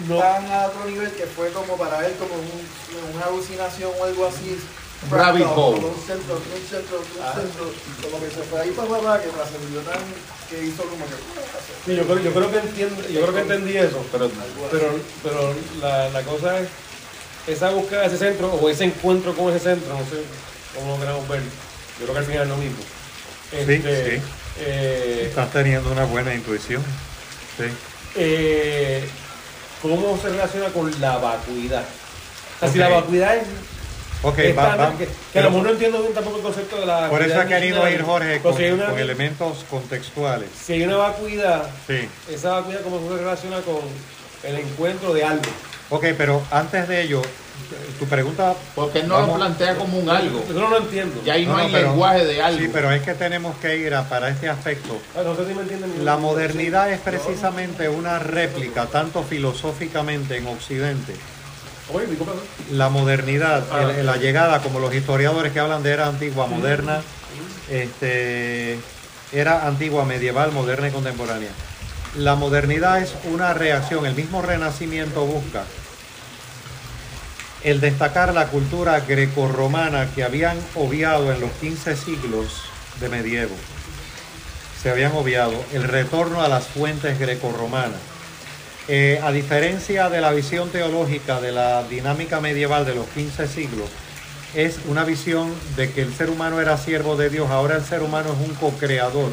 No. 0.08 0.18
tan 0.18 0.50
a 0.50 0.66
otro 0.66 0.84
nivel 0.86 1.10
que 1.12 1.26
fue 1.26 1.50
como 1.50 1.76
para 1.76 2.06
él 2.06 2.14
como 2.18 2.34
un- 2.34 3.14
una 3.16 3.26
alucinación 3.26 3.90
o 3.98 4.04
algo 4.04 4.26
así. 4.26 4.58
Rabbit 5.10 5.46
hole. 5.56 5.78
Un 5.80 5.96
centro, 6.06 6.34
un 6.36 6.68
centro, 6.68 6.98
un 6.98 7.22
Ah. 7.24 7.32
centro, 7.34 7.64
como 8.02 8.20
que 8.22 8.30
se 8.30 8.42
fue 8.42 8.60
ahí 8.60 8.70
para 8.70 8.86
abajo, 8.96 9.22
que 9.22 9.28
trascendió 9.30 9.80
tan, 9.80 9.98
que 10.50 10.62
hizo 10.64 10.82
como 10.82 11.04
que... 11.06 11.14
Sí, 11.86 11.96
yo 11.96 12.04
creo, 12.04 12.18
yo 12.20 12.32
creo 12.34 12.50
que 12.50 12.58
entiendo, 12.58 13.08
yo 13.08 13.20
creo 13.22 13.34
que 13.34 13.40
entendí 13.40 13.76
eso. 13.78 14.04
Pero 14.12 14.30
Pero, 14.70 14.92
pero 15.22 15.54
la, 15.80 16.10
la 16.10 16.22
cosa 16.22 16.58
es 16.60 16.68
esa 17.46 17.70
búsqueda 17.70 18.00
de 18.02 18.06
ese 18.08 18.18
centro 18.18 18.52
o 18.52 18.68
ese 18.68 18.84
encuentro 18.84 19.34
con 19.34 19.50
ese 19.54 19.60
centro, 19.60 19.92
no 19.94 20.00
sé 20.00 20.22
cómo 20.74 20.94
lo 20.94 21.00
queramos 21.00 21.28
ver. 21.28 21.40
Yo 21.98 22.04
creo 22.04 22.12
que 22.14 22.18
al 22.20 22.24
final 22.26 22.42
es 22.42 22.48
lo 22.48 22.56
mismo. 22.56 22.78
Este, 23.52 24.16
sí. 24.16 24.22
eh, 24.60 25.24
Estás 25.28 25.50
teniendo 25.52 25.90
una 25.90 26.04
buena 26.04 26.34
intuición. 26.34 26.82
Sí. 27.56 27.64
eh, 28.16 29.04
cómo 29.82 30.18
se 30.20 30.28
relaciona 30.30 30.68
con 30.68 31.00
la 31.00 31.18
vacuidad. 31.18 31.82
O 32.56 32.60
sea, 32.60 32.68
si 32.70 32.78
la 32.78 32.88
vacuidad 32.88 33.36
es 33.36 33.46
Ok, 34.22 34.38
es 34.38 34.56
va- 34.56 34.76
tan- 34.76 34.80
va- 34.94 34.98
que, 34.98 35.06
que 35.06 35.10
pero 35.32 35.46
a 35.46 35.50
lo 35.50 35.56
mejor 35.56 35.66
no 35.68 35.72
entiendo 35.72 36.00
bien 36.02 36.12
tampoco 36.12 36.36
el 36.36 36.42
concepto 36.42 36.78
de 36.78 36.84
la 36.86 37.08
por 37.08 37.22
eso 37.22 37.40
ha 37.40 37.46
querido 37.46 37.88
ir 37.88 38.02
Jorge 38.02 38.40
con, 38.42 38.54
si 38.54 38.64
hay 38.64 38.72
una, 38.72 38.90
con 38.90 38.98
elementos 38.98 39.64
contextuales. 39.70 40.48
si 40.62 40.74
hay 40.74 40.82
una 40.82 40.96
vacuidad, 40.98 41.70
Sí. 41.86 42.06
esa 42.30 42.50
vacuidad 42.60 42.82
cómo 42.82 43.00
se 43.08 43.16
relaciona 43.16 43.60
con 43.62 43.80
el 44.44 44.56
encuentro 44.58 45.14
de 45.14 45.24
algo. 45.24 45.42
Ok, 45.90 46.04
pero 46.16 46.42
antes 46.50 46.86
de 46.88 47.02
ello, 47.02 47.20
tu 47.98 48.06
pregunta... 48.06 48.54
Porque 48.74 49.02
no 49.02 49.08
lo 49.16 49.20
Vamos- 49.22 49.36
plantea 49.38 49.76
como 49.76 49.98
un 49.98 50.08
algo. 50.08 50.40
Eso 50.48 50.58
no 50.58 50.68
lo 50.70 50.78
entiendo. 50.78 51.20
Ya 51.24 51.34
ahí 51.34 51.44
no, 51.46 51.52
No, 51.52 51.58
no, 51.58 51.64
hay 51.64 51.72
pero- 51.72 51.88
lenguaje 51.88 52.24
de 52.26 52.42
algo. 52.42 52.58
Sí, 52.60 52.70
pero 52.72 52.90
es 52.92 53.02
que 53.02 53.14
tenemos 53.14 53.56
que 53.58 53.76
ir 53.76 53.94
a, 53.94 54.08
para 54.08 54.28
este 54.28 54.48
aspecto. 54.48 54.96
Ah, 55.16 55.22
no 55.24 55.34
sé 55.36 55.46
si 55.48 55.54
me 55.54 55.62
entienden. 55.62 56.04
La 56.04 56.16
modernidad 56.16 56.90
es 56.90 57.00
precisamente 57.00 57.88
una 57.88 58.18
réplica, 58.20 58.86
tanto 58.86 59.22
filosóficamente 59.24 60.36
en 60.36 60.46
Occidente. 60.46 61.14
Oye. 61.92 62.06
La 62.70 62.88
modernidad, 62.88 63.64
Ah. 63.72 63.92
el- 63.98 64.06
la 64.06 64.16
llegada, 64.16 64.60
como 64.62 64.78
los 64.78 64.94
historiadores 64.94 65.52
que 65.52 65.58
hablan 65.60 65.82
de 65.82 65.90
era 65.90 66.06
antigua, 66.06 66.46
moderna, 66.46 67.02
este, 67.68 68.78
era 69.32 69.66
antigua, 69.66 70.04
medieval, 70.04 70.52
moderna 70.52 70.88
y 70.88 70.90
contemporánea. 70.92 71.50
La 72.16 72.34
modernidad 72.34 73.00
es 73.00 73.14
una 73.24 73.54
reacción, 73.54 74.04
el 74.06 74.14
mismo 74.14 74.42
renacimiento 74.42 75.24
busca 75.24 75.62
el 77.62 77.80
destacar 77.80 78.32
la 78.32 78.46
cultura 78.46 79.00
grecorromana 79.00 80.08
que 80.14 80.24
habían 80.24 80.56
obviado 80.74 81.32
en 81.32 81.40
los 81.40 81.50
15 81.60 81.96
siglos 81.96 82.62
de 83.00 83.08
medievo. 83.08 83.54
Se 84.82 84.90
habían 84.90 85.12
obviado 85.12 85.52
el 85.72 85.84
retorno 85.84 86.42
a 86.42 86.48
las 86.48 86.66
fuentes 86.66 87.18
grecorromanas. 87.18 87.98
Eh, 88.88 89.20
a 89.22 89.30
diferencia 89.30 90.08
de 90.08 90.20
la 90.20 90.32
visión 90.32 90.70
teológica 90.70 91.40
de 91.40 91.52
la 91.52 91.84
dinámica 91.84 92.40
medieval 92.40 92.86
de 92.86 92.94
los 92.94 93.06
15 93.08 93.46
siglos, 93.46 93.90
es 94.54 94.80
una 94.88 95.04
visión 95.04 95.54
de 95.76 95.92
que 95.92 96.02
el 96.02 96.12
ser 96.12 96.30
humano 96.30 96.60
era 96.60 96.76
siervo 96.76 97.14
de 97.16 97.30
Dios, 97.30 97.50
ahora 97.50 97.76
el 97.76 97.84
ser 97.84 98.02
humano 98.02 98.32
es 98.32 98.48
un 98.48 98.54
co-creador. 98.56 99.32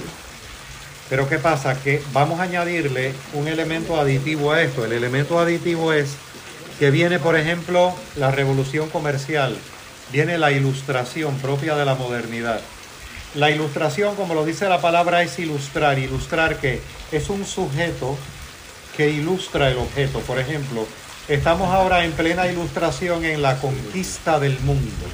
Pero 1.10 1.30
¿qué 1.30 1.40
pasa? 1.40 1.82
Que 1.82 2.04
vamos 2.12 2.40
a 2.40 2.44
añadirle 2.44 3.14
un 3.34 3.48
elemento 3.48 4.00
aditivo 4.00 4.52
a 4.52 4.62
esto. 4.62 4.86
El 4.86 4.92
elemento 4.92 5.40
aditivo 5.40 5.94
es 5.94 6.18
que 6.80 6.92
viene, 6.92 7.20
por 7.20 7.36
ejemplo, 7.36 7.94
la 8.16 8.32
revolución 8.32 8.90
comercial, 8.90 9.56
viene 10.12 10.38
la 10.38 10.52
ilustración 10.52 11.36
propia 11.38 11.76
de 11.76 11.86
la 11.86 11.96
modernidad. 11.96 12.62
La 13.36 13.52
ilustración, 13.52 14.16
como 14.16 14.34
lo 14.34 14.46
dice 14.46 14.70
la 14.70 14.82
palabra, 14.82 15.22
es 15.22 15.38
ilustrar. 15.40 16.00
Ilustrar 16.00 16.58
que 16.58 16.82
es 17.12 17.30
un 17.30 17.46
sujeto 17.46 18.18
que 18.96 19.10
ilustra 19.10 19.70
el 19.70 19.78
objeto. 19.78 20.20
Por 20.22 20.40
ejemplo, 20.40 20.88
estamos 21.28 21.74
ahora 21.74 22.06
en 22.06 22.14
plena 22.14 22.48
ilustración 22.48 23.26
en 23.26 23.42
la 23.42 23.58
conquista 23.60 24.40
del 24.40 24.60
mundo. 24.62 25.06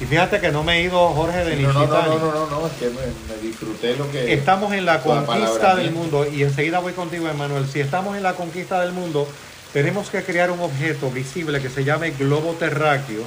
Y 0.00 0.04
fíjate 0.04 0.40
que 0.40 0.50
no 0.50 0.64
me 0.64 0.78
he 0.78 0.82
ido, 0.82 0.98
Jorge, 1.10 1.44
de 1.44 1.56
no, 1.56 1.72
no, 1.72 1.86
no, 1.86 2.02
no, 2.02 2.18
no, 2.18 2.46
no, 2.46 2.66
es 2.66 2.72
que 2.72 2.86
me, 2.86 3.34
me 3.34 3.40
disfruté 3.40 3.96
lo 3.96 4.10
que... 4.10 4.34
Estamos 4.34 4.72
en 4.72 4.84
la 4.84 5.00
conquista 5.00 5.76
del 5.76 5.92
mundo 5.92 6.26
y 6.28 6.42
enseguida 6.42 6.80
voy 6.80 6.92
contigo, 6.92 7.28
Emanuel. 7.28 7.68
Si 7.68 7.78
estamos 7.78 8.16
en 8.16 8.24
la 8.24 8.34
conquista 8.34 8.80
del 8.80 8.92
mundo, 8.92 9.28
tenemos 9.72 10.10
que 10.10 10.22
crear 10.22 10.50
un 10.50 10.60
objeto 10.60 11.10
visible 11.10 11.60
que 11.60 11.70
se 11.70 11.84
llame 11.84 12.10
globo 12.10 12.52
terráqueo, 12.58 13.24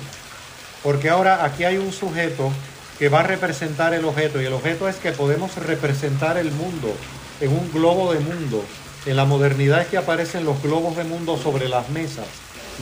porque 0.83 1.09
ahora 1.09 1.43
aquí 1.43 1.63
hay 1.63 1.77
un 1.77 1.91
sujeto 1.91 2.51
que 2.99 3.09
va 3.09 3.21
a 3.21 3.23
representar 3.23 3.93
el 3.93 4.05
objeto 4.05 4.41
y 4.41 4.45
el 4.45 4.53
objeto 4.53 4.87
es 4.87 4.95
que 4.97 5.11
podemos 5.11 5.55
representar 5.55 6.37
el 6.37 6.51
mundo 6.51 6.95
en 7.41 7.51
un 7.51 7.71
globo 7.71 8.13
de 8.13 8.19
mundo. 8.19 8.63
En 9.05 9.15
la 9.15 9.25
modernidad 9.25 9.81
es 9.81 9.87
que 9.87 9.97
aparecen 9.97 10.45
los 10.45 10.61
globos 10.61 10.95
de 10.95 11.03
mundo 11.03 11.37
sobre 11.37 11.67
las 11.67 11.89
mesas, 11.89 12.25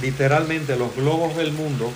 literalmente 0.02 0.76
los 0.76 0.95
globos 0.95 1.35
del 1.35 1.52
mundo, 1.52 1.91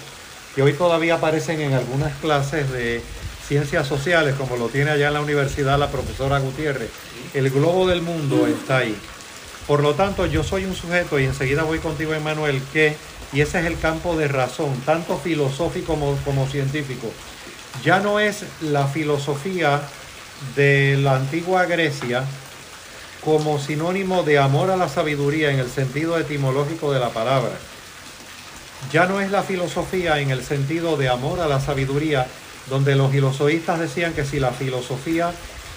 que 0.55 0.63
hoy 0.63 0.73
todavía 0.73 1.15
aparecen 1.15 1.61
en 1.61 1.73
algunas 1.73 2.13
clases 2.17 2.71
de 2.71 3.01
ciencias 3.47 3.87
sociales, 3.87 4.35
como 4.35 4.57
lo 4.57 4.67
tiene 4.67 4.91
allá 4.91 5.07
en 5.07 5.13
la 5.13 5.21
universidad 5.21 5.77
la 5.77 5.91
profesora 5.91 6.39
Gutiérrez. 6.39 6.89
El 7.33 7.49
globo 7.49 7.87
del 7.87 8.01
mundo 8.01 8.47
está 8.47 8.77
ahí. 8.77 8.97
Por 9.67 9.81
lo 9.81 9.95
tanto, 9.95 10.25
yo 10.25 10.43
soy 10.43 10.63
un 10.63 10.73
sujeto, 10.73 11.19
y 11.19 11.25
enseguida 11.25 11.63
voy 11.63 11.79
contigo, 11.79 12.13
Emanuel, 12.13 12.61
que, 12.71 12.95
y 13.33 13.41
ese 13.41 13.59
es 13.59 13.65
el 13.65 13.77
campo 13.77 14.15
de 14.15 14.29
razón, 14.29 14.81
tanto 14.85 15.17
filosófico 15.17 15.97
como, 16.23 16.47
científico, 16.47 17.11
ya 17.83 17.99
no 17.99 18.21
es 18.21 18.45
la 18.61 18.87
filosofía 18.87 19.81
de 20.55 20.97
la 20.97 21.17
antigua 21.17 21.65
Grecia 21.65 22.23
como 23.23 23.59
sinónimo 23.59 24.23
de 24.23 24.39
amor 24.39 24.71
a 24.71 24.77
la 24.77 24.87
sabiduría 24.87 25.51
en 25.51 25.59
el 25.59 25.69
sentido 25.69 26.17
etimológico 26.17 26.93
de 26.93 27.01
la 27.01 27.09
palabra. 27.09 27.51
Ya 28.93 29.05
no 29.05 29.19
es 29.19 29.31
la 29.31 29.43
filosofía 29.43 30.19
en 30.19 30.31
el 30.31 30.43
sentido 30.43 30.95
de 30.95 31.09
amor 31.09 31.41
a 31.41 31.47
la 31.47 31.59
sabiduría, 31.59 32.25
donde 32.69 32.95
los 32.95 33.11
filosoístas 33.11 33.79
decían 33.79 34.13
que 34.13 34.23
si 34.23 34.39
la 34.39 34.51
filosofía 34.51 35.33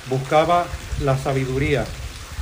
buscaba 0.08 0.66
la 1.02 1.18
sabiduría, 1.18 1.84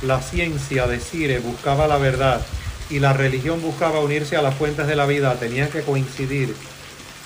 la 0.01 0.21
ciencia 0.21 0.87
de 0.87 0.99
Cire 0.99 1.39
buscaba 1.39 1.87
la 1.87 1.97
verdad 1.97 2.41
y 2.89 2.99
la 2.99 3.13
religión 3.13 3.61
buscaba 3.61 3.99
unirse 3.99 4.35
a 4.35 4.41
las 4.41 4.55
fuentes 4.55 4.87
de 4.87 4.95
la 4.95 5.05
vida, 5.05 5.35
tenían 5.35 5.69
que 5.69 5.81
coincidir 5.81 6.55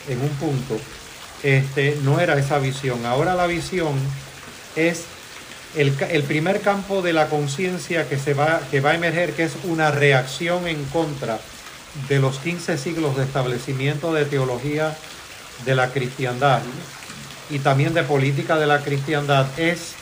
en 0.10 0.22
un 0.22 0.30
punto. 0.30 0.78
Este, 1.42 1.98
no 2.04 2.20
era 2.20 2.38
esa 2.38 2.60
visión. 2.60 3.06
Ahora 3.06 3.36
la 3.36 3.48
visión 3.48 3.94
es 4.76 5.04
el, 5.76 5.92
primer 6.24 6.62
campo 6.62 7.02
de 7.02 7.14
la 7.14 7.28
conciencia 7.30 8.08
que, 8.08 8.18
se 8.18 8.34
va, 8.34 8.62
que 8.72 8.82
va 8.82 8.92
a 8.92 8.96
emerger, 8.96 9.34
que 9.34 9.44
es 9.44 9.54
una 9.64 9.92
reacción 9.92 10.68
en 10.68 10.84
contra 10.86 11.40
de 12.10 12.20
los 12.20 12.40
15 12.40 12.78
siglos 12.78 13.16
de 13.18 13.24
establecimiento 13.24 14.14
de 14.14 14.26
teología 14.26 14.96
de 15.66 15.76
la 15.76 15.90
cristiandad 15.90 16.62
y 17.50 17.60
también 17.60 17.94
de 17.94 18.04
política 18.04 18.58
de 18.58 18.68
la 18.68 18.80
cristiandad, 18.80 19.48
es 19.58 19.94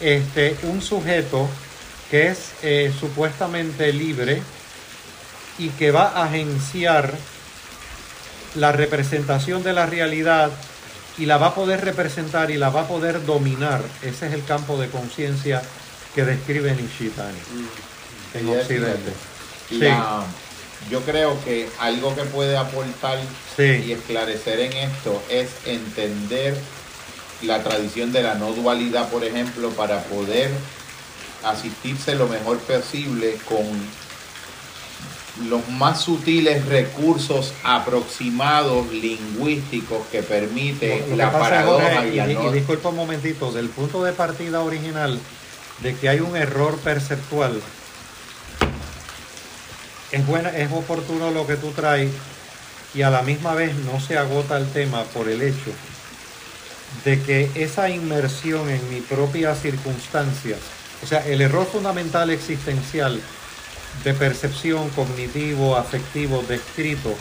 este, 0.00 0.56
un 0.64 0.82
sujeto 0.82 1.48
que 2.10 2.28
es 2.28 2.38
eh, 2.62 2.92
supuestamente 2.98 3.92
libre 3.92 4.42
y 5.58 5.70
que 5.70 5.90
va 5.90 6.08
a 6.10 6.24
agenciar 6.24 7.12
la 8.54 8.72
representación 8.72 9.62
de 9.62 9.72
la 9.72 9.86
realidad 9.86 10.50
y 11.18 11.26
la 11.26 11.38
va 11.38 11.48
a 11.48 11.54
poder 11.54 11.84
representar 11.84 12.50
y 12.50 12.56
la 12.58 12.68
va 12.70 12.82
a 12.82 12.88
poder 12.88 13.24
dominar. 13.24 13.82
Ese 14.02 14.26
es 14.28 14.32
el 14.34 14.44
campo 14.44 14.78
de 14.78 14.88
conciencia 14.88 15.62
que 16.14 16.24
describe 16.24 16.74
Nishitani 16.74 17.38
en 18.34 18.48
Y 18.48 18.52
es 18.52 18.60
Occidente. 18.62 19.12
Sí. 19.68 19.78
La- 19.78 20.24
yo 20.90 21.00
creo 21.00 21.42
que 21.42 21.68
algo 21.80 22.14
que 22.14 22.22
puede 22.24 22.56
aportar 22.56 23.18
Sí. 23.56 23.84
y 23.86 23.92
esclarecer 23.92 24.60
en 24.60 24.72
esto 24.74 25.22
es 25.30 25.48
entender 25.64 26.56
la 27.42 27.62
tradición 27.62 28.12
de 28.12 28.22
la 28.22 28.34
no 28.34 28.52
dualidad, 28.52 29.08
por 29.08 29.24
ejemplo, 29.24 29.70
para 29.70 30.02
poder 30.04 30.50
asistirse 31.50 32.14
lo 32.14 32.28
mejor 32.28 32.58
posible 32.58 33.36
con 33.48 34.06
los 35.48 35.68
más 35.68 36.00
sutiles 36.00 36.64
recursos 36.66 37.52
aproximados 37.62 38.90
lingüísticos 38.90 40.06
que 40.10 40.22
permite 40.22 41.00
Lo- 41.00 41.06
lo 41.08 41.16
la 41.16 41.30
que 41.30 41.38
paradoja 41.38 42.06
y 42.06 42.52
disculpa 42.54 42.88
un 42.88 42.96
momentito, 42.96 43.52
del 43.52 43.68
punto 43.68 44.02
de 44.02 44.12
partida 44.12 44.60
original 44.62 45.18
de 45.82 45.94
que 45.94 46.08
hay 46.08 46.20
un 46.20 46.34
error 46.36 46.78
perceptual, 46.78 47.60
es, 50.12 50.26
buena, 50.26 50.50
es 50.56 50.70
oportuno 50.72 51.30
lo 51.30 51.46
que 51.46 51.56
tú 51.56 51.70
traes 51.72 52.10
y 52.94 53.02
a 53.02 53.10
la 53.10 53.20
misma 53.22 53.54
vez 53.54 53.74
no 53.74 54.00
se 54.00 54.16
agota 54.16 54.56
el 54.56 54.70
tema 54.72 55.02
por 55.04 55.28
el 55.28 55.42
hecho 55.42 55.70
de 57.04 57.20
que 57.20 57.50
esa 57.56 57.90
inmersión 57.90 58.70
en 58.70 58.88
mi 58.88 59.00
propia 59.02 59.54
circunstancia, 59.54 60.56
o 61.02 61.06
sea, 61.06 61.26
el 61.26 61.40
error 61.40 61.66
fundamental 61.66 62.30
existencial 62.30 63.20
de 64.04 64.14
percepción 64.14 64.88
cognitivo, 64.90 65.76
afectivo, 65.76 66.44
descrito 66.48 67.14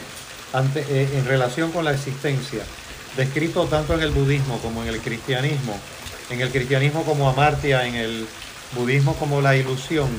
ante, 0.54 0.82
eh, 0.82 1.10
en 1.14 1.26
relación 1.26 1.72
con 1.72 1.86
la 1.86 1.94
existencia, 1.94 2.64
descrito 3.18 3.66
tanto 3.66 3.94
en 3.94 4.02
el 4.02 4.12
budismo 4.12 4.60
como 4.60 4.84
en 4.84 4.90
el 4.90 5.00
cristianismo, 5.00 5.78
en 6.30 6.42
el 6.42 6.50
cristianismo 6.50 7.04
como 7.04 7.30
amartia, 7.30 7.86
en 7.86 7.96
el 7.96 8.28
budismo 8.76 9.16
como 9.16 9.42
la 9.42 9.56
ilusión, 9.56 10.10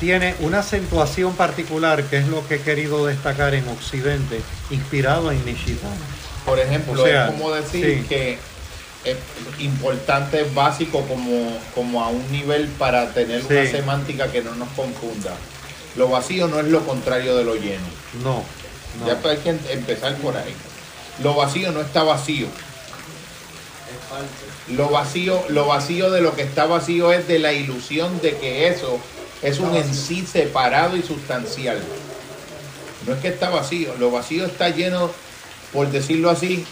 tiene 0.00 0.34
una 0.40 0.58
acentuación 0.58 1.34
particular 1.34 2.04
que 2.04 2.18
es 2.18 2.28
lo 2.28 2.46
que 2.46 2.56
he 2.56 2.60
querido 2.60 3.06
destacar 3.06 3.54
en 3.54 3.66
Occidente, 3.68 4.40
inspirado 4.70 5.30
en 5.32 5.42
Nishitani. 5.44 5.96
Por 6.44 6.58
ejemplo, 6.58 7.02
O 7.02 7.04
sea, 7.04 7.26
es 7.26 7.32
como 7.32 7.50
decir 7.52 8.00
sí. 8.02 8.08
que 8.08 8.38
es 9.12 9.16
importante, 9.60 10.44
básico, 10.54 11.02
como, 11.02 11.56
como 11.74 12.02
a 12.02 12.08
un 12.08 12.30
nivel 12.30 12.66
para 12.78 13.12
tener 13.12 13.44
una 13.44 13.66
semántica 13.70 14.30
que 14.30 14.42
no 14.42 14.54
nos 14.54 14.68
confunda. 14.70 15.34
Lo 15.96 16.08
vacío 16.08 16.48
no 16.48 16.60
es 16.60 16.66
lo 16.66 16.84
contrario 16.84 17.36
de 17.36 17.44
lo 17.44 17.54
lleno. 17.54 17.86
No, 18.22 18.42
no. 19.00 19.06
Ya 19.06 19.18
hay 19.30 19.36
que 19.38 19.50
em- 19.50 19.58
empezar 19.70 20.16
por 20.16 20.36
ahí. 20.36 20.54
Lo 21.22 21.34
vacío 21.34 21.72
no 21.72 21.80
está 21.80 22.02
vacío. 22.02 22.46
Es 22.46 24.08
falso. 24.10 24.76
Lo 24.76 24.90
vacío, 24.90 25.42
lo 25.48 25.66
vacío 25.66 26.10
de 26.10 26.20
lo 26.20 26.34
que 26.34 26.42
está 26.42 26.66
vacío 26.66 27.12
es 27.12 27.26
de 27.28 27.38
la 27.38 27.52
ilusión 27.52 28.20
de 28.20 28.36
que 28.36 28.68
eso 28.68 28.98
es 29.42 29.58
un 29.58 29.74
en 29.74 29.94
sí 29.94 30.26
separado 30.26 30.96
y 30.96 31.02
sustancial. 31.02 31.80
No 33.06 33.14
es 33.14 33.20
que 33.20 33.28
está 33.28 33.50
vacío, 33.50 33.94
lo 33.98 34.10
vacío 34.10 34.46
está 34.46 34.68
lleno, 34.70 35.10
por 35.72 35.90
decirlo 35.90 36.28
así, 36.30 36.66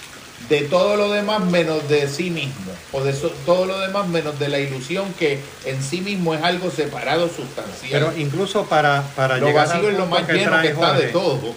de 0.49 0.61
todo 0.63 0.97
lo 0.97 1.11
demás 1.11 1.41
menos 1.45 1.89
de 1.89 2.09
sí 2.09 2.31
mismo, 2.31 2.73
o 2.93 3.03
de 3.03 3.13
so- 3.15 3.33
todo 3.47 3.65
lo 3.67 3.79
demás 3.81 4.07
menos 4.09 4.39
de 4.39 4.49
la 4.49 4.59
ilusión 4.59 5.13
que 5.19 5.41
en 5.65 5.83
sí 5.83 6.01
mismo 6.01 6.35
es 6.35 6.43
algo 6.43 6.71
separado, 6.71 7.29
sustancial. 7.29 7.91
Pero 7.91 8.13
incluso 8.17 8.65
para, 8.67 9.03
para 9.17 9.39
lo 9.39 9.47
llegar 9.47 9.67
al 9.69 9.73
vacío 9.73 9.91
es 9.91 9.97
lo 9.99 10.07
más 10.07 10.29
lleno 10.29 10.61
que 10.61 10.69
está 10.69 10.93
de 10.95 11.07
todo. 11.09 11.55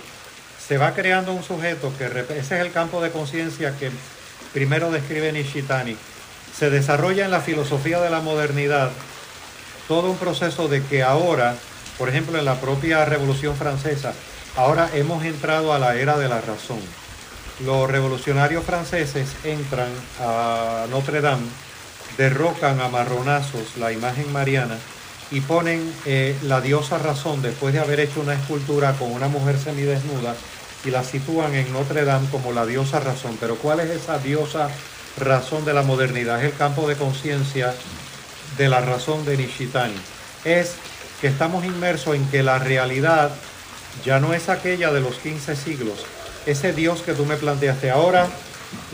se 0.65 0.77
va 0.77 0.93
creando 0.93 1.31
un 1.33 1.43
sujeto 1.43 1.91
que 1.97 2.05
ese 2.05 2.55
es 2.55 2.61
el 2.65 2.71
campo 2.71 3.01
de 3.01 3.11
conciencia 3.11 3.73
que 3.77 3.89
primero 4.53 4.91
describe 4.91 5.31
Nishitani. 5.31 5.95
Se 6.57 6.69
desarrolla 6.69 7.25
en 7.25 7.31
la 7.31 7.41
filosofía 7.41 7.99
de 7.99 8.09
la 8.09 8.19
modernidad 8.21 8.89
todo 9.87 10.09
un 10.09 10.17
proceso 10.17 10.67
de 10.67 10.83
que 10.83 11.03
ahora, 11.03 11.55
por 11.97 12.09
ejemplo, 12.09 12.37
en 12.37 12.45
la 12.45 12.55
propia 12.59 13.05
Revolución 13.05 13.55
Francesa, 13.55 14.13
ahora 14.55 14.89
hemos 14.93 15.23
entrado 15.23 15.73
a 15.73 15.79
la 15.79 15.95
era 15.95 16.17
de 16.17 16.27
la 16.27 16.41
razón. 16.41 16.79
Los 17.65 17.89
revolucionarios 17.89 18.63
franceses 18.63 19.29
entran 19.43 19.89
a 20.19 20.85
Notre 20.91 21.21
Dame, 21.21 21.47
derrocan 22.15 22.79
a 22.81 22.87
marronazos 22.87 23.77
la 23.77 23.91
imagen 23.91 24.31
mariana 24.31 24.77
y 25.31 25.41
ponen 25.41 25.91
eh, 26.05 26.37
la 26.43 26.61
diosa 26.61 26.99
razón 26.99 27.41
después 27.41 27.73
de 27.73 27.79
haber 27.79 27.99
hecho 27.99 28.21
una 28.21 28.35
escultura 28.35 28.93
con 28.93 29.11
una 29.11 29.27
mujer 29.27 29.57
semidesnuda 29.57 30.35
y 30.85 30.91
la 30.91 31.03
sitúan 31.03 31.55
en 31.55 31.73
Notre 31.73 32.05
Dame 32.05 32.29
como 32.29 32.51
la 32.51 32.65
diosa 32.65 32.99
razón. 32.99 33.35
Pero 33.39 33.55
¿cuál 33.55 33.79
es 33.79 33.89
esa 33.89 34.19
diosa 34.19 34.69
razón 35.17 35.65
de 35.65 35.73
la 35.73 35.81
modernidad? 35.81 36.37
Es 36.37 36.51
el 36.51 36.57
campo 36.57 36.87
de 36.87 36.95
conciencia 36.95 37.73
de 38.55 38.69
la 38.69 38.81
razón 38.81 39.25
de 39.25 39.35
Nishitani. 39.35 39.97
Es 40.45 40.75
que 41.21 41.27
estamos 41.27 41.65
inmersos 41.65 42.15
en 42.15 42.27
que 42.27 42.43
la 42.43 42.59
realidad 42.59 43.31
ya 44.05 44.19
no 44.19 44.35
es 44.35 44.47
aquella 44.47 44.91
de 44.91 45.01
los 45.01 45.15
15 45.15 45.55
siglos. 45.55 46.05
Ese 46.47 46.73
Dios 46.73 47.01
que 47.01 47.13
tú 47.13 47.25
me 47.25 47.35
planteaste 47.35 47.91
ahora, 47.91 48.25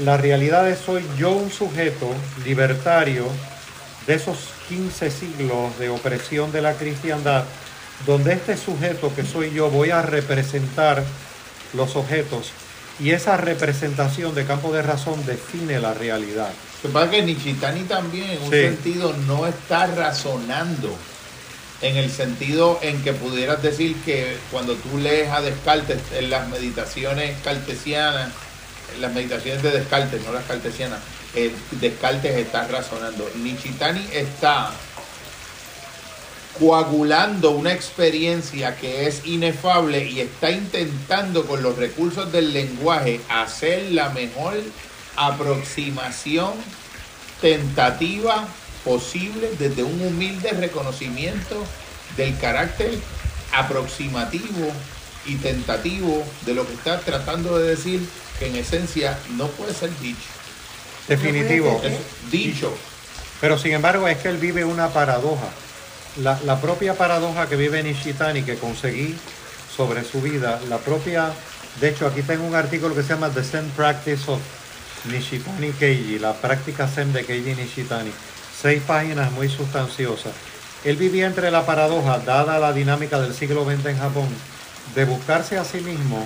la 0.04 0.18
realidad 0.18 0.68
es 0.70 0.80
soy 0.80 1.06
yo 1.18 1.32
un 1.32 1.50
sujeto 1.52 2.10
libertario 2.46 3.26
de 4.08 4.16
esos 4.16 4.38
15 4.68 5.10
siglos 5.12 5.78
de 5.80 5.90
opresión 5.90 6.52
de 6.52 6.62
la 6.62 6.74
cristiandad, 6.74 7.44
donde 8.06 8.34
este 8.34 8.58
sujeto 8.58 9.14
que 9.16 9.24
soy 9.24 9.54
yo 9.54 9.70
voy 9.70 9.92
a 9.92 10.02
representar 10.02 11.04
los 11.74 11.96
objetos 11.96 12.52
y 13.00 13.12
esa 13.12 13.38
representación 13.38 14.36
de 14.36 14.46
campo 14.46 14.74
de 14.74 14.82
razón 14.82 15.24
define 15.26 15.80
la 15.80 15.94
realidad. 15.94 16.50
Lo 16.84 16.90
que 16.90 16.94
pasa 16.94 17.06
es 17.06 17.12
que 17.12 17.22
Nishitani 17.24 17.82
también 17.84 18.32
en 18.32 18.42
un 18.44 18.52
Sí. 18.52 18.62
sentido 18.62 19.14
no 19.28 19.46
está 19.48 19.88
razonando 19.88 20.94
en 21.84 21.98
el 21.98 22.10
sentido 22.10 22.80
en 22.82 23.04
que 23.04 23.12
pudieras 23.12 23.62
decir 23.62 23.96
que 24.06 24.38
cuando 24.52 24.74
tú 24.76 24.98
lees 24.98 25.30
a 25.30 25.42
Descartes 25.42 26.00
en 26.14 26.30
las 26.30 26.48
meditaciones 26.48 27.36
cartesianas, 27.44 28.32
en 28.96 29.02
las 29.02 29.14
meditaciones 29.14 29.62
de 29.62 29.72
Descartes, 29.72 30.24
no 30.24 30.32
las 30.32 30.46
cartesianas, 30.46 31.00
eh, 31.36 31.54
Descartes 31.72 32.38
está 32.38 32.68
razonando. 32.68 33.30
Nishitani 33.36 34.08
está 34.14 34.72
coagulando 36.58 37.52
una 37.52 37.74
experiencia 37.74 38.78
que 38.78 39.08
es 39.08 39.26
inefable 39.26 40.06
y 40.08 40.22
está 40.22 40.52
intentando 40.52 41.46
con 41.46 41.62
los 41.62 41.76
recursos 41.76 42.32
del 42.32 42.54
lenguaje 42.54 43.20
hacer 43.28 43.92
la 43.92 44.10
mejor 44.10 44.54
aproximación 45.18 46.54
tentativa 47.42 48.48
posible 48.84 49.52
desde 49.60 49.84
un 49.84 50.02
humilde 50.02 50.52
reconocimiento 50.52 51.64
del 52.18 52.38
carácter 52.38 52.92
aproximativo 53.54 54.72
y 55.26 55.36
tentativo 55.36 56.24
de 56.46 56.54
lo 56.54 56.68
que 56.68 56.74
está 56.74 57.00
tratando 57.00 57.58
de 57.58 57.70
decir 57.70 58.02
que 58.40 58.48
en 58.48 58.56
esencia 58.56 59.18
no 59.38 59.48
puede 59.48 59.74
ser 59.74 59.90
dicho. 60.00 60.30
Definitivo. 61.08 61.82
Es 61.84 62.00
dicho. 62.32 62.74
Pero 63.42 63.58
sin 63.58 63.74
embargo 63.74 64.08
es 64.08 64.18
que 64.18 64.30
él 64.30 64.38
vive 64.38 64.66
una 64.66 64.90
paradoja. 64.90 65.48
La, 66.22 66.40
la 66.46 66.62
propia 66.62 66.96
paradoja 66.96 67.48
que 67.48 67.56
vive 67.56 67.82
Nishitani, 67.84 68.44
que 68.44 68.56
conseguí 68.56 69.16
sobre 69.76 70.04
su 70.04 70.22
vida, 70.22 70.62
la 70.70 70.78
propia, 70.78 71.32
de 71.82 71.90
hecho 71.90 72.06
aquí 72.06 72.22
tengo 72.22 72.46
un 72.46 72.56
artículo 72.56 72.94
que 72.94 73.02
se 73.02 73.10
llama 73.10 73.30
The 73.30 73.44
Zen 73.44 73.70
Practice 73.76 74.30
of 74.30 74.40
Nishitani 75.06 75.72
Keiji, 75.72 76.20
la 76.20 76.34
práctica 76.34 76.88
Zen 76.88 77.12
de 77.14 77.26
Keiji 77.26 77.56
Nishitani. 77.56 78.12
Seis 78.64 78.82
páginas 78.88 79.30
muy 79.34 79.50
sustanciosas. 79.50 80.32
Él 80.86 80.96
vivía 80.96 81.28
entre 81.28 81.52
la 81.52 81.66
paradoja, 81.66 82.20
dada 82.20 82.60
la 82.60 82.72
dinámica 82.72 83.20
del 83.20 83.34
siglo 83.34 83.66
XX 83.66 83.88
en 83.88 84.00
Japón, 84.00 84.30
de 84.96 85.04
buscarse 85.04 85.58
a 85.58 85.66
sí 85.66 85.82
mismo 85.82 86.26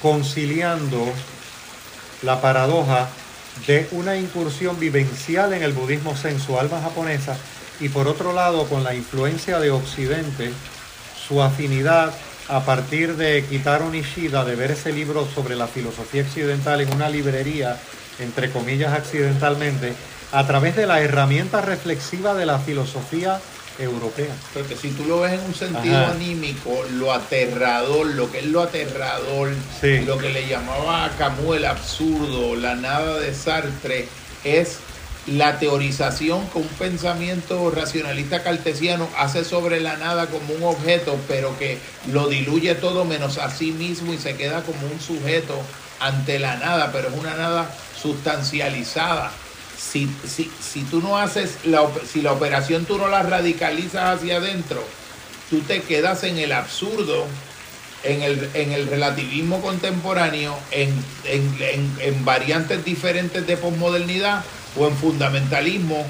conciliando 0.00 1.12
la 2.22 2.40
paradoja 2.40 3.10
de 3.66 3.86
una 3.90 4.16
incursión 4.16 4.80
vivencial 4.80 5.52
en 5.52 5.62
el 5.62 5.74
budismo 5.74 6.16
zen, 6.16 6.40
su 6.40 6.58
alma 6.58 6.80
japonesa, 6.80 7.36
y 7.80 7.90
por 7.90 8.08
otro 8.08 8.32
lado, 8.32 8.64
con 8.64 8.82
la 8.82 8.94
influencia 8.94 9.58
de 9.58 9.70
Occidente, 9.70 10.50
su 11.28 11.42
afinidad 11.42 12.14
a 12.48 12.64
partir 12.64 13.16
de 13.16 13.44
Kitaro 13.44 13.90
Nishida, 13.90 14.46
de 14.46 14.56
ver 14.56 14.70
ese 14.70 14.90
libro 14.90 15.28
sobre 15.34 15.54
la 15.54 15.66
filosofía 15.66 16.22
occidental 16.22 16.80
en 16.80 16.94
una 16.94 17.10
librería, 17.10 17.78
entre 18.20 18.50
comillas 18.50 18.94
accidentalmente, 18.94 19.92
a 20.32 20.46
través 20.46 20.76
de 20.76 20.86
la 20.86 21.00
herramienta 21.00 21.60
reflexiva 21.60 22.34
de 22.34 22.46
la 22.46 22.58
filosofía 22.58 23.40
europea. 23.78 24.34
Porque 24.52 24.76
si 24.76 24.90
tú 24.90 25.04
lo 25.06 25.20
ves 25.20 25.32
en 25.32 25.40
un 25.40 25.54
sentido 25.54 25.96
Ajá. 25.96 26.10
anímico, 26.12 26.84
lo 26.92 27.12
aterrador, 27.12 28.06
lo 28.06 28.30
que 28.30 28.40
es 28.40 28.46
lo 28.46 28.62
aterrador, 28.62 29.50
Sí. 29.80 30.00
lo 30.00 30.18
que 30.18 30.28
le 30.30 30.46
llamaba 30.46 31.06
a 31.06 31.10
Camus 31.16 31.56
el 31.56 31.64
absurdo, 31.64 32.54
la 32.56 32.74
nada 32.74 33.18
de 33.18 33.34
Sartre, 33.34 34.06
es 34.44 34.76
la 35.26 35.58
teorización 35.58 36.46
que 36.48 36.58
un 36.58 36.66
pensamiento 36.68 37.70
racionalista 37.70 38.42
cartesiano 38.42 39.08
hace 39.18 39.44
sobre 39.44 39.80
la 39.80 39.96
nada 39.96 40.26
como 40.26 40.54
un 40.54 40.62
objeto, 40.62 41.16
pero 41.28 41.58
que 41.58 41.78
lo 42.10 42.28
diluye 42.28 42.74
todo 42.74 43.04
menos 43.04 43.38
a 43.38 43.50
sí 43.50 43.70
mismo 43.72 44.12
y 44.12 44.18
se 44.18 44.36
queda 44.36 44.62
como 44.62 44.86
un 44.86 45.00
sujeto 45.00 45.54
ante 46.00 46.38
la 46.38 46.56
nada, 46.56 46.90
pero 46.92 47.08
es 47.08 47.14
una 47.18 47.34
nada 47.34 47.70
sustancializada. 48.00 49.30
Si, 49.80 50.08
si, 50.28 50.50
si 50.60 50.82
tú 50.82 51.00
no 51.00 51.16
haces, 51.16 51.52
la, 51.64 51.88
si 52.10 52.20
la 52.22 52.32
operación 52.32 52.84
tú 52.84 52.98
no 52.98 53.08
la 53.08 53.22
radicalizas 53.22 54.18
hacia 54.18 54.36
adentro, 54.36 54.84
tú 55.48 55.60
te 55.60 55.80
quedas 55.82 56.22
en 56.24 56.38
el 56.38 56.52
absurdo, 56.52 57.24
en 58.04 58.22
el, 58.22 58.50
en 58.54 58.72
el 58.72 58.86
relativismo 58.86 59.60
contemporáneo, 59.62 60.56
en, 60.70 60.92
en- 61.24 61.90
en 62.00 62.24
variantes 62.24 62.84
diferentes 62.84 63.46
de 63.46 63.56
posmodernidad 63.56 64.44
o 64.78 64.86
en 64.86 64.96
fundamentalismo 64.96 66.06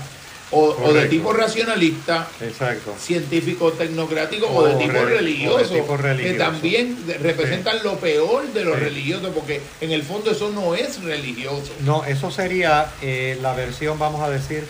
o, 0.53 0.77
o 0.83 0.93
de 0.93 1.07
tipo 1.07 1.33
racionalista, 1.33 2.29
Exacto. 2.41 2.95
científico 2.99 3.73
tecnocrático 3.73 4.47
O 4.47 4.57
o, 4.59 4.67
de 4.67 4.75
tipo 4.75 4.93
re- 4.93 5.01
o 5.03 5.07
de 5.07 5.15
religioso, 5.17 5.75
que 6.17 6.35
también 6.35 6.97
representan 7.23 7.79
lo 7.85 7.99
peor 7.99 8.53
de 8.53 8.65
lo 8.65 8.75
Sí. 8.75 8.81
religioso, 8.81 9.31
porque 9.33 9.61
en 9.81 9.93
el 9.93 10.03
fondo 10.03 10.31
eso 10.33 10.51
no 10.51 10.75
es 10.75 11.03
religioso. 11.03 11.73
No, 11.85 12.05
eso 12.05 12.31
sería 12.31 12.91
eh, 13.01 13.39
la 13.41 13.55
versión, 13.55 13.99
vamos 13.99 14.23
a 14.23 14.31
decir, 14.31 14.65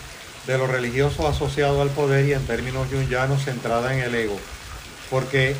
de 0.47 0.57
lo 0.57 0.67
religioso 0.67 1.27
asociado 1.27 1.81
al 1.81 1.89
poder 1.89 2.25
y 2.27 2.33
en 2.33 2.45
términos 2.45 2.87
jungianos 2.91 3.43
centrada 3.43 3.93
en 3.93 4.01
el 4.01 4.13
ego. 4.15 4.39
Porque, 5.09 5.55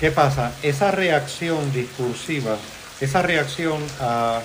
¿qué 0.00 0.10
pasa? 0.10 0.52
Esa 0.62 0.90
reacción 0.90 1.72
discursiva, 1.72 2.56
esa 3.00 3.22
reacción 3.22 3.78
a, 4.00 4.40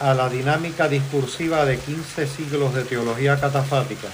a 0.00 0.14
la 0.14 0.28
dinámica 0.28 0.88
discursiva 0.88 1.64
de 1.64 1.78
15 1.78 2.26
siglos 2.26 2.74
de 2.74 2.84
teología 2.84 3.40
catafática, 3.40 4.08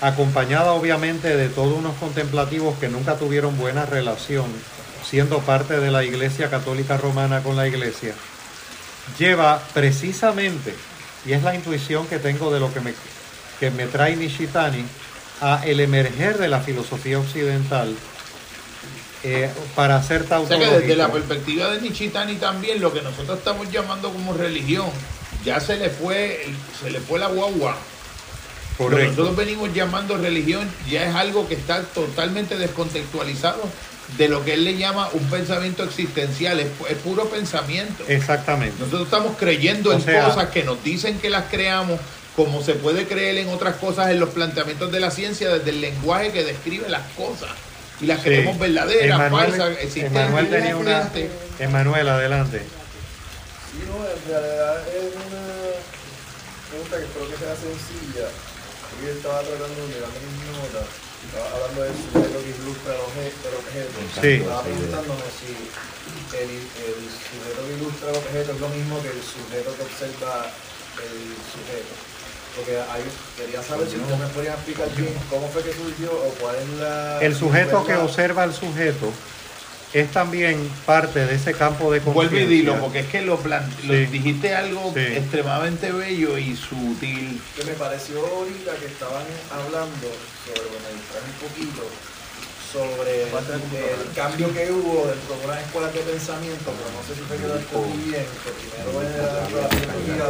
acompañada 0.00 0.72
obviamente 0.72 1.36
de 1.36 1.48
todos 1.48 1.78
unos 1.78 1.96
contemplativos 1.96 2.78
que 2.78 2.88
nunca 2.88 3.16
tuvieron 3.16 3.56
buena 3.56 3.86
relación, 3.86 4.46
siendo 5.08 5.38
parte 5.40 5.78
de 5.80 5.90
la 5.90 6.04
Iglesia 6.04 6.50
Católica 6.50 6.96
Romana 6.96 7.42
con 7.42 7.56
la 7.56 7.68
Iglesia, 7.68 8.14
lleva 9.18 9.62
precisamente, 9.72 10.74
y 11.24 11.32
es 11.32 11.42
la 11.42 11.54
intuición 11.54 12.06
que 12.06 12.18
tengo 12.18 12.52
de 12.52 12.60
lo 12.60 12.72
que 12.72 12.80
me, 12.80 12.94
que 13.60 13.70
me 13.70 13.86
trae 13.86 14.16
Nishitani, 14.16 14.84
a 15.40 15.62
el 15.66 15.80
emerger 15.80 16.38
de 16.38 16.48
la 16.48 16.60
filosofía 16.60 17.18
occidental 17.18 17.94
eh, 19.26 19.50
para 19.74 20.02
ser 20.02 20.22
O 20.30 20.46
sea 20.46 20.58
que 20.58 20.66
desde 20.66 20.96
la 20.96 21.10
perspectiva 21.10 21.70
de 21.70 21.80
Nichitani 21.80 22.36
también 22.36 22.80
lo 22.80 22.92
que 22.92 23.02
nosotros 23.02 23.38
estamos 23.38 23.70
llamando 23.70 24.10
como 24.12 24.32
religión 24.34 24.86
ya 25.44 25.60
se 25.60 25.76
le 25.76 25.90
fue 25.90 26.46
se 26.82 26.90
le 26.90 27.00
fue 27.00 27.18
la 27.18 27.28
guagua. 27.28 27.70
Lo 27.72 28.84
que 28.86 28.90
Correcto. 28.92 29.10
nosotros 29.22 29.36
venimos 29.36 29.72
llamando 29.74 30.16
religión 30.18 30.68
ya 30.90 31.08
es 31.08 31.14
algo 31.14 31.48
que 31.48 31.54
está 31.54 31.82
totalmente 31.82 32.56
descontextualizado 32.58 33.62
de 34.18 34.28
lo 34.28 34.44
que 34.44 34.54
él 34.54 34.64
le 34.64 34.76
llama 34.76 35.08
un 35.14 35.24
pensamiento 35.30 35.82
existencial, 35.82 36.60
es, 36.60 36.66
pu- 36.68 36.86
es 36.88 36.96
puro 36.98 37.24
pensamiento. 37.28 38.04
Exactamente. 38.06 38.76
Nosotros 38.78 39.02
estamos 39.04 39.36
creyendo 39.36 39.90
O 39.90 39.92
en 39.94 40.00
sea- 40.02 40.24
cosas 40.28 40.50
que 40.50 40.62
nos 40.62 40.82
dicen 40.84 41.18
que 41.18 41.28
las 41.30 41.46
creamos 41.50 41.98
como 42.36 42.62
se 42.62 42.74
puede 42.74 43.06
creer 43.06 43.38
en 43.38 43.48
otras 43.48 43.76
cosas 43.76 44.10
en 44.10 44.20
los 44.20 44.28
planteamientos 44.28 44.92
de 44.92 45.00
la 45.00 45.10
ciencia 45.10 45.48
desde 45.48 45.70
el 45.70 45.80
lenguaje 45.80 46.30
que 46.32 46.44
describe 46.44 46.88
las 46.88 47.02
cosas 47.16 47.48
y 48.00 48.06
las 48.06 48.18
Sí. 48.18 48.24
creemos 48.24 48.58
verdaderas, 48.58 49.18
Emanuel- 49.20 49.50
falsas, 49.50 49.70
existentes, 49.78 50.20
Emanuel 50.22 50.50
tenía 50.50 50.76
una-. 50.76 51.10
Emanuel, 51.58 52.08
adelante. 52.08 52.58
Sí, 52.60 53.78
no, 53.88 53.96
en 54.04 54.20
realidad 54.28 54.76
es 54.88 55.12
una 55.16 55.44
pregunta 56.70 56.96
que 56.98 57.04
espero 57.04 57.26
que 57.30 57.36
sea 57.36 57.54
sencilla. 57.56 58.28
Yo 59.02 59.08
estaba 59.12 59.40
tratando 59.42 59.80
de 59.88 60.00
dar 60.00 60.08
mis 60.16 60.40
notas, 60.56 60.88
estaba 61.26 61.46
hablando 61.52 61.82
del 61.84 61.92
sujeto 61.96 62.36
que 62.40 62.50
ilustra 62.56 62.90
el 62.96 63.02
obje- 63.04 63.34
el 63.44 63.54
objeto. 63.60 63.96
Sí. 64.20 64.32
Estaba 64.40 64.62
preguntándome 64.62 65.26
si 65.36 65.50
el, 66.36 66.50
el 66.64 67.00
sujeto 67.12 67.60
que 67.66 67.72
ilustra 67.76 68.06
el 68.12 68.16
objeto 68.16 68.48
es 68.56 68.60
lo 68.60 68.68
mismo 68.72 68.94
que 69.02 69.10
el 69.12 69.20
sujeto 69.24 69.68
que 69.76 69.82
observa 69.84 70.48
el 71.00 71.16
sujeto. 71.52 71.92
Porque 72.56 72.78
ahí 72.90 73.02
quería 73.36 73.62
saber 73.62 73.86
si 73.88 73.96
ustedes 73.96 74.18
me 74.18 74.26
podrían 74.28 74.54
explicar 74.54 74.88
bien 74.96 75.12
cómo 75.28 75.46
fue 75.48 75.62
que 75.62 75.72
surgió 75.74 76.10
o 76.10 76.28
cuál 76.40 76.56
es 76.56 76.68
la... 76.80 77.18
El 77.20 77.34
sujeto 77.34 77.84
que 77.84 77.94
observa 77.96 78.44
al 78.44 78.54
sujeto 78.54 79.12
es 79.92 80.10
también 80.10 80.68
parte 80.84 81.24
de 81.26 81.34
ese 81.34 81.52
campo 81.52 81.92
de 81.92 82.00
conciencia. 82.00 82.38
Vuelve 82.38 82.42
y 82.42 82.46
dilo, 82.58 82.80
porque 82.80 83.00
es 83.00 83.06
que 83.08 83.22
lo, 83.22 83.38
plan- 83.38 83.70
lo- 83.84 83.94
Sí. 83.94 84.06
dijiste 84.06 84.54
algo 84.54 84.92
Sí. 84.94 85.00
extremadamente 85.00 85.92
bello 85.92 86.36
y 86.38 86.56
sutil. 86.56 87.40
que 87.56 87.64
me 87.64 87.72
pareció 87.72 88.18
ahorita 88.26 88.72
que 88.76 88.86
estaban 88.86 89.24
hablando 89.52 90.08
sobre, 90.44 90.68
bueno, 90.68 90.86
distraje 90.96 91.26
un 91.28 91.48
poquito, 91.48 91.82
sobre 92.72 93.22
el 93.22 94.12
cambio 94.14 94.52
que 94.52 94.70
hubo 94.72 95.06
dentro 95.06 95.36
de 95.38 95.44
unas 95.44 95.60
escuelas 95.64 95.94
de 95.94 96.00
pensamiento, 96.00 96.72
pero 96.76 96.90
no 96.92 97.00
sé 97.06 97.14
si 97.14 97.22
fue 97.22 97.36
que 97.38 97.46
lo 97.46 97.56
entendí 97.56 98.10
bien, 98.10 98.26
que 98.44 98.50
primero 98.50 99.02
era 99.02 99.32
la 99.32 99.68
filosofía, 99.68 100.26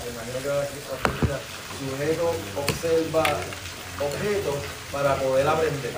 me 0.00 0.10
imagino 0.10 0.38
que 0.40 0.48
era 0.48 0.56
la 0.56 1.40
sujeto 1.80 2.34
observa 2.56 3.24
objetos 4.00 4.56
para 4.92 5.16
poder 5.16 5.48
aprender. 5.48 5.92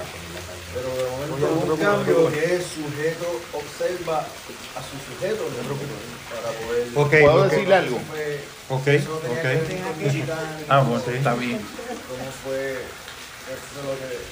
Pero 0.75 0.89
de 0.97 1.11
momento 1.11 1.35
hubo 1.55 1.73
un 1.75 1.79
cambio 1.79 2.33
que 2.33 2.57
es 2.57 2.65
sujeto 2.67 3.41
observa 3.53 4.19
a 4.21 4.81
su 4.83 4.97
sujeto 5.07 5.45
para 6.31 6.51
poder... 6.59 6.89
Ok, 6.95 7.11
¿Puedo 7.21 7.45
ok. 7.45 7.51
decirle 7.51 7.75
algo? 7.75 8.01
Fue- 8.09 8.41
Ok, 8.69 8.87
eso 8.87 9.17
ok. 9.17 9.45
Ah, 10.69 10.81
bueno, 10.81 11.03
está 11.07 11.35
bien. 11.35 11.61
¿Cómo 12.09 12.31
fue 12.45 12.79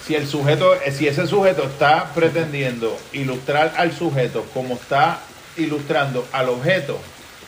Si 0.07 0.15
el 0.15 0.27
sujeto, 0.27 0.75
eh, 0.75 0.93
si 0.93 1.09
ese 1.09 1.27
sujeto 1.27 1.65
está 1.65 2.13
pretendiendo 2.15 2.97
ilustrar 3.13 3.75
al 3.77 3.93
sujeto 3.93 4.45
como 4.55 4.75
está 4.75 5.21
ilustrando 5.57 6.27
al 6.33 6.49
objeto, 6.49 6.99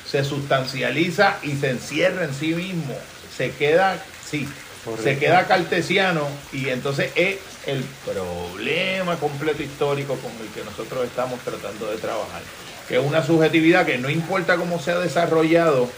se 0.06 0.24
sustancializa 0.24 1.38
y 1.42 1.52
se 1.52 1.70
encierra 1.70 2.24
en 2.24 2.34
sí 2.34 2.54
mismo, 2.54 2.94
se 3.36 3.52
queda, 3.52 4.02
sí, 4.28 4.48
Correcto. 4.84 5.04
se 5.04 5.18
queda 5.18 5.46
cartesiano 5.46 6.26
y 6.52 6.68
entonces 6.68 7.12
es 7.14 7.38
el 7.66 7.84
problema 8.04 9.16
completo 9.16 9.62
histórico 9.62 10.16
con 10.16 10.32
el 10.44 10.52
que 10.52 10.64
nosotros 10.64 11.04
estamos 11.04 11.40
tratando 11.40 11.90
de 11.90 11.96
trabajar, 11.98 12.42
que 12.88 12.96
es 12.96 13.04
una 13.04 13.24
subjetividad 13.24 13.86
que 13.86 13.98
no 13.98 14.10
importa 14.10 14.56
cómo 14.56 14.80
se 14.80 14.90
ha 14.90 14.98
desarrollado 14.98 15.88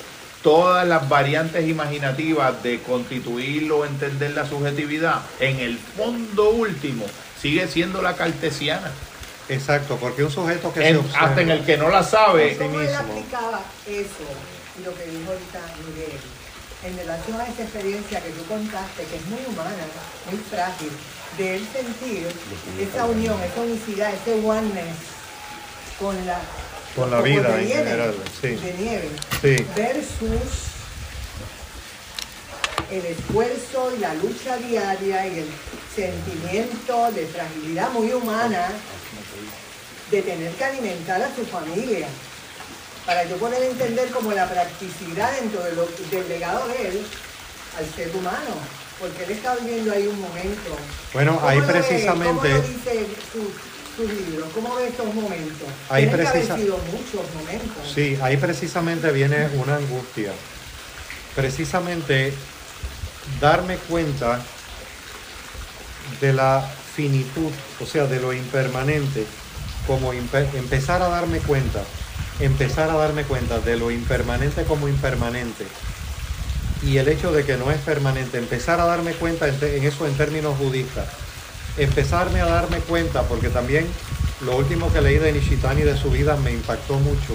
todas 0.45 0.87
las 0.87 1.09
variantes 1.09 1.67
imaginativas 1.67 2.63
de 2.63 2.81
constituir 2.83 3.73
o 3.73 3.85
entender 3.85 4.31
la 4.33 4.47
subjetividad, 4.47 5.23
en 5.41 5.59
el 5.59 5.79
fondo 5.79 6.51
último 6.51 7.07
sigue 7.41 7.67
siendo 7.67 8.01
la 8.03 8.15
cartesiana. 8.15 8.93
Exacto, 9.49 9.97
porque 10.01 10.23
un 10.23 10.31
sujeto 10.31 10.73
que 10.73 10.81
se 10.81 10.89
En- 10.91 10.97
observa... 10.99 11.27
hasta 11.27 11.41
en 11.43 11.51
el 11.51 11.65
que 11.65 11.77
no 11.77 11.89
la 11.89 12.03
sabe, 12.05 12.53
Sí 12.53 12.59
¿Cómo 12.59 12.81
él 12.81 12.95
aplicaba 12.95 13.61
eso 13.87 14.25
lo 14.85 14.95
que 14.95 15.05
dijo 15.07 15.33
ahorita 15.33 15.61
Miguel. 15.89 16.13
En 16.85 16.97
relación 16.99 17.41
a 17.41 17.47
esa 17.47 17.63
experiencia 17.63 18.21
que 18.23 18.31
tú 18.31 18.45
contaste, 18.47 19.05
que 19.05 19.17
es 19.17 19.27
muy 19.27 19.41
humana, 19.49 19.71
muy 20.31 20.39
frágil, 20.51 20.91
de 21.39 21.57
él 21.57 21.67
sentir 21.73 22.27
esa 22.79 23.07
unión, 23.07 23.37
esa 23.43 23.61
unicidad, 23.63 24.13
ese 24.13 24.35
oneness 24.47 24.97
con 25.99 26.15
la, 26.27 26.39
Con 26.95 27.11
la 27.11 27.21
vida 27.21 27.49
de 27.51 27.63
en 27.63 27.67
nieve, 27.67 27.85
general, 27.85 28.15
sí. 28.41 28.49
de 28.49 28.75
nieve, 28.79 29.09
Sí. 29.43 29.67
versus 29.75 30.65
el 32.91 33.07
esfuerzo 33.07 33.93
y 33.97 34.01
la 34.01 34.15
lucha 34.15 34.57
diaria 34.59 35.27
y 35.27 35.39
el 35.41 35.47
sentimiento 35.95 37.11
de 37.13 37.27
fragilidad 37.27 37.91
muy 37.91 38.13
humana 38.13 38.69
de 40.11 40.23
tener 40.23 40.53
que 40.53 40.65
alimentar 40.65 41.21
a 41.23 41.35
su 41.35 41.45
familia. 41.47 42.07
Para 43.07 43.25
yo 43.25 43.37
poder 43.37 43.63
entender 43.65 44.11
como 44.11 44.33
la 44.33 44.49
practicidad 44.49 45.33
dentro 45.41 45.63
de 45.65 45.73
lo- 45.75 45.89
del 46.11 46.29
legado 46.29 46.69
de 46.69 46.89
él 46.89 47.07
al 47.79 47.95
ser 47.95 48.15
humano. 48.17 48.55
Porque 49.01 49.25
él 49.25 49.33
está 49.33 49.57
viviendo 49.57 49.93
ahí 49.93 50.07
un 50.07 50.21
momento. 50.21 50.77
Bueno, 51.13 51.35
¿Cómo 51.35 51.49
ahí 51.49 51.61
ve? 51.61 51.67
Precisamente- 53.97 54.05
¿Cómo 54.07 54.09
lo 54.09 54.11
dice 54.11 54.17
su, 54.17 54.25
su 54.25 54.31
libro? 54.31 54.47
¿Cómo 54.55 54.75
ve 54.77 54.89
estos 54.89 55.15
momentos? 55.15 55.69
Ahí 55.89 56.05
que 56.05 56.11
haber 56.15 56.27
precisa- 56.27 56.57
sido 56.57 56.79
muchos 56.79 57.35
momentos. 57.35 57.93
Sí, 57.95 58.19
ahí 58.23 58.37
precisamente 58.37 59.11
viene 59.13 59.49
una 59.57 59.77
angustia. 59.77 60.33
Precisamente 61.35 62.33
darme 63.41 63.77
cuenta 63.77 64.41
de 66.21 66.33
la 66.33 66.65
finitud, 66.95 67.51
o 67.81 67.87
sea, 67.87 68.07
de 68.07 68.21
lo 68.21 68.33
impermanente, 68.33 69.27
como 69.87 70.13
empezar 70.13 71.03
a 71.03 71.09
darme 71.09 71.39
cuenta, 71.39 71.83
empezar 72.41 72.91
a 72.91 72.95
darme 72.95 73.25
cuenta 73.25 73.59
de 73.61 73.77
lo 73.77 73.91
impermanente 73.91 74.65
como 74.65 74.89
impermanente 74.89 75.67
y 76.83 76.99
el 76.99 77.09
hecho 77.09 77.33
de 77.33 77.45
que 77.45 77.57
no 77.57 77.71
es 77.71 77.79
permanente, 77.79 78.39
empezar 78.39 78.81
a 78.81 78.85
darme 78.85 79.13
cuenta 79.15 79.49
en 79.49 79.85
eso 79.85 80.07
en 80.07 80.15
términos 80.17 80.59
budistas, 80.59 81.07
empezarme 81.77 82.41
a 82.41 82.47
darme 82.47 82.79
cuenta, 82.79 83.23
porque 83.23 83.49
también 83.49 83.87
lo 84.41 84.57
último 84.57 84.93
que 84.93 85.01
leí 85.01 85.19
de 85.19 85.33
Nishitani 85.33 85.83
de 85.83 85.97
su 85.97 86.11
vida 86.11 86.37
me 86.37 86.53
impactó 86.53 86.99
mucho, 86.99 87.35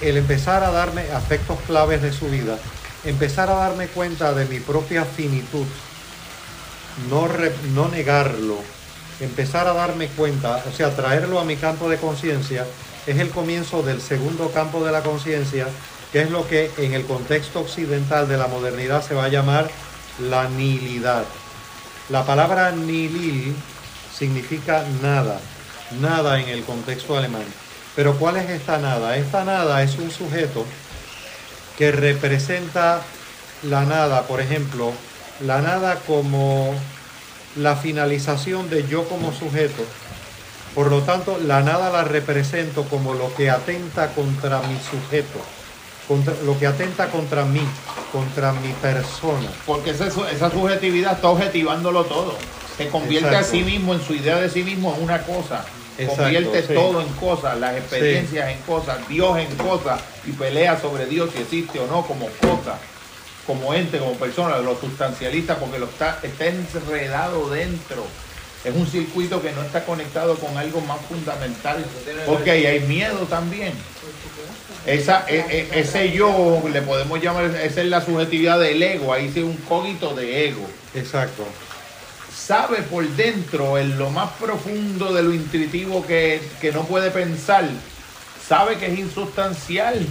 el 0.00 0.16
empezar 0.16 0.64
a 0.64 0.70
darme 0.70 1.02
aspectos 1.12 1.58
claves 1.66 2.02
de 2.02 2.12
su 2.12 2.28
vida, 2.28 2.58
empezar 3.04 3.50
a 3.50 3.54
darme 3.54 3.88
cuenta 3.88 4.32
de 4.32 4.44
mi 4.46 4.60
propia 4.60 5.04
finitud, 5.04 5.66
no, 7.08 7.28
no 7.74 7.88
negarlo, 7.88 8.58
empezar 9.20 9.66
a 9.66 9.72
darme 9.72 10.08
cuenta, 10.08 10.62
o 10.68 10.72
sea, 10.72 10.94
traerlo 10.94 11.38
a 11.40 11.44
mi 11.44 11.56
campo 11.56 11.88
de 11.88 11.98
conciencia, 11.98 12.66
es 13.06 13.18
el 13.18 13.30
comienzo 13.30 13.82
del 13.82 14.00
segundo 14.00 14.50
campo 14.50 14.84
de 14.84 14.92
la 14.92 15.02
conciencia, 15.02 15.66
que 16.12 16.22
es 16.22 16.30
lo 16.30 16.46
que 16.46 16.70
en 16.78 16.92
el 16.92 17.04
contexto 17.04 17.60
occidental 17.60 18.28
de 18.28 18.36
la 18.36 18.46
modernidad 18.46 19.06
se 19.06 19.14
va 19.14 19.24
a 19.24 19.28
llamar 19.28 19.70
la 20.20 20.48
nihilidad. 20.48 21.24
La 22.12 22.26
palabra 22.26 22.72
nihil 22.72 23.56
significa 24.14 24.84
nada, 25.00 25.40
nada 25.98 26.38
en 26.38 26.48
el 26.50 26.62
contexto 26.62 27.16
alemán. 27.16 27.46
Pero 27.96 28.18
¿cuál 28.18 28.36
es 28.36 28.50
esta 28.50 28.76
nada? 28.76 29.16
Esta 29.16 29.46
nada 29.46 29.82
es 29.82 29.96
un 29.96 30.10
sujeto 30.10 30.66
que 31.78 31.90
representa 31.90 33.00
la 33.62 33.86
nada, 33.86 34.24
por 34.24 34.42
ejemplo, 34.42 34.92
la 35.40 35.62
nada 35.62 36.00
como 36.06 36.74
la 37.56 37.76
finalización 37.76 38.68
de 38.68 38.86
yo 38.86 39.08
como 39.08 39.32
sujeto. 39.32 39.82
Por 40.74 40.90
lo 40.90 41.00
tanto, 41.00 41.38
la 41.38 41.62
nada 41.62 41.88
la 41.88 42.04
represento 42.04 42.84
como 42.90 43.14
lo 43.14 43.34
que 43.34 43.48
atenta 43.48 44.08
contra 44.08 44.60
mi 44.60 44.78
sujeto, 44.78 45.40
contra, 46.12 46.34
lo 46.44 46.58
que 46.58 46.66
atenta 46.66 47.08
contra 47.08 47.44
mí, 47.44 47.62
contra 48.12 48.52
mi 48.52 48.72
persona. 48.74 49.48
porque 49.64 49.90
esa, 49.90 50.06
esa 50.06 50.50
subjetividad 50.50 51.14
está 51.14 51.28
objetivándolo 51.28 52.04
todo. 52.04 52.36
Se 52.76 52.88
convierte 52.88 53.28
Exacto. 53.28 53.46
a 53.46 53.50
sí 53.50 53.62
mismo, 53.62 53.94
en 53.94 54.02
su 54.02 54.14
idea 54.14 54.36
de 54.36 54.50
sí 54.50 54.62
mismo, 54.62 54.94
en 54.94 55.04
una 55.04 55.22
cosa. 55.22 55.64
Exacto, 55.96 56.22
convierte 56.22 56.66
sí. 56.66 56.74
todo 56.74 57.00
en 57.00 57.08
cosas, 57.14 57.58
las 57.58 57.76
experiencias 57.76 58.50
en 58.50 58.58
cosas, 58.62 59.08
Dios 59.08 59.38
en 59.38 59.54
cosas, 59.56 60.00
y 60.26 60.32
pelea 60.32 60.78
sobre 60.80 61.06
Dios 61.06 61.30
si 61.34 61.42
existe 61.42 61.78
o 61.78 61.86
no 61.86 62.06
como 62.06 62.26
cosa, 62.40 62.78
como 63.46 63.72
ente, 63.74 63.98
como 63.98 64.12
persona, 64.14 64.58
lo 64.58 64.78
sustancialista, 64.78 65.56
porque 65.56 65.78
lo 65.78 65.86
está, 65.86 66.18
está 66.22 66.46
enredado 66.46 67.48
dentro. 67.50 68.04
Es 68.64 68.74
un 68.74 68.86
circuito 68.86 69.42
que 69.42 69.52
no 69.52 69.62
está 69.62 69.84
conectado 69.84 70.36
con 70.36 70.56
algo 70.56 70.80
más 70.82 71.00
fundamental. 71.06 71.84
Porque 72.26 72.50
ahí 72.52 72.66
hay 72.66 72.80
miedo 72.80 73.18
también. 73.28 73.72
Esa, 74.86 75.24
e- 75.28 75.68
e- 75.72 75.80
ese 75.80 76.10
yo, 76.10 76.62
le 76.72 76.82
podemos 76.82 77.22
llamar, 77.22 77.44
esa 77.44 77.82
es 77.82 77.86
la 77.86 78.04
subjetividad 78.04 78.58
del 78.58 78.82
ego, 78.82 79.12
ahí 79.12 79.30
sí 79.32 79.40
un 79.40 79.56
cógito 79.56 80.14
de 80.14 80.48
ego. 80.48 80.66
Exacto. 80.94 81.44
Sabe 82.34 82.78
por 82.82 83.06
dentro, 83.10 83.78
en 83.78 83.96
lo 83.98 84.10
más 84.10 84.30
profundo 84.40 85.12
de 85.12 85.22
lo 85.22 85.32
intuitivo 85.32 86.04
que, 86.04 86.40
que 86.60 86.72
no 86.72 86.84
puede 86.84 87.10
pensar, 87.10 87.64
sabe 88.48 88.76
que 88.76 88.86
es 88.86 88.98
insustancial, 88.98 90.04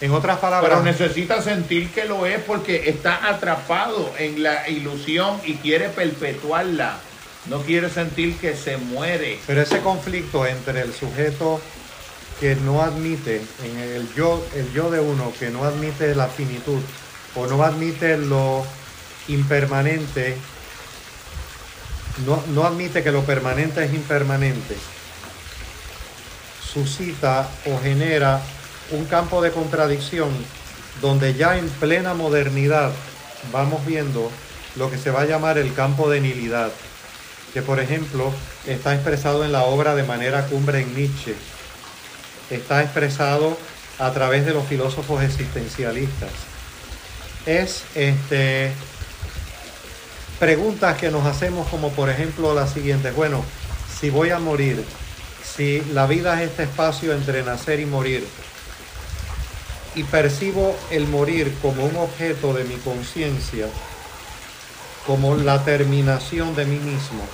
En 0.00 0.12
otras 0.12 0.38
palabras, 0.38 0.70
pero 0.70 0.82
necesita 0.82 1.42
sentir 1.42 1.90
que 1.90 2.04
lo 2.04 2.24
es 2.24 2.40
porque 2.40 2.88
está 2.88 3.28
atrapado 3.28 4.12
en 4.18 4.42
la 4.42 4.68
ilusión 4.68 5.40
y 5.44 5.54
quiere 5.54 5.88
perpetuarla. 5.88 6.98
No 7.46 7.62
quiere 7.62 7.90
sentir 7.90 8.36
que 8.36 8.54
se 8.54 8.76
muere. 8.76 9.38
Pero 9.46 9.60
ese 9.62 9.80
conflicto 9.80 10.46
entre 10.46 10.82
el 10.82 10.92
sujeto 10.92 11.60
que 12.40 12.54
no 12.56 12.82
admite, 12.82 13.42
en 13.64 13.78
el 13.78 14.14
yo, 14.14 14.44
el 14.54 14.72
yo 14.72 14.90
de 14.90 15.00
uno 15.00 15.32
que 15.38 15.50
no 15.50 15.64
admite 15.64 16.14
la 16.14 16.28
finitud, 16.28 16.80
o 17.34 17.46
no 17.46 17.62
admite 17.62 18.16
lo 18.16 18.64
impermanente, 19.28 20.36
no, 22.24 22.42
no 22.48 22.64
admite 22.64 23.02
que 23.02 23.12
lo 23.12 23.24
permanente 23.24 23.84
es 23.84 23.92
impermanente, 23.92 24.76
suscita 26.72 27.48
o 27.66 27.80
genera 27.80 28.40
un 28.90 29.04
campo 29.06 29.42
de 29.42 29.50
contradicción 29.50 30.30
donde 31.00 31.34
ya 31.34 31.58
en 31.58 31.68
plena 31.68 32.14
modernidad 32.14 32.92
vamos 33.52 33.84
viendo 33.86 34.30
lo 34.76 34.90
que 34.90 34.98
se 34.98 35.10
va 35.10 35.22
a 35.22 35.26
llamar 35.26 35.58
el 35.58 35.74
campo 35.74 36.08
de 36.08 36.20
nilidad, 36.20 36.70
que 37.52 37.62
por 37.62 37.80
ejemplo 37.80 38.32
está 38.66 38.94
expresado 38.94 39.44
en 39.44 39.52
la 39.52 39.64
obra 39.64 39.94
de 39.94 40.04
manera 40.04 40.46
cumbre 40.46 40.80
en 40.80 40.94
Nietzsche, 40.94 41.34
está 42.50 42.82
expresado 42.82 43.56
a 43.98 44.12
través 44.12 44.46
de 44.46 44.54
los 44.54 44.66
filósofos 44.66 45.22
existencialistas. 45.22 46.30
Es 47.46 47.84
este, 47.94 48.72
preguntas 50.38 50.96
que 50.98 51.10
nos 51.10 51.26
hacemos 51.26 51.66
como 51.68 51.90
por 51.90 52.10
ejemplo 52.10 52.54
las 52.54 52.72
siguientes, 52.72 53.14
bueno, 53.14 53.44
si 53.98 54.10
voy 54.10 54.30
a 54.30 54.38
morir, 54.38 54.84
si 55.44 55.82
la 55.92 56.06
vida 56.06 56.40
es 56.40 56.50
este 56.50 56.64
espacio 56.64 57.12
entre 57.12 57.42
nacer 57.42 57.80
y 57.80 57.86
morir, 57.86 58.26
y 59.94 60.04
percibo 60.04 60.76
el 60.90 61.08
morir 61.08 61.52
como 61.60 61.84
un 61.84 61.96
objeto 61.96 62.52
de 62.52 62.64
mi 62.64 62.76
conciencia, 62.76 63.66
como 65.06 65.34
la 65.34 65.64
terminación 65.64 66.54
de 66.54 66.66
mí 66.66 66.78
mismo, 66.78 67.24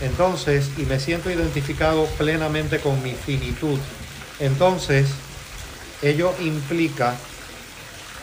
entonces, 0.00 0.70
y 0.78 0.82
me 0.82 1.00
siento 1.00 1.30
identificado 1.30 2.06
plenamente 2.16 2.78
con 2.78 3.02
mi 3.02 3.12
finitud, 3.12 3.78
entonces 4.40 5.08
ello 6.02 6.32
implica 6.40 7.16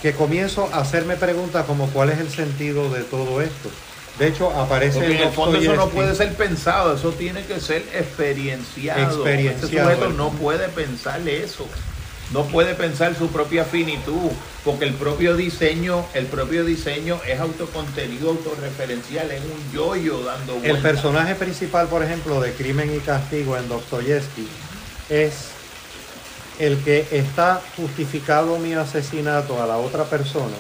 que 0.02 0.14
comienzo 0.14 0.70
a 0.72 0.80
hacerme 0.80 1.16
preguntas 1.16 1.66
como 1.66 1.88
cuál 1.88 2.10
es 2.12 2.20
el 2.20 2.30
sentido 2.30 2.90
de 2.90 3.04
todo 3.04 3.42
esto. 3.42 3.70
De 4.20 4.28
hecho, 4.28 4.50
aparece 4.52 5.00
Porque 5.00 5.16
en 5.16 5.28
el 5.28 5.34
fondo 5.34 5.58
eso 5.58 5.76
no 5.76 5.90
puede 5.90 6.16
ser 6.16 6.34
pensado, 6.36 6.96
eso 6.96 7.12
tiene 7.12 7.44
que 7.46 7.60
ser 7.60 7.84
experienciado. 7.94 9.02
Experienciado. 9.02 9.90
Este 9.90 9.96
sujeto 10.00 10.10
no 10.14 10.30
puede 10.30 10.70
pensar 10.70 11.28
eso. 11.28 11.68
No 12.32 12.46
puede 12.46 12.74
pensar 12.74 13.16
su 13.16 13.28
propia 13.28 13.66
finitud, 13.66 14.32
porque 14.64 14.86
el 14.86 14.94
propio 14.94 15.36
diseño, 15.36 16.06
el 16.14 16.26
propio 16.26 16.66
diseño 16.66 17.20
es 17.28 17.40
autocontenido, 17.40 18.30
autorreferencial, 18.30 19.30
es 19.30 19.42
un 19.42 19.72
yoyo 19.72 20.24
dando 20.24 20.56
El 20.56 20.60
vueltas. 20.62 20.82
personaje 20.82 21.36
principal, 21.36 21.88
por 21.88 22.02
ejemplo, 22.04 22.42
de 22.42 22.54
Crimen 22.54 22.96
y 22.96 23.00
Castigo 23.00 23.58
en 23.58 23.68
Dostoyevsky 23.70 24.48
es 25.10 25.50
el 26.60 26.78
que 26.84 27.08
está 27.12 27.62
justificado 27.76 28.58
mi 28.58 28.74
asesinato 28.74 29.62
a 29.62 29.68
la 29.68 29.78
otra 29.78 30.06
persona 30.06 30.56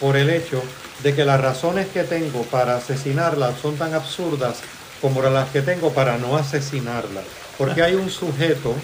por 0.00 0.16
el 0.16 0.30
hecho 0.30 0.62
de 1.02 1.14
que 1.14 1.24
las 1.24 1.40
razones 1.40 1.86
que 1.88 2.04
tengo 2.04 2.42
para 2.44 2.76
asesinarla 2.76 3.54
son 3.60 3.76
tan 3.76 3.94
absurdas 3.94 4.58
como 5.00 5.22
las 5.22 5.48
que 5.50 5.62
tengo 5.62 5.92
para 5.92 6.18
no 6.18 6.36
asesinarla. 6.36 7.22
Porque 7.58 7.82
hay 7.82 7.94
un 7.94 8.10
sujeto 8.10 8.74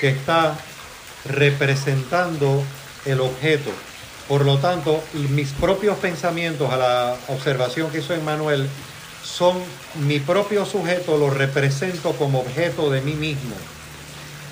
que 0.00 0.08
está 0.08 0.56
representando 1.24 2.62
el 3.04 3.20
objeto. 3.20 3.70
Por 4.28 4.44
lo 4.44 4.58
tanto, 4.58 5.02
mis 5.30 5.52
propios 5.52 5.98
pensamientos 5.98 6.70
a 6.72 6.76
la 6.76 7.16
observación 7.28 7.90
que 7.90 7.98
hizo 7.98 8.14
Emmanuel 8.14 8.68
son 9.22 9.58
mi 10.06 10.20
propio 10.20 10.64
sujeto, 10.64 11.18
lo 11.18 11.30
represento 11.30 12.12
como 12.12 12.40
objeto 12.40 12.90
de 12.90 13.00
mí 13.00 13.14
mismo. 13.14 13.54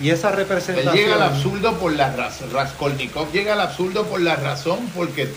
Y 0.01 0.10
esa 0.10 0.31
Él 0.31 0.36
representación... 0.36 0.94
llega 0.94 1.14
al 1.14 1.23
absurdo 1.23 1.78
por 1.78 1.93
la 1.93 2.14
razón. 2.14 2.51
Raskolnikov 2.52 3.32
llega 3.32 3.52
al 3.55 3.60
absurdo 3.60 4.06
por 4.06 4.20
la 4.20 4.36
razón, 4.36 4.78
porque, 4.94 5.28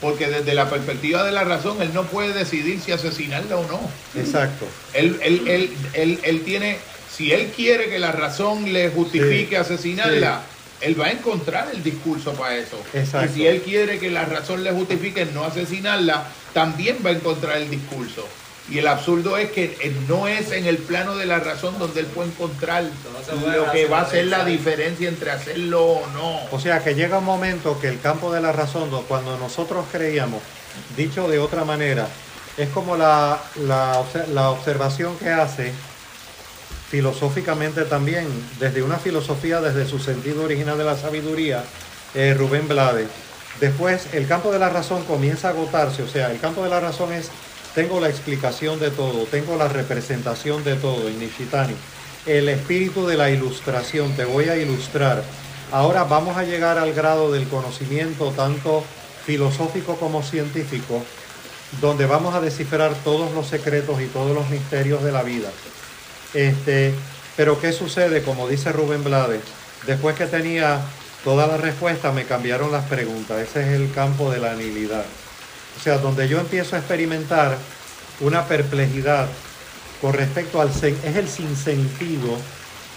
porque 0.00 0.26
desde 0.28 0.54
la 0.54 0.68
perspectiva 0.68 1.24
de 1.24 1.32
la 1.32 1.44
razón 1.44 1.80
él 1.80 1.92
no 1.94 2.04
puede 2.04 2.32
decidir 2.32 2.80
si 2.80 2.92
asesinarla 2.92 3.56
o 3.56 3.66
no. 3.66 3.80
Exacto. 4.20 4.66
Él, 4.92 5.18
él, 5.22 5.42
él, 5.46 5.70
él, 5.94 6.18
él 6.22 6.42
tiene, 6.42 6.78
si 7.14 7.32
él 7.32 7.52
quiere 7.54 7.88
que 7.88 7.98
la 7.98 8.12
razón 8.12 8.72
le 8.72 8.90
justifique 8.90 9.48
Sí, 9.50 9.54
asesinarla, 9.56 10.42
él 10.80 10.98
va 11.00 11.06
a 11.06 11.10
encontrar 11.12 11.68
el 11.72 11.82
discurso 11.82 12.32
para 12.32 12.56
eso. 12.56 12.80
Exacto. 12.94 13.30
Y 13.30 13.34
si 13.34 13.46
él 13.46 13.62
quiere 13.62 13.98
que 13.98 14.10
la 14.10 14.24
razón 14.24 14.64
le 14.64 14.72
justifique 14.72 15.26
no 15.26 15.44
asesinarla, 15.44 16.24
también 16.52 16.98
va 17.04 17.10
a 17.10 17.12
encontrar 17.12 17.58
el 17.58 17.70
discurso. 17.70 18.26
Y 18.70 18.78
el 18.78 18.86
absurdo 18.86 19.36
es 19.36 19.50
que 19.50 19.76
eh, 19.80 19.92
no 20.08 20.28
es 20.28 20.52
en 20.52 20.64
el 20.66 20.78
plano 20.78 21.16
de 21.16 21.26
la 21.26 21.40
razón 21.40 21.76
donde 21.78 22.00
él 22.00 22.06
puede 22.06 22.28
encontrar 22.30 22.84
no 23.40 23.46
lo 23.56 23.72
que 23.72 23.86
va 23.86 24.00
a 24.02 24.08
ser 24.10 24.26
la 24.26 24.44
diferencia 24.44 25.08
entre 25.08 25.30
hacerlo 25.32 25.84
o 25.84 26.06
no. 26.12 26.38
O 26.52 26.60
sea 26.60 26.82
que 26.84 26.94
llega 26.94 27.18
un 27.18 27.24
momento 27.24 27.78
que 27.80 27.88
el 27.88 28.00
campo 28.00 28.32
de 28.32 28.40
la 28.40 28.52
razón, 28.52 28.90
do- 28.90 29.02
cuando 29.08 29.36
nosotros 29.38 29.84
creíamos, 29.90 30.40
dicho 30.96 31.28
de 31.28 31.40
otra 31.40 31.64
manera, 31.64 32.06
es 32.56 32.68
como 32.68 32.96
la, 32.96 33.40
la 34.32 34.50
observación 34.50 35.16
que 35.16 35.30
hace 35.30 35.72
filosóficamente 36.90 37.84
también, 37.84 38.26
desde 38.58 38.82
una 38.82 38.98
filosofía, 38.98 39.60
desde 39.60 39.86
su 39.88 39.98
sentido 39.98 40.44
original 40.44 40.76
de 40.78 40.84
la 40.84 40.96
sabiduría, 40.96 41.64
eh, 42.14 42.34
Rubén 42.36 42.66
Blades. 42.68 43.08
Después 43.60 44.06
el 44.12 44.26
campo 44.26 44.50
de 44.52 44.58
la 44.58 44.68
razón 44.70 45.04
comienza 45.04 45.48
a 45.48 45.50
agotarse, 45.52 46.02
o 46.02 46.08
sea, 46.08 46.30
el 46.30 46.40
campo 46.40 46.62
de 46.64 46.70
la 46.70 46.80
razón 46.80 47.12
es, 47.12 47.30
tengo 47.74 48.00
la 48.00 48.08
explicación 48.08 48.80
de 48.80 48.90
todo, 48.90 49.24
tengo 49.26 49.56
la 49.56 49.68
representación 49.68 50.64
de 50.64 50.76
todo, 50.76 51.08
en 51.08 51.18
Nishitani. 51.18 51.74
El 52.26 52.48
espíritu 52.48 53.06
de 53.06 53.16
la 53.16 53.30
ilustración, 53.30 54.12
te 54.14 54.24
voy 54.24 54.48
a 54.48 54.56
ilustrar. 54.56 55.22
Ahora 55.72 56.04
vamos 56.04 56.36
a 56.36 56.42
llegar 56.42 56.78
al 56.78 56.92
grado 56.92 57.30
del 57.30 57.46
conocimiento 57.48 58.32
tanto 58.32 58.84
filosófico 59.24 59.96
como 59.96 60.22
científico, 60.22 61.02
donde 61.80 62.06
vamos 62.06 62.34
a 62.34 62.40
descifrar 62.40 62.94
todos 63.04 63.32
los 63.32 63.46
secretos 63.46 64.00
y 64.00 64.06
todos 64.06 64.34
los 64.34 64.48
misterios 64.50 65.02
de 65.04 65.12
la 65.12 65.22
vida. 65.22 65.48
Este, 66.34 66.92
pero 67.36 67.60
¿qué 67.60 67.72
sucede? 67.72 68.22
Como 68.22 68.48
dice 68.48 68.72
Rubén 68.72 69.04
Blades, 69.04 69.42
después 69.86 70.16
que 70.16 70.26
tenía 70.26 70.80
toda 71.24 71.46
la 71.46 71.56
respuesta, 71.56 72.12
me 72.12 72.24
cambiaron 72.24 72.72
las 72.72 72.84
preguntas. 72.86 73.38
Ese 73.38 73.62
es 73.62 73.80
el 73.80 73.92
campo 73.92 74.30
de 74.30 74.40
la 74.40 74.54
nihilidad. 74.54 75.04
O 75.80 75.82
sea, 75.82 75.96
donde 75.96 76.28
yo 76.28 76.38
empiezo 76.38 76.76
a 76.76 76.78
experimentar 76.80 77.56
una 78.20 78.44
perplejidad 78.46 79.26
con 80.02 80.12
respecto 80.12 80.60
al 80.60 80.68
sen- 80.70 80.96
es 81.04 81.16
el 81.16 81.26
sinsentido 81.26 82.36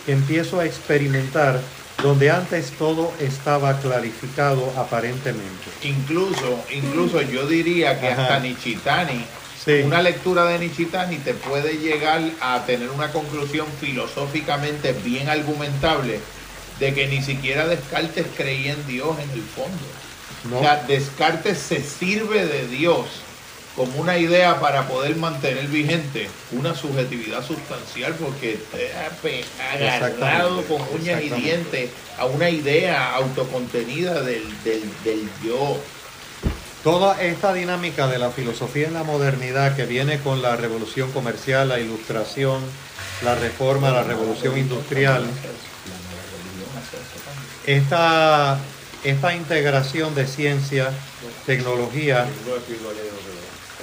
que 0.05 0.11
empiezo 0.11 0.59
a 0.59 0.65
experimentar 0.65 1.61
donde 2.01 2.29
antes 2.29 2.71
todo 2.71 3.13
estaba 3.21 3.79
clarificado 3.79 4.73
aparentemente. 4.77 5.69
Incluso, 5.83 6.59
incluso 6.73 7.21
yo 7.21 7.47
diría 7.47 8.01
que 8.01 8.07
Ajá. 8.09 8.23
hasta 8.23 8.39
Nichitani, 8.41 9.23
Sí. 9.63 9.81
una 9.85 10.01
lectura 10.01 10.43
de 10.43 10.59
Nichitani 10.59 11.17
te 11.19 11.33
puede 11.35 11.77
llegar 11.77 12.21
a 12.41 12.65
tener 12.65 12.89
una 12.89 13.13
conclusión 13.13 13.65
filosóficamente 13.79 14.91
bien 14.91 15.29
argumentable 15.29 16.19
de 16.81 16.93
que 16.93 17.07
ni 17.07 17.21
siquiera 17.21 17.65
Descartes 17.65 18.25
creía 18.35 18.73
en 18.73 18.85
Dios 18.87 19.15
en 19.23 19.29
el 19.29 19.41
fondo. 19.43 19.85
¿No? 20.49 20.59
O 20.59 20.61
sea, 20.61 20.83
Descartes 20.87 21.57
se 21.57 21.81
sirve 21.81 22.45
de 22.45 22.67
Dios 22.67 23.05
como 23.75 23.99
una 23.99 24.17
idea 24.17 24.59
para 24.59 24.87
poder 24.87 25.15
mantener 25.15 25.67
vigente 25.67 26.29
una 26.51 26.75
subjetividad 26.75 27.43
sustancial 27.43 28.13
porque 28.15 28.59
está 28.73 30.05
agarrado 30.05 30.63
con 30.63 30.81
uñas 30.93 31.23
y 31.23 31.29
dientes 31.29 31.89
a 32.17 32.25
una 32.25 32.49
idea 32.49 33.15
autocontenida 33.15 34.21
del, 34.21 34.43
del, 34.63 34.83
del 35.03 35.29
yo. 35.43 35.79
Toda 36.83 37.19
esta 37.23 37.53
dinámica 37.53 38.07
de 38.07 38.19
la 38.19 38.29
filosofía 38.29 38.87
en 38.87 38.93
la 38.93 39.03
modernidad 39.03 39.75
que 39.75 39.85
viene 39.85 40.19
con 40.19 40.41
la 40.41 40.55
revolución 40.55 41.11
comercial, 41.11 41.69
la 41.69 41.79
ilustración, 41.79 42.61
la 43.23 43.35
reforma, 43.35 43.89
la 43.89 44.03
revolución 44.03 44.57
industrial, 44.57 45.25
esta, 47.65 48.59
esta 49.03 49.35
integración 49.35 50.15
de 50.15 50.27
ciencia, 50.27 50.91
tecnología, 51.45 52.25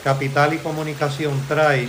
capital 0.03 0.55
y 0.55 0.59
comunicación 0.59 1.41
trae 1.47 1.89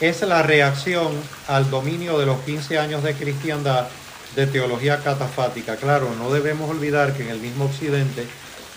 es 0.00 0.22
la 0.22 0.42
reacción 0.42 1.12
al 1.46 1.70
dominio 1.70 2.18
de 2.18 2.24
los 2.24 2.40
15 2.40 2.78
años 2.78 3.02
de 3.02 3.14
cristiandad 3.14 3.88
de 4.34 4.46
teología 4.46 5.02
catafática. 5.02 5.76
Claro, 5.76 6.14
no 6.18 6.30
debemos 6.30 6.70
olvidar 6.70 7.12
que 7.12 7.24
en 7.24 7.28
el 7.28 7.38
mismo 7.38 7.66
Occidente, 7.66 8.26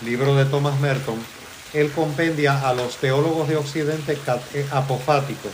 libro 0.04 0.36
de 0.36 0.44
Thomas 0.44 0.78
Merton, 0.80 1.18
él 1.72 1.90
compendia 1.92 2.68
a 2.68 2.74
los 2.74 2.96
teólogos 2.96 3.48
de 3.48 3.56
Occidente 3.56 4.18
eh, 4.52 4.66
apofáticos. 4.70 5.52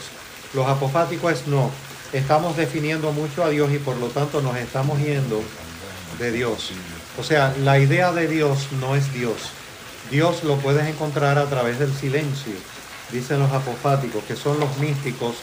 Los 0.53 0.67
apofáticos 0.67 1.47
no, 1.47 1.71
estamos 2.13 2.57
definiendo 2.57 3.13
mucho 3.13 3.45
a 3.45 3.51
Dios 3.51 3.71
y 3.73 3.79
por 3.79 3.97
lo 3.97 4.09
tanto 4.09 4.43
nos 4.43 4.57
estamos 4.57 4.99
yendo 4.99 5.41
de 6.19 6.33
Dios. 6.33 6.73
O 7.21 7.23
sea, 7.23 7.55
la 7.63 7.79
idea 7.79 8.13
de 8.13 8.27
Dios 8.27 8.69
no 8.81 8.97
es 8.97 9.13
Dios. 9.13 9.37
Dios 10.11 10.43
lo 10.43 10.57
puedes 10.57 10.87
encontrar 10.89 11.39
a 11.39 11.45
través 11.47 11.79
del 11.79 11.93
silencio, 11.95 12.55
dicen 13.13 13.39
los 13.39 13.53
apofáticos, 13.53 14.25
que 14.25 14.35
son 14.37 14.59
los 14.59 14.79
místicos 14.79 15.35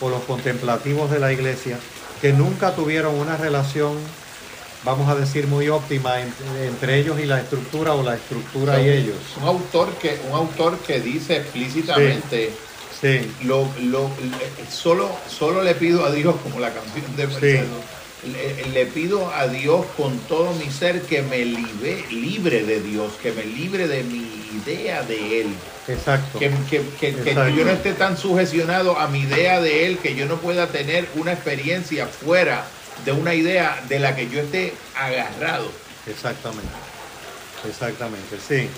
o 0.00 0.08
los 0.08 0.22
contemplativos 0.24 1.10
de 1.10 1.18
la 1.18 1.32
iglesia, 1.32 1.78
que 2.22 2.32
nunca 2.32 2.74
tuvieron 2.74 3.14
una 3.14 3.36
relación 3.36 3.96
vamos 4.84 5.08
a 5.08 5.16
decir, 5.16 5.48
muy 5.48 5.68
óptima 5.68 6.20
en- 6.20 6.32
entre 6.62 7.00
ellos 7.00 7.18
y 7.18 7.26
la 7.26 7.40
estructura 7.40 7.94
o 7.94 8.04
la 8.04 8.14
estructura 8.14 8.80
y 8.80 8.88
ellos. 8.88 9.16
Un 9.42 9.48
autor 9.48 9.92
que, 9.94 10.20
un 10.30 10.36
autor 10.36 10.78
que 10.78 11.00
dice 11.00 11.38
explícitamente 11.38 12.52
Sí, 13.00 13.30
lo, 13.42 13.68
lo- 13.80 14.08
le- 14.20 14.70
solo, 14.70 15.10
solo 15.28 15.62
le 15.64 15.74
pido 15.74 16.04
a 16.06 16.10
Dios, 16.12 16.36
como 16.42 16.60
la 16.60 16.72
canción 16.72 17.16
de 17.16 17.26
Marcelo, 17.26 17.76
le, 18.24 18.66
le 18.72 18.86
pido 18.86 19.30
a 19.32 19.46
Dios 19.48 19.84
con 19.96 20.18
todo 20.20 20.52
mi 20.54 20.70
ser 20.70 21.02
que 21.02 21.22
me 21.22 21.44
libe- 21.44 22.06
libre 22.10 22.64
de 22.64 22.80
Dios, 22.80 23.12
que 23.22 23.32
me 23.32 23.44
libre 23.44 23.86
de 23.88 24.02
mi 24.04 24.26
idea 24.64 25.02
de 25.02 25.42
Él. 25.42 25.48
exacto. 25.86 26.38
Que, 26.38 26.50
que- 26.70 26.80
que- 26.98 27.14
que 27.14 27.30
Exacto. 27.30 27.48
yo 27.56 27.64
no 27.64 27.70
esté 27.72 27.92
tan 27.92 28.16
sugestionado 28.16 28.98
a 28.98 29.06
mi 29.08 29.20
idea 29.20 29.60
de 29.60 29.86
Él, 29.86 29.98
que 29.98 30.14
yo 30.14 30.26
no 30.26 30.36
pueda 30.38 30.68
tener 30.68 31.06
una 31.14 31.32
experiencia 31.32 32.06
fuera 32.06 32.66
de 33.04 33.12
una 33.12 33.34
idea 33.34 33.84
de 33.88 33.98
la 33.98 34.16
que 34.16 34.28
yo 34.28 34.40
esté 34.40 34.72
agarrado. 34.96 35.70
Exactamente. 36.06 36.68
Exactamente, 37.68 38.36
sí. 38.38 38.68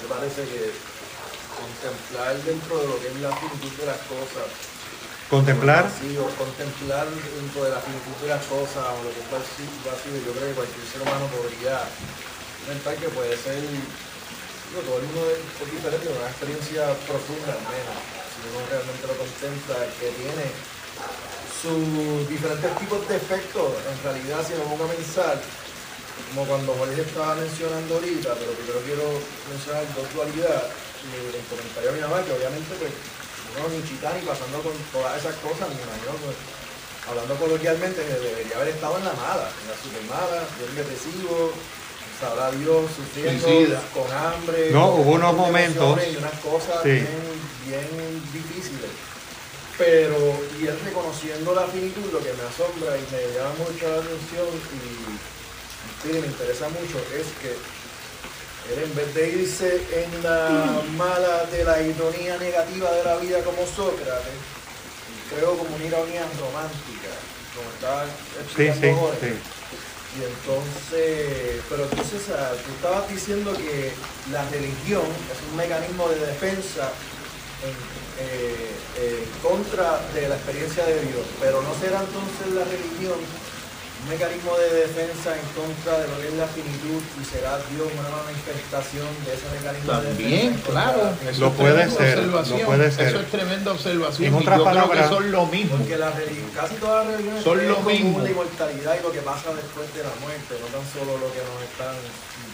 Me 0.00 0.08
parece 0.08 0.42
que 0.42 0.70
contemplar 1.60 2.36
dentro 2.44 2.78
de 2.78 2.86
lo 2.88 3.00
que 3.00 3.08
es 3.08 3.16
la 3.20 3.36
finitud 3.36 3.70
de 3.80 3.86
las 3.86 3.98
cosas, 4.08 4.48
Contemplar, 5.30 5.86
Sí, 5.94 6.18
o 6.18 6.26
contemplar 6.34 7.06
dentro 7.06 7.62
de 7.62 7.70
la 7.70 7.78
finitud 7.78 8.18
de 8.18 8.34
las 8.34 8.42
cosas 8.50 8.82
o 8.82 8.98
lo 8.98 9.14
que 9.14 9.22
es 9.22 9.30
vacío, 9.30 9.70
vacío, 9.86 10.18
yo 10.26 10.34
creo 10.34 10.50
que 10.50 10.58
cualquier 10.58 10.82
ser 10.90 11.06
humano 11.06 11.30
podría 11.30 11.86
pensar 12.66 12.98
que 12.98 13.06
puede 13.14 13.38
ser, 13.38 13.62
digo, 13.62 14.82
todo 14.82 14.98
el 14.98 15.06
mundo 15.06 15.30
es 15.30 15.70
diferente, 15.70 16.10
una 16.10 16.34
experiencia 16.34 16.82
profunda 17.06 17.54
al 17.54 17.62
menos, 17.62 17.94
si 18.26 18.42
uno 18.42 18.58
realmente 18.74 19.06
lo 19.06 19.14
contempla, 19.22 19.78
que 20.02 20.10
tiene 20.18 20.46
sus 21.62 22.26
diferentes 22.26 22.70
tipos 22.82 22.98
de 23.06 23.14
efectos, 23.14 23.70
en 23.86 23.98
realidad 24.02 24.42
si 24.42 24.58
me 24.58 24.66
pongo 24.66 24.90
a 24.90 24.98
pensar, 24.98 25.38
como 26.34 26.42
cuando 26.42 26.74
Jorge 26.74 27.06
estaba 27.06 27.38
mencionando 27.38 28.02
ahorita, 28.02 28.34
pero 28.34 28.50
primero 28.58 28.82
quiero 28.82 29.06
mencionar 29.46 29.86
dos 29.94 30.10
dualidades, 30.10 30.74
y 31.06 31.38
el 31.38 31.46
comentario 31.46 31.94
de 31.94 31.96
mi 31.96 32.02
mamá, 32.02 32.18
que 32.26 32.34
obviamente 32.34 32.74
pues 32.82 32.90
uno 33.58 33.68
ni 33.74 33.80
chita 33.88 34.12
ni 34.14 34.22
pasando 34.26 34.60
con 34.62 34.72
todas 34.92 35.18
esas 35.18 35.34
cosas, 35.42 35.68
me 35.68 35.80
imagino, 35.82 36.12
pues, 36.24 36.36
hablando 37.08 37.34
coloquialmente, 37.36 38.00
debería 38.04 38.56
haber 38.56 38.68
estado 38.68 38.98
en 38.98 39.04
la 39.04 39.14
mala, 39.14 39.48
en 39.50 39.66
la 39.70 39.76
super 39.76 40.04
mala, 40.06 40.40
bien 40.58 40.74
depresivo, 40.76 41.52
sabrá 42.20 42.50
Dios, 42.52 42.84
sufriendo, 42.94 43.46
Suicida. 43.46 43.80
con 43.94 44.08
hambre, 44.12 44.70
No, 44.70 44.92
con 44.92 45.00
hubo 45.00 45.10
unos 45.12 45.34
momentos- 45.34 45.98
Y 46.06 46.16
unas 46.16 46.38
cosas 46.40 46.82
Sí. 46.82 46.90
bien, 46.90 47.08
bien 47.66 48.22
difíciles. 48.32 48.90
Pero, 49.78 50.18
y 50.60 50.66
él 50.66 50.76
reconociendo 50.84 51.54
la 51.54 51.64
finitud, 51.66 52.12
lo 52.12 52.20
que 52.20 52.32
me 52.36 52.44
asombra 52.44 52.92
y 53.00 53.04
me 53.08 53.32
llama 53.32 53.54
mucho 53.64 53.88
la 53.88 53.96
atención 54.04 54.48
y, 54.76 55.16
sí, 56.04 56.12
me 56.20 56.26
interesa 56.28 56.68
mucho 56.68 57.00
es 57.16 57.26
que 57.40 57.56
él 58.72 58.84
en 58.84 58.94
vez 58.94 59.14
de 59.14 59.28
irse 59.30 59.82
en 59.92 60.22
la 60.22 60.82
mala 60.96 61.46
de 61.46 61.64
la 61.64 61.80
ironía 61.82 62.36
negativa 62.38 62.90
de 62.92 63.04
la 63.04 63.16
vida 63.16 63.42
como 63.42 63.66
Sócrates, 63.66 64.38
creo 65.34 65.56
como 65.56 65.74
una 65.74 65.84
ironía 65.84 66.22
romántica, 66.38 67.10
como 67.54 67.70
estaba 67.70 68.04
explicando 68.40 68.86
sí, 68.86 68.94
Jorge. 68.94 69.28
sí. 69.30 69.60
Y 70.10 70.24
entonces, 70.26 71.62
pero 71.68 71.84
entonces 71.84 72.22
tú 72.26 72.72
estabas 72.74 73.08
diciendo 73.08 73.52
que 73.54 73.92
la 74.32 74.42
religión 74.50 75.06
es 75.06 75.38
un 75.48 75.56
mecanismo 75.56 76.08
de 76.08 76.18
defensa 76.26 76.90
en, 77.62 78.00
eh, 78.18 78.74
eh, 78.98 79.24
en 79.24 79.40
contra 79.40 80.00
de 80.12 80.28
la 80.28 80.34
experiencia 80.34 80.84
de 80.84 81.00
Dios, 81.02 81.24
pero 81.40 81.62
no 81.62 81.72
será 81.78 82.00
entonces 82.00 82.54
la 82.54 82.64
religión 82.64 83.18
un 84.02 84.08
mecanismo 84.08 84.56
de 84.56 84.68
defensa 84.86 85.36
en 85.36 85.44
contra 85.52 85.98
de 86.00 86.08
lo 86.08 86.16
que 86.20 86.28
es 86.28 86.34
la 86.34 86.46
finitud 86.48 87.02
y 87.20 87.24
será 87.24 87.58
Dios 87.70 87.88
una 87.92 88.10
manifestación 88.24 89.06
de 89.26 89.30
ese 89.36 89.46
mecanismo 89.52 89.92
de 89.92 90.00
defensa. 90.00 90.20
También, 90.20 90.54
claro. 90.64 90.98
de 90.98 91.04
la 91.04 91.10
finitud. 91.12 91.30
eso 91.30 91.40
Lo 91.40 91.46
es 91.48 91.54
puede 91.60 91.82
ser, 91.90 92.18
lo 92.18 92.38
observación, 92.40 92.66
puede 92.66 92.90
ser. 92.90 93.08
Eso 93.08 93.20
es 93.20 93.30
tremenda 93.30 93.72
observación. 93.72 94.26
En 94.28 94.34
y 94.34 94.38
otras 94.40 94.58
yo 94.58 94.64
creo 94.64 94.74
palabras- 94.74 95.08
que 95.08 95.14
son 95.14 95.24
lo 95.30 95.46
mismo. 95.46 95.76
Porque 95.76 95.96
la 95.98 96.10
casi 96.56 96.74
todas 96.76 97.06
las 97.06 97.16
religiones 97.16 97.44
Son 97.44 97.58
lo 97.68 97.80
mismo. 97.80 98.18
la 98.20 98.30
inmortalidad 98.30 98.92
y 98.98 99.02
lo 99.02 99.12
que 99.12 99.20
pasa 99.20 99.48
después 99.54 99.86
de 99.94 100.02
la 100.02 100.14
muerte, 100.24 100.50
no 100.60 100.66
tan 100.72 100.84
solo 100.90 101.12
lo 101.20 101.28
que 101.32 101.40
nos 101.44 101.58
están, 101.68 101.94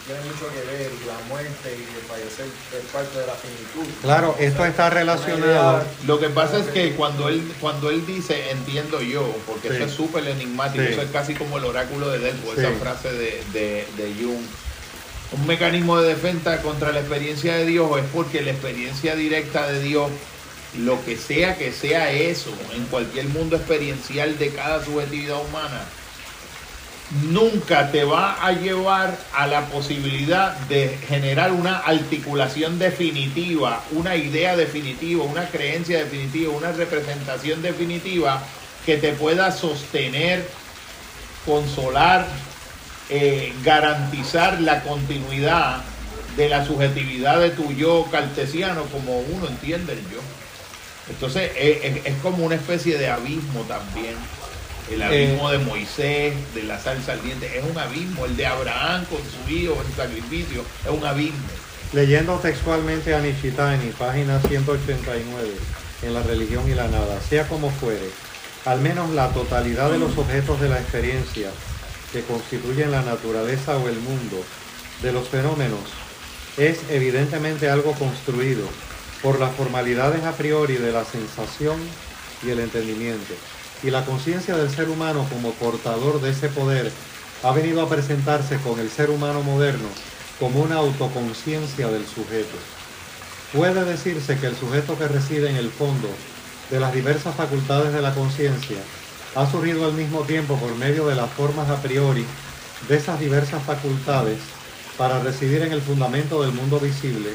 tiene 0.07 0.21
mucho 0.23 0.47
que 0.53 0.61
ver, 0.73 0.91
y 1.03 1.07
la 1.07 1.19
muerte 1.29 1.69
y 1.77 1.83
el 1.97 2.03
fallecer 2.09 2.47
es 2.47 2.93
parte 2.93 3.19
de 3.19 3.27
la 3.27 3.33
finitud. 3.35 3.93
Claro, 4.03 4.37
esto 4.39 4.65
está 4.65 4.89
relacionado. 4.91 5.83
Lo 6.07 6.21
que 6.21 6.29
pasa 6.29 6.59
es 6.59 6.67
que 6.69 6.93
cuando 6.95 7.29
él, 7.29 7.43
cuando 7.61 7.91
él 7.91 8.07
dice, 8.07 8.51
entiendo 8.51 9.01
yo, 9.03 9.23
porque 9.47 9.69
Sí. 9.69 9.75
eso 9.77 9.85
es 9.85 9.93
súper 9.93 10.27
enigmático, 10.29 10.85
Sí. 10.85 10.93
eso 10.93 11.03
es 11.03 11.11
casi 11.11 11.35
como 11.35 11.59
el 11.59 11.65
oráculo 11.65 12.09
de 12.09 12.21
Delfo, 12.21 12.55
Sí. 12.55 12.61
esa 12.61 12.71
frase 12.81 13.13
de, 13.13 13.43
de, 13.53 13.87
de 13.97 14.15
Jung. 14.23 14.43
Un 15.33 15.47
mecanismo 15.47 16.01
de 16.01 16.11
defensa 16.15 16.63
contra 16.63 16.93
la 16.93 17.01
experiencia 17.01 17.57
de 17.57 17.67
Dios 17.67 17.91
es 17.99 18.05
porque 18.13 18.43
la 18.43 18.53
experiencia 18.53 19.17
directa 19.17 19.67
de 19.67 19.81
Dios, 19.83 20.09
lo 20.79 21.05
que 21.05 21.17
sea 21.17 21.57
que 21.59 21.73
sea 21.73 22.13
eso, 22.13 22.51
en 22.75 22.85
cualquier 22.87 23.27
mundo 23.29 23.57
experiencial 23.57 24.39
de 24.39 24.51
cada 24.51 24.85
subjetividad 24.85 25.41
humana, 25.41 25.83
nunca 27.11 27.93
te 27.93 28.05
va 28.05 28.45
a 28.45 28.53
llevar 28.53 29.17
a 29.35 29.47
la 29.47 29.67
posibilidad 29.67 30.57
de 30.69 30.99
generar 31.09 31.53
una 31.53 31.79
articulación 31.79 32.79
definitiva, 32.79 33.83
una 33.93 34.17
idea 34.17 34.57
definitiva, 34.57 35.25
una 35.25 35.47
creencia 35.47 35.99
definitiva, 35.99 36.53
una 36.53 36.73
representación 36.73 37.63
definitiva 37.63 38.43
que 38.85 38.97
te 38.97 39.13
pueda 39.13 39.53
sostener, 39.53 40.49
consolar, 41.45 42.27
eh, 43.09 43.53
garantizar 43.63 44.61
la 44.61 44.83
continuidad 44.83 45.83
de 46.37 46.49
la 46.49 46.67
subjetividad 46.67 47.41
de 47.41 47.51
tu 47.51 47.73
yo 47.73 48.07
cartesiano 48.11 48.83
como 48.87 49.21
uno 49.21 49.47
entiende 49.47 49.93
el 49.93 50.01
yo. 50.01 50.21
Entonces 51.09 51.53
es, 51.57 52.05
es 52.05 52.15
como 52.21 52.45
una 52.45 52.57
especie 52.57 52.99
de 52.99 53.09
abismo 53.09 53.61
también. 53.63 54.17
El 54.91 55.03
abismo 55.03 55.51
de 55.51 55.59
Moisés, 55.59 56.35
de 56.55 56.63
la 56.63 56.79
salsa 56.79 57.13
ardiente, 57.13 57.59
es 57.59 57.65
un 57.65 57.77
abismo. 57.77 58.27
El 58.27 58.37
de 58.37 58.47
Abraham 58.47 59.05
con 59.07 59.19
su 59.19 59.51
hijo 59.53 59.77
en 59.85 59.97
sacrificio, 59.97 60.65
es 60.85 60.91
un 60.91 61.05
abismo. 61.05 61.47
Leyendo 61.93 62.37
textualmente 62.39 63.15
a 63.15 63.21
Nishitani, 63.21 63.91
página 63.99 64.41
189, 64.41 65.49
en 66.03 66.15
la 66.15 66.23
religión 66.23 66.71
y 66.71 66.75
la 66.75 66.89
nada, 66.89 67.21
sea 67.29 67.49
como 67.49 67.71
fuere, 67.71 68.11
al 68.65 68.81
menos 68.81 69.11
la 69.11 69.29
totalidad 69.31 69.91
de 69.91 69.99
los 69.99 70.17
objetos 70.17 70.61
de 70.61 70.69
la 70.69 70.79
experiencia 70.79 71.51
que 72.13 72.23
constituyen 72.23 72.91
la 72.91 73.03
naturaleza 73.03 73.77
o 73.77 73.89
el 73.89 73.99
mundo 74.01 74.43
de 75.03 75.13
los 75.13 75.29
fenómenos 75.29 75.81
es 76.57 76.79
evidentemente 76.91 77.69
algo 77.69 77.93
construido 77.93 78.67
por 79.23 79.39
las 79.39 79.55
formalidades 79.55 80.25
a 80.25 80.33
priori 80.33 80.77
de 80.77 80.93
la 80.93 81.05
sensación 81.05 81.77
y 82.43 82.51
el 82.51 82.61
entendimiento. 82.61 83.35
Y 83.83 83.91
la 83.91 84.05
conciencia 84.05 84.57
del 84.57 84.71
ser 84.71 84.89
humano 84.89 85.27
como 85.31 85.53
portador 85.53 86.21
de 86.21 86.31
ese 86.31 86.49
poder 86.49 86.91
ha 87.43 87.53
venido 87.53 87.83
a 87.83 87.89
presentarse 87.89 88.57
con 88.59 88.81
el 88.81 88.91
ser 88.91 89.11
humano 89.11 89.43
moderno 89.43 89.89
como 90.39 90.61
una 90.61 90.77
autoconciencia 90.77 91.89
del 91.89 92.07
sujeto. 92.07 92.57
Puede 93.53 93.85
decirse 93.85 94.39
que 94.39 94.47
el 94.47 94.57
sujeto 94.57 94.99
que 94.99 95.09
reside 95.09 95.51
en 95.51 95.57
el 95.57 95.71
fondo 95.71 96.09
de 96.71 96.81
las 96.81 96.93
diversas 96.93 97.35
facultades 97.35 97.93
de 97.93 98.03
la 98.03 98.15
conciencia 98.15 98.79
ha 99.35 99.51
surgido 99.51 99.85
al 99.85 99.93
mismo 99.93 100.23
tiempo 100.23 100.57
por 100.57 100.75
medio 100.77 101.07
de 101.07 101.15
las 101.15 101.31
formas 101.31 101.69
a 101.71 101.81
priori 101.81 102.25
de 102.89 102.97
esas 102.97 103.21
diversas 103.21 103.63
facultades 103.63 104.39
para 104.97 105.21
residir 105.21 105.63
en 105.63 105.73
el 105.73 105.83
fundamento 105.83 106.43
del 106.43 106.53
mundo 106.53 106.81
visible 106.81 107.31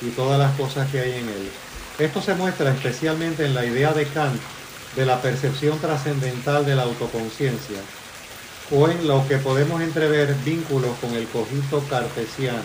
y 0.00 0.10
todas 0.10 0.38
las 0.38 0.54
cosas 0.56 0.90
que 0.90 1.00
hay 1.00 1.12
en 1.12 1.28
él. 1.28 1.50
Esto 1.98 2.22
se 2.22 2.34
muestra 2.34 2.70
especialmente 2.70 3.44
en 3.44 3.54
la 3.54 3.64
idea 3.64 3.92
de 3.92 4.06
Kant 4.06 4.40
de 4.96 5.06
la 5.06 5.20
percepción 5.22 5.78
trascendental 5.78 6.66
de 6.66 6.74
la 6.74 6.82
autoconciencia, 6.82 7.78
o 8.70 8.88
en 8.88 9.06
lo 9.06 9.26
que 9.26 9.38
podemos 9.38 9.80
entrever 9.80 10.34
vínculos 10.44 10.96
con 11.00 11.14
el 11.14 11.26
cogito 11.28 11.82
cartesiano. 11.88 12.58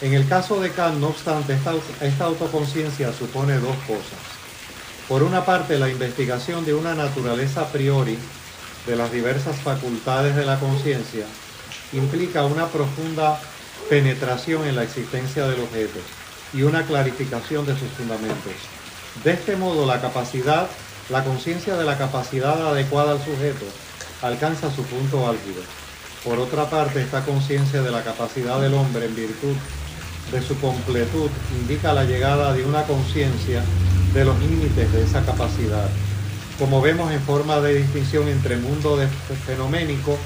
En 0.00 0.12
el 0.12 0.28
caso 0.28 0.60
de 0.60 0.70
Kant, 0.70 0.98
no 0.98 1.08
obstante, 1.08 1.54
esta, 1.54 1.74
esta 2.00 2.24
autoconciencia 2.24 3.12
supone 3.12 3.54
dos 3.54 3.76
cosas. 3.86 4.20
Por 5.08 5.22
una 5.22 5.44
parte, 5.44 5.78
la 5.78 5.88
investigación 5.88 6.64
de 6.64 6.74
una 6.74 6.94
naturaleza 6.94 7.62
a 7.62 7.68
priori 7.68 8.18
de 8.86 8.96
las 8.96 9.12
diversas 9.12 9.56
facultades 9.56 10.36
de 10.36 10.44
la 10.44 10.58
conciencia 10.58 11.26
implica 11.92 12.44
una 12.44 12.66
profunda 12.68 13.40
penetración 13.88 14.66
en 14.66 14.76
la 14.76 14.82
existencia 14.82 15.46
del 15.46 15.60
objeto 15.60 16.00
y 16.52 16.62
una 16.62 16.84
clarificación 16.84 17.66
de 17.66 17.78
sus 17.78 17.88
fundamentos. 17.90 18.52
De 19.22 19.32
este 19.32 19.56
modo, 19.56 19.86
la 19.86 20.00
capacidad, 20.00 20.68
la 21.10 21.22
conciencia 21.22 21.76
de 21.76 21.84
la 21.84 21.98
capacidad 21.98 22.66
adecuada 22.66 23.12
al 23.12 23.18
sujeto 23.18 23.66
alcanza 24.22 24.70
su 24.74 24.82
punto 24.84 25.28
álgido. 25.28 25.60
Por 26.24 26.38
otra 26.38 26.70
parte, 26.70 27.02
esta 27.02 27.22
conciencia 27.26 27.82
de 27.82 27.90
la 27.90 28.02
capacidad 28.02 28.58
del 28.58 28.72
hombre 28.72 29.04
en 29.04 29.14
virtud 29.14 29.54
de 30.32 30.40
su 30.40 30.58
completud 30.60 31.28
indica 31.60 31.92
la 31.92 32.04
llegada 32.04 32.54
de 32.54 32.64
una 32.64 32.84
conciencia 32.84 33.62
de 34.14 34.24
los 34.24 34.38
límites 34.38 34.90
de 34.92 35.02
esa 35.02 35.22
capacidad, 35.26 35.90
como 36.58 36.80
vemos 36.80 37.12
en 37.12 37.20
forma 37.20 37.60
de 37.60 37.74
distinción 37.74 38.28
entre 38.28 38.56
mundo 38.56 38.98
fenoménico 39.44 40.16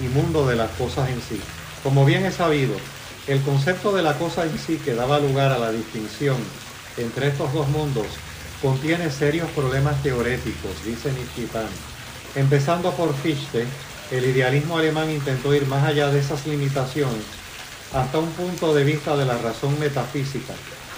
y 0.00 0.04
mundo 0.04 0.48
de 0.48 0.56
las 0.56 0.70
cosas 0.72 1.10
en 1.10 1.20
sí. 1.22 1.40
Como 1.84 2.04
bien 2.04 2.24
es 2.24 2.34
sabido, 2.34 2.74
el 3.28 3.40
concepto 3.42 3.92
de 3.92 4.02
la 4.02 4.14
cosa 4.14 4.44
en 4.44 4.58
sí 4.58 4.80
que 4.84 4.94
daba 4.94 5.20
lugar 5.20 5.52
a 5.52 5.58
la 5.58 5.70
distinción 5.70 6.38
entre 6.96 7.28
estos 7.28 7.52
dos 7.52 7.68
mundos 7.68 8.06
contiene 8.64 9.10
serios 9.10 9.50
problemas 9.50 10.02
teoréticos, 10.02 10.72
dice 10.86 11.12
Nishitani. 11.12 11.68
Empezando 12.34 12.92
por 12.92 13.14
Fichte, 13.14 13.66
el 14.10 14.24
idealismo 14.24 14.78
alemán 14.78 15.10
intentó 15.10 15.54
ir 15.54 15.66
más 15.66 15.84
allá 15.84 16.08
de 16.08 16.20
esas 16.20 16.46
limitaciones 16.46 17.26
hasta 17.92 18.18
un 18.18 18.30
punto 18.30 18.74
de 18.74 18.84
vista 18.84 19.18
de 19.18 19.26
la 19.26 19.36
razón 19.36 19.78
metafísica, 19.78 20.54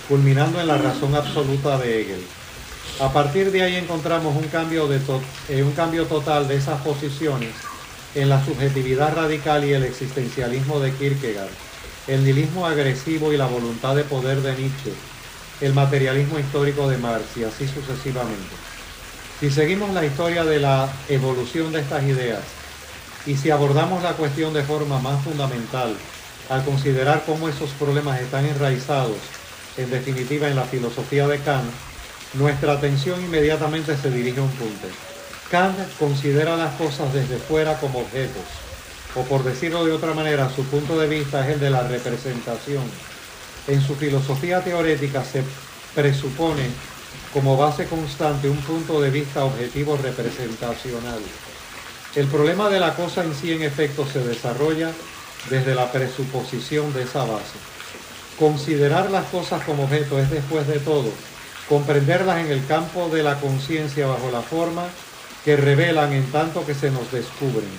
culminando 0.09 0.61
en 0.61 0.69
la 0.69 0.79
razón 0.79 1.17
absoluta 1.17 1.77
de 1.79 2.03
Hegel. 2.03 2.25
A 3.01 3.13
partir 3.13 3.51
de 3.51 3.65
ahí 3.65 3.75
encontramos 3.75 4.37
un 4.37 4.47
cambio, 4.47 4.87
de 4.87 5.01
eh, 5.49 5.65
un 5.65 5.73
cambio 5.73 6.07
total 6.07 6.47
de 6.47 6.59
esas 6.59 6.81
posiciones 6.83 7.51
en 8.15 8.29
la 8.29 8.45
subjetividad 8.45 9.17
radical 9.17 9.65
y 9.65 9.73
el 9.73 9.83
existencialismo 9.83 10.79
de 10.79 10.93
Kierkegaard, 10.93 11.51
el 12.07 12.23
nihilismo 12.23 12.65
agresivo 12.65 13.33
y 13.33 13.37
la 13.37 13.47
voluntad 13.47 13.97
de 13.97 14.05
poder 14.05 14.41
de 14.41 14.57
Nietzsche, 14.57 14.93
el 15.61 15.73
materialismo 15.73 16.39
histórico 16.39 16.89
de 16.89 16.99
Marx 16.99 17.37
y 17.37 17.45
así 17.45 17.67
sucesivamente. 17.67 18.55
Si 19.41 19.51
seguimos 19.51 19.93
la 19.93 20.05
historia 20.05 20.45
de 20.45 20.61
la 20.61 20.89
evolución 21.09 21.73
de 21.73 21.81
estas 21.81 22.05
ideas 22.05 22.43
y 23.27 23.37
si 23.37 23.51
abordamos 23.51 24.03
la 24.03 24.13
cuestión 24.13 24.53
de 24.55 24.63
forma 24.63 24.99
más 25.01 25.23
fundamental, 25.23 25.95
al 26.49 26.65
considerar 26.65 27.25
cómo 27.27 27.49
esos 27.49 27.71
problemas 27.71 28.21
están 28.21 28.47
enraizados, 28.47 29.17
en 29.77 29.91
definitiva, 29.91 30.49
en 30.49 30.57
la 30.57 30.65
filosofía 30.65 31.27
de 31.27 31.39
Kant, 31.41 31.69
nuestra 32.35 32.75
atención 32.75 33.21
inmediatamente 33.23 33.97
se 33.97 34.11
dirige 34.11 34.41
a 34.41 34.45
un 34.45 34.51
punto. 34.51 34.87
Kant 35.51 35.77
considera 35.99 36.57
las 36.57 36.75
cosas 36.75 37.13
desde 37.13 37.39
fuera 37.39 37.79
como 37.79 38.01
objetos, 38.01 38.45
o 39.15 39.23
por 39.23 39.43
decirlo 39.43 39.85
de 39.85 39.93
otra 39.93 40.15
manera, 40.15 40.51
su 40.55 40.65
punto 40.65 40.99
de 40.99 41.09
vista 41.09 41.47
es 41.47 41.55
el 41.55 41.61
de 41.61 41.71
la 41.71 41.83
representación. 41.83 42.85
En 43.69 43.81
su 43.83 43.95
filosofía 43.97 44.63
teorética 44.63 45.25
se 45.25 45.43
presupone 45.95 46.69
como 47.33 47.57
base 47.57 47.87
constante 47.87 48.49
un 48.49 48.59
punto 48.59 49.01
de 49.01 49.11
vista 49.11 49.45
objetivo 49.45 49.97
representacional. 49.97 51.21
El 52.15 52.27
problema 52.29 52.71
de 52.71 52.81
la 52.81 52.95
cosa 52.95 53.25
en 53.25 53.35
sí 53.35 53.53
en 53.53 53.63
efecto 53.63 54.07
se 54.07 54.21
desarrolla 54.21 54.91
desde 55.51 55.75
la 55.75 55.91
presuposición 55.93 56.93
de 56.95 57.03
esa 57.03 57.25
base. 57.25 57.59
Considerar 58.39 59.11
las 59.11 59.27
cosas 59.27 59.63
como 59.65 59.85
objeto 59.85 60.19
es 60.19 60.31
después 60.31 60.67
de 60.67 60.79
todo 60.79 61.11
comprenderlas 61.69 62.45
en 62.45 62.51
el 62.51 62.65
campo 62.67 63.09
de 63.09 63.23
la 63.23 63.41
conciencia 63.41 64.07
bajo 64.07 64.31
la 64.31 64.43
forma 64.43 64.85
que 65.45 65.57
revelan 65.57 66.13
en 66.13 66.31
tanto 66.31 66.65
que 66.65 66.75
se 66.75 66.91
nos 66.91 67.11
descubren. 67.11 67.71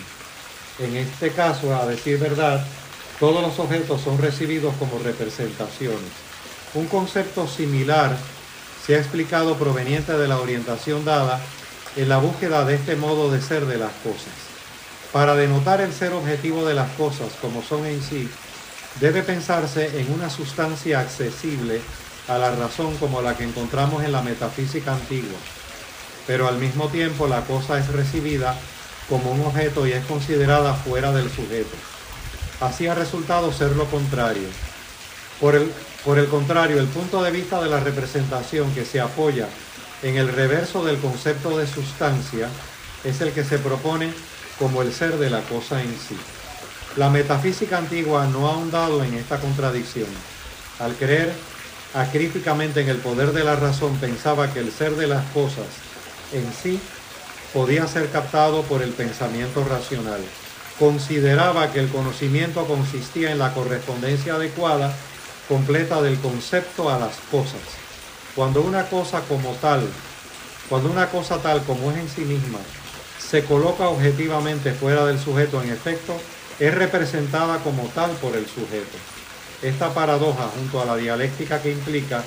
En 0.79 0.95
este 0.95 1.31
caso, 1.31 1.75
a 1.75 1.85
decir 1.85 2.19
verdad, 2.19 2.65
todos 3.19 3.41
los 3.41 3.57
objetos 3.57 4.01
son 4.01 4.19
recibidos 4.19 4.75
como 4.77 4.99
representaciones. 4.99 6.11
Un 6.75 6.85
concepto 6.85 7.47
similar 7.47 8.15
se 8.85 8.95
ha 8.95 8.99
explicado 8.99 9.55
proveniente 9.55 10.13
de 10.13 10.27
la 10.27 10.39
orientación 10.39 11.03
dada 11.03 11.41
en 11.95 12.09
la 12.09 12.19
búsqueda 12.19 12.63
de 12.63 12.75
este 12.75 12.95
modo 12.95 13.31
de 13.31 13.41
ser 13.41 13.65
de 13.65 13.77
las 13.77 13.91
cosas. 14.03 14.33
Para 15.11 15.35
denotar 15.35 15.81
el 15.81 15.91
ser 15.93 16.13
objetivo 16.13 16.63
de 16.65 16.75
las 16.75 16.91
cosas 16.91 17.29
como 17.41 17.63
son 17.63 17.85
en 17.85 18.03
sí, 18.03 18.29
debe 18.99 19.23
pensarse 19.23 19.99
en 19.99 20.11
una 20.13 20.29
sustancia 20.29 20.99
accesible 20.99 21.81
a 22.27 22.37
la 22.37 22.51
razón 22.51 22.95
como 22.97 23.21
la 23.21 23.35
que 23.35 23.45
encontramos 23.45 24.03
en 24.03 24.11
la 24.11 24.21
metafísica 24.21 24.93
antigua, 24.93 25.37
pero 26.27 26.47
al 26.47 26.57
mismo 26.57 26.89
tiempo 26.89 27.27
la 27.27 27.41
cosa 27.45 27.79
es 27.79 27.87
recibida 27.87 28.55
como 29.09 29.31
un 29.31 29.45
objeto 29.45 29.87
y 29.87 29.93
es 29.93 30.05
considerada 30.05 30.73
fuera 30.75 31.11
del 31.13 31.31
sujeto. 31.31 31.75
Así 32.59 32.87
ha 32.87 32.95
resultado 32.95 33.53
ser 33.53 33.75
lo 33.75 33.85
contrario. 33.85 34.47
Por 35.39 35.55
el, 35.55 35.71
por 36.03 36.17
el 36.17 36.27
contrario, 36.27 36.79
el 36.79 36.87
punto 36.87 37.21
de 37.21 37.31
vista 37.31 37.61
de 37.61 37.69
la 37.69 37.79
representación 37.79 38.73
que 38.73 38.85
se 38.85 38.99
apoya 38.99 39.47
en 40.01 40.17
el 40.17 40.27
reverso 40.29 40.83
del 40.83 40.97
concepto 40.97 41.57
de 41.57 41.67
sustancia 41.67 42.49
es 43.03 43.21
el 43.21 43.31
que 43.31 43.43
se 43.43 43.59
propone 43.59 44.11
como 44.57 44.81
el 44.81 44.91
ser 44.91 45.17
de 45.17 45.29
la 45.29 45.41
cosa 45.41 45.81
en 45.81 45.89
sí. 45.89 46.17
La 46.95 47.09
metafísica 47.11 47.77
antigua 47.77 48.25
no 48.25 48.47
ha 48.47 48.53
ahondado 48.53 49.03
en 49.03 49.13
esta 49.13 49.37
contradicción. 49.39 50.07
Al 50.79 50.95
creer 50.95 51.33
acríticamente 51.93 52.81
en 52.81 52.89
el 52.89 52.97
poder 52.97 53.33
de 53.33 53.43
la 53.43 53.55
razón, 53.55 53.97
pensaba 53.97 54.51
que 54.51 54.59
el 54.59 54.71
ser 54.71 54.95
de 54.95 55.05
las 55.05 55.23
cosas 55.31 55.67
en 56.33 56.51
sí 56.53 56.79
podía 57.53 57.87
ser 57.87 58.09
captado 58.09 58.63
por 58.63 58.81
el 58.81 58.91
pensamiento 58.91 59.63
racional. 59.63 60.21
Consideraba 60.79 61.71
que 61.71 61.79
el 61.79 61.89
conocimiento 61.89 62.65
consistía 62.65 63.31
en 63.31 63.39
la 63.39 63.53
correspondencia 63.53 64.35
adecuada 64.35 64.95
completa 65.47 66.01
del 66.01 66.19
concepto 66.19 66.89
a 66.89 66.99
las 66.99 67.15
cosas. 67.31 67.61
Cuando 68.35 68.61
una 68.61 68.87
cosa 68.87 69.21
como 69.21 69.53
tal, 69.53 69.87
cuando 70.69 70.91
una 70.91 71.09
cosa 71.09 71.37
tal 71.37 71.63
como 71.63 71.91
es 71.91 71.97
en 71.97 72.09
sí 72.09 72.21
misma, 72.21 72.59
se 73.17 73.43
coloca 73.43 73.89
objetivamente 73.89 74.71
fuera 74.73 75.05
del 75.05 75.19
sujeto, 75.19 75.61
en 75.63 75.71
efecto, 75.71 76.15
es 76.59 76.73
representada 76.73 77.57
como 77.59 77.83
tal 77.95 78.11
por 78.11 78.35
el 78.35 78.45
sujeto. 78.45 78.97
Esta 79.63 79.93
paradoja, 79.93 80.49
junto 80.55 80.81
a 80.81 80.85
la 80.85 80.95
dialéctica 80.95 81.61
que 81.61 81.71
implica, 81.71 82.23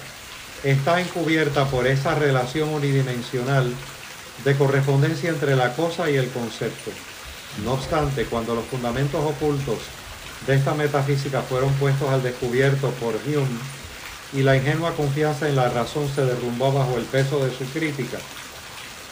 está 0.64 1.01
encubierta 1.01 1.66
por 1.66 1.86
esa 1.86 2.16
relación 2.16 2.68
unidimensional 2.70 3.72
de 4.44 4.56
correspondencia 4.56 5.31
entre 5.31 5.55
la 5.55 5.74
cosa 5.74 6.10
y 6.10 6.16
el 6.16 6.28
concepto. 6.31 6.90
No 7.65 7.74
obstante, 7.74 8.24
cuando 8.24 8.55
los 8.55 8.65
fundamentos 8.65 9.24
ocultos 9.24 9.78
de 10.47 10.55
esta 10.55 10.74
metafísica 10.74 11.43
fueron 11.43 11.73
puestos 11.74 12.09
al 12.09 12.23
descubierto 12.23 12.91
por 12.93 13.15
Hume 13.27 13.59
y 14.32 14.43
la 14.43 14.57
ingenua 14.57 14.93
confianza 14.95 15.49
en 15.49 15.57
la 15.57 15.69
razón 15.69 16.09
se 16.15 16.24
derrumbó 16.24 16.73
bajo 16.73 16.97
el 16.97 17.05
peso 17.05 17.45
de 17.45 17.51
su 17.51 17.65
crítica. 17.66 18.19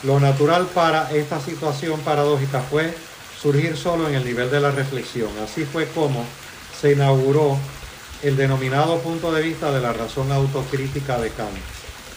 Lo 0.04 0.20
natural 0.20 0.66
para 0.66 1.10
esta 1.12 1.40
situación 1.40 2.00
paradójica 2.00 2.60
fue 2.60 2.94
surgir 3.40 3.76
solo 3.76 4.08
en 4.08 4.14
el 4.14 4.24
nivel 4.24 4.50
de 4.50 4.60
la 4.60 4.70
reflexión. 4.70 5.30
Así 5.44 5.64
fue 5.64 5.88
como 5.88 6.24
se 6.80 6.92
inauguró 6.92 7.58
el 8.22 8.36
denominado 8.36 8.98
punto 8.98 9.32
de 9.32 9.42
vista 9.42 9.72
de 9.72 9.80
la 9.80 9.92
razón 9.92 10.30
autocrítica 10.32 11.18
de 11.18 11.30
Kant. 11.30 11.50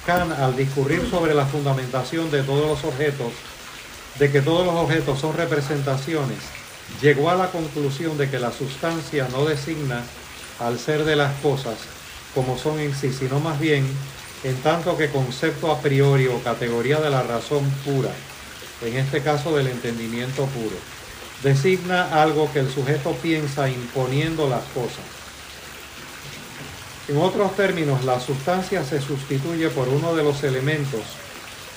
Kant, 0.05 0.31
al 0.39 0.55
discurrir 0.55 1.07
sobre 1.09 1.33
la 1.33 1.45
fundamentación 1.45 2.31
de 2.31 2.43
todos 2.43 2.67
los 2.67 2.83
objetos, 2.83 3.33
de 4.21 4.31
que 4.31 4.43
todos 4.43 4.63
los 4.63 4.75
objetos 4.75 5.19
son 5.19 5.35
representaciones, 5.35 6.37
llegó 7.01 7.31
a 7.31 7.35
la 7.35 7.49
conclusión 7.49 8.19
de 8.19 8.29
que 8.29 8.37
la 8.37 8.51
sustancia 8.51 9.27
no 9.31 9.45
designa 9.45 10.03
al 10.59 10.77
ser 10.77 11.05
de 11.05 11.15
las 11.15 11.33
cosas 11.39 11.73
como 12.35 12.55
son 12.55 12.79
en 12.79 12.93
sí, 12.93 13.11
sino 13.11 13.39
más 13.39 13.59
bien 13.59 13.83
en 14.43 14.55
tanto 14.57 14.95
que 14.95 15.09
concepto 15.09 15.71
a 15.71 15.79
priori 15.79 16.27
o 16.27 16.37
categoría 16.43 16.99
de 16.99 17.09
la 17.09 17.23
razón 17.23 17.67
pura, 17.83 18.11
en 18.85 18.95
este 18.97 19.21
caso 19.21 19.57
del 19.57 19.65
entendimiento 19.65 20.45
puro. 20.45 20.75
Designa 21.41 22.21
algo 22.21 22.47
que 22.53 22.59
el 22.59 22.71
sujeto 22.71 23.13
piensa 23.23 23.69
imponiendo 23.69 24.47
las 24.47 24.61
cosas. 24.65 25.03
En 27.07 27.17
otros 27.17 27.55
términos, 27.55 28.05
la 28.05 28.19
sustancia 28.19 28.85
se 28.85 29.01
sustituye 29.01 29.69
por 29.69 29.87
uno 29.89 30.15
de 30.15 30.23
los 30.23 30.43
elementos 30.43 31.01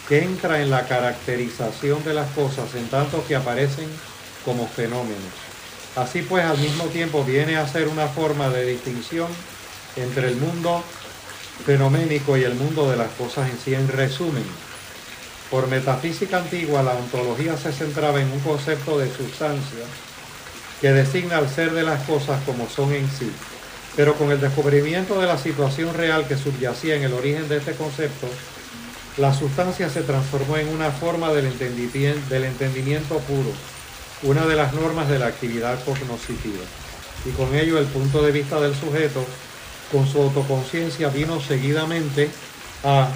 que 0.09 0.23
entra 0.23 0.61
en 0.61 0.71
la 0.71 0.87
caracterización 0.87 2.05
de 2.05 2.15
las 2.15 2.31
cosas 2.33 2.75
en 2.75 2.89
tanto 2.89 3.25
que 3.27 3.37
aparecen 3.37 3.89
como 4.45 4.67
fenómenos. 4.67 5.33
Así 5.97 6.23
pues, 6.23 6.45
al 6.45 6.59
mismo 6.59 6.85
tiempo 6.87 7.25
viene 7.25 7.57
a 7.57 7.69
ser 7.69 7.89
una 7.89 8.09
forma 8.09 8.49
de 8.51 8.67
distinción 8.67 9.29
entre 9.97 10.29
el 10.29 10.37
mundo 10.37 10.83
fenoménico 11.65 12.37
y 12.37 12.43
el 12.43 12.55
mundo 12.55 12.91
de 12.91 12.97
las 12.97 13.11
cosas 13.13 13.49
en 13.49 13.59
sí. 13.59 13.75
En 13.75 13.89
resumen, 13.89 14.45
por 15.51 15.69
metafísica 15.69 16.39
antigua, 16.39 16.83
la 16.83 16.95
ontología 16.95 17.57
se 17.57 17.73
centraba 17.73 18.21
en 18.21 18.31
un 18.31 18.41
concepto 18.41 18.99
de 18.99 19.09
sustancia 19.09 19.85
que 20.81 20.93
designa 20.93 21.39
al 21.39 21.49
ser 21.49 21.73
de 21.73 21.85
las 21.85 22.03
cosas 22.03 22.43
como 22.45 22.69
son 22.69 22.93
en 22.93 23.09
sí. 23.09 23.31
Pero 23.97 24.15
con 24.17 24.33
el 24.33 24.41
descubrimiento 24.41 25.21
de 25.21 25.29
la 25.29 25.39
situación 25.39 25.95
real 25.95 26.27
que 26.27 26.37
subyacía 26.37 26.97
en 26.97 27.05
el 27.05 27.13
origen 27.13 27.49
de 27.49 27.59
este 27.59 27.75
concepto, 27.75 28.27
la 29.17 29.33
sustancia 29.33 29.89
se 29.89 30.03
transformó 30.03 30.57
en 30.57 30.69
una 30.69 30.91
forma 30.91 31.33
del 31.33 31.47
entendimiento 31.47 33.19
puro, 33.19 33.53
una 34.23 34.45
de 34.47 34.57
las 34.57 34.75
normas 34.75 35.09
de 35.09 35.19
la 35.19 35.27
actividad 35.27 35.83
cognoscitiva. 35.85 36.65
Y 37.25 37.31
con 37.31 37.55
ello 37.55 37.79
el 37.79 37.87
punto 37.87 38.23
de 38.23 38.33
vista 38.33 38.61
del 38.61 38.75
sujeto, 38.75 39.25
con 39.93 40.07
su 40.09 40.21
autoconciencia, 40.21 41.09
vino 41.11 41.41
seguidamente 41.41 42.29
a 42.83 43.09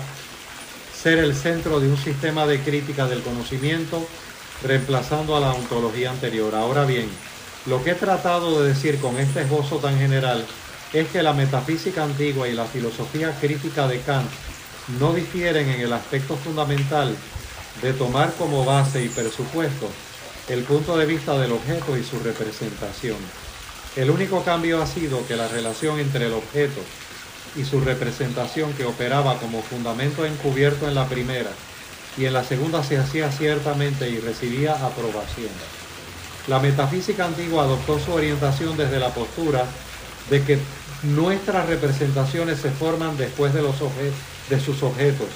ser 0.94 1.18
el 1.18 1.34
centro 1.34 1.80
de 1.80 1.88
un 1.88 1.96
sistema 1.96 2.46
de 2.46 2.60
crítica 2.60 3.06
del 3.06 3.22
conocimiento, 3.22 4.06
reemplazando 4.62 5.36
a 5.36 5.40
la 5.40 5.52
ontología 5.52 6.10
anterior. 6.10 6.54
Ahora 6.54 6.84
bien, 6.84 7.08
lo 7.66 7.82
que 7.82 7.90
he 7.90 7.94
tratado 7.94 8.62
de 8.62 8.68
decir 8.68 9.00
con 9.00 9.18
este 9.18 9.42
esbozo 9.42 9.76
tan 9.78 9.98
general 9.98 10.44
es 10.92 11.08
que 11.08 11.22
la 11.22 11.32
metafísica 11.32 12.04
antigua 12.04 12.48
y 12.48 12.54
la 12.54 12.64
filosofía 12.64 13.36
crítica 13.40 13.88
de 13.88 14.00
Kant 14.00 14.30
no 14.98 15.12
difieren 15.12 15.68
en 15.68 15.80
el 15.80 15.92
aspecto 15.92 16.36
fundamental 16.36 17.14
de 17.82 17.92
tomar 17.92 18.32
como 18.34 18.64
base 18.64 19.04
y 19.04 19.08
presupuesto 19.08 19.88
el 20.48 20.62
punto 20.62 20.96
de 20.96 21.06
vista 21.06 21.38
del 21.38 21.52
objeto 21.52 21.96
y 21.96 22.02
su 22.02 22.18
representación. 22.20 23.18
El 23.96 24.10
único 24.10 24.42
cambio 24.44 24.82
ha 24.82 24.86
sido 24.86 25.26
que 25.26 25.36
la 25.36 25.48
relación 25.48 26.00
entre 26.00 26.26
el 26.26 26.32
objeto 26.32 26.80
y 27.56 27.64
su 27.64 27.80
representación 27.80 28.72
que 28.72 28.84
operaba 28.84 29.38
como 29.38 29.62
fundamento 29.62 30.24
encubierto 30.24 30.88
en 30.88 30.94
la 30.94 31.06
primera 31.06 31.50
y 32.16 32.24
en 32.24 32.32
la 32.32 32.44
segunda 32.44 32.82
se 32.82 32.98
hacía 32.98 33.30
ciertamente 33.30 34.08
y 34.08 34.18
recibía 34.18 34.74
aprobación. 34.74 35.50
La 36.46 36.58
metafísica 36.60 37.26
antigua 37.26 37.64
adoptó 37.64 37.98
su 37.98 38.12
orientación 38.12 38.76
desde 38.76 38.98
la 38.98 39.10
postura 39.10 39.64
de 40.30 40.42
que 40.42 40.58
nuestras 41.02 41.66
representaciones 41.66 42.58
se 42.58 42.70
forman 42.70 43.16
después 43.16 43.52
de, 43.52 43.62
los 43.62 43.76
de 44.48 44.60
sus 44.60 44.82
objetos 44.82 45.28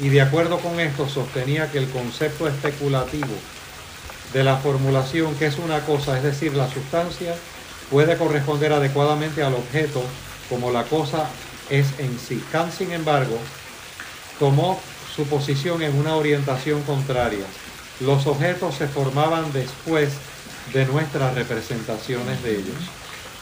y 0.00 0.08
de 0.08 0.20
acuerdo 0.20 0.58
con 0.58 0.80
esto 0.80 1.08
sostenía 1.08 1.70
que 1.70 1.78
el 1.78 1.88
concepto 1.88 2.48
especulativo 2.48 3.34
de 4.32 4.44
la 4.44 4.56
formulación 4.56 5.34
que 5.34 5.46
es 5.46 5.58
una 5.58 5.80
cosa, 5.80 6.16
es 6.16 6.24
decir, 6.24 6.54
la 6.54 6.70
sustancia, 6.70 7.34
puede 7.90 8.16
corresponder 8.16 8.72
adecuadamente 8.72 9.42
al 9.42 9.54
objeto 9.54 10.02
como 10.48 10.70
la 10.70 10.84
cosa 10.84 11.28
es 11.70 11.86
en 11.98 12.18
sí. 12.18 12.42
Kant, 12.50 12.72
sin 12.72 12.92
embargo, 12.92 13.38
tomó 14.38 14.80
su 15.14 15.24
posición 15.26 15.82
en 15.82 15.96
una 15.98 16.16
orientación 16.16 16.82
contraria. 16.82 17.44
Los 18.00 18.26
objetos 18.26 18.76
se 18.76 18.88
formaban 18.88 19.52
después 19.52 20.10
de 20.72 20.86
nuestras 20.86 21.34
representaciones 21.34 22.42
de 22.42 22.56
ellos. 22.56 22.76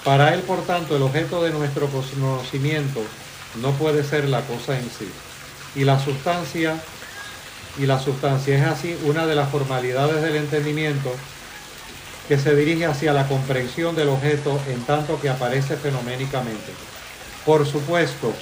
Para 0.05 0.35
él, 0.35 0.41
por 0.41 0.63
tanto, 0.63 0.97
el 0.97 1.03
objeto 1.03 1.43
de 1.43 1.51
nuestro 1.51 1.89
conocimiento 1.89 3.01
no 3.57 3.73
puede 3.73 4.05
ser 4.05 4.29
la 4.29 4.43
cosa 4.43 4.79
en 4.79 4.85
sí. 4.85 5.11
Y 5.75 5.85
la 5.85 5.99
sustancia, 5.99 6.81
y 7.79 7.87
la 7.87 7.99
sustancia 7.99 8.57
es 8.57 8.67
así 8.67 8.97
una 9.05 9.27
de 9.27 9.35
las 9.35 9.51
formalidades 9.51 10.23
del 10.23 10.37
entendimiento 10.37 11.13
que 12.29 12.39
se 12.39 12.55
dirige 12.55 12.87
hacia 12.87 13.13
la 13.13 13.27
comprensión 13.27 13.97
del 13.97 14.09
objeto 14.09 14.61
en 14.69 14.83
tanto 14.85 15.21
que 15.21 15.29
aparece 15.29 15.77
fenoménicamente. 15.77 16.73
Por 17.45 17.67
supuesto, 17.67 18.33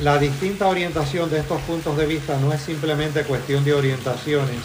la 0.00 0.18
distinta 0.18 0.68
orientación 0.68 1.28
de 1.28 1.40
estos 1.40 1.60
puntos 1.62 1.96
de 1.96 2.06
vista 2.06 2.38
no 2.38 2.52
es 2.52 2.62
simplemente 2.62 3.24
cuestión 3.24 3.64
de 3.64 3.74
orientaciones 3.74 4.60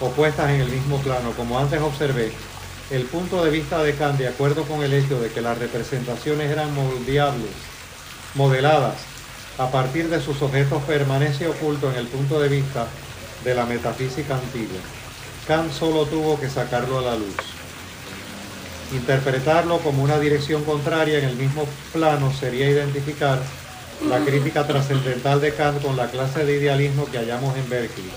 opuestas 0.00 0.50
en 0.50 0.62
el 0.62 0.68
mismo 0.68 0.98
plano. 0.98 1.32
Como 1.36 1.58
antes 1.58 1.80
observé, 1.80 2.32
el 2.90 3.04
punto 3.04 3.44
de 3.44 3.50
vista 3.50 3.82
de 3.82 3.94
Kant, 3.94 4.18
de 4.18 4.26
acuerdo 4.26 4.64
con 4.64 4.82
el 4.82 4.92
hecho 4.92 5.20
de 5.20 5.30
que 5.30 5.40
las 5.40 5.56
representaciones 5.58 6.50
eran 6.50 6.74
moldeables, 6.74 7.50
modeladas 8.34 8.96
a 9.58 9.70
partir 9.70 10.08
de 10.08 10.20
sus 10.20 10.42
objetos, 10.42 10.82
permanece 10.84 11.46
oculto 11.46 11.90
en 11.90 11.96
el 11.96 12.08
punto 12.08 12.40
de 12.40 12.48
vista 12.48 12.86
de 13.44 13.54
la 13.54 13.64
metafísica 13.64 14.34
antigua. 14.34 14.80
Kant 15.46 15.72
solo 15.72 16.06
tuvo 16.06 16.40
que 16.40 16.48
sacarlo 16.48 16.98
a 16.98 17.02
la 17.02 17.16
luz. 17.16 17.36
Interpretarlo 18.92 19.78
como 19.78 20.02
una 20.02 20.18
dirección 20.18 20.64
contraria 20.64 21.18
en 21.18 21.26
el 21.26 21.36
mismo 21.36 21.66
plano 21.92 22.32
sería 22.32 22.68
identificar 22.68 23.38
la 24.08 24.18
crítica 24.18 24.66
trascendental 24.66 25.40
de 25.40 25.54
Kant 25.54 25.82
con 25.82 25.96
la 25.96 26.10
clase 26.10 26.44
de 26.44 26.56
idealismo 26.56 27.06
que 27.06 27.18
hallamos 27.18 27.56
en 27.56 27.68
Berkeley. 27.68 28.10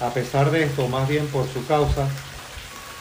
A 0.00 0.10
pesar 0.10 0.50
de 0.50 0.64
esto, 0.64 0.88
más 0.88 1.08
bien 1.08 1.26
por 1.26 1.46
su 1.52 1.66
causa, 1.66 2.08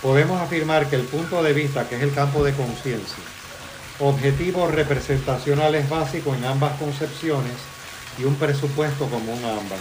podemos 0.03 0.39
afirmar 0.41 0.87
que 0.89 0.97
el 0.97 1.03
punto 1.03 1.41
de 1.41 1.53
vista, 1.53 1.87
que 1.87 1.95
es 1.95 2.01
el 2.03 2.13
campo 2.13 2.43
de 2.43 2.51
conciencia, 2.51 3.23
objetivo 3.99 4.67
representacional 4.67 5.73
es 5.75 5.89
básico 5.89 6.35
en 6.35 6.43
ambas 6.43 6.77
concepciones 6.77 7.53
y 8.19 8.25
un 8.25 8.35
presupuesto 8.35 9.07
común 9.07 9.39
a 9.45 9.51
ambas. 9.51 9.79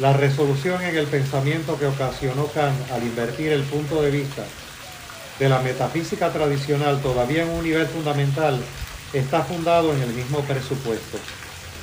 La 0.00 0.12
resolución 0.12 0.82
en 0.82 0.96
el 0.96 1.06
pensamiento 1.06 1.78
que 1.78 1.86
ocasionó 1.86 2.48
Kant 2.48 2.90
al 2.90 3.04
invertir 3.04 3.52
el 3.52 3.62
punto 3.62 4.02
de 4.02 4.10
vista 4.10 4.44
de 5.38 5.48
la 5.48 5.60
metafísica 5.60 6.32
tradicional 6.32 7.00
todavía 7.00 7.44
en 7.44 7.50
un 7.50 7.62
nivel 7.62 7.86
fundamental 7.86 8.60
está 9.12 9.42
fundado 9.42 9.94
en 9.94 10.02
el 10.02 10.12
mismo 10.14 10.40
presupuesto. 10.40 11.18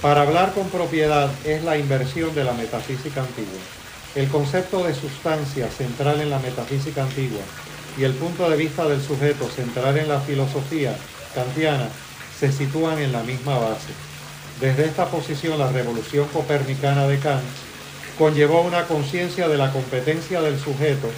Para 0.01 0.23
hablar 0.23 0.53
con 0.53 0.69
propiedad 0.69 1.31
es 1.45 1.63
la 1.63 1.77
inversión 1.77 2.35
de 2.35 2.43
la 2.43 2.51
metafísica 2.51 3.21
antigua. 3.21 3.80
El 4.13 4.27
concepto 4.27 4.83
de 4.83 4.93
sustancia 4.93 5.69
central 5.69 6.19
en 6.19 6.29
la 6.29 6.39
metafísica 6.39 7.03
antigua 7.03 7.39
y 7.97 8.03
el 8.03 8.11
punto 8.13 8.49
de 8.49 8.57
vista 8.57 8.85
del 8.85 9.01
sujeto 9.01 9.47
central 9.49 9.97
en 9.97 10.09
la 10.09 10.19
filosofía 10.19 10.97
kantiana 11.33 11.87
se 12.37 12.51
sitúan 12.51 12.99
en 12.99 13.13
la 13.13 13.23
misma 13.23 13.57
base. 13.57 13.93
Desde 14.59 14.83
esta 14.83 15.05
posición 15.05 15.57
la 15.57 15.71
revolución 15.71 16.27
copernicana 16.27 17.07
de 17.07 17.19
Kant 17.19 17.41
conllevó 18.17 18.61
una 18.63 18.83
conciencia 18.83 19.47
de 19.47 19.57
la 19.57 19.71
competencia 19.71 20.41
del 20.41 20.59
sujeto 20.59 21.09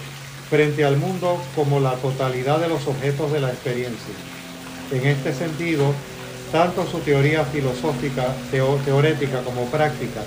frente 0.51 0.85
al 0.85 0.97
mundo 0.97 1.41
como 1.55 1.79
la 1.79 1.93
totalidad 1.95 2.59
de 2.59 2.67
los 2.67 2.85
objetos 2.85 3.31
de 3.31 3.41
la 3.41 3.49
experiencia. 3.49 4.13
En 4.91 5.07
este 5.07 5.33
sentido, 5.33 5.93
tanto 6.51 6.85
su 6.85 6.99
teoría 6.99 7.43
filosófica, 7.45 8.35
teorética 8.51 9.41
como 9.41 9.65
práctica, 9.65 10.21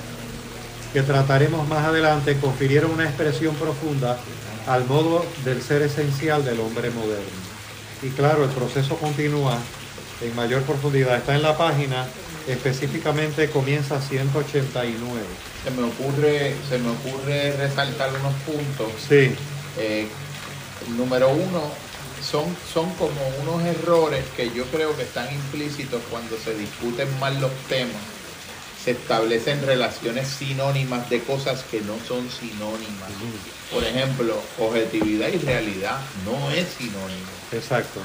que 0.97 1.03
trataremos 1.03 1.69
más 1.69 1.85
adelante, 1.85 2.39
confirieron 2.39 2.91
una 2.91 3.05
expresión 3.05 3.55
profunda 3.57 4.17
al 4.67 4.87
modo 4.87 5.27
del 5.45 5.61
ser 5.61 5.83
esencial 5.83 6.43
del 6.43 6.59
hombre 6.59 6.89
moderno. 6.89 7.37
Y 8.03 8.09
claro, 8.09 8.45
el 8.45 8.49
proceso 8.49 8.97
continúa 8.97 9.59
en 10.23 10.35
mayor 10.35 10.63
profundidad. 10.63 11.19
Está 11.19 11.35
en 11.35 11.43
la 11.43 11.55
página, 11.59 12.07
específicamente 12.49 13.51
comienza 13.51 14.01
189 14.01 15.21
se 15.63 15.71
me 15.71 15.83
ocurre, 15.83 16.55
se 16.67 16.79
me 16.79 16.89
ocurre 16.89 17.53
resaltar 17.59 18.09
unos 18.19 18.33
puntos. 18.47 18.91
Sí. 19.07 19.35
Eh, 19.77 20.09
número 20.97 21.29
uno, 21.29 21.61
son, 22.23 22.45
son 22.73 22.91
como 22.95 23.21
unos 23.43 23.63
errores 23.67 24.25
que 24.35 24.51
yo 24.51 24.65
creo 24.73 24.97
que 24.97 25.03
están 25.03 25.31
implícitos 25.31 26.01
cuando 26.11 26.39
se 26.39 26.55
discuten 26.55 27.07
mal 27.21 27.39
los 27.39 27.53
temas. 27.69 28.16
Se 28.87 28.93
establecen 28.93 29.67
relaciones 29.67 30.29
sinónimas 30.29 31.11
de 31.11 31.21
cosas 31.21 31.63
que 31.71 31.83
no 31.83 31.99
son 32.09 32.31
sinónimas. 32.31 33.11
Por 33.71 33.85
ejemplo, 33.85 34.41
objetividad 34.59 35.29
y 35.29 35.39
realidad 35.39 35.99
no 36.25 36.51
es 36.53 36.69
sinónimo. 36.79 37.27
Exacto 37.53 38.01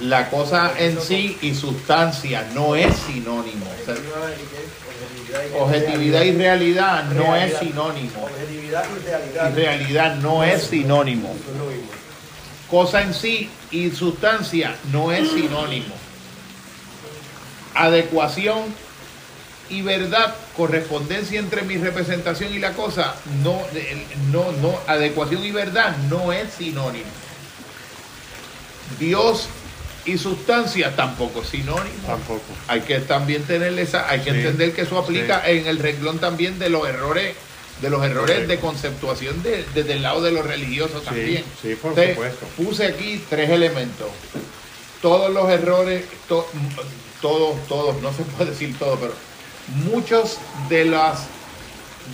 la 0.00 0.28
cosa 0.28 0.72
en 0.76 1.00
sí 1.00 1.38
y 1.40 1.54
sustancia 1.54 2.48
no 2.52 2.74
es 2.74 2.96
sinónimo. 2.96 3.66
objetividad 5.58 6.22
y 6.22 6.32
realidad 6.32 7.04
no 7.04 7.36
es 7.36 7.58
sinónimo. 7.58 8.24
Objetividad 8.24 8.84
y 8.84 9.06
realidad. 9.06 9.50
Y 9.50 9.54
realidad 9.54 10.16
no 10.16 10.44
es 10.44 10.62
sinónimo. 10.64 11.34
Cosa 12.68 13.02
en 13.02 13.14
sí 13.14 13.48
y 13.70 13.90
sustancia 13.90 14.76
no 14.90 15.12
es 15.12 15.30
sinónimo. 15.30 15.94
Adecuación 17.74 18.64
y 19.70 19.82
verdad, 19.82 20.34
correspondencia 20.56 21.38
entre 21.38 21.62
mi 21.62 21.76
representación 21.76 22.52
y 22.52 22.58
la 22.58 22.72
cosa, 22.72 23.14
no, 23.42 23.60
no, 24.30 24.52
no, 24.52 24.78
adecuación 24.86 25.44
y 25.44 25.52
verdad 25.52 25.96
no 26.10 26.32
es 26.32 26.52
sinónimo. 26.54 27.04
Dios 28.98 29.48
y 30.04 30.18
sustancia 30.18 30.94
tampoco 30.94 31.42
es 31.42 31.48
sinónimo. 31.48 32.06
Tampoco. 32.06 32.42
Hay 32.68 32.82
que 32.82 33.00
también 33.00 33.42
tener 33.44 33.78
esa, 33.78 34.08
hay 34.08 34.20
que 34.20 34.30
entender 34.30 34.74
que 34.74 34.82
eso 34.82 34.98
aplica 34.98 35.48
en 35.48 35.66
el 35.66 35.78
renglón 35.78 36.18
también 36.18 36.58
de 36.58 36.68
los 36.68 36.86
errores, 36.86 37.34
de 37.80 37.90
los 37.90 38.04
errores 38.04 38.46
de 38.46 38.58
conceptuación 38.58 39.42
desde 39.42 39.92
el 39.92 40.02
lado 40.02 40.22
de 40.22 40.32
los 40.32 40.46
religiosos 40.46 41.04
también. 41.04 41.44
Sí, 41.60 41.74
por 41.74 41.94
supuesto. 41.94 42.46
Puse 42.56 42.86
aquí 42.86 43.22
tres 43.30 43.50
elementos. 43.50 44.08
Todos 45.00 45.32
los 45.32 45.50
errores, 45.50 46.04
todos, 46.28 46.46
todos, 47.20 48.02
no 48.02 48.12
se 48.12 48.22
puede 48.22 48.50
decir 48.50 48.78
todo, 48.78 48.96
pero 48.98 49.14
muchos 49.68 50.38
de 50.68 50.84
las 50.84 51.26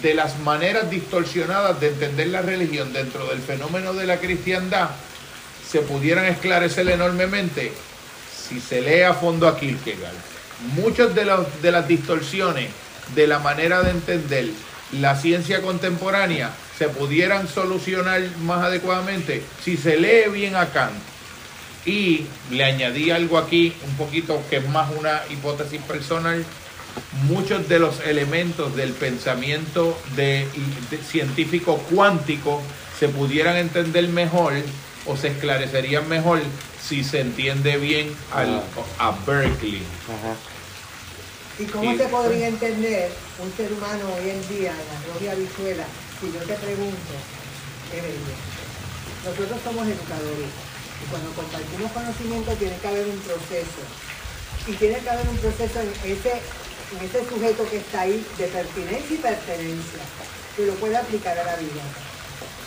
de 0.03 0.15
las 0.15 0.39
maneras 0.39 0.89
distorsionadas 0.89 1.81
de 1.81 1.89
entender 1.89 2.29
la 2.29 2.43
religión 2.43 2.93
dentro 2.93 3.27
del 3.27 3.41
fenómeno 3.41 3.93
de 3.93 4.07
la 4.07 4.19
cristiandad 4.19 4.91
se 5.69 5.81
pudieran 5.81 6.27
esclarecer 6.27 6.89
enormemente 6.89 7.73
si 8.49 8.61
se 8.61 8.81
lee 8.81 9.03
a 9.03 9.15
fondo 9.15 9.49
a 9.49 9.59
Kierkegaard. 9.59 10.15
Muchas 10.75 11.15
de, 11.15 11.29
de 11.63 11.73
las 11.73 11.89
distorsiones 11.89 12.71
de 13.15 13.27
la 13.27 13.41
manera 13.41 13.83
de 13.83 13.91
entender 13.91 14.49
la 14.93 15.17
ciencia 15.17 15.63
contemporánea 15.63 16.51
se 16.79 16.89
pudieran 16.89 17.49
solucionar 17.49 18.23
más 18.41 18.65
adecuadamente 18.65 19.43
si 19.63 19.77
se 19.77 19.97
lee 19.99 20.31
bien 20.33 20.57
a 20.57 20.71
Kant. 20.71 20.95
Y 21.87 22.27
le 22.51 22.65
añadí 22.65 23.11
algo 23.11 23.39
aquí, 23.39 23.75
un 23.87 23.97
poquito 23.97 24.43
que 24.51 24.57
es 24.57 24.69
más 24.69 24.91
una 24.99 25.23
hipótesis 25.31 25.81
personal. 25.83 26.45
Muchos 27.25 27.69
de 27.69 27.79
los 27.79 28.01
elementos 28.01 28.75
del 28.77 28.93
pensamiento 28.93 29.99
de 30.17 30.47
científico 31.09 31.79
cuántico 31.91 32.61
se 32.99 33.09
pudieran 33.09 33.57
entender 33.57 34.09
mejor 34.09 34.55
o 35.07 35.17
se 35.17 35.29
esclarecerían 35.29 36.09
mejor 36.09 36.41
si 36.87 37.05
se 37.05 37.21
entiende 37.21 37.77
bien 37.77 38.15
al, 38.33 38.63
a 38.99 39.17
Berkeley. 39.27 39.83
¿Y 41.59 41.65
cómo 41.65 41.97
se 41.97 42.05
podría 42.09 42.49
entender 42.49 43.11
un 43.39 43.53
ser 43.57 43.73
humano 43.73 44.05
hoy 44.17 44.31
en 44.31 44.49
día 44.49 44.71
en 44.71 44.77
la 44.77 45.01
propia 45.07 45.35
Vizuela 45.35 45.85
si 46.21 46.27
yo 46.33 46.41
te 46.45 46.53
pregunto, 46.53 47.13
qué 47.91 47.97
bello. 47.97 48.37
Nosotros 49.25 49.57
somos 49.65 49.89
educadores 49.89 50.53
y 50.53 51.05
cuando 51.09 51.33
compartimos 51.33 51.93
conocimiento 51.93 52.53
tiene 52.61 52.77
que 52.77 52.89
haber 52.89 53.09
un 53.09 53.19
proceso. 53.21 53.81
Y 54.69 54.73
tiene 54.77 54.99
que 55.01 55.09
haber 55.09 55.27
un 55.29 55.39
proceso 55.39 55.81
en 55.81 55.89
ese, 56.05 56.45
en 56.93 57.05
ese 57.05 57.29
sujeto 57.29 57.69
que 57.71 57.77
está 57.79 58.03
ahí 58.03 58.25
de 58.37 58.47
pertinencia 58.47 59.15
y 59.15 59.19
pertenencia, 59.19 60.03
que 60.57 60.67
lo 60.67 60.75
puede 60.75 60.97
aplicar 60.97 61.39
a 61.39 61.45
la 61.45 61.57
vida. 61.57 61.83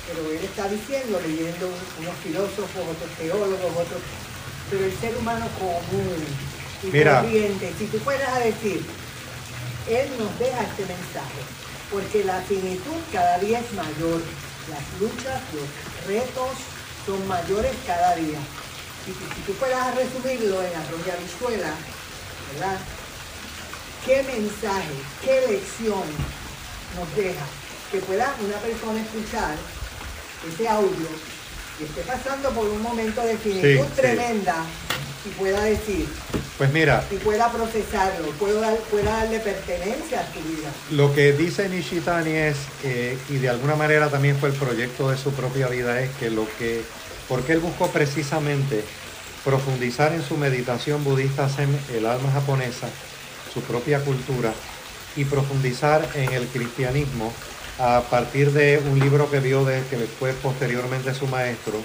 Pero 0.08 0.32
él 0.32 0.44
está 0.44 0.68
diciendo, 0.68 1.20
leyendo 1.26 1.68
unos 2.00 2.16
filósofos, 2.24 2.82
otros 2.82 3.12
teólogos, 3.18 3.72
otros... 3.72 4.02
Pero 4.70 4.86
el 4.86 4.98
ser 4.98 5.16
humano 5.18 5.45
común 5.60 6.24
y 6.84 6.88
Mira. 6.88 7.22
corriente, 7.22 7.74
si 7.78 7.86
tú 7.88 8.00
fueras 8.00 8.30
a 8.30 8.40
decir, 8.40 8.84
él 9.90 10.10
nos 10.18 10.40
deja 10.40 10.64
este 10.64 10.86
mensaje, 10.86 11.41
porque 11.91 12.24
la 12.24 12.41
finitud 12.41 13.00
cada 13.12 13.38
día 13.40 13.60
es 13.60 13.74
mayor, 13.74 14.22
las 14.72 14.84
luchas, 15.00 15.41
los 15.54 16.08
retos 16.08 16.58
son 17.06 17.28
mayores 17.28 17.72
cada 17.86 18.16
día. 18.16 18.40
Y 19.06 19.12
si, 19.12 19.36
si 19.36 19.41
tú 19.45 19.54
fueras 19.54 19.82
a 19.82 19.91
resumirlo 19.91 20.64
en 20.64 20.76
arroz 20.76 21.02
y 21.06 21.10
habichuela, 21.12 21.74
¿verdad? 22.54 22.80
¿Qué 24.05 24.21
mensaje, 24.23 24.89
qué 25.23 25.51
lección 25.53 26.03
nos 26.97 27.15
deja? 27.15 27.45
Que 27.91 27.99
pueda 27.99 28.34
una 28.43 28.57
persona 28.57 28.99
escuchar 29.01 29.55
ese 30.51 30.67
audio 30.67 31.07
y 31.80 31.84
esté 31.85 32.01
pasando 32.01 32.49
por 32.49 32.65
un 32.67 32.81
momento 32.81 33.21
de 33.21 33.38
finitud 33.38 33.85
sí. 33.85 33.91
tremenda 33.95 34.55
y 35.25 35.30
pueda 35.39 35.63
decir, 35.63 36.05
Pues 36.57 36.71
mira, 36.73 37.03
y 37.11 37.15
pueda 37.15 37.49
procesarlo, 37.51 38.30
pueda, 38.31 38.59
dar- 38.61 38.77
pueda 38.91 39.11
darle 39.19 39.39
pertenencia 39.39 40.19
a 40.19 40.34
su 40.34 40.39
vida. 40.49 40.69
Lo 40.91 41.13
que 41.13 41.31
dice 41.31 41.69
Nishitani 41.69 42.31
es, 42.31 42.57
eh, 42.84 43.17
y 43.30 43.38
de 43.38 43.49
alguna 43.49 43.75
manera 43.75 44.09
también 44.09 44.38
fue 44.38 44.49
el 44.49 44.55
proyecto 44.55 45.09
de 45.11 45.17
su 45.17 45.31
propia 45.31 45.67
vida, 45.69 46.01
es 46.01 46.09
que 46.19 46.30
lo 46.30 46.45
que, 46.59 46.84
porque 47.30 47.53
él 47.53 47.59
buscó 47.59 47.88
precisamente 47.88 48.84
profundizar 49.45 50.11
en 50.13 50.23
su 50.23 50.35
meditación 50.38 51.03
budista 51.05 51.49
el 51.93 52.05
alma 52.05 52.31
japonesa, 52.31 52.88
su 53.53 53.61
propia 53.61 53.99
cultura, 54.03 54.53
y 55.15 55.25
profundizar 55.25 56.07
en 56.15 56.34
el 56.34 56.47
cristianismo 56.47 57.31
a 57.80 58.01
partir 58.09 58.51
de 58.51 58.81
un 58.89 58.99
libro 58.99 59.30
que 59.30 59.39
vio 59.39 59.65
de 59.65 59.84
que 59.89 59.97
fue 59.97 60.34
posteriormente 60.34 61.13
su 61.13 61.27
maestro, 61.27 61.75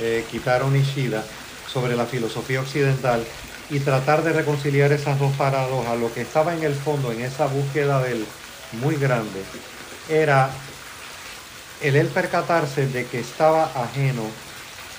eh, 0.00 0.24
Kitaro 0.30 0.70
Nishida, 0.70 1.24
sobre 1.72 1.96
la 1.96 2.06
filosofía 2.06 2.60
occidental 2.60 3.24
y 3.68 3.80
tratar 3.80 4.22
de 4.22 4.32
reconciliar 4.32 4.92
esas 4.92 5.18
dos 5.18 5.34
paradojas. 5.36 5.98
Lo 5.98 6.12
que 6.12 6.22
estaba 6.22 6.54
en 6.54 6.62
el 6.62 6.74
fondo, 6.74 7.12
en 7.12 7.20
esa 7.20 7.46
búsqueda 7.46 8.02
del 8.02 8.24
muy 8.72 8.96
grande, 8.96 9.42
era 10.08 10.50
el 11.82 11.96
él 11.96 12.06
percatarse 12.08 12.86
de 12.86 13.04
que 13.06 13.20
estaba 13.20 13.64
ajeno 13.74 14.22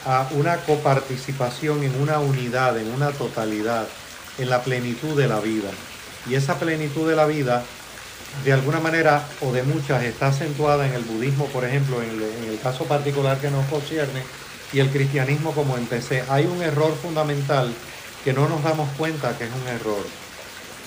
a 0.05 0.27
una 0.31 0.57
coparticipación 0.57 1.83
en 1.83 1.99
una 1.99 2.19
unidad, 2.19 2.77
en 2.77 2.91
una 2.91 3.11
totalidad, 3.11 3.87
en 4.37 4.49
la 4.49 4.61
plenitud 4.61 5.17
de 5.17 5.27
la 5.27 5.39
vida. 5.39 5.69
Y 6.29 6.35
esa 6.35 6.59
plenitud 6.59 7.09
de 7.09 7.15
la 7.15 7.25
vida, 7.25 7.63
de 8.43 8.53
alguna 8.53 8.79
manera 8.79 9.25
o 9.41 9.51
de 9.51 9.63
muchas, 9.63 10.03
está 10.03 10.27
acentuada 10.27 10.87
en 10.87 10.93
el 10.93 11.03
budismo, 11.03 11.45
por 11.47 11.65
ejemplo, 11.65 12.01
en 12.01 12.09
el, 12.49 12.59
caso 12.61 12.85
particular 12.85 13.37
que 13.39 13.49
nos 13.49 13.65
concierne, 13.67 14.23
y 14.73 14.79
el 14.79 14.89
cristianismo 14.89 15.53
como 15.53 15.77
empecé. 15.77 16.23
Hay 16.29 16.45
un 16.45 16.61
error 16.61 16.93
fundamental 17.01 17.73
que 18.23 18.33
no 18.33 18.49
nos 18.49 18.63
damos 18.63 18.89
cuenta 18.97 19.37
que 19.37 19.45
es 19.45 19.51
un 19.51 19.67
error. 19.69 20.05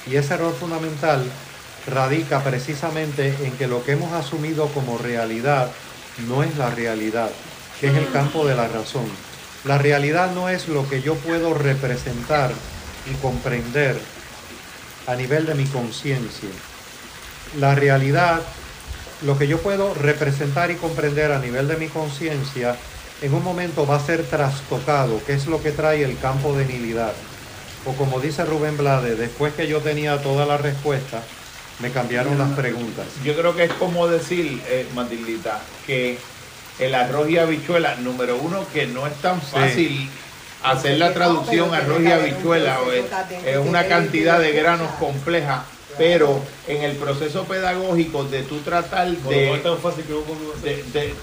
Y 0.06 0.16
ese 0.16 0.34
error 0.34 0.54
fundamental 0.54 1.24
radica 1.86 2.42
precisamente 2.42 3.34
en 3.42 3.52
que 3.52 3.66
lo 3.66 3.82
que 3.82 3.92
hemos 3.92 4.12
asumido 4.12 4.66
como 4.68 4.98
realidad 4.98 5.70
no 6.28 6.42
es 6.42 6.56
la 6.58 6.70
realidad, 6.70 7.30
que 7.80 7.88
es 7.88 7.94
el 7.94 8.10
campo 8.12 8.46
de 8.46 8.54
la 8.54 8.68
razón. 8.68 9.06
La 9.64 9.78
realidad 9.78 10.32
no 10.34 10.48
es 10.48 10.68
lo 10.68 10.88
que 10.88 11.00
yo 11.00 11.14
puedo 11.14 11.54
representar 11.54 12.50
y 13.10 13.14
comprender 13.22 13.98
a 15.06 15.14
nivel 15.14 15.46
de 15.46 15.54
mi 15.54 15.64
conciencia. 15.64 16.48
La 17.58 17.74
realidad, 17.74 18.40
lo 19.22 19.38
que 19.38 19.48
yo 19.48 19.58
puedo 19.58 19.94
representar 19.94 20.70
y 20.70 20.76
comprender 20.76 21.32
a 21.32 21.38
nivel 21.38 21.68
de 21.68 21.76
mi 21.76 21.88
conciencia, 21.88 22.76
en 23.22 23.34
un 23.34 23.44
momento 23.44 23.86
va 23.86 23.96
a 23.96 24.00
ser 24.00 24.24
trastocado, 24.24 25.22
que 25.24 25.34
es 25.34 25.46
lo 25.46 25.62
que 25.62 25.72
trae 25.72 26.04
el 26.04 26.18
campo 26.18 26.56
de 26.56 26.64
nihilidad. 26.64 27.12
O 27.84 27.92
como 27.94 28.20
dice 28.20 28.44
Rubén 28.44 28.76
Blade, 28.76 29.16
después 29.16 29.54
que 29.54 29.66
yo 29.66 29.80
tenía 29.80 30.22
toda 30.22 30.46
la 30.46 30.58
respuesta, 30.58 31.22
me 31.80 31.90
cambiaron 31.90 32.38
las 32.38 32.50
preguntas. 32.50 33.06
Yo 33.24 33.34
creo 33.36 33.56
que 33.56 33.64
es 33.64 33.72
como 33.72 34.06
decir, 34.06 34.62
eh, 34.68 34.86
Matildita, 34.94 35.60
que 35.86 36.18
el 36.78 36.94
arroz 36.94 37.28
y 37.28 37.38
habichuela, 37.38 37.96
número 37.96 38.36
uno, 38.36 38.64
que 38.72 38.86
no 38.86 39.06
es 39.06 39.14
tan 39.16 39.40
fácil 39.40 40.08
hacer 40.62 40.98
la 40.98 41.12
traducción 41.14 41.74
arroz 41.74 42.02
y 42.02 42.06
habichuela, 42.10 42.80
o 42.82 42.92
es, 42.92 43.04
es 43.46 43.56
una 43.58 43.86
cantidad 43.86 44.38
de 44.40 44.52
granos 44.52 44.90
compleja, 44.98 45.64
pero 45.98 46.40
en 46.68 46.82
el 46.82 46.96
proceso 46.96 47.44
pedagógico 47.44 48.24
de 48.24 48.42
tú 48.42 48.58
tratar 48.60 49.08
de, 49.08 49.46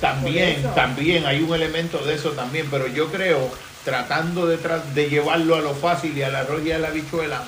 también, 0.01 0.63
también 0.75 1.25
hay 1.25 1.41
un 1.41 1.53
elemento 1.53 1.99
de 1.99 2.15
eso 2.15 2.31
también, 2.31 2.67
pero 2.69 2.87
yo 2.87 3.07
creo, 3.11 3.49
tratando 3.85 4.45
de, 4.47 4.59
tra- 4.59 4.83
de 4.93 5.09
llevarlo 5.09 5.55
a 5.55 5.61
lo 5.61 5.73
fácil 5.73 6.17
y 6.17 6.23
al 6.23 6.35
arroz 6.35 6.61
y 6.65 6.71
a 6.71 6.79
la 6.79 6.89
habichuela, 6.89 7.43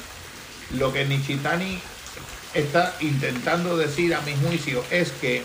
lo 0.77 0.93
que 0.93 1.05
Nichitani 1.05 1.79
está 2.53 2.93
intentando 3.01 3.77
decir 3.77 4.13
a 4.15 4.21
mi 4.21 4.33
juicio 4.47 4.83
es 4.91 5.11
que 5.19 5.43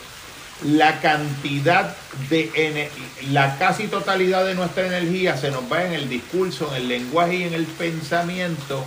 la 0.62 1.00
cantidad 1.00 1.96
de 2.30 2.88
la 3.30 3.58
casi 3.58 3.88
totalidad 3.88 4.46
de 4.46 4.54
nuestra 4.54 4.86
energía 4.86 5.36
se 5.36 5.50
nos 5.50 5.70
va 5.70 5.84
en 5.84 5.92
el 5.92 6.08
discurso, 6.08 6.68
en 6.70 6.82
el 6.82 6.88
lenguaje 6.88 7.36
y 7.36 7.42
en 7.44 7.54
el 7.54 7.64
pensamiento 7.64 8.84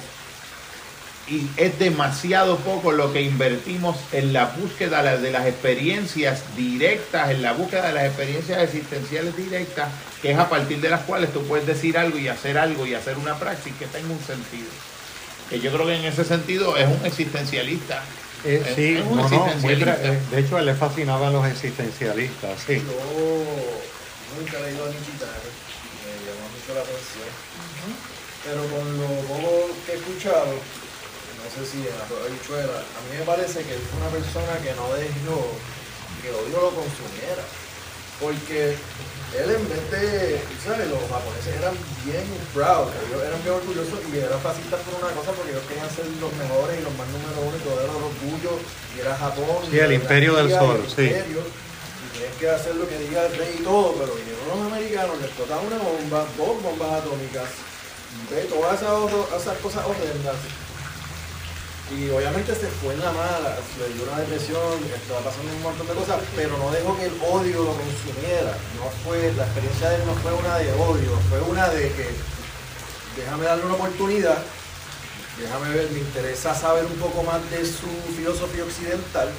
y 1.29 1.45
es 1.57 1.77
demasiado 1.77 2.57
poco 2.57 2.93
lo 2.93 3.11
que 3.11 3.21
invertimos 3.21 3.97
en 4.13 4.31
la 4.31 4.45
búsqueda 4.45 5.17
de 5.17 5.31
las 5.31 5.45
experiencias 5.45 6.43
directas, 6.55 7.31
en 7.31 7.41
la 7.41 7.51
búsqueda 7.51 7.87
de 7.87 7.93
las 7.93 8.05
experiencias 8.05 8.61
existenciales 8.61 9.35
directas, 9.35 9.89
que 10.21 10.31
es 10.31 10.39
a 10.39 10.49
partir 10.49 10.79
de 10.79 10.89
las 10.89 11.01
cuales 11.01 11.33
tú 11.33 11.43
puedes 11.43 11.67
decir 11.67 11.97
algo 11.97 12.17
y 12.17 12.29
hacer 12.29 12.57
algo 12.57 12.85
y 12.85 12.93
hacer 12.93 13.17
una 13.17 13.37
praxis 13.37 13.73
que 13.77 13.87
tenga 13.87 14.09
un 14.09 14.21
sentido. 14.21 14.69
Que 15.49 15.59
yo 15.59 15.71
creo 15.71 15.85
que 15.85 15.95
en 15.95 16.05
ese 16.05 16.23
sentido 16.23 16.77
es 16.77 16.87
un 16.87 17.05
existencialista. 17.05 18.01
Eh, 18.47 18.63
sí, 18.75 19.03
no, 19.03 19.27
no, 19.27 19.45
muy 19.59 19.73
eh, 19.73 20.19
de 20.31 20.39
hecho, 20.39 20.55
a 20.55 20.59
él 20.61 20.67
le 20.67 20.73
fascinaban 20.73 21.33
los 21.33 21.45
existencialistas, 21.45 22.55
sí. 22.65 22.79
Yo 22.79 22.95
nunca 24.39 24.55
he 24.59 24.71
leído 24.71 24.85
a 24.85 24.87
Nichitani, 24.87 25.51
me 25.99 26.15
llamó 26.23 26.47
mucho 26.55 26.71
la 26.71 26.79
atención. 26.79 27.27
Pero 28.47 28.63
con 28.71 28.87
lo 28.95 29.07
poco 29.27 29.67
que 29.83 29.91
he 29.91 29.95
escuchado, 29.99 30.55
no 30.55 31.45
sé 31.51 31.59
si 31.67 31.83
en 31.83 31.91
la 31.91 32.07
habichuela, 32.07 32.87
a 32.87 32.99
mí 33.03 33.19
me 33.19 33.25
parece 33.27 33.67
que 33.67 33.75
él 33.75 33.83
fue 33.83 33.99
una 33.99 34.15
persona 34.15 34.55
que 34.63 34.71
no 34.79 34.95
dejó 34.95 35.51
que 36.23 36.29
el 36.31 36.35
odio 36.39 36.71
lo 36.71 36.71
consumiera. 36.71 37.43
Porque 38.23 38.79
él 39.35 39.49
en 39.51 39.63
vez 39.67 39.83
de, 39.91 40.39
¿sabes? 40.63 40.87
Los 40.87 41.03
japoneses 41.11 41.51
eran 41.59 41.75
bien 42.07 42.23
proud, 42.55 42.87
ellos 43.07 43.19
eran 43.19 43.39
bien 43.43 43.55
orgullosos 43.59 43.99
y 44.07 44.17
eran 44.23 44.39
fascistas 44.39 44.79
por 44.87 45.03
una 45.03 45.11
cosa 45.11 45.35
porque 45.35 45.51
ellos 45.51 45.67
querían 45.67 45.91
ser 45.91 46.07
los 46.23 46.31
mejores 46.39 46.79
y 46.79 46.83
los 46.83 46.95
más 46.95 47.07
número 47.11 47.37
uno 47.43 47.55
y 47.57 47.63
todo 47.67 47.75
era 47.75 47.91
el 47.91 48.03
orgullo 48.07 48.53
y 48.95 48.95
era 49.03 49.11
Japón. 49.19 49.59
Sí, 49.67 49.75
y 49.75 49.79
el 49.79 49.93
imperio 49.99 50.31
del 50.39 50.49
sol, 50.51 50.79
el 50.79 50.87
sí. 50.87 51.11
imperio, 51.11 51.41
y 51.43 52.07
tienes 52.15 52.35
que 52.39 52.47
hacer 52.49 52.75
lo 52.75 52.87
que 52.87 52.97
diga 53.03 53.25
el 53.27 53.35
rey 53.35 53.51
y 53.59 53.63
todo, 53.63 53.99
pero 53.99 54.15
vinieron 54.15 54.47
los 54.47 54.61
americanos, 54.71 55.19
les 55.19 55.27
explotaron 55.27 55.67
una 55.67 55.79
bomba, 55.83 56.19
dos 56.39 56.55
bombas 56.63 56.91
atómicas, 57.03 57.49
ve 58.31 58.47
todas 58.47 58.79
esas, 58.79 58.95
esas 59.35 59.57
cosas 59.59 59.83
horrendas. 59.83 60.39
Y 61.89 62.09
obviamente 62.09 62.53
se 62.53 62.67
fue 62.67 62.93
en 62.93 62.99
la 62.99 63.11
mala, 63.13 63.55
le 63.79 63.93
dio 63.93 64.03
una 64.03 64.19
depresión, 64.19 64.59
estaba 64.93 65.21
pasando 65.21 65.53
un 65.53 65.63
montón 65.63 65.87
de 65.87 65.93
cosas, 65.93 66.19
pero 66.35 66.57
no 66.57 66.69
dejó 66.69 66.97
que 66.97 67.05
el 67.05 67.13
odio 67.23 67.63
lo 67.63 67.73
consumiera. 67.79 68.51
No 68.75 68.91
fue, 69.05 69.31
la 69.33 69.45
experiencia 69.45 69.89
de 69.89 69.95
él 69.95 70.01
no 70.05 70.13
fue 70.15 70.33
una 70.33 70.57
de 70.57 70.73
odio, 70.73 71.11
fue 71.29 71.39
una 71.41 71.69
de 71.69 71.89
que 71.93 72.09
déjame 73.15 73.45
darle 73.45 73.65
una 73.65 73.75
oportunidad, 73.75 74.37
déjame 75.39 75.69
ver, 75.69 75.89
me 75.91 75.99
interesa 75.99 76.53
saber 76.53 76.85
un 76.85 76.97
poco 76.99 77.23
más 77.23 77.39
de 77.51 77.65
su 77.65 77.87
filosofía 78.17 78.65
occidental. 78.65 79.29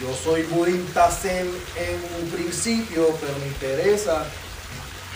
Yo 0.00 0.14
soy 0.14 0.42
budista 0.44 1.10
zen 1.10 1.48
en 1.76 2.22
un 2.22 2.30
principio, 2.30 3.08
pero 3.20 3.32
me 3.38 3.46
interesa 3.46 4.24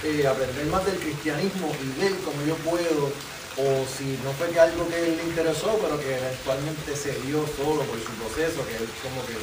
eh, 0.04 0.26
aprender 0.26 0.66
más 0.66 0.84
del 0.86 0.96
cristianismo 0.96 1.70
y 1.82 2.00
ver 2.00 2.12
cómo 2.24 2.44
yo 2.46 2.54
puedo, 2.56 3.12
o 3.56 3.84
si 3.86 4.18
no 4.24 4.32
fue 4.32 4.48
que 4.50 4.58
algo 4.60 4.88
que 4.88 5.00
le 5.00 5.22
interesó, 5.22 5.78
pero 5.82 5.98
que 6.00 6.16
eventualmente 6.18 6.96
se 6.96 7.12
dio 7.22 7.44
solo 7.56 7.82
por 7.82 7.98
su 7.98 8.10
proceso, 8.18 8.66
que 8.66 8.76
él 8.76 8.88
como 9.02 9.24
que 9.26 9.34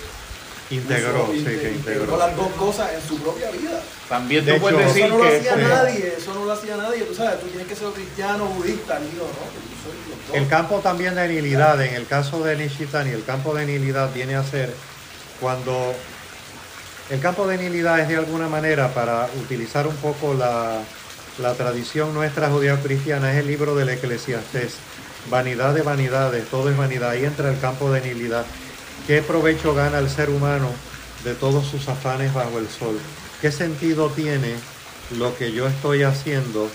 Integró, 0.75 1.27
sí, 1.33 1.43
que 1.43 1.51
integró 1.51 1.69
integró. 2.05 2.17
las 2.17 2.33
dos 2.37 2.47
cosas 2.53 2.93
en 2.93 3.01
su 3.05 3.17
propia 3.19 3.51
vida. 3.51 3.81
También 4.07 4.45
De 4.45 4.53
tú 4.53 4.61
puedes 4.61 4.79
hecho- 4.79 4.87
decir 4.87 5.05
Eso 5.05 5.13
no 5.17 5.17
lo 5.25 5.27
hacía 5.27 5.55
nadie, 5.57 6.13
eso 6.17 6.33
no 6.33 6.45
lo 6.45 6.51
hacía 6.53 6.77
nadie, 6.77 7.03
tú 7.03 7.13
sabes, 7.13 7.41
tú 7.41 7.47
tienes 7.47 7.67
que 7.67 7.75
ser 7.75 7.87
cristiano, 7.89 8.45
budista, 8.45 8.97
y 9.01 9.11
digo, 9.11 9.27
no. 9.27 10.35
El 10.35 10.47
campo 10.47 10.79
también 10.79 11.15
de 11.15 11.27
nihilidad, 11.27 11.81
en 11.83 11.93
el 11.95 12.07
caso 12.07 12.41
de 12.43 12.55
Nishitani, 12.55 13.09
el 13.09 13.25
campo 13.25 13.53
de 13.53 13.65
nihilidad 13.65 14.13
viene 14.13 14.35
a 14.35 14.43
ser 14.45 14.73
cuando 15.41 15.93
El 17.09 17.19
campo 17.19 17.45
de 17.45 17.57
nilidad 17.57 17.99
es 17.99 18.07
de 18.07 18.15
alguna 18.15 18.47
manera, 18.47 18.93
para 18.93 19.27
utilizar 19.41 19.85
un 19.85 19.95
poco 19.97 20.33
la, 20.33 20.77
la 21.39 21.53
tradición 21.53 22.13
nuestra 22.13 22.49
judío-cristiana, 22.49 23.31
es 23.31 23.39
el 23.39 23.47
libro 23.47 23.75
del 23.75 23.89
Eclesiastés. 23.89 24.73
Vanidad 25.29 25.73
de 25.73 25.81
vanidades, 25.81 26.47
todo 26.49 26.69
es 26.69 26.77
vanidad. 26.77 27.11
Ahí 27.11 27.25
entra 27.25 27.49
el 27.49 27.59
campo 27.59 27.91
de 27.91 28.01
nilidad. 28.01 28.45
¿Qué 29.07 29.21
provecho 29.21 29.73
gana 29.73 29.99
el 29.99 30.09
ser 30.09 30.29
humano 30.29 30.69
de 31.23 31.33
todos 31.33 31.65
sus 31.67 31.87
afanes 31.87 32.33
bajo 32.33 32.59
el 32.59 32.67
sol? 32.67 32.99
¿Qué 33.41 33.51
sentido 33.51 34.09
tiene 34.09 34.55
lo 35.17 35.35
que 35.37 35.51
yo 35.51 35.67
estoy 35.67 36.03
haciendo 36.03 36.69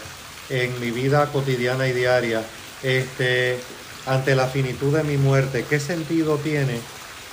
en 0.49 0.79
mi 0.81 0.91
vida 0.91 1.27
cotidiana 1.33 1.89
y 1.89 1.93
diaria 1.93 2.43
este, 2.83 3.59
ante 4.07 4.35
la 4.35 4.47
finitud 4.47 4.97
de 4.97 5.05
mi 5.05 5.17
muerte? 5.17 5.65
¿Qué 5.69 5.81
sentido 5.81 6.39
tiene 6.39 6.81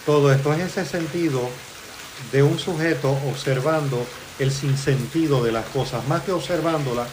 todo 0.05 0.31
esto? 0.31 0.53
Es 0.53 0.61
ese 0.61 0.85
sentido 0.85 1.49
de 2.31 2.43
un 2.43 2.59
sujeto 2.59 3.11
observando 3.29 4.05
el 4.39 4.51
sinsentido 4.51 5.43
de 5.43 5.51
las 5.51 5.65
cosas, 5.67 6.07
más 6.07 6.23
que 6.23 6.31
observándola, 6.31 7.05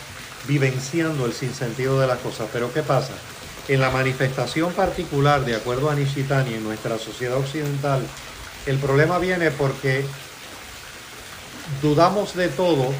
vivenciando 0.47 1.27
el 1.27 1.33
sinsentido 1.33 2.01
de 2.01 2.07
las 2.07 2.19
cosas. 2.19 2.49
Pero 2.53 2.73
¿qué 2.73 2.83
pasa? 2.83 3.13
En 3.69 3.81
la 3.81 3.91
manifestación 3.91 4.73
particular, 4.73 5.45
de 5.45 5.55
acuerdo 5.55 5.91
a 5.91 5.95
Nishitani, 5.95 6.55
en 6.55 6.65
nuestra 6.65 6.99
sociedad 6.99 7.37
occidental, 7.37 8.03
el 8.67 8.79
problema 8.79 9.19
viene 9.19 9.51
porque 9.51 10.05
dudamos 11.83 12.35
de 12.35 12.49
todo 12.49 12.93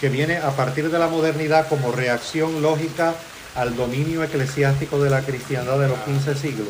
que 0.00 0.08
viene 0.08 0.38
a 0.38 0.50
partir 0.50 0.90
de 0.90 0.98
la 0.98 1.08
modernidad 1.08 1.68
como 1.68 1.92
reacción 1.92 2.62
lógica 2.62 3.14
al 3.54 3.76
dominio 3.76 4.22
eclesiástico 4.22 5.02
de 5.02 5.10
la 5.10 5.22
cristiandad 5.22 5.78
de 5.78 5.88
los 5.88 5.98
15 6.00 6.34
siglos. 6.34 6.68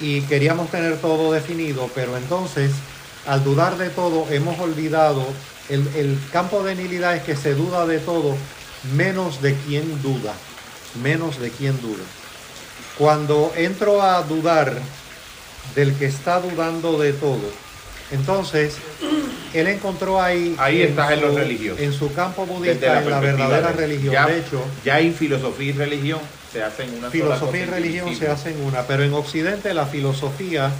Y 0.00 0.22
queríamos 0.22 0.70
tener 0.70 0.96
todo 0.98 1.32
definido, 1.32 1.90
pero 1.94 2.16
entonces, 2.16 2.72
al 3.26 3.44
dudar 3.44 3.76
de 3.76 3.90
todo, 3.90 4.26
hemos 4.30 4.58
olvidado, 4.58 5.26
el, 5.70 5.86
el 5.96 6.18
campo 6.32 6.62
de 6.62 6.74
nilidad 6.74 7.16
es 7.16 7.22
que 7.22 7.36
se 7.36 7.54
duda 7.54 7.86
de 7.86 7.98
todo, 7.98 8.36
menos 8.94 9.40
de 9.42 9.54
quien 9.54 10.02
duda, 10.02 10.34
menos 11.02 11.38
de 11.40 11.50
quien 11.50 11.80
duda. 11.80 12.04
Cuando 12.98 13.52
entro 13.56 14.02
a 14.02 14.22
dudar 14.22 14.74
del 15.74 15.94
que 15.94 16.06
está 16.06 16.40
dudando 16.40 16.98
de 16.98 17.12
todo, 17.12 17.40
entonces 18.10 18.74
él 19.54 19.66
encontró 19.68 20.20
ahí, 20.20 20.54
Ahí 20.58 20.82
estás 20.82 21.12
en 21.12 21.20
lo 21.22 21.30
su- 21.32 21.38
religioso. 21.38 21.80
en 21.82 21.92
su 21.92 22.12
campo 22.12 22.44
budista, 22.46 22.98
en 23.02 23.10
la 23.10 23.20
verdadera 23.20 23.68
de- 23.72 23.76
religión. 23.76 24.12
Ya, 24.12 24.26
de 24.26 24.38
hecho, 24.40 24.62
ya 24.84 25.00
en 25.00 25.14
filosofía 25.14 25.68
y 25.68 25.72
religión 25.72 26.20
se 26.52 26.62
hacen 26.62 26.88
una 26.90 26.98
sola 26.98 27.10
filosofía 27.10 27.62
y 27.62 27.64
religión 27.66 28.16
se 28.16 28.28
hacen 28.28 28.60
una, 28.64 28.82
pero 28.82 29.04
en 29.04 29.14
Occidente 29.14 29.72
la 29.72 29.86
filosofía 29.86 30.70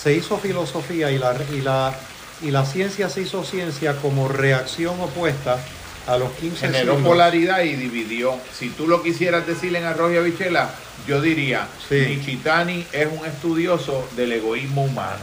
se 0.00 0.12
hizo 0.12 0.36
filosofía 0.38 1.10
y 1.10 1.18
la, 1.18 1.34
y 1.52 1.60
la, 1.62 1.94
y 2.42 2.50
la 2.50 2.64
ciencia 2.66 3.08
se 3.08 3.22
hizo 3.22 3.44
ciencia 3.44 3.96
como 3.96 4.28
reacción 4.28 5.00
opuesta 5.00 5.58
a 6.06 6.18
los 6.18 6.32
15 6.32 6.66
generó 6.66 6.94
siglos. 6.96 7.08
polaridad 7.08 7.62
y 7.62 7.74
dividió. 7.76 8.34
Si 8.58 8.68
tú 8.70 8.86
lo 8.86 9.02
quisieras 9.02 9.46
decir 9.46 9.74
en 9.74 9.84
Arroyo 9.84 10.22
Bichela, 10.22 10.70
yo 11.08 11.20
diría, 11.22 11.66
Sí. 11.88 11.94
Nishitani 11.96 12.86
es 12.92 13.08
un 13.10 13.24
estudioso 13.24 14.06
del 14.16 14.32
egoísmo 14.32 14.84
humano. 14.84 15.22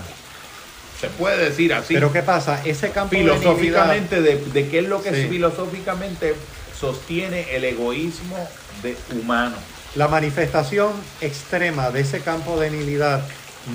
Se 0.99 1.07
puede 1.09 1.38
decir 1.49 1.73
así. 1.73 1.93
Pero 1.93 2.11
¿qué 2.11 2.21
pasa? 2.23 2.61
Ese 2.65 2.89
campo 2.91 3.15
filosóficamente, 3.15 4.21
de, 4.21 4.38
de 4.38 4.67
qué 4.69 4.79
es 4.79 4.88
lo 4.88 5.01
que 5.03 5.13
Sí. 5.13 5.27
filosóficamente 5.29 6.35
sostiene 6.79 7.55
el 7.55 7.63
egoísmo 7.63 8.38
de 8.81 8.95
humano. 9.19 9.55
La 9.95 10.07
manifestación 10.07 10.93
extrema 11.19 11.91
de 11.91 12.01
ese 12.01 12.21
campo 12.21 12.59
de 12.59 12.71
nilidad 12.71 13.21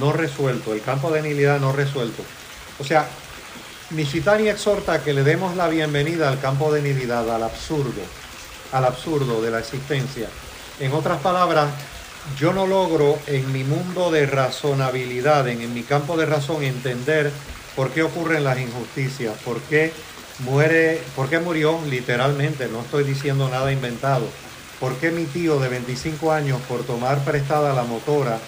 no 0.01 0.13
resuelto, 0.13 0.73
el 0.73 0.83
campo 0.83 1.11
de 1.11 1.23
nilidad 1.23 1.61
no 1.61 1.73
resuelto. 1.73 2.23
O 2.81 2.85
sea, 2.85 3.07
Nishitani 3.91 4.49
exhorta 4.49 4.95
a 4.95 5.05
que 5.05 5.13
le 5.13 5.23
demos 5.23 5.55
la 5.55 5.69
bienvenida 5.69 6.29
al 6.29 6.41
campo 6.41 6.73
de 6.73 6.83
nilidad, 6.83 7.33
al 7.33 7.45
absurdo, 7.45 8.03
al 8.73 8.85
absurdo 8.85 9.41
de 9.41 9.53
la 9.53 9.61
existencia. 9.61 10.29
En 10.81 10.93
otras 10.93 11.21
palabras, 11.21 11.69
yo 12.37 12.53
no 12.53 12.67
logro 12.67 13.17
en 13.29 13.53
mi 13.53 13.63
mundo 13.63 14.11
de 14.11 14.27
razonabilidad, 14.27 15.47
en, 15.47 15.61
en 15.61 15.73
mi 15.73 15.85
campo 15.85 16.17
de 16.17 16.27
razón, 16.27 16.65
entender 16.65 17.31
por 17.77 17.91
qué 17.91 18.03
ocurren 18.03 18.43
las 18.43 18.59
injusticias, 18.59 19.35
por 19.45 19.61
qué 19.61 19.93
muere, 20.41 21.01
por 21.15 21.29
qué 21.29 21.39
murió 21.39 21.79
literalmente, 21.89 22.67
no 22.67 22.81
estoy 22.81 23.05
diciendo 23.05 23.49
nada 23.49 23.71
inventado, 23.71 24.27
por 24.81 24.97
qué 24.97 25.13
mi 25.13 25.27
tío 25.27 25.61
de 25.61 25.69
25 25.69 26.33
años, 26.33 26.61
por 26.69 26.83
tomar 26.83 27.25
prestada 27.25 27.73
la 27.73 27.85
motora 27.85 28.41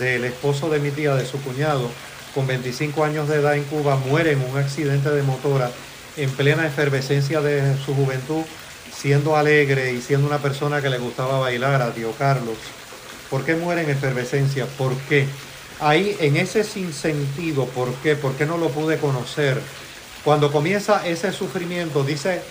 del 0.00 0.24
esposo 0.24 0.68
de 0.68 0.80
mi 0.80 0.90
tía, 0.90 1.14
de 1.14 1.26
su 1.26 1.40
cuñado, 1.42 1.88
con 2.34 2.46
25 2.46 3.04
años 3.04 3.28
de 3.28 3.36
edad 3.36 3.54
en 3.54 3.64
Cuba, 3.64 3.96
muere 3.96 4.32
en 4.32 4.42
un 4.42 4.58
accidente 4.58 5.10
de 5.10 5.22
motora 5.22 5.70
en 6.16 6.30
plena 6.30 6.66
efervescencia 6.66 7.40
de 7.40 7.76
su 7.84 7.94
juventud, 7.94 8.42
siendo 8.94 9.36
alegre 9.36 9.92
y 9.92 10.00
siendo 10.00 10.26
una 10.26 10.38
persona 10.38 10.82
que 10.82 10.90
le 10.90 10.98
gustaba 10.98 11.38
bailar 11.38 11.82
a 11.82 11.92
tío 11.92 12.12
Carlos. 12.12 12.56
¿Por 13.30 13.44
qué 13.44 13.54
muere 13.54 13.82
en 13.82 13.90
efervescencia? 13.90 14.66
¿Por 14.66 14.94
qué? 15.08 15.26
Ahí, 15.80 16.16
en 16.20 16.36
ese 16.36 16.62
sinsentido, 16.64 17.66
¿por 17.66 17.92
qué? 17.94 18.14
¿Por 18.16 18.34
qué 18.34 18.46
no 18.46 18.58
lo 18.58 18.68
pude 18.68 18.98
conocer? 18.98 19.60
Cuando 20.24 20.52
comienza 20.52 21.06
ese 21.06 21.32
sufrimiento, 21.32 22.04
dice 22.04 22.42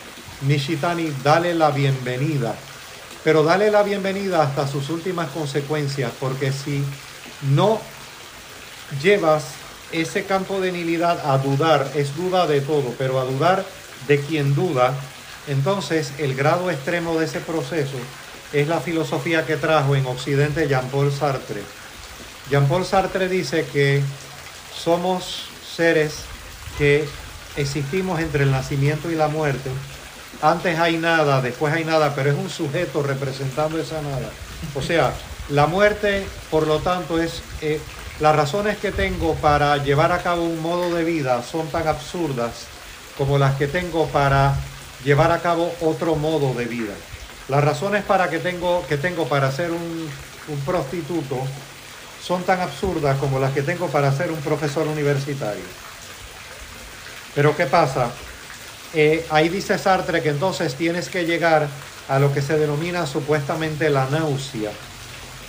Nishitani, 0.42 1.14
dale 1.24 1.56
la 1.56 1.72
bienvenida. 1.72 2.56
Pero 3.24 3.44
dale 3.44 3.72
la 3.72 3.84
bienvenida 3.84 4.44
hasta 4.44 4.68
sus 4.68 4.90
últimas 4.90 5.30
consecuencias, 5.30 6.12
porque 6.20 6.52
si 6.52 6.84
no 7.54 7.80
llevas 9.02 9.46
ese 9.94 10.26
campo 10.26 10.60
de 10.60 10.72
nilidad 10.72 11.20
a 11.26 11.38
dudar, 11.38 11.92
es 11.96 12.16
duda 12.16 12.48
de 12.48 12.62
todo, 12.62 12.94
pero 12.98 13.20
a 13.20 13.26
dudar 13.26 13.66
de 14.08 14.20
quien 14.20 14.56
duda, 14.56 14.94
entonces 15.48 16.14
el 16.18 16.36
grado 16.36 16.72
extremo 16.72 17.18
de 17.20 17.26
ese 17.26 17.40
proceso 17.40 17.98
es 18.52 18.68
la 18.68 18.80
filosofía 18.80 19.46
que 19.46 19.58
trajo 19.58 19.96
en 19.96 20.06
Occidente 20.06 20.68
Jean-Paul 20.68 21.12
Sartre. 21.12 21.62
Jean-Paul 22.50 22.86
Sartre 22.86 23.28
dice 23.28 23.66
que 23.72 24.02
somos 24.76 25.46
seres 25.76 26.16
que 26.78 27.08
existimos 27.56 28.20
entre 28.20 28.44
el 28.44 28.52
nacimiento 28.52 29.12
y 29.12 29.16
la 29.16 29.28
muerte. 29.28 29.70
Antes 30.42 30.78
hay 30.80 30.98
nada, 30.98 31.42
después 31.42 31.74
hay 31.74 31.86
nada, 31.86 32.14
pero 32.16 32.32
es 32.32 32.38
un 32.38 32.50
sujeto 32.50 33.02
representando 33.02 33.80
esa 33.80 34.02
nada. 34.02 34.30
O 34.76 34.82
sea, 34.82 35.14
la 35.50 35.68
muerte, 35.68 36.26
por 36.52 36.68
lo 36.68 36.80
tanto, 36.80 37.22
es 37.22 37.42
eh, 37.62 37.80
las 38.24 38.38
razones 38.38 38.78
que 38.78 38.94
tengo 38.94 39.36
para 39.36 39.84
llevar 39.84 40.14
a 40.14 40.24
cabo 40.24 40.44
un 40.44 40.62
modo 40.62 40.96
de 40.96 41.04
vida 41.04 41.44
son 41.44 41.68
tan 41.68 41.90
absurdas 41.90 42.68
como 43.18 43.38
las 43.38 43.56
que 43.56 43.68
tengo 43.68 44.08
para 44.08 44.56
llevar 45.04 45.34
a 45.34 45.42
cabo 45.42 45.76
otro 45.82 46.16
modo 46.16 46.54
de 46.54 46.64
vida. 46.64 46.94
Las 47.50 47.62
razones 47.62 48.02
para 48.06 48.30
que 48.30 48.40
tengo 48.40 48.88
que 48.88 48.96
tengo 48.96 49.28
para 49.28 49.52
ser 49.52 49.72
un, 49.72 50.10
prostituto 50.66 51.36
son 52.26 52.44
tan 52.44 52.62
absurdas 52.62 53.18
como 53.18 53.40
las 53.40 53.52
que 53.52 53.62
tengo 53.62 53.88
para 53.88 54.10
ser 54.14 54.32
un 54.32 54.40
profesor 54.40 54.88
universitario. 54.88 55.66
Pero 57.36 57.54
¿qué 57.58 57.66
pasa? 57.66 58.10
Eh, 58.94 59.28
ahí 59.32 59.50
dice 59.50 59.78
Sartre 59.78 60.24
que 60.24 60.30
entonces 60.30 60.76
tienes 60.76 61.10
que 61.10 61.26
llegar 61.26 61.68
a 62.08 62.20
lo 62.20 62.34
que 62.34 62.42
se 62.42 62.58
denomina 62.58 63.06
supuestamente 63.06 63.90
la 63.90 64.06
náusea. 64.06 64.72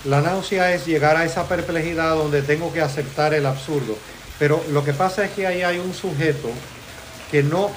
La 0.04 0.20
náusea 0.20 0.72
es 0.74 0.86
llegar 0.86 1.16
a 1.16 1.24
esa 1.24 1.48
perplejidad 1.48 2.14
donde 2.14 2.42
tengo 2.42 2.72
que 2.72 2.82
aceptar 2.82 3.32
el 3.32 3.46
absurdo. 3.46 3.96
Pero 4.38 4.62
lo 4.70 4.84
que 4.84 4.92
pasa 4.92 5.24
es 5.24 5.30
que 5.30 5.46
ahí 5.46 5.62
hay 5.62 5.78
un 5.78 5.94
sujeto 5.94 6.50
que 7.30 7.42
no 7.42 7.70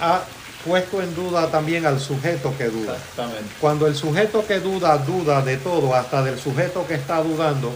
ha 0.00 0.22
puesto 0.64 1.00
en 1.00 1.14
duda 1.14 1.50
también 1.50 1.86
al 1.86 2.00
sujeto 2.00 2.54
que 2.58 2.64
duda. 2.64 2.96
Exactamente. 2.96 3.54
Cuando 3.60 3.86
el 3.86 3.94
sujeto 3.94 4.46
que 4.46 4.60
duda 4.60 4.98
duda 4.98 5.42
de 5.42 5.56
todo, 5.56 5.94
hasta 5.94 6.22
del 6.22 6.38
sujeto 6.38 6.86
que 6.86 6.94
está 6.94 7.22
dudando, 7.22 7.72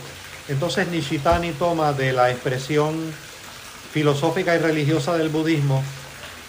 entonces 0.48 0.89
Nishitani 0.89 1.52
toma 1.52 1.93
de 1.93 2.12
la 2.12 2.31
expresión 2.31 3.12
filosófica 3.93 4.55
y 4.55 4.59
religiosa 4.59 5.16
del 5.16 5.31
budismo 5.31 5.82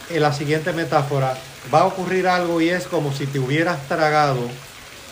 en 0.10 0.22
la 0.22 0.34
siguiente 0.34 0.74
metáfora. 0.74 1.38
Va 1.74 1.82
a 1.82 1.86
ocurrir 1.86 2.28
algo 2.28 2.60
y 2.60 2.70
es 2.70 2.86
como 2.88 3.14
si 3.14 3.28
te 3.28 3.40
hubieras 3.40 3.88
tragado 3.88 4.42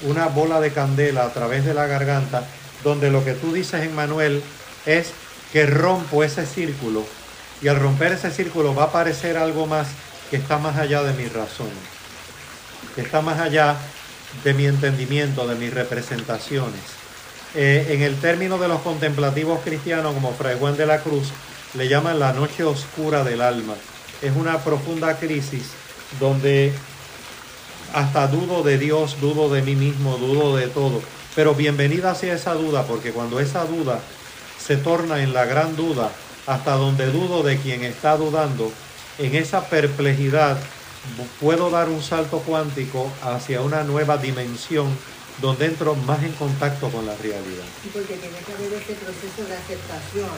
una 0.04 0.28
bola 0.28 0.60
de 0.60 0.72
candela 0.72 1.26
a 1.26 1.34
través 1.34 1.66
de 1.66 1.74
la 1.74 1.88
garganta, 1.88 2.44
donde 2.84 3.10
lo 3.10 3.24
que 3.24 3.34
tú 3.34 3.54
dices 3.54 3.82
en 3.84 3.96
Manuel 3.96 4.44
es 4.86 5.12
que 5.52 5.66
rompo 5.66 6.24
ese 6.24 6.46
círculo 6.46 7.06
y 7.62 7.68
al 7.70 7.80
romper 7.80 8.12
ese 8.12 8.32
círculo 8.32 8.76
va 8.76 8.84
a 8.84 8.88
aparecer 8.88 9.38
algo 9.38 9.66
más 9.66 9.88
que 10.30 10.36
está 10.38 10.58
más 10.58 10.78
allá 10.78 11.04
de 11.04 11.14
mi 11.14 11.30
razón, 11.30 11.70
que 12.96 13.02
está 13.02 13.22
más 13.22 13.40
allá 13.40 13.78
de 14.44 14.54
mi 14.54 14.66
entendimiento, 14.66 15.48
de 15.48 15.56
mis 15.56 15.74
representaciones. 15.74 16.82
Eh, 17.56 17.88
en 17.92 18.02
el 18.02 18.20
término 18.20 18.58
de 18.58 18.68
los 18.68 18.82
contemplativos 18.82 19.62
cristianos, 19.64 20.14
como 20.14 20.34
Fray 20.34 20.58
Juan 20.60 20.76
de 20.76 20.88
la 20.88 21.00
Cruz, 21.00 21.30
le 21.76 21.88
llaman 21.88 22.20
la 22.20 22.34
noche 22.34 22.64
oscura 22.64 23.24
del 23.24 23.42
alma. 23.42 23.76
Es 24.22 24.36
una 24.36 24.58
profunda 24.60 25.18
crisis 25.18 25.70
donde 26.20 26.74
hasta 27.94 28.28
dudo 28.28 28.64
de 28.64 28.78
Dios, 28.78 29.18
dudo 29.22 29.50
de 29.54 29.62
mí 29.62 29.76
mismo, 29.76 30.18
dudo 30.18 30.58
de 30.58 30.68
todo. 30.68 31.02
Pero 31.36 31.56
bienvenida 31.56 32.12
hacia 32.12 32.34
esa 32.34 32.54
duda, 32.54 32.84
porque 32.84 33.12
cuando 33.12 33.40
esa 33.40 33.66
duda 33.66 34.00
se 34.60 34.78
torna 34.78 35.22
en 35.22 35.34
la 35.34 35.46
gran 35.46 35.76
duda, 35.76 36.12
hasta 36.48 36.74
donde 36.74 37.08
dudo 37.08 37.44
de 37.44 37.58
quien 37.58 37.84
está 37.84 38.18
dudando, 38.18 38.72
en 39.20 39.36
esa 39.36 39.70
perplejidad 39.70 40.58
puedo 41.40 41.70
dar 41.70 41.90
un 41.90 42.02
salto 42.02 42.40
cuántico 42.40 43.12
hacia 43.22 43.62
una 43.62 43.84
nueva 43.84 44.18
dimensión 44.18 44.88
donde 45.42 45.66
entro 45.66 45.96
más 45.96 46.24
en 46.24 46.32
contacto 46.34 46.90
con 46.90 47.06
la 47.06 47.16
realidad. 47.16 47.66
Sí, 47.84 47.90
porque 47.94 48.16
tiene 48.16 48.38
que 48.38 48.54
haber 48.54 48.74
ese 48.74 48.94
proceso 48.94 49.46
de 49.48 49.56
aceptación. 49.56 50.30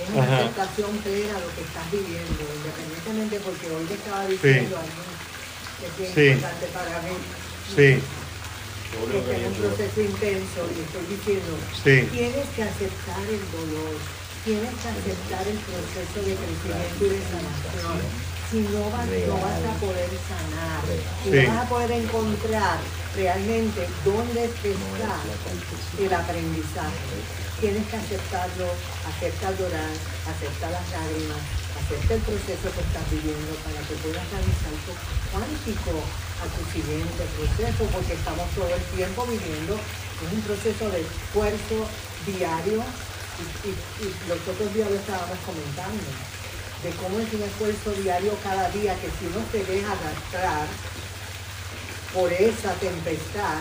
Es 0.00 0.10
una 0.12 0.24
Ajá. 0.24 0.36
aceptación 0.38 0.90
plena 0.98 1.36
a 1.36 1.40
lo 1.40 1.48
que 1.54 1.62
estás 1.62 1.90
viviendo, 1.90 2.42
independientemente 2.56 3.40
porque 3.40 3.66
hoy 3.70 3.86
le 3.88 3.94
estaba 3.94 4.26
diciendo 4.26 4.76
alguien 4.76 5.23
que 5.96 6.08
es 6.08 6.14
bien 6.14 6.14
Sí. 6.14 6.26
importante 6.32 6.66
para 6.72 6.96
mí. 7.02 7.16
Sí, 7.74 7.90
está 8.00 9.36
en 9.36 9.46
un 9.46 9.54
proceso 9.54 10.00
intenso 10.00 10.60
y 10.70 10.78
estoy 10.86 11.04
diciendo, 11.10 11.52
Sí. 11.82 11.96
tienes 12.12 12.46
que 12.54 12.62
aceptar 12.62 13.22
el 13.26 13.42
dolor, 13.50 13.94
tienes 14.44 14.74
que 14.80 14.88
aceptar 14.88 15.44
el 15.48 15.58
proceso 15.66 16.18
de 16.22 16.32
crecimiento 16.36 17.00
y 17.04 17.08
de 17.08 17.20
sanación. 17.26 17.98
Si 18.50 18.60
no 18.70 18.86
vas, 18.90 19.06
no 19.08 19.34
vas 19.40 19.60
a 19.66 19.74
poder 19.82 20.10
sanar, 20.30 20.80
si 21.24 21.30
Sí. 21.30 21.36
no 21.42 21.54
vas 21.54 21.66
a 21.66 21.68
poder 21.68 21.90
encontrar 21.90 22.78
realmente 23.16 23.88
dónde 24.04 24.44
está 24.44 25.16
el 25.98 26.12
aprendizaje. 26.14 27.16
Tienes 27.60 27.86
que 27.88 27.96
aceptarlo, 27.96 28.66
acepta 29.08 29.50
llorar, 29.58 29.90
acepta 30.28 30.70
las 30.70 30.84
lágrimas, 30.92 31.42
acepta 31.84 32.14
el 32.14 32.20
proceso 32.24 32.66
que 32.72 32.80
estás 32.80 33.04
viviendo 33.12 33.52
para 33.60 33.76
que 33.84 33.94
puedas 34.00 34.24
un 34.24 34.56
salto 34.56 34.92
cuántico 35.28 36.00
a 36.40 36.46
tu 36.48 36.62
siguiente 36.72 37.22
proceso, 37.36 37.84
porque 37.92 38.14
estamos 38.16 38.48
todo 38.56 38.72
el 38.72 38.84
tiempo 38.96 39.28
viviendo 39.28 39.76
en 39.76 40.28
un 40.32 40.40
proceso 40.48 40.88
de 40.88 41.04
esfuerzo 41.04 41.84
diario 42.24 42.80
y, 42.80 44.08
los 44.28 44.40
otros 44.48 44.72
días 44.72 44.88
lo 44.88 44.96
estábamos 44.96 45.36
comentando, 45.44 46.08
de 46.80 46.90
cómo 46.96 47.20
es 47.20 47.28
un 47.36 47.42
esfuerzo 47.44 47.92
diario 48.00 48.32
cada 48.42 48.70
día 48.70 48.96
que 48.96 49.12
si 49.20 49.28
uno 49.28 49.44
se 49.52 49.60
deja 49.68 49.92
arrastrar 49.92 50.64
por 52.14 52.32
esa 52.32 52.72
tempestad, 52.80 53.60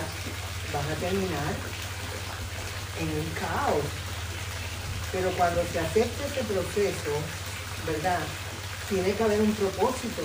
vas 0.71 0.87
a 0.87 0.95
terminar 0.95 1.51
en 3.03 3.07
un 3.19 3.27
caos. 3.35 3.83
Pero 5.11 5.29
cuando 5.31 5.61
se 5.71 5.79
acepta 5.79 6.25
ese 6.25 6.43
proceso, 6.45 7.19
¿verdad? 7.87 8.19
Tiene 8.89 9.13
que 9.13 9.23
haber 9.23 9.41
un 9.41 9.53
propósito 9.53 10.21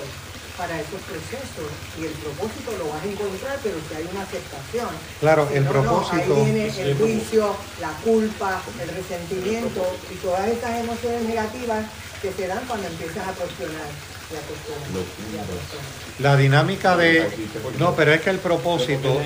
para 0.56 0.74
esos 0.80 1.00
procesos. 1.06 1.70
Y 2.00 2.04
el 2.06 2.12
propósito 2.18 2.72
lo 2.78 2.90
vas 2.90 3.02
a 3.02 3.06
encontrar, 3.06 3.58
pero 3.62 3.76
si 3.88 3.94
hay 3.94 4.08
una 4.10 4.22
aceptación. 4.22 4.88
Claro, 5.20 5.46
Si 5.50 5.56
el 5.56 5.64
no, 5.64 5.72
no, 5.72 5.82
propósito- 5.82 6.34
ahí 6.34 6.44
viene 6.44 6.66
el 6.80 6.96
juicio, 6.98 7.56
la 7.80 7.90
culpa, 8.04 8.60
el 8.82 8.88
resentimiento 8.88 9.86
y 10.12 10.16
todas 10.16 10.48
estas 10.48 10.80
emociones 10.80 11.22
negativas 11.22 11.84
que 12.20 12.32
se 12.32 12.46
dan 12.48 12.64
cuando 12.66 12.88
empiezas 12.88 13.28
a 13.28 13.32
cuestionar 13.32 13.86
y 14.30 14.34
a 14.34 14.40
cuestionar 14.40 14.88
y 15.32 15.38
a 15.38 15.42
cuestionar. 15.46 15.86
la 16.18 16.36
dinámica 16.36 16.96
de... 16.96 17.30
No, 17.78 17.94
pero 17.94 18.12
es 18.12 18.20
que 18.20 18.30
el 18.30 18.38
propósito... 18.40 19.20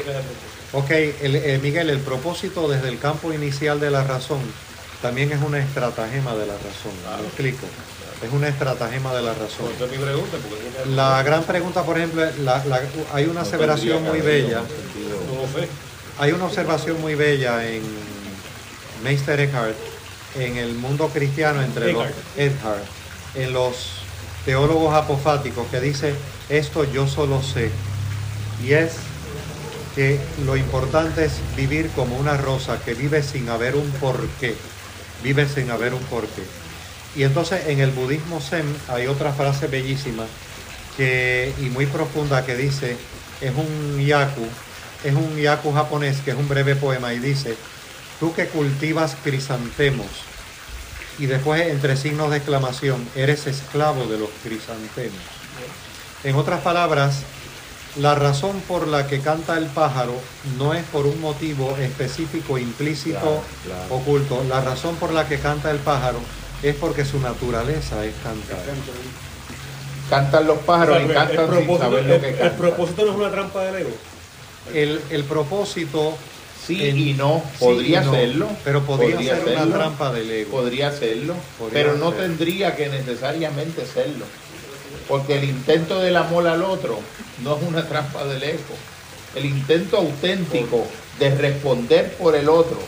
Ok, 0.75 0.91
el- 0.91 1.37
eh, 1.37 1.59
Miguel, 1.63 1.89
el 1.91 2.01
propósito 2.01 2.69
desde 2.69 2.89
el 2.89 2.99
campo 2.99 3.33
inicial 3.33 3.81
de 3.81 3.91
la 3.91 4.05
razón 4.05 4.41
también 5.03 5.33
es 5.33 5.41
una 5.43 5.59
estratagema 5.59 6.35
de 6.35 6.47
la 6.47 6.55
razón. 6.55 6.93
¿Me 7.21 7.27
explico? 7.27 7.67
Es 8.25 8.33
una 8.33 8.49
estratagema 8.49 9.13
de 9.15 9.23
la 9.23 9.35
razón. 9.35 9.67
Mi 9.91 9.99
pregunta, 9.99 10.37
porque 10.49 10.91
La 10.95 11.23
gran 11.23 11.43
pregunta, 11.45 11.83
por 11.83 11.97
ejemplo, 11.99 12.25
es 12.25 12.39
la- 12.39 12.65
la- 12.65 12.81
hay 13.13 13.25
una 13.27 13.41
aseveración 13.43 14.05
muy 14.05 14.21
bella, 14.21 14.63
hay 16.19 16.33
una 16.33 16.45
observación 16.45 17.01
muy 17.01 17.15
bella 17.15 17.67
en 17.69 17.83
Meister 19.03 19.41
Eckhart, 19.41 19.75
en 20.37 20.57
el 20.57 20.75
mundo 20.75 21.09
cristiano 21.09 21.63
entre 21.63 21.93
los 21.93 22.05
Eckhart, 22.37 22.85
en 23.35 23.53
los 23.53 23.75
teólogos 24.45 24.95
apofáticos 24.95 25.67
que 25.69 25.81
dice 25.81 26.15
esto 26.49 26.85
yo 26.85 27.07
solo 27.09 27.43
sé 27.43 27.71
y 28.65 28.73
es 28.73 28.93
que 29.95 30.19
lo 30.47 30.57
importante 30.57 31.25
es 31.25 31.33
vivir 31.57 31.91
como 31.95 32.17
una 32.17 32.37
rosa 32.37 32.79
que 32.85 32.95
vive 32.95 33.23
sin 33.23 33.49
haber 33.49 33.75
un 33.77 33.91
porqué, 33.93 34.55
vive 35.23 35.49
sin 35.49 35.71
haber 35.71 35.93
un 35.95 36.01
porqué. 36.05 36.43
Y 37.15 37.25
entonces 37.25 37.67
en 37.67 37.81
el 37.81 37.91
budismo 37.91 38.41
zen 38.41 38.65
hay 38.89 39.07
otra 39.07 39.33
frase 39.33 39.67
bellísima 39.67 40.25
que, 40.97 41.53
y 41.59 41.65
muy 41.65 41.87
profunda 41.87 42.45
que 42.45 42.57
dice, 42.57 42.97
es 43.41 43.53
un 43.55 44.01
yaku, 44.05 44.47
es 45.05 45.15
un 45.15 45.37
yaku 45.37 45.73
japonés 45.73 46.21
que 46.21 46.31
es 46.31 46.37
un 46.37 46.49
breve 46.49 46.75
poema 46.77 47.13
y 47.13 47.19
dice, 47.19 47.57
tú 48.21 48.33
que 48.35 48.47
cultivas 48.47 49.17
crisantemos 49.23 50.07
y 51.19 51.27
después 51.27 51.61
entre 51.69 51.97
signos 51.97 52.31
de 52.31 52.39
exclamación, 52.39 53.07
eres 53.15 53.47
esclavo 53.47 54.07
de 54.07 54.19
los 54.19 54.31
crisantemos. 54.43 55.19
En 56.25 56.37
otras 56.37 56.61
palabras, 56.61 57.23
la 57.97 58.15
razón 58.15 58.63
por 58.67 58.89
la 58.89 59.07
que 59.07 59.21
canta 59.21 59.59
el 59.59 59.67
pájaro 59.67 60.15
no 60.57 60.73
es 60.73 60.83
por 60.85 61.05
un 61.05 61.21
motivo 61.21 61.77
específico, 61.77 62.57
implícito, 62.57 63.19
Claro, 63.21 63.43
claro. 63.67 63.95
oculto. 63.97 64.45
La 64.49 64.63
razón 64.63 64.97
por 64.97 65.13
la 65.13 65.29
que 65.29 65.39
canta 65.39 65.71
el 65.71 65.79
pájaro 65.79 66.21
es 66.63 66.75
porque 66.77 67.05
su 67.05 67.19
naturaleza 67.21 68.05
es 68.05 68.15
cantar. 68.23 68.59
Cantan 70.11 70.47
los 70.47 70.59
pájaros 70.59 71.01
y 71.01 71.05
O 71.05 71.07
sea, 71.09 71.15
cantan 71.27 71.51
sin 71.67 71.79
saber 71.79 72.05
lo 72.05 72.15
el- 72.15 72.21
que 72.21 72.29
el 72.31 72.37
cantan. 72.39 72.57
propósito 72.59 73.05
no 73.05 73.11
es 73.13 73.17
una 73.19 73.31
trampa 73.31 73.65
del 73.65 73.77
ego. 73.77 73.91
El, 74.75 75.01
el 75.11 75.25
propósito 75.25 76.17
Sí 76.67 76.87
en- 76.89 76.99
y 76.99 77.15
no, 77.15 77.43
sí 77.59 77.65
podría 77.65 78.03
y 78.03 78.05
no, 78.05 78.13
serlo. 78.13 78.49
pero 78.63 78.83
podría, 78.83 79.15
podría 79.17 79.35
ser 79.43 79.57
una 79.67 79.75
trampa 79.79 80.13
del 80.13 80.31
ego. 80.31 80.51
Podría 80.53 80.93
serlo, 80.93 81.35
Podría 81.59 81.73
pero 81.85 81.97
no 81.97 82.11
ser. 82.11 82.21
tendría 82.21 82.77
que 82.77 82.89
necesariamente 82.89 83.85
serlo. 83.87 84.25
Porque 85.09 85.39
el 85.39 85.45
intento 85.45 85.99
del 85.99 86.17
amor 86.17 86.47
al 86.47 86.63
otro 86.63 87.01
no 87.43 87.57
es 87.57 87.63
una 87.65 87.89
trampa 87.89 88.25
del 88.27 88.43
ego. 88.45 88.61
El 89.35 89.47
intento 89.47 89.97
auténtico 89.97 90.87
de 91.19 91.35
responder 91.35 92.13
por 92.17 92.37
el 92.37 92.49
otro 92.49 92.79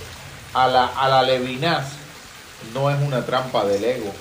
a 0.52 0.68
la, 0.68 0.86
a 0.86 1.08
la 1.08 1.22
levinaz 1.22 1.86
no 2.72 2.90
es 2.90 2.96
una 3.02 3.24
trampa 3.26 3.64
del 3.64 3.84
ego. 3.84 4.12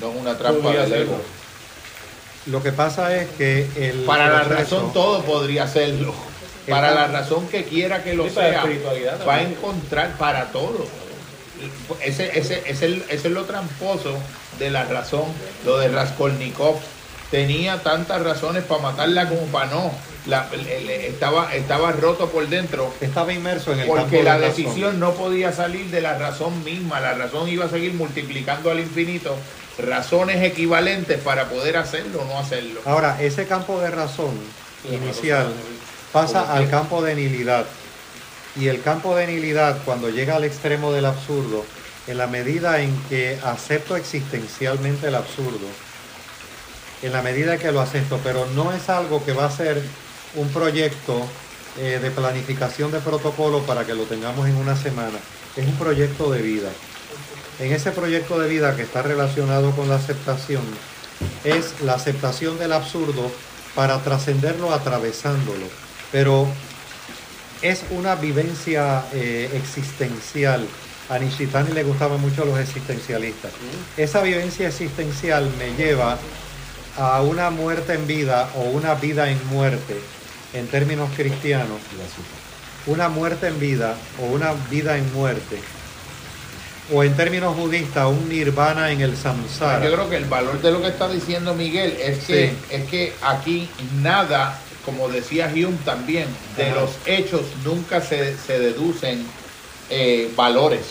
No 0.00 0.10
es 0.10 0.16
una 0.20 0.36
trampa 0.36 0.62
Podría 0.62 0.80
del 0.82 0.90
serlo. 0.90 1.04
ego. 1.12 1.22
Lo 2.46 2.62
que 2.62 2.72
pasa 2.72 3.14
es 3.16 3.28
que 3.30 3.68
el 3.76 4.00
Para 4.04 4.28
la 4.28 4.44
proceso- 4.44 4.76
razón 4.80 4.92
todo 4.92 5.22
podría 5.22 5.68
serlo. 5.68 6.12
El 6.66 6.72
Para 6.72 6.92
la 6.92 7.06
razón 7.08 7.48
que 7.48 7.64
quiera 7.64 8.02
que 8.04 8.14
lo 8.14 8.28
sea, 8.28 8.58
espiritualidad 8.62 9.18
va 9.26 9.36
a 9.36 9.42
encontrar 9.42 10.16
para 10.18 10.46
todo. 10.52 10.86
Ese, 12.00 12.36
ese, 12.38 12.62
ese, 12.66 12.86
ese 13.08 13.28
es 13.28 13.32
lo 13.32 13.44
tramposo 13.44 14.14
de 14.58 14.70
la 14.70 14.84
razón, 14.84 15.24
lo 15.64 15.78
de 15.78 15.88
Raskolnikov. 15.88 16.76
Tenía 17.30 17.82
tantas 17.82 18.22
razones 18.22 18.64
para 18.64 18.82
matarla 18.82 19.28
como 19.28 19.42
para 19.46 19.66
no. 19.70 19.92
La- 20.26 20.48
estaba, 20.54 21.52
estaba 21.54 21.90
roto 21.92 22.30
por 22.30 22.48
dentro 22.48 22.94
estaba 23.00 23.32
inmerso 23.32 23.72
en 23.72 23.80
el 23.80 23.86
campo 23.86 24.02
porque 24.02 24.18
de 24.18 24.22
la 24.22 24.38
razón. 24.38 24.48
decisión 24.56 25.00
no 25.00 25.14
podía 25.14 25.52
salir 25.52 25.86
de 25.86 26.00
la 26.00 26.16
razón 26.16 26.62
misma. 26.62 27.00
La 27.00 27.14
razón 27.14 27.48
iba 27.48 27.64
a 27.64 27.68
seguir 27.68 27.92
multiplicando 27.94 28.70
al 28.70 28.78
infinito 28.78 29.34
razones 29.78 30.42
equivalentes 30.44 31.18
para 31.20 31.48
poder 31.48 31.76
hacerlo 31.76 32.22
o 32.22 32.24
no 32.26 32.38
hacerlo. 32.38 32.80
Ahora, 32.84 33.20
ese 33.20 33.46
campo 33.46 33.80
de 33.80 33.90
razón 33.90 34.30
inicial 34.88 35.52
pasa 36.12 36.52
al 36.54 36.68
campo 36.70 37.02
de 37.02 37.14
nihilidad. 37.16 37.64
Y 38.54 38.68
el 38.68 38.82
campo 38.82 39.16
de 39.16 39.26
nihilidad, 39.26 39.78
cuando 39.84 40.08
llega 40.10 40.36
al 40.36 40.44
extremo 40.44 40.92
del 40.92 41.06
absurdo, 41.06 41.64
en 42.06 42.18
la 42.18 42.26
medida 42.26 42.80
en 42.80 42.94
que 43.08 43.38
acepto 43.44 43.96
existencialmente 43.96 45.08
el 45.08 45.14
absurdo, 45.14 45.66
en 47.02 47.12
la 47.12 47.22
medida 47.22 47.56
que 47.58 47.72
lo 47.72 47.80
acepto, 47.80 48.20
pero 48.22 48.46
no 48.54 48.72
es 48.72 48.88
algo 48.88 49.24
que 49.24 49.32
va 49.32 49.46
a 49.46 49.50
ser 49.50 49.82
un 50.34 50.48
proyecto 50.48 51.26
eh, 51.78 51.98
de 52.02 52.10
planificación 52.10 52.90
de 52.92 53.00
protocolo 53.00 53.60
para 53.62 53.86
que 53.86 53.94
lo 53.94 54.04
tengamos 54.04 54.48
en 54.48 54.56
una 54.56 54.76
semana, 54.76 55.18
es 55.56 55.66
un 55.66 55.76
proyecto 55.76 56.30
de 56.30 56.42
vida. 56.42 56.68
En 57.58 57.72
ese 57.72 57.92
proyecto 57.92 58.38
de 58.38 58.48
vida 58.48 58.74
que 58.76 58.82
está 58.82 59.02
relacionado 59.02 59.70
con 59.72 59.88
la 59.88 59.96
aceptación, 59.96 60.62
es 61.44 61.80
la 61.82 61.94
aceptación 61.94 62.58
del 62.58 62.72
absurdo 62.72 63.30
para 63.74 64.02
trascenderlo 64.02 64.72
atravesándolo. 64.72 65.66
Pero 66.10 66.46
es 67.62 67.84
una 67.90 68.14
vivencia 68.16 69.04
eh, 69.12 69.50
existencial. 69.54 70.66
A 71.08 71.18
Nishitani 71.18 71.72
le 71.72 71.84
gustaban 71.84 72.20
mucho 72.20 72.44
los 72.44 72.58
existencialistas. 72.58 73.52
Esa 73.96 74.22
vivencia 74.22 74.68
existencial 74.68 75.50
me 75.58 75.74
lleva 75.74 76.18
a 76.98 77.22
una 77.22 77.50
muerte 77.50 77.94
en 77.94 78.06
vida 78.06 78.50
o 78.56 78.62
una 78.62 78.94
vida 78.94 79.30
en 79.30 79.38
muerte, 79.48 79.98
en 80.52 80.66
términos 80.68 81.10
cristianos. 81.16 81.78
Una 82.86 83.08
muerte 83.08 83.46
en 83.48 83.58
vida 83.60 83.94
o 84.20 84.26
una 84.26 84.52
vida 84.70 84.96
en 84.98 85.12
muerte. 85.14 85.58
O 86.92 87.04
en 87.04 87.14
términos 87.16 87.56
budistas, 87.56 88.06
un 88.08 88.28
nirvana 88.28 88.90
en 88.90 89.00
el 89.00 89.16
samsara. 89.16 89.84
Yo 89.84 89.92
creo 89.94 90.10
que 90.10 90.16
el 90.16 90.24
valor 90.24 90.60
de 90.60 90.72
lo 90.72 90.82
que 90.82 90.88
está 90.88 91.08
diciendo 91.08 91.54
Miguel 91.54 91.96
es 92.00 92.18
que, 92.24 92.50
Sí. 92.50 92.56
es 92.70 92.84
que 92.90 93.12
aquí 93.22 93.68
nada, 94.02 94.58
como 94.84 95.08
decía 95.08 95.50
Hume 95.54 95.78
también, 95.84 96.26
de 96.56 96.66
Ajá. 96.66 96.74
los 96.80 96.90
hechos 97.06 97.42
nunca 97.64 98.00
se, 98.00 98.36
se 98.36 98.58
deducen 98.58 99.24
eh, 99.90 100.30
valores. 100.36 100.82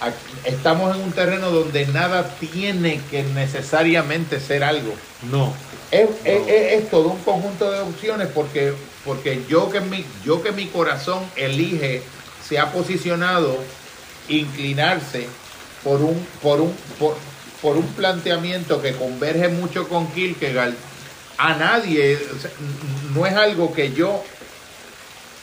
Aquí- 0.00 0.14
Estamos 0.44 0.94
en 0.94 1.02
un 1.02 1.12
terreno 1.12 1.50
donde 1.50 1.86
nada 1.86 2.28
tiene 2.38 3.00
que 3.10 3.22
necesariamente 3.22 4.38
ser 4.38 4.62
algo. 4.62 4.94
No. 5.30 5.52
Es, 5.90 6.08
es- 6.24 6.48
es- 6.48 6.72
es 6.82 6.90
todo 6.90 7.08
un 7.08 7.22
conjunto 7.22 7.70
de 7.70 7.80
opciones 7.80 8.28
porque, 8.34 8.72
porque 9.04 9.42
yo, 9.48 9.70
que 9.70 9.80
mi, 9.80 10.04
yo 10.24 10.42
que 10.42 10.52
mi 10.52 10.66
corazón 10.66 11.22
elige, 11.36 12.02
se 12.46 12.58
ha 12.58 12.72
posicionado 12.72 13.56
inclinarse 14.28 15.26
por 15.84 16.00
un, 16.00 16.26
por 16.42 16.60
un, 16.60 16.74
por, 16.98 17.16
por 17.62 17.76
un 17.76 17.86
planteamiento 17.94 18.82
que 18.82 18.92
converge 18.94 19.48
mucho 19.48 19.88
con 19.88 20.08
Kierkegaard, 20.08 20.74
a 21.38 21.54
nadie, 21.54 22.16
o 22.34 22.38
sea, 22.40 22.50
n- 22.58 23.14
no 23.14 23.26
es 23.26 23.34
algo 23.34 23.72
que 23.72 23.92
yo 23.92 24.24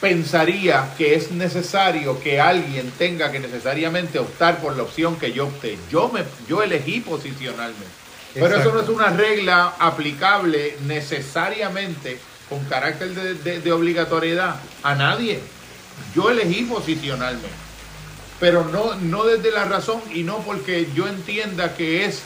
pensaría 0.02 0.90
que 0.98 1.16
es 1.16 1.32
necesario 1.32 2.20
que 2.20 2.40
alguien 2.42 2.92
tenga 2.98 3.32
que 3.32 3.40
necesariamente 3.40 4.20
optar 4.20 4.60
por 4.60 4.76
la 4.76 4.84
opción 4.84 5.16
que 5.18 5.32
yo 5.32 5.46
opté. 5.48 5.78
Yo 5.90 6.10
me 6.10 6.24
yo 6.48 6.62
elegí 6.62 7.00
posicionarme. 7.00 7.86
Pero 8.34 8.56
eso 8.58 8.74
no 8.74 8.82
es 8.82 8.90
una 8.90 9.10
regla 9.10 9.74
aplicable 9.80 10.78
necesariamente 10.86 12.20
con 12.50 12.64
carácter 12.66 13.10
de, 13.14 13.34
de- 13.36 13.60
de 13.62 13.72
obligatoriedad 13.72 14.56
a 14.84 14.96
nadie. 14.96 15.40
Yo 16.16 16.30
elegí 16.32 16.64
posicionarme, 16.64 17.48
pero 18.40 18.66
no, 18.66 18.96
no 18.96 19.24
desde 19.26 19.52
la 19.52 19.66
razón 19.66 20.02
y 20.14 20.24
no 20.24 20.40
porque 20.40 20.88
yo 20.96 21.08
entienda 21.08 21.76
que 21.76 22.06
es 22.06 22.24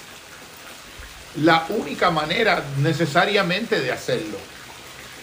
la 1.36 1.66
única 1.69 2.10
manera 2.10 2.64
necesariamente 2.77 3.80
de 3.82 3.92
hacerlo. 3.92 4.38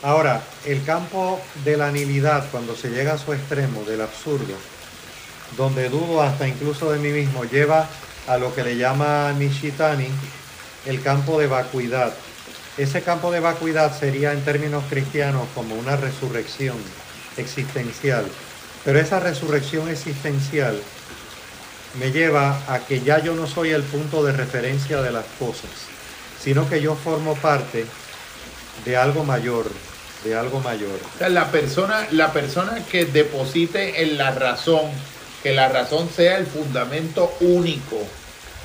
Ahora, 0.03 0.43
el 0.67 0.85
campo 0.85 1.41
de 1.65 1.77
la 1.79 1.91
nihilidad, 1.91 2.47
cuando 2.51 2.77
se 2.77 2.91
llega 2.91 3.15
a 3.15 3.19
su 3.19 3.33
extremo, 3.33 3.85
del 3.85 4.03
absurdo, 4.03 4.55
donde 5.57 5.89
dudo 5.89 6.23
hasta 6.23 6.47
incluso 6.47 6.93
de 6.93 6.99
mí 6.99 7.09
mismo, 7.09 7.45
lleva 7.45 7.89
a 8.29 8.37
lo 8.37 8.55
que 8.55 8.63
le 8.63 8.77
llama 8.77 9.33
Nishitani 9.33 10.09
el 10.87 11.03
campo 11.03 11.39
de 11.39 11.47
vacuidad. 11.47 12.13
Ese 12.77 13.03
campo 13.03 13.31
de 13.31 13.41
vacuidad 13.41 13.99
sería 13.99 14.33
en 14.33 14.45
términos 14.45 14.85
cristianos 14.91 15.47
como 15.55 15.75
una 15.77 15.97
resurrección 15.97 16.77
existencial. 17.37 18.25
Pero 18.85 18.99
esa 18.99 19.21
resurrección 19.21 19.89
existencial 19.89 20.79
me 21.99 22.11
lleva 22.11 22.61
a 22.69 22.81
que 22.81 23.01
ya 23.01 23.23
yo 23.23 23.35
no 23.35 23.47
soy 23.47 23.71
el 23.71 23.83
punto 23.83 24.25
de 24.25 24.33
referencia 24.33 25.01
de 25.01 25.13
las 25.13 25.25
cosas, 25.39 25.71
sino 26.43 26.69
que 26.69 26.83
yo 26.83 26.97
formo 26.97 27.35
parte 27.37 27.87
de 28.85 28.97
algo 28.97 29.25
mayor, 29.25 29.71
de 30.25 30.37
algo 30.37 30.61
mayor. 30.61 30.99
La 31.29 31.51
persona, 31.51 32.07
la 32.11 32.33
persona 32.33 32.85
que 32.91 33.07
deposite 33.07 34.03
en 34.03 34.19
la 34.19 34.33
razón, 34.33 34.91
que 35.43 35.55
la 35.55 35.69
razón 35.69 36.11
sea 36.15 36.39
el 36.39 36.47
fundamento 36.47 37.33
único, 37.41 37.99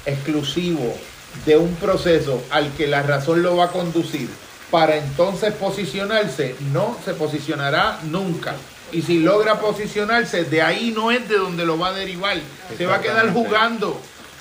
exclusivo 0.05 0.97
de 1.45 1.57
un 1.57 1.73
proceso 1.75 2.43
al 2.51 2.71
que 2.73 2.87
la 2.87 3.01
razón 3.03 3.41
lo 3.43 3.55
va 3.57 3.65
a 3.65 3.71
conducir, 3.71 4.29
para 4.71 4.97
entonces 4.97 5.53
posicionarse, 5.53 6.55
no 6.73 6.97
se 7.03 7.13
posicionará 7.13 7.99
nunca. 8.03 8.55
Y 8.91 9.01
si 9.03 9.19
logra 9.19 9.59
posicionarse, 9.59 10.45
de 10.45 10.61
ahí 10.61 10.91
no 10.95 11.11
es 11.11 11.27
de 11.29 11.37
donde 11.37 11.65
lo 11.65 11.77
va 11.77 11.89
a 11.89 11.93
derivar. 11.93 12.37
Se 12.77 12.85
va 12.85 12.95
a 12.95 13.01
quedar 13.01 13.31
jugando. 13.33 13.99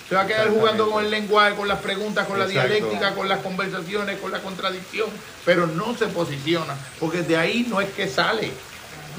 Se 0.08 0.14
va 0.14 0.22
a 0.22 0.26
quedar 0.26 0.48
jugando 0.48 0.90
con 0.90 1.04
el 1.04 1.10
lenguaje, 1.10 1.54
con 1.54 1.68
las 1.68 1.80
preguntas, 1.80 2.26
con 2.26 2.38
la 2.38 2.46
dialéctica, 2.46 3.14
con 3.14 3.28
las 3.28 3.40
conversaciones, 3.40 4.18
con 4.18 4.32
la 4.32 4.40
contradicción, 4.40 5.10
pero 5.44 5.66
no 5.66 5.94
se 5.98 6.06
posiciona, 6.06 6.74
porque 6.98 7.20
de 7.22 7.36
ahí 7.36 7.66
no 7.68 7.82
es 7.82 7.90
que 7.90 8.08
sale, 8.08 8.50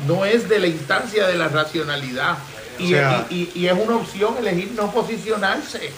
no 0.07 0.25
es 0.25 0.49
de 0.49 0.57
la 0.57 0.65
instancia 0.65 1.27
de 1.27 1.35
la 1.35 1.48
racionalidad. 1.48 2.38
Y, 2.80 2.95
O 2.95 2.98
sea- 2.98 3.27
y- 3.30 3.35
y- 3.53 3.59
y 3.59 3.67
es 3.67 3.73
una 3.73 3.98
opción 3.98 4.35
elegir 4.39 4.72
no 4.75 4.91
posicionarse, 4.91 5.91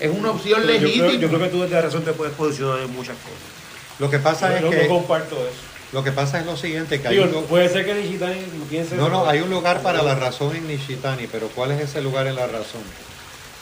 es 0.00 0.10
una 0.10 0.30
opción 0.30 0.60
Pero 0.64 0.72
yo, 0.74 0.80
legítima. 0.80 1.06
creo, 1.08 1.20
yo 1.20 1.28
creo 1.28 1.40
que 1.40 1.48
tú 1.48 1.62
desde 1.62 1.74
la 1.74 1.82
razón 1.82 2.02
te 2.04 2.12
puedes 2.12 2.34
posicionar 2.34 2.80
en 2.80 2.92
muchas 2.94 3.16
cosas. 3.16 3.98
Lo 3.98 4.10
que 4.10 4.18
pasa 4.18 4.50
Yo 4.50 4.56
es 4.56 4.62
no, 4.62 4.70
no 4.70 4.76
que 4.80 4.86
comparto 4.88 5.36
eso. 5.36 5.56
lo 5.92 6.04
que 6.04 6.12
pasa 6.12 6.38
es 6.40 6.46
lo 6.46 6.56
siguiente, 6.56 7.00
que 7.00 7.08
hay 7.08 7.18
un, 7.18 7.44
puede 7.44 7.68
ser 7.68 7.84
que 7.84 7.94
Nishitani 7.94 8.36
piense 8.70 8.94
no, 8.94 9.08
no, 9.08 9.28
hay 9.28 9.40
un 9.40 9.50
lugar 9.50 9.82
para 9.82 10.02
la 10.02 10.14
razón 10.14 10.54
en 10.54 10.68
Nishitani, 10.68 11.26
pero 11.26 11.48
¿cuál 11.48 11.72
es 11.72 11.80
ese 11.80 12.00
lugar 12.00 12.26
en 12.28 12.36
la 12.36 12.46
razón? 12.46 12.82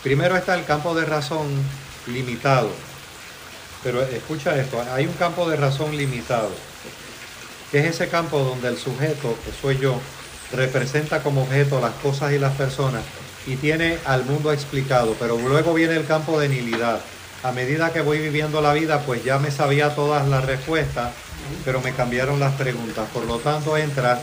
Primero 0.02 0.36
está 0.36 0.54
el 0.54 0.64
campo 0.64 0.94
de 0.94 1.04
razón 1.06 1.46
limitado. 2.06 2.68
Pero 3.82 4.02
escucha 4.02 4.56
esto, 4.60 4.82
hay 4.92 5.06
un 5.06 5.12
campo 5.14 5.48
de 5.48 5.56
razón 5.56 5.96
limitado, 5.96 6.50
que 7.70 7.78
es 7.78 7.86
ese 7.86 8.08
campo 8.08 8.40
donde 8.40 8.68
el 8.68 8.78
sujeto, 8.78 9.36
que 9.44 9.52
soy 9.60 9.78
yo, 9.78 9.98
representa 10.52 11.22
como 11.22 11.42
objeto 11.42 11.80
las 11.80 11.92
cosas 11.94 12.32
y 12.32 12.38
las 12.38 12.54
personas 12.56 13.02
y 13.46 13.56
tiene 13.56 13.98
al 14.04 14.24
mundo 14.24 14.52
explicado, 14.52 15.14
pero 15.18 15.38
luego 15.38 15.72
viene 15.74 15.94
el 15.94 16.06
campo 16.06 16.38
de 16.40 16.48
nihilidad. 16.48 17.00
A 17.42 17.52
medida 17.52 17.92
que 17.92 18.00
voy 18.00 18.18
viviendo 18.18 18.60
la 18.60 18.72
vida, 18.72 19.02
pues 19.02 19.22
ya 19.22 19.38
me 19.38 19.50
sabía 19.50 19.94
todas 19.94 20.26
las 20.28 20.44
respuestas, 20.44 21.12
pero 21.64 21.80
me 21.80 21.92
cambiaron 21.92 22.40
las 22.40 22.54
preguntas. 22.54 23.08
Por 23.12 23.24
lo 23.24 23.38
tanto, 23.38 23.76
entra 23.76 24.20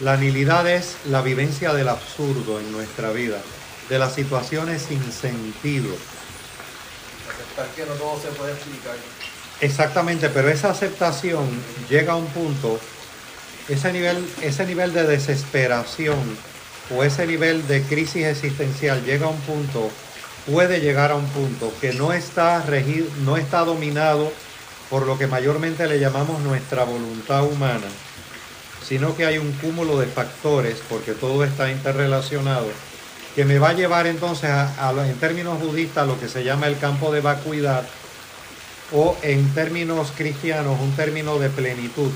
la 0.00 0.16
nihilidad 0.16 0.68
es 0.68 0.96
la 1.06 1.22
vivencia 1.22 1.72
del 1.72 1.88
absurdo 1.88 2.60
en 2.60 2.70
nuestra 2.72 3.12
vida, 3.12 3.38
de 3.88 3.98
las 3.98 4.14
situaciones 4.14 4.82
sin 4.82 5.02
sentido. 5.12 5.94
Aceptar 7.30 7.68
que 7.74 7.86
no 7.86 7.94
todo 7.94 8.20
se 8.20 8.28
puede 8.28 8.52
explicar. 8.52 8.96
Exactamente, 9.60 10.28
pero 10.28 10.50
esa 10.50 10.70
aceptación 10.70 11.48
llega 11.88 12.12
a 12.12 12.16
un 12.16 12.26
punto, 12.26 12.78
ese 13.68 13.90
nivel, 13.92 14.28
ese 14.42 14.66
nivel 14.66 14.92
de 14.92 15.04
desesperación 15.04 16.36
o 16.94 17.02
ese 17.02 17.26
nivel 17.26 17.66
de 17.66 17.82
crisis 17.82 18.26
existencial 18.26 19.04
llega 19.04 19.26
a 19.26 19.30
un 19.30 19.40
punto, 19.40 19.90
puede 20.50 20.80
llegar 20.80 21.10
a 21.10 21.16
un 21.16 21.26
punto 21.26 21.72
que 21.80 21.92
no 21.92 22.12
está 22.12 22.62
regido, 22.62 23.06
no 23.24 23.36
está 23.36 23.60
dominado 23.60 24.32
por 24.90 25.06
lo 25.06 25.18
que 25.18 25.26
mayormente 25.26 25.86
le 25.88 25.98
llamamos 25.98 26.40
nuestra 26.42 26.84
voluntad 26.84 27.44
humana, 27.44 27.86
sino 28.86 29.16
que 29.16 29.26
hay 29.26 29.38
un 29.38 29.52
cúmulo 29.52 29.98
de 29.98 30.06
factores, 30.06 30.80
porque 30.88 31.12
todo 31.12 31.42
está 31.44 31.70
interrelacionado, 31.70 32.68
que 33.34 33.44
me 33.44 33.58
va 33.58 33.70
a 33.70 33.74
llevar 33.74 34.06
entonces 34.06 34.48
a, 34.50 34.94
en 35.06 35.16
términos 35.16 35.60
budistas 35.60 36.04
a 36.04 36.06
lo 36.06 36.20
que 36.20 36.28
se 36.28 36.44
llama 36.44 36.68
el 36.68 36.78
campo 36.78 37.12
de 37.12 37.20
vacuidad, 37.20 37.84
o 38.92 39.16
en 39.22 39.52
términos 39.52 40.12
cristianos 40.16 40.80
un 40.80 40.94
término 40.94 41.40
de 41.40 41.50
plenitud, 41.50 42.12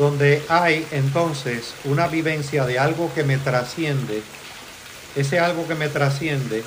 donde 0.00 0.42
hay 0.48 0.86
entonces 0.92 1.74
una 1.84 2.08
vivencia 2.08 2.64
de 2.64 2.78
algo 2.78 3.12
que 3.14 3.22
me 3.22 3.36
trasciende, 3.36 4.22
ese 5.14 5.38
algo 5.38 5.68
que 5.68 5.74
me 5.74 5.90
trasciende, 5.90 6.64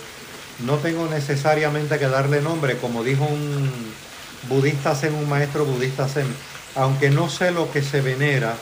no 0.59 0.77
tengo 0.77 1.07
necesariamente 1.07 1.97
que 1.97 2.07
darle 2.07 2.41
nombre, 2.41 2.77
como 2.77 3.03
dijo 3.03 3.25
un 3.25 3.71
budista 4.49 4.93
zen, 4.93 5.15
un 5.15 5.27
maestro 5.27 5.65
budista 5.65 6.07
zen, 6.07 6.27
aunque 6.75 7.09
no 7.09 7.27
sé 7.27 7.49
lo 7.49 7.71
que 7.71 7.81
se 7.81 8.01
venera, 8.01 8.53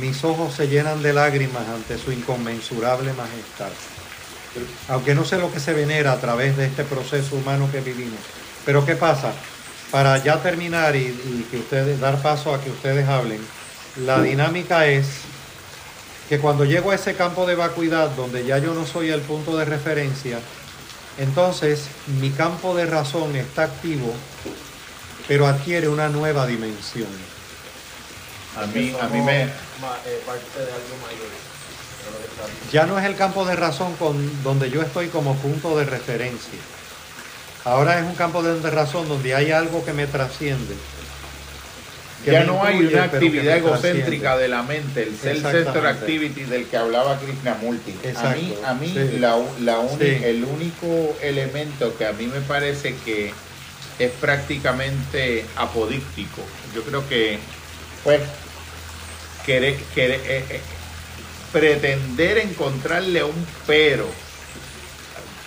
mis 0.00 0.24
ojos 0.24 0.54
se 0.54 0.68
llenan 0.68 1.02
de 1.02 1.12
lágrimas 1.12 1.68
ante 1.68 1.98
su 1.98 2.10
inconmensurable 2.10 3.12
majestad. 3.12 3.68
Aunque 4.88 5.14
no 5.14 5.26
sé 5.26 5.36
lo 5.36 5.52
que 5.52 5.60
se 5.60 5.74
venera 5.74 6.12
a 6.12 6.20
través 6.20 6.56
de 6.56 6.64
este 6.64 6.84
proceso 6.84 7.36
humano 7.36 7.68
que 7.70 7.82
vivimos. 7.82 8.20
Pero 8.64 8.86
¿qué 8.86 8.96
pasa? 8.96 9.32
Para 9.90 10.16
ya 10.24 10.40
terminar 10.40 10.96
y, 10.96 11.00
y 11.00 11.46
que 11.50 11.58
ustedes 11.58 12.00
dar 12.00 12.22
paso 12.22 12.54
a 12.54 12.62
que 12.62 12.70
ustedes 12.70 13.06
hablen, 13.06 13.40
la 13.96 14.20
dinámica 14.22 14.86
es 14.86 15.06
que 16.28 16.38
cuando 16.38 16.64
llego 16.64 16.90
a 16.90 16.94
ese 16.94 17.14
campo 17.14 17.46
de 17.46 17.54
vacuidad 17.54 18.10
donde 18.10 18.44
ya 18.44 18.58
yo 18.58 18.74
no 18.74 18.86
soy 18.86 19.10
el 19.10 19.20
punto 19.20 19.56
de 19.56 19.64
referencia, 19.64 20.40
entonces 21.18 21.86
mi 22.20 22.30
campo 22.30 22.74
de 22.74 22.86
razón 22.86 23.36
está 23.36 23.64
activo, 23.64 24.12
pero 25.28 25.46
adquiere 25.46 25.88
una 25.88 26.08
nueva 26.08 26.46
dimensión. 26.46 27.08
A 28.56 28.66
mí, 28.66 28.94
a 29.00 29.08
mí 29.08 29.20
me, 29.20 29.44
eh. 29.44 29.48
Ya 32.72 32.86
no 32.86 32.98
es 32.98 33.04
el 33.04 33.16
campo 33.16 33.44
de 33.44 33.56
razón 33.56 33.94
con, 33.96 34.42
donde 34.42 34.70
yo 34.70 34.82
estoy 34.82 35.08
como 35.08 35.36
punto 35.36 35.76
de 35.76 35.84
referencia. 35.84 36.58
Ahora 37.64 37.98
es 37.98 38.04
un 38.04 38.14
campo 38.14 38.42
de, 38.42 38.60
de 38.60 38.70
razón 38.70 39.08
donde 39.08 39.34
hay 39.34 39.50
algo 39.50 39.84
que 39.84 39.92
me 39.92 40.06
trasciende. 40.06 40.74
Ya 42.26 42.44
no 42.44 42.64
hay 42.64 42.78
una 42.86 43.04
actividad 43.04 43.56
egocéntrica 43.58 44.36
de 44.36 44.48
la 44.48 44.62
mente, 44.62 45.02
el 45.02 45.16
self-centered 45.16 45.86
activity 45.86 46.44
del 46.44 46.66
que 46.66 46.76
hablaba 46.76 47.18
Krishnamurti. 47.18 47.90
A 47.92 47.94
mí, 47.94 48.00
Exacto, 48.52 48.66
a 48.66 48.74
mí 48.74 48.88
sí. 48.88 49.18
la, 49.18 49.36
la 49.60 49.82
Sí. 49.98 50.18
el 50.24 50.44
único 50.44 51.16
elemento 51.22 51.96
que 51.96 52.06
a 52.06 52.12
mí 52.12 52.26
me 52.26 52.40
parece 52.40 52.94
que 53.04 53.32
es 53.98 54.10
prácticamente 54.20 55.44
apodíctico, 55.56 56.40
yo 56.74 56.82
creo 56.82 57.08
que 57.08 57.38
pues 58.02 58.20
querer, 59.46 59.76
querer- 59.94 60.20
eh, 60.26 60.44
eh, 60.50 60.60
pretender 61.52 62.38
encontrarle 62.38 63.22
un 63.22 63.46
pero 63.66 64.06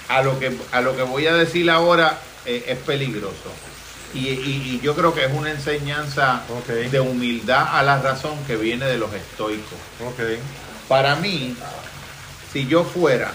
a 0.08 0.22
lo 0.22 0.40
que 0.40 0.52
a 0.72 0.82
lo 0.82 0.96
que 0.96 1.04
voy 1.04 1.28
a 1.28 1.34
decir 1.34 1.70
ahora 1.70 2.18
eh, 2.46 2.64
es 2.68 2.78
peligroso. 2.78 3.52
Y, 4.14 4.20
y- 4.30 4.70
y 4.76 4.80
yo 4.82 4.96
creo 4.96 5.14
que 5.14 5.26
es 5.26 5.34
una 5.34 5.52
enseñanza 5.52 6.42
de 6.92 7.00
humildad 7.00 7.68
a 7.78 7.84
la 7.84 8.00
razón 8.02 8.38
que 8.48 8.56
viene 8.56 8.86
de 8.86 8.98
los 8.98 9.14
estoicos. 9.14 9.78
Para 10.88 11.16
mí, 11.18 11.56
si 12.54 12.66
yo 12.68 12.84
fuera 12.84 13.32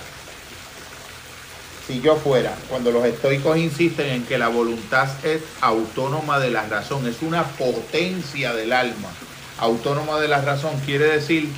si 1.86 2.00
yo 2.00 2.14
fuera, 2.16 2.54
cuando 2.68 2.92
los 2.92 3.04
estoicos 3.04 3.56
insisten 3.58 4.06
en 4.08 4.24
que 4.24 4.38
la 4.38 4.46
voluntad 4.46 5.08
es 5.24 5.42
autónoma 5.60 6.38
de 6.38 6.50
la 6.50 6.62
razón, 6.68 7.06
es 7.08 7.16
una 7.22 7.42
potencia 7.42 8.52
del 8.54 8.72
alma, 8.72 9.08
autónoma 9.58 10.20
de 10.20 10.28
la 10.28 10.40
razón, 10.40 10.78
quiere 10.86 11.06
decir 11.06 11.48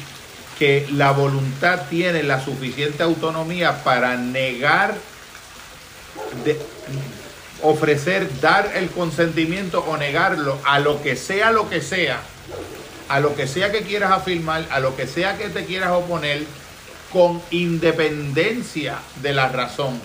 que 0.58 0.88
la 0.92 1.10
voluntad 1.12 1.82
tiene 1.90 2.22
la 2.22 2.42
suficiente 2.42 3.02
autonomía 3.02 3.84
para 3.84 4.16
negar, 4.16 4.94
de- 6.44 6.58
ofrecer, 7.64 8.28
dar 8.40 8.72
el 8.74 8.90
consentimiento 8.90 9.80
o 9.80 9.96
negarlo 9.96 10.58
a 10.64 10.78
lo 10.78 11.02
que 11.02 11.16
sea 11.16 11.50
lo 11.50 11.68
que 11.68 11.80
sea, 11.80 12.20
a 13.08 13.20
lo 13.20 13.34
que 13.34 13.46
sea 13.46 13.72
que 13.72 13.80
quieras 13.80 14.12
afirmar, 14.12 14.66
a 14.70 14.80
lo 14.80 14.94
que 14.96 15.06
sea 15.06 15.38
que 15.38 15.48
te 15.48 15.64
quieras 15.64 15.90
oponer, 15.90 16.44
con 17.12 17.40
independencia 17.50 18.98
de 19.22 19.32
la 19.32 19.48
razón. 19.48 20.00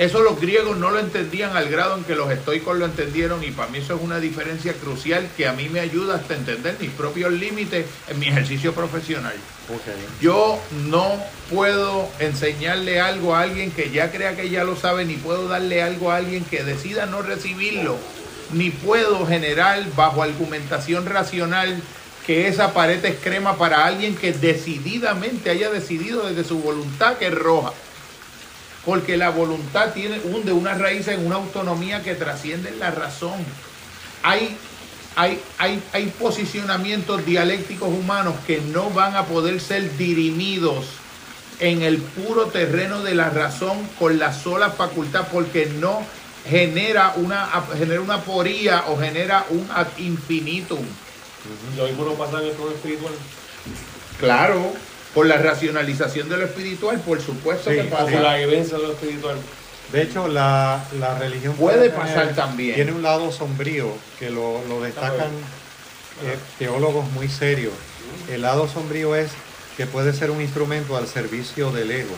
Eso 0.00 0.22
los 0.22 0.40
griegos 0.40 0.78
no 0.78 0.90
lo 0.90 0.98
entendían 0.98 1.54
al 1.58 1.68
grado 1.68 1.94
en 1.94 2.04
que 2.04 2.14
los 2.14 2.30
estoicos 2.30 2.74
lo 2.78 2.86
entendieron 2.86 3.44
y 3.44 3.50
para 3.50 3.68
mí 3.68 3.80
eso 3.80 3.96
es 3.96 4.00
una 4.00 4.18
diferencia 4.18 4.72
crucial 4.72 5.28
que 5.36 5.46
a 5.46 5.52
mí 5.52 5.68
me 5.68 5.78
ayuda 5.78 6.14
hasta 6.14 6.36
entender 6.36 6.74
mis 6.80 6.88
propios 6.88 7.30
límites 7.30 7.84
en 8.08 8.18
mi 8.18 8.28
ejercicio 8.28 8.72
profesional. 8.72 9.34
Ok. 9.68 10.22
Yo 10.22 10.58
no 10.88 11.22
puedo 11.50 12.08
enseñarle 12.18 12.98
algo 12.98 13.36
a 13.36 13.42
alguien 13.42 13.72
que 13.72 13.90
ya 13.90 14.10
crea 14.10 14.36
que 14.36 14.48
ya 14.48 14.64
lo 14.64 14.74
sabe, 14.74 15.04
ni 15.04 15.16
puedo 15.16 15.48
darle 15.48 15.82
algo 15.82 16.10
a 16.10 16.16
alguien 16.16 16.46
que 16.46 16.64
decida 16.64 17.04
no 17.04 17.20
recibirlo, 17.20 17.98
ni 18.54 18.70
puedo 18.70 19.26
generar 19.26 19.84
bajo 19.96 20.22
argumentación 20.22 21.04
racional 21.04 21.78
que 22.26 22.48
esa 22.48 22.72
pared 22.72 23.04
es 23.04 23.16
crema 23.16 23.58
para 23.58 23.84
alguien 23.84 24.16
que 24.16 24.32
decididamente 24.32 25.50
haya 25.50 25.70
decidido 25.70 26.26
desde 26.26 26.48
su 26.48 26.58
voluntad 26.58 27.18
que 27.18 27.26
es 27.26 27.34
roja. 27.34 27.74
Porque 28.84 29.16
la 29.16 29.30
voluntad 29.30 29.92
tiene 29.92 30.20
un, 30.24 30.44
de 30.44 30.52
una 30.52 30.74
raíz 30.74 31.08
en 31.08 31.26
una 31.26 31.36
autonomía 31.36 32.02
que 32.02 32.14
trasciende 32.14 32.70
la 32.72 32.90
razón. 32.90 33.44
Hay, 34.22 34.56
hay, 35.16 35.40
hay, 35.58 35.82
hay 35.92 36.06
posicionamientos 36.06 37.24
dialécticos 37.26 37.88
humanos 37.88 38.34
que 38.46 38.60
no 38.60 38.90
van 38.90 39.16
a 39.16 39.26
poder 39.26 39.60
ser 39.60 39.96
dirimidos 39.96 40.86
en 41.58 41.82
el 41.82 41.98
puro 41.98 42.46
terreno 42.46 43.02
de 43.02 43.14
la 43.14 43.28
razón 43.28 43.86
con 43.98 44.18
la 44.18 44.32
sola 44.32 44.70
facultad 44.70 45.28
porque 45.30 45.66
no 45.66 46.02
genera 46.48 47.12
una, 47.16 47.48
genera 47.76 48.00
una 48.00 48.22
poría 48.22 48.84
o 48.88 48.98
genera 48.98 49.44
un 49.50 49.68
ad 49.70 49.86
infinitum. 49.98 50.80
Lo 51.76 51.86
mismo 51.86 52.04
no 52.04 52.12
pasa 52.14 52.38
en 52.38 52.46
el 52.46 52.72
espiritual. 52.74 53.12
Claro, 54.18 54.72
por 55.14 55.26
la 55.26 55.36
racionalización 55.38 56.28
de 56.28 56.36
lo 56.36 56.44
espiritual, 56.44 57.00
por 57.00 57.20
supuesto 57.20 57.70
Sí, 57.70 57.76
que 57.76 57.84
pasa. 57.84 58.04
por 58.04 58.20
la 58.20 58.36
vivencia 58.36 58.76
de 58.78 58.82
lo 58.84 58.92
espiritual. 58.92 59.36
De 59.92 60.02
hecho, 60.02 60.28
la, 60.28 60.84
la 61.00 61.18
religión 61.18 61.54
Puede 61.54 61.88
tener- 61.88 61.94
pasar 61.94 62.34
también. 62.34 62.76
Tiene 62.76 62.92
un 62.92 63.02
lado 63.02 63.32
sombrío 63.32 63.92
que 64.20 64.30
lo, 64.30 64.60
lo 64.68 64.80
destacan 64.80 65.30
eh, 66.24 66.36
teólogos 66.58 67.10
muy 67.10 67.28
serios. 67.28 67.72
El 68.30 68.42
lado 68.42 68.68
sombrío 68.68 69.16
es 69.16 69.30
que 69.76 69.86
puede 69.86 70.12
ser 70.12 70.30
un 70.30 70.40
instrumento 70.40 70.96
al 70.96 71.08
servicio 71.08 71.72
del 71.72 71.90
ego, 71.90 72.14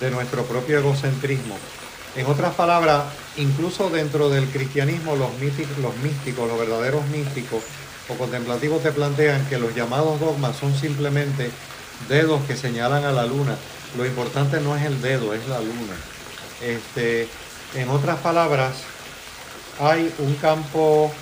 de 0.00 0.10
nuestro 0.10 0.42
propio 0.44 0.78
egocentrismo. 0.78 1.56
En 2.16 2.26
otras 2.26 2.54
palabras, 2.54 3.04
incluso 3.36 3.88
dentro 3.90 4.28
del 4.30 4.46
cristianismo, 4.46 5.16
los 5.16 5.32
místicos, 5.38 5.78
los 5.78 5.96
místicos, 5.98 6.48
los 6.48 6.58
verdaderos 6.58 7.06
místicos 7.08 7.62
o 8.08 8.14
contemplativos 8.14 8.82
te 8.82 8.92
plantean 8.92 9.46
que 9.48 9.58
los 9.58 9.74
llamados 9.74 10.18
dogmas 10.20 10.56
son 10.56 10.74
simplemente 10.74 11.50
dedos 12.08 12.42
que 12.46 12.56
señalan 12.56 13.04
a 13.04 13.12
la 13.12 13.26
luna. 13.26 13.56
Lo 13.96 14.04
importante 14.06 14.60
no 14.60 14.76
es 14.76 14.84
el 14.84 15.00
dedo, 15.00 15.34
es 15.34 15.46
la 15.48 15.58
luna. 15.58 15.94
Este, 16.62 17.28
en 17.74 17.88
otras 17.88 18.18
palabras, 18.18 18.74
hay 19.80 20.12
un 20.18 20.34
campo 20.36 21.12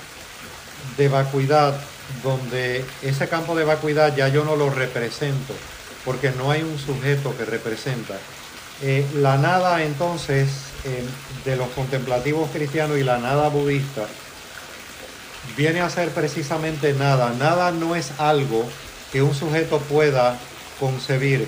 de 0.97 1.09
vacuidad 1.09 1.75
donde 2.23 2.85
ese 3.03 3.29
campo 3.29 3.57
de 3.57 3.65
vacuidad 3.65 4.15
ya 4.15 4.29
yo 4.29 4.45
no 4.45 4.57
lo 4.57 4.71
represento, 4.71 5.55
porque 6.05 6.31
no 6.33 6.51
hay 6.51 6.63
un 6.63 6.79
sujeto 6.79 7.37
que 7.37 7.45
representa. 7.45 8.15
Eh, 8.83 9.07
la 9.15 9.39
nada 9.39 9.83
entonces 9.83 10.49
de 11.45 11.57
los 11.57 11.69
contemplativos 11.71 12.51
cristianos 12.51 12.99
y 12.99 13.05
la 13.05 13.19
nada 13.19 13.49
budista 13.49 14.03
viene 15.57 15.81
a 15.81 15.91
ser 15.91 16.11
precisamente 16.11 16.93
nada. 16.93 17.33
Nada 17.39 17.71
no 17.71 17.97
es 17.97 18.13
algo 18.19 18.67
que 19.13 19.23
un 19.23 19.35
sujeto 19.35 19.79
pueda 19.79 20.39
concebir. 20.79 21.47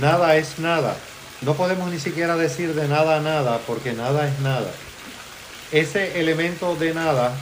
Nada 0.00 0.36
es 0.36 0.58
nada. 0.58 0.96
No 1.42 1.54
podemos 1.54 1.90
ni 1.90 1.98
siquiera 1.98 2.36
decir 2.36 2.74
de 2.74 2.88
nada 2.88 3.20
nada 3.20 3.58
porque 3.66 3.92
nada 3.92 4.28
es 4.28 4.38
nada. 4.40 4.70
Ese 5.72 6.20
elemento 6.20 6.76
de 6.76 6.94
nada 6.94 7.32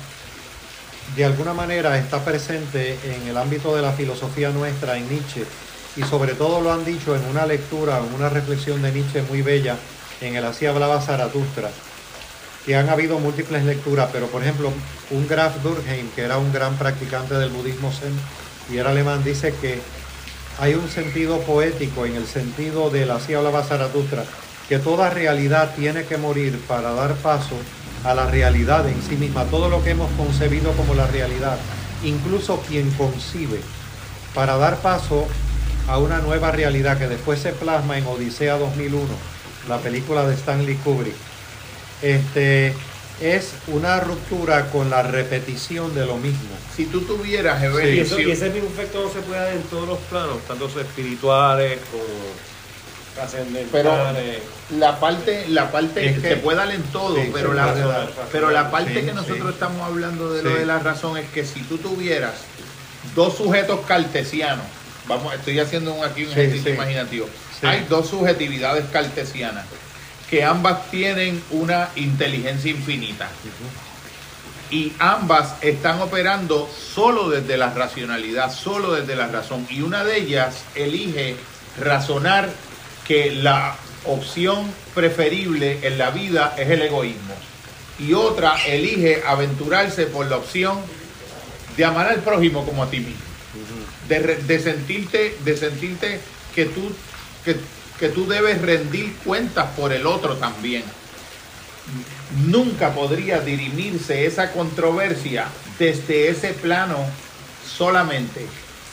de 1.17 1.25
alguna 1.25 1.53
manera 1.53 1.99
está 1.99 2.25
presente 2.25 2.97
en 3.05 3.29
el 3.29 3.37
ámbito 3.37 3.75
de 3.75 3.83
la 3.83 3.93
filosofía 3.93 4.51
nuestra 4.51 4.97
en 4.97 5.09
Nietzsche 5.09 5.45
y 5.97 6.03
sobre 6.03 6.35
todo 6.35 6.61
lo 6.61 6.73
han 6.73 6.85
dicho 6.85 7.17
en 7.17 7.25
una 7.25 7.47
lectura, 7.47 8.01
una 8.17 8.29
reflexión 8.29 8.81
de 8.81 8.93
Nietzsche 8.93 9.23
muy 9.23 9.43
bella 9.43 9.77
en 10.21 10.37
el 10.37 10.45
Así 10.45 10.67
hablaba 10.67 11.01
Zaratustra, 11.01 11.71
que 12.65 12.77
han 12.77 12.89
habido 12.89 13.19
múltiples 13.19 13.65
lecturas, 13.65 14.09
pero 14.13 14.29
por 14.29 14.43
ejemplo 14.43 14.73
un 15.11 15.27
Graf 15.27 15.61
Durkheim, 15.63 16.11
que 16.13 16.23
era 16.23 16.39
un 16.39 16.53
gran 16.53 16.77
practicante 16.77 17.35
del 17.35 17.51
budismo 17.51 17.91
zen 17.91 18.13
y 18.73 18.79
era 18.79 18.91
alemán, 18.91 19.25
dice 19.25 19.53
que 19.61 19.81
hay 20.61 20.75
un 20.75 20.89
sentido 20.91 21.41
poético 21.41 22.05
en 22.05 22.17
el 22.17 22.27
sentido 22.27 22.91
del 22.91 23.11
Así 23.11 23.33
hablaba 23.33 23.63
Zaratustra, 23.63 24.25
que 24.69 24.79
toda 24.79 25.09
realidad 25.09 25.75
tiene 25.75 26.05
que 26.05 26.19
morir 26.19 26.61
para 26.69 26.93
dar 26.93 27.15
paso 27.17 27.57
a 28.05 28.15
la 28.15 28.27
realidad 28.27 28.87
en 28.87 29.03
sí 29.03 29.17
misma, 29.17 29.45
todo 29.45 29.71
lo 29.71 29.83
que 29.83 29.91
hemos 29.91 30.11
concebido 30.13 30.73
como 30.73 30.95
la 30.95 31.07
realidad, 31.07 31.59
incluso 32.05 32.63
quien 32.69 32.91
concibe, 32.91 33.61
para 34.35 34.59
dar 34.59 34.77
paso 34.77 35.27
a 35.89 35.99
una 35.99 36.19
nueva 36.19 36.51
realidad 36.51 36.99
que 36.99 37.09
después 37.09 37.41
se 37.41 37.53
plasma 37.53 37.97
en 37.97 38.07
Odisea 38.07 38.59
2001, 38.59 39.07
la 39.67 39.79
película 39.79 40.27
de 40.27 40.35
Stanley 40.35 40.77
Kubrick. 40.77 41.17
Este 42.03 42.75
es 43.21 43.51
una 43.67 44.01
ruptura 44.01 44.71
con 44.71 44.89
la 44.91 45.03
repetición 45.03 45.95
de 45.95 46.07
lo 46.07 46.17
mismo. 46.17 46.49
Si 46.75 46.87
tú 46.87 47.03
tuvieras, 47.03 47.61
si- 47.61 48.23
y 48.23 48.31
ese 48.31 48.49
mismo 48.51 48.69
efecto 48.71 49.03
no 49.03 49.13
se 49.13 49.21
puede 49.21 49.41
dar 49.41 49.53
en 49.53 49.63
todos 49.65 49.87
los 49.89 49.99
planos, 49.99 50.39
tanto 50.49 50.67
espirituales 50.81 51.79
como 51.91 52.03
pero 53.73 53.91
trascendentales. 53.91 54.39
la 54.79 54.99
parte, 54.99 55.47
la 55.49 55.71
parte 55.71 56.09
Es 56.09 56.19
que- 56.21 56.29
se 56.29 56.37
puede 56.37 56.59
dar 56.59 56.71
en 56.71 56.83
todo, 56.85 57.17
Sí, 57.17 57.31
pero 57.33 57.53
la, 57.53 58.09
pero 58.33 58.51
la 58.51 58.71
parte 58.71 59.01
Sí, 59.01 59.07
que 59.07 59.13
nosotros 59.13 59.39
sí. 59.49 59.53
estamos 59.53 59.83
hablando 59.83 60.33
de 60.33 60.43
lo 60.43 60.55
de 60.55 60.65
la 60.65 60.79
razón 60.79 61.19
es 61.19 61.29
que 61.31 61.45
si 61.45 61.61
tú 61.63 61.77
tuvieras 61.79 62.33
dos 63.15 63.37
sujetos 63.37 63.81
cartesianos, 63.87 64.65
vamos, 65.07 65.35
estoy 65.35 65.59
haciendo 65.59 65.93
un, 65.93 66.05
aquí 66.05 66.23
un 66.25 66.29
Sí, 66.33 66.41
ejercicio 66.41 66.71
sí. 66.71 66.77
imaginativo, 66.77 67.27
Sí. 67.61 67.67
hay 67.67 67.85
dos 67.89 68.09
subjetividades 68.09 68.85
cartesianas 68.91 69.67
que 70.31 70.45
ambas 70.45 70.91
tienen 70.91 71.43
una 71.51 71.91
inteligencia 71.97 72.71
infinita 72.71 73.29
y 74.71 74.93
ambas 75.01 75.55
están 75.61 76.01
operando 76.01 76.71
solo 76.95 77.29
desde 77.29 77.57
la 77.57 77.71
racionalidad, 77.71 78.55
solo 78.55 78.93
desde 78.93 79.17
la 79.17 79.27
razón. 79.27 79.67
Y 79.69 79.83
una 79.83 80.05
de 80.05 80.19
ellas 80.19 80.63
elige 80.77 81.35
razonar 81.81 82.49
que 83.07 83.33
la 83.33 83.77
opción 84.05 84.65
preferible 84.95 85.81
en 85.83 85.99
la 85.99 86.11
vida 86.11 86.55
es 86.57 86.71
el 86.71 86.83
egoísmo. 86.83 87.35
Y 87.99 88.15
otra 88.15 88.57
elige 88.65 89.23
aventurarse 89.27 90.07
por 90.07 90.27
la 90.27 90.37
opción 90.37 90.79
de 91.77 91.85
amar 91.85 92.07
al 92.07 92.21
prójimo 92.21 92.65
como 92.65 92.85
a 92.85 92.91
ti 92.91 93.01
mismo. 93.01 93.21
De, 94.09 94.21
de 94.21 94.59
sentirte, 94.61 95.37
de 95.45 95.57
sentirte 95.57 96.21
que 96.55 96.67
tú, 96.67 96.93
que, 97.45 97.57
que 98.01 98.09
tú 98.09 98.27
debes 98.27 98.61
rendir 98.63 99.15
cuentas 99.25 99.67
por 99.77 99.93
el 99.93 100.07
otro 100.07 100.37
también 100.37 100.83
nunca 102.47 102.95
podría 102.95 103.41
dirimirse 103.41 104.25
esa 104.27 104.53
controversia 104.53 105.47
desde 105.79 106.29
ese 106.29 106.53
plano 106.55 106.99
solamente. 107.67 108.47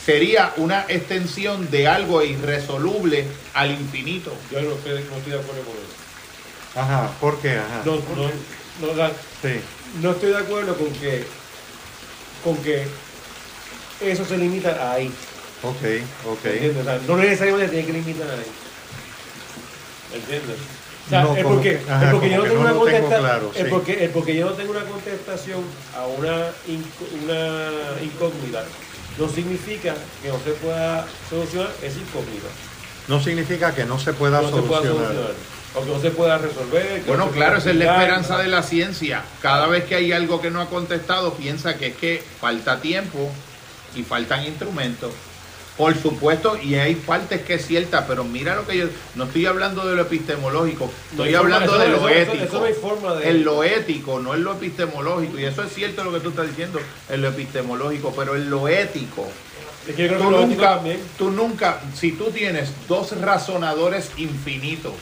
Sería 0.05 0.53
una 0.57 0.85
extensión 0.87 1.69
de 1.69 1.87
algo 1.87 2.23
irresoluble 2.23 3.25
al 3.53 3.71
infinito. 3.71 4.33
Yo 4.51 4.61
no 4.61 4.71
estoy, 4.73 4.93
no 5.09 5.17
estoy 5.17 5.33
de 5.33 5.39
acuerdo 5.39 5.61
con 5.63 5.73
eso. 5.75 6.79
Ajá, 6.79 7.11
¿por 7.19 7.39
qué? 7.39 7.51
Ajá. 7.57 7.81
No, 7.85 7.95
no, 7.95 8.87
no, 8.87 8.93
la- 8.95 9.09
Sí. 9.09 9.59
no 10.01 10.11
estoy 10.11 10.29
de 10.31 10.37
acuerdo 10.37 10.75
con 10.77 10.91
que, 10.93 11.25
con 12.43 12.57
que 12.57 12.85
eso 14.01 14.25
se 14.25 14.37
limita 14.37 14.91
ahí. 14.91 15.11
Ok, 15.63 15.75
ok. 16.31 16.45
¿Entiendes? 16.45 16.81
O 16.81 16.83
sea, 16.85 16.99
no 17.07 17.17
necesariamente 17.17 17.67
tiene 17.69 17.85
que 17.87 17.93
limitar 17.93 18.29
ahí. 18.29 18.45
¿Entiendes? 20.13 20.57
O 21.05 21.09
sea, 21.09 21.23
No, 21.23 21.35
es 21.35 21.43
como 21.43 21.55
porque, 21.55 21.79
que- 21.79 21.91
ajá, 21.91 22.05
es 22.05 22.11
porque 22.11 22.29
yo 22.29 22.35
no 22.37 22.41
como 22.41 22.43
que 22.43 22.49
tengo 22.49 22.63
no 22.63 22.69
una 22.69 22.79
contestación. 22.79 23.19
claro, 23.21 23.51
es, 23.55 23.63
sí. 23.63 23.67
porque, 23.69 24.03
es 24.05 24.09
porque 24.11 24.35
yo 24.35 24.45
no 24.45 24.51
tengo 24.53 24.71
una 24.71 24.83
contestación 24.83 25.61
a 25.95 26.05
una, 26.07 26.35
una 27.23 27.69
incógnita. 28.03 28.63
No 29.17 29.29
significa 29.29 29.95
que 30.21 30.27
no 30.29 30.39
se 30.43 30.51
pueda 30.51 31.05
solucionar 31.29 31.71
esa 31.81 31.99
incógnita. 31.99 32.47
No 33.07 33.21
significa 33.23 33.73
que 33.73 33.85
no 33.85 33.97
se 33.99 34.13
pueda 34.13 34.41
No 34.41 34.47
se 34.47 34.53
pueda 34.61 34.81
solucionar. 34.81 35.05
solucionar. 35.07 35.31
Aunque 35.75 35.91
no 35.91 36.01
se 36.01 36.11
pueda 36.11 36.37
resolver. 36.39 37.01
que 37.01 37.07
Bueno, 37.07 37.29
claro, 37.31 37.57
esa 37.57 37.69
es 37.69 37.75
la 37.77 37.85
esperanza 37.93 38.37
de 38.37 38.47
la 38.47 38.63
ciencia. 38.63 39.23
Cada 39.41 39.67
vez 39.67 39.85
que 39.85 39.95
hay 39.95 40.11
algo 40.11 40.41
que 40.41 40.49
no 40.51 40.61
ha 40.61 40.69
contestado, 40.69 41.33
piensa 41.35 41.77
que 41.77 41.87
es 41.87 41.95
que 41.95 42.23
falta 42.41 42.81
tiempo 42.81 43.29
y 43.95 44.03
faltan 44.03 44.43
instrumentos. 44.45 45.11
Por 45.77 45.95
supuesto, 45.95 46.57
y 46.57 46.73
hay 46.75 46.95
partes 46.95 47.41
que 47.43 47.53
es 47.53 47.67
cierta, 47.67 48.07
pero 48.07 48.23
mira 48.23 48.55
lo 48.55 48.65
que 48.65 48.77
yo... 48.77 48.85
No 49.13 49.25
estoy 49.25 49.45
hablando 49.45 49.85
de 49.87 49.95
lo 49.95 50.01
epistemológico, 50.01 50.89
estoy 51.11 51.35
hablando 51.35 51.75
eso- 51.75 51.77
de 51.83 51.87
lo 51.89 52.09
eso- 52.09 52.31
ético. 52.33 52.65
eso 52.65 53.15
de- 53.15 53.29
En 53.29 53.43
lo 53.45 53.63
ético, 53.63 54.19
no 54.19 54.33
en 54.33 54.43
lo 54.43 54.53
epistemológico. 54.53 55.37
Y 55.37 55.45
eso 55.45 55.61
es 55.63 55.71
cierto 55.73 56.03
lo 56.03 56.11
que 56.11 56.19
tú 56.19 56.29
estás 56.29 56.47
diciendo, 56.47 56.79
en 57.09 57.21
lo 57.21 57.27
epistemológico, 57.27 58.11
pero 58.17 58.35
en 58.35 58.49
lo 58.49 58.67
ético. 58.67 59.27
Es 59.87 59.95
que 59.95 60.01
yo 60.03 60.07
creo 60.09 60.19
Tú 60.19 60.25
que 60.25 60.31
lo 60.31 60.37
ético 60.43 60.55
nunca, 60.61 60.75
también. 60.75 60.99
tú 61.17 61.29
nunca, 61.31 61.79
si 61.95 62.11
tú 62.11 62.25
tienes 62.31 62.69
dos 62.87 63.19
razonadores 63.21 64.09
infinitos, 64.17 64.93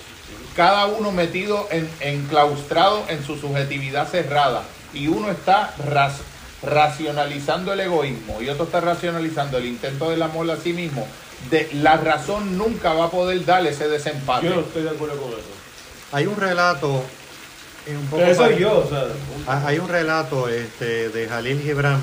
cada 0.58 0.88
uno 0.88 1.12
metido 1.14 1.68
en, 1.72 1.90
enclaustrado 2.02 3.04
en 3.08 3.26
su 3.26 3.38
subjetividad 3.38 4.10
cerrada, 4.10 4.64
y 4.94 5.08
uno 5.08 5.32
está 5.32 5.74
ras- 5.90 6.22
racionalizando 6.64 7.74
el 7.74 7.82
egoísmo 7.82 8.42
y 8.42 8.50
otro 8.50 8.66
está 8.66 8.82
racionalizando 8.82 9.58
el 9.58 9.66
intento 9.66 10.10
del 10.10 10.22
amor 10.22 10.50
a 10.50 10.58
sí 10.58 10.74
mismo, 10.74 11.08
de, 11.50 11.70
la 11.74 11.98
razón 11.98 12.58
nunca 12.58 12.94
va 12.94 13.06
a 13.06 13.12
poder 13.12 13.44
dar 13.46 13.66
ese 13.66 13.88
desempate. 13.88 14.48
Yo 14.48 14.56
no 14.56 14.62
estoy 14.62 14.84
de 14.84 14.90
acuerdo 14.90 15.22
con 15.22 15.32
eso. 15.32 15.42
Hay 16.12 16.26
un 16.26 16.38
relato 16.38 17.04
un 17.88 18.06
poco 18.08 18.18
Pero 18.18 18.32
eso 18.32 18.42
soy 18.42 18.46
parecido. 18.46 18.70
yo, 18.70 18.86
o 18.86 18.90
sea. 18.90 19.68
Hay 19.68 19.80
un 19.80 19.90
relato 19.90 20.50
este, 20.50 21.10
de 21.10 21.28
Jalil 21.28 21.62
Gibran 21.62 22.02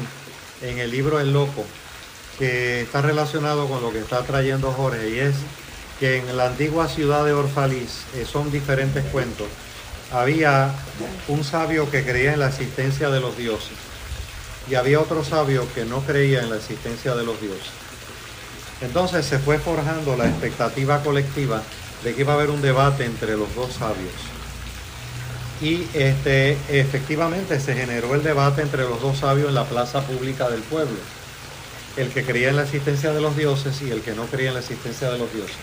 en 0.61 0.79
el 0.79 0.91
libro 0.91 1.19
El 1.19 1.33
Loco 1.33 1.65
que 2.39 2.83
está 2.83 3.03
relacionado 3.03 3.69
con 3.69 3.83
lo 3.83 3.93
que 3.93 3.99
está 3.99 4.23
trayendo 4.23 4.73
Jorge 4.73 5.11
y 5.11 5.19
es 5.19 5.35
que 5.99 6.19
en 6.19 6.37
la 6.37 6.47
antigua 6.47 6.89
ciudad 6.89 7.25
de 7.25 7.33
Orfaliz, 7.33 8.05
eh, 8.17 8.25
son 8.31 8.51
diferentes 8.51 9.05
cuentos, 9.07 9.47
había 10.11 10.71
un 11.29 11.45
sabio 11.45 11.91
que 11.91 12.05
creía 12.05 12.33
en 12.33 12.41
la 12.41 12.49
existencia 12.49 13.11
de 13.11 13.21
los 13.21 13.37
dioses 13.37 13.92
y 14.71 14.75
había 14.75 15.01
otro 15.01 15.25
sabio 15.25 15.67
que 15.75 15.85
no 15.85 16.01
creía 16.01 16.43
en 16.43 16.51
la 16.51 16.57
existencia 16.57 17.15
de 17.15 17.25
los 17.25 17.41
dioses. 17.41 17.71
Entonces 18.81 19.25
se 19.25 19.39
fue 19.39 19.59
forjando 19.59 20.17
la 20.17 20.29
expectativa 20.29 21.03
colectiva 21.03 21.63
de 22.03 22.15
que 22.15 22.23
iba 22.23 22.33
a 22.33 22.37
haber 22.37 22.51
un 22.51 22.63
debate 22.63 23.05
entre 23.05 23.37
los 23.37 23.55
dos 23.55 23.75
sabios. 23.75 24.13
Y 25.61 25.87
este, 25.95 26.59
efectivamente 26.69 27.61
se 27.61 27.75
generó 27.75 28.15
el 28.17 28.25
debate 28.25 28.63
entre 28.63 28.83
los 28.83 29.01
dos 29.01 29.19
sabios 29.19 29.49
en 29.49 29.55
la 29.55 29.65
plaza 29.65 30.01
pública 30.03 30.51
del 30.51 30.63
pueblo. 30.63 30.99
El 31.97 32.09
que 32.09 32.25
creía 32.25 32.49
en 32.49 32.57
la 32.57 32.65
existencia 32.65 33.13
de 33.13 33.21
los 33.21 33.37
dioses 33.37 33.81
y 33.83 33.91
el 33.91 34.03
que 34.03 34.15
no 34.15 34.25
creía 34.27 34.49
en 34.49 34.55
la 34.55 34.61
existencia 34.61 35.11
de 35.11 35.19
los 35.19 35.33
dioses. 35.33 35.55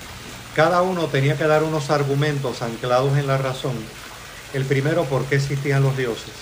Cada 0.55 0.81
uno 0.81 1.07
tenía 1.07 1.37
que 1.37 1.47
dar 1.47 1.63
unos 1.63 1.89
argumentos 1.89 2.61
anclados 2.61 3.17
en 3.17 3.27
la 3.27 3.37
razón. 3.37 3.73
El 4.53 4.63
primero, 4.63 5.03
por 5.05 5.25
qué 5.25 5.35
existían 5.35 5.83
los 5.83 5.97
dioses. 5.97 6.33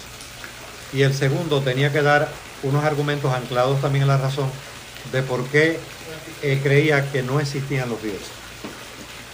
Y 0.94 1.02
el 1.02 1.14
segundo 1.14 1.62
tenía 1.62 1.92
que 1.92 2.02
dar 2.02 2.30
unos 2.64 2.84
argumentos 2.84 3.34
anclados 3.34 3.82
también 3.82 4.04
en 4.04 4.10
la 4.10 4.18
razón 4.18 4.50
de 5.12 5.24
por 5.24 5.46
qué 5.46 5.80
eh, 6.42 6.60
creía 6.62 7.12
que 7.12 7.24
no 7.24 7.40
existían 7.40 7.90
los 7.90 8.02
dioses. 8.02 8.28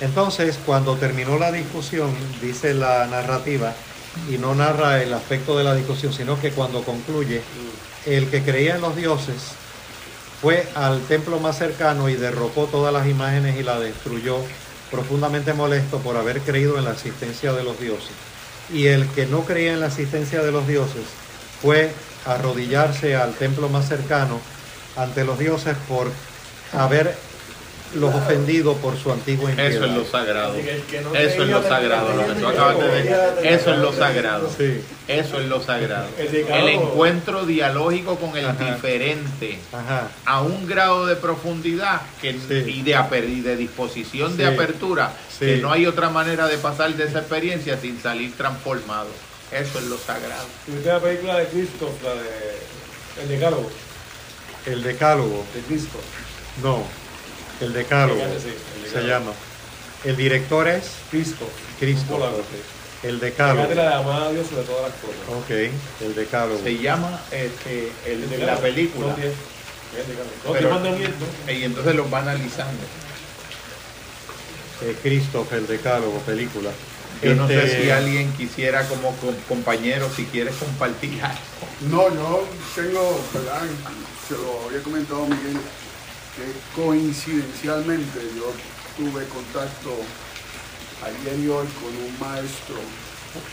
Entonces, 0.01 0.59
cuando 0.65 0.95
terminó 0.97 1.37
la 1.37 1.51
discusión, 1.51 2.11
dice 2.41 2.73
la 2.73 3.07
narrativa, 3.07 3.73
y 4.29 4.37
no 4.37 4.53
narra 4.53 5.01
el 5.01 5.13
aspecto 5.13 5.57
de 5.57 5.63
la 5.63 5.75
discusión, 5.75 6.13
sino 6.13 6.39
que 6.39 6.51
cuando 6.51 6.83
concluye, 6.83 7.41
el 8.05 8.29
que 8.29 8.43
creía 8.43 8.75
en 8.75 8.81
los 8.81 8.95
dioses 8.95 9.53
fue 10.41 10.67
al 10.75 11.01
templo 11.03 11.39
más 11.39 11.57
cercano 11.57 12.09
y 12.09 12.15
derrocó 12.15 12.65
todas 12.65 12.93
las 12.93 13.07
imágenes 13.07 13.57
y 13.57 13.63
la 13.63 13.79
destruyó, 13.79 14.37
profundamente 14.91 15.53
molesto 15.53 15.99
por 15.99 16.17
haber 16.17 16.41
creído 16.41 16.77
en 16.77 16.85
la 16.85 16.91
existencia 16.91 17.53
de 17.53 17.63
los 17.63 17.79
dioses. 17.79 18.11
Y 18.71 18.87
el 18.87 19.07
que 19.07 19.25
no 19.25 19.45
creía 19.45 19.73
en 19.73 19.79
la 19.79 19.87
existencia 19.87 20.41
de 20.43 20.51
los 20.51 20.67
dioses 20.67 21.03
fue 21.63 21.91
a 22.25 22.33
arrodillarse 22.33 23.15
al 23.15 23.33
templo 23.33 23.69
más 23.69 23.87
cercano 23.87 24.39
ante 24.97 25.23
los 25.23 25.39
dioses 25.39 25.75
por 25.87 26.11
haber 26.73 27.15
los 27.95 28.13
ofendido 28.13 28.73
por 28.77 28.97
su 28.97 29.11
antigua 29.11 29.51
impiedad. 29.51 29.71
Eso 29.71 29.85
es 29.85 29.91
lo 29.91 30.03
sagrado. 30.05 30.55
Eso 30.55 31.43
es 31.43 31.49
lo 31.49 31.61
sagrado, 31.63 32.13
lo 32.15 32.25
que 32.27 32.39
tú 32.41 32.47
acabas 32.47 32.79
de 32.79 32.87
decir. 32.87 33.15
Eso 33.43 33.73
es 33.73 33.77
lo 33.79 33.93
sagrado. 33.93 34.49
Sí. 34.57 34.81
Eso 35.07 35.39
es 35.39 35.47
lo 35.47 35.61
sagrado. 35.61 36.07
El 36.17 36.69
encuentro 36.69 37.45
dialógico 37.45 38.15
con 38.15 38.35
el 38.35 38.45
Ajá. 38.47 38.73
diferente 38.73 39.59
Ajá. 39.71 40.07
a 40.25 40.41
un 40.41 40.65
grado 40.65 41.05
de 41.05 41.15
profundidad 41.15 42.01
que, 42.21 42.33
Sí. 42.33 42.63
y, 42.67 42.81
de 42.81 42.97
y 43.27 43.41
de 43.41 43.55
disposición 43.55 44.37
de 44.37 44.47
apertura 44.47 45.13
que 45.39 45.57
no 45.57 45.71
hay 45.71 45.85
otra 45.85 46.09
manera 46.09 46.47
de 46.47 46.57
pasar 46.57 46.95
de 46.95 47.03
esa 47.03 47.19
experiencia 47.19 47.77
sin 47.77 48.01
salir 48.01 48.35
transformado. 48.35 49.07
Eso 49.53 49.79
es 49.79 49.85
lo 49.85 49.97
sagrado. 49.97 50.45
¿Tuviste 50.65 50.89
la 50.89 50.99
película 50.99 51.37
de 51.39 51.47
Cristo, 51.47 51.91
la 52.03 52.13
de 52.15 53.23
El 53.23 53.29
Decálogo? 53.29 53.69
El 54.65 54.83
decálogo. 54.83 55.45
De 55.53 55.61
Cristo. 55.61 55.99
No. 56.61 56.83
El 57.61 57.73
decálogo. 57.73 58.19
Sí, 58.19 58.25
el 58.25 58.41
se 58.41 58.97
decálogo. 58.99 59.07
llama. 59.07 59.31
El 60.05 60.15
director 60.17 60.67
es 60.67 60.83
Cristo. 61.11 61.47
Cristo. 61.79 62.17
Sí. 62.51 63.07
El 63.07 63.19
decálogo. 63.19 63.73
la 63.73 63.89
de 63.89 63.93
amar 63.95 64.23
a 64.23 64.31
Dios 64.31 64.47
sobre 64.47 64.63
todas 64.63 64.83
las 64.83 64.91
cosas. 64.93 65.43
Ok. 65.43 65.49
El 66.01 66.15
decálogo. 66.15 66.59
Se 66.63 66.77
llama 66.77 67.21
este, 67.31 67.91
el- 68.05 68.23
El 68.23 68.29
la 68.31 68.37
decálogo. 68.37 68.61
película. 68.61 69.07
Son 69.07 69.15
diez. 69.21 69.33
El 69.97 70.07
decálogo. 70.07 70.31
Los 70.45 70.81
Pero-. 71.47 71.53
Y 71.53 71.63
entonces 71.63 71.95
los 71.95 72.13
va 72.13 72.19
analizando. 72.19 72.81
Eh, 74.81 74.95
Christoph, 75.01 75.51
el 75.53 75.67
decálogo, 75.67 76.17
película. 76.19 76.71
Yo 77.23 77.35
no 77.35 77.47
sé 77.47 77.63
Este, 77.63 77.83
si 77.83 77.89
alguien 77.91 78.31
quisiera 78.33 78.87
como 78.87 79.15
co- 79.17 79.33
compañero, 79.47 80.09
si 80.15 80.25
quieres 80.25 80.55
compartir 80.55 81.21
algo. 81.23 81.39
No, 81.89 82.09
yo 82.13 82.47
tengo, 82.75 83.21
¿verdad? 83.33 83.61
Se 84.27 84.33
lo 84.35 84.67
había 84.67 84.81
comentado 84.83 85.21
Miguel, 85.25 85.57
que 86.35 86.81
coincidencialmente 86.81 88.19
yo 88.35 88.51
tuve 88.97 89.25
contacto 89.27 89.95
ayer 91.05 91.39
y 91.39 91.47
hoy 91.49 91.67
con 91.81 91.95
un 91.95 92.19
maestro. 92.19 92.75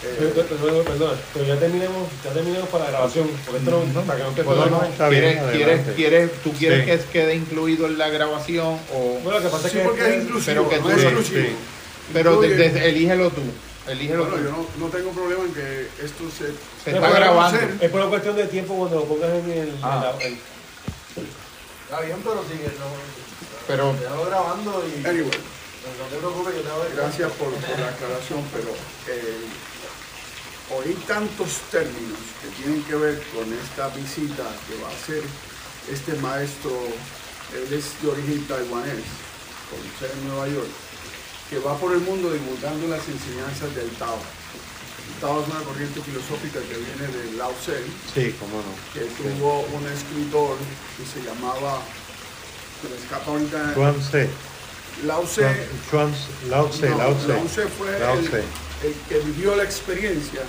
eh, 0.05 0.33
Perdón, 0.61 0.85
perdón, 0.85 1.17
pero 1.33 1.47
ya 1.47 1.57
terminemos, 1.59 2.09
ya 2.25 2.33
terminemos 2.33 2.69
para 2.69 2.85
la 2.85 2.91
grabación, 2.91 3.29
porque 3.47 3.59
esto 3.61 3.85
no, 3.95 4.01
para 4.03 4.19
que 4.19 4.25
no 4.25 4.31
te 4.31 4.43
no, 4.45 5.09
¿Quieres, 5.09 5.39
quieres, 5.53 5.81
quieres- 5.97 6.31
¿Tú 6.43 6.53
quieres 6.53 6.81
Sí. 7.01 7.07
que 7.07 7.13
quede 7.13 7.35
incluido 7.35 7.87
en 7.87 7.97
la 7.99 8.09
grabación 8.11 8.79
o...? 8.93 9.19
Bueno, 9.25 9.39
lo 9.41 9.45
que 9.45 9.49
pasa 9.51 9.67
es 9.69 9.73
sí, 9.73 9.79
que 9.79 9.85
porque 9.85 10.09
es 10.19 10.25
inclusivo, 10.25 10.45
pero 10.45 10.69
que 10.69 10.77
no 10.77 10.83
tú- 10.83 10.91
es 10.91 11.01
sí, 11.01 11.07
exclusivo. 11.07 11.41
sí. 11.47 11.55
Pero 12.13 12.35
Incluye- 12.43 12.57
de- 12.57 12.71
de- 12.71 12.89
elígelo 12.89 13.31
tú, 13.31 13.43
elígelo 13.89 14.25
Bueno, 14.27 14.37
tú. 14.37 14.43
yo 14.45 14.51
no, 14.51 14.87
no 14.87 14.87
tengo 14.93 15.11
problema 15.13 15.45
en 15.45 15.55
que 15.55 15.89
esto 16.03 16.25
se... 16.31 16.47
Se 16.85 16.97
está 16.97 17.11
grabando. 17.11 17.57
hacer- 17.59 17.77
Es 17.81 17.91
por 17.91 18.01
una 18.01 18.11
cuestión 18.11 18.37
de 18.37 18.47
tiempo 18.47 18.75
cuando 18.77 18.97
lo 19.01 19.05
pongas 19.05 19.31
en 19.31 19.51
el. 19.51 19.75
Ah. 19.83 20.15
en 20.21 20.21
la- 20.21 20.27
el- 20.27 20.39
Está 21.85 22.01
bien, 22.03 22.19
pero 22.23 22.45
sigue, 22.51 22.71
no. 22.79 22.87
Pero 23.67 23.93
Déjalo 23.95 24.25
grabando 24.27 24.85
y. 24.87 25.07
Anyway, 25.07 25.31
No, 25.81 26.05
no 26.05 26.11
te 26.11 26.17
preocupes, 26.19 26.55
yo 26.57 26.61
te 26.63 26.71
voy 26.71 26.87
a 26.93 26.95
gracias 26.95 27.33
por, 27.33 27.49
por 27.55 27.79
la 27.81 27.89
aclaración, 27.89 28.45
pero 28.53 28.69
eh, 29.09 29.47
oí 30.77 30.93
tantos 31.09 31.49
términos 31.71 32.19
que 32.43 32.63
tienen 32.63 32.83
que 32.85 32.95
ver 32.95 33.23
con 33.35 33.49
esta 33.53 33.89
visita 33.89 34.45
que 34.69 34.77
va 34.83 34.89
a 34.89 34.93
hacer 34.93 35.23
este 35.91 36.15
maestro, 36.21 36.71
él 37.57 37.73
es 37.73 38.01
de 38.03 38.09
origen 38.11 38.47
taiwanés, 38.47 39.03
con 39.71 39.81
sede 39.99 40.13
en 40.21 40.29
Nueva 40.29 40.49
York, 40.49 40.69
que 41.51 41.59
va 41.59 41.77
por 41.77 41.93
el 41.93 42.01
mundo 42.01 42.33
divulgando 42.33 42.87
las 42.89 43.07
enseñanzas 43.09 43.75
del 43.75 43.91
Tao. 43.99 44.17
El 44.17 45.21
Tao 45.21 45.43
es 45.43 45.49
una 45.49 45.61
corriente 45.65 46.01
filosófica 46.01 46.61
que 46.61 46.77
viene 46.79 47.09
de 47.13 47.37
Lao 47.37 47.53
Tse, 47.61 47.83
Sí, 48.15 48.35
cómo 48.39 48.59
no. 48.63 48.73
que 48.95 49.01
tuvo 49.21 49.61
un 49.75 49.85
escritor 49.89 50.57
que 50.97 51.05
se 51.05 51.27
llamaba, 51.27 51.83
se 52.81 52.89
me 52.89 52.97
escapa 52.97 53.31
ahorita, 53.33 53.75
Chuan 53.75 53.99
Tse. 54.01 54.29
Lao 55.05 55.23
Tse. 55.25 55.67
Chuan, 55.91 56.15
Lao 56.49 56.69
Tse, 56.69 56.89
No, 56.91 56.99
Lao 56.99 57.15
Tse. 57.15 57.29
Lao 57.29 57.45
Tse 57.47 57.67
fue 57.67 57.99
Lao 57.99 58.19
el, 58.19 58.29
Tse. 58.29 58.45
el 58.85 58.95
que 59.09 59.19
vivió 59.27 59.57
la 59.57 59.65
experiencia 59.65 60.43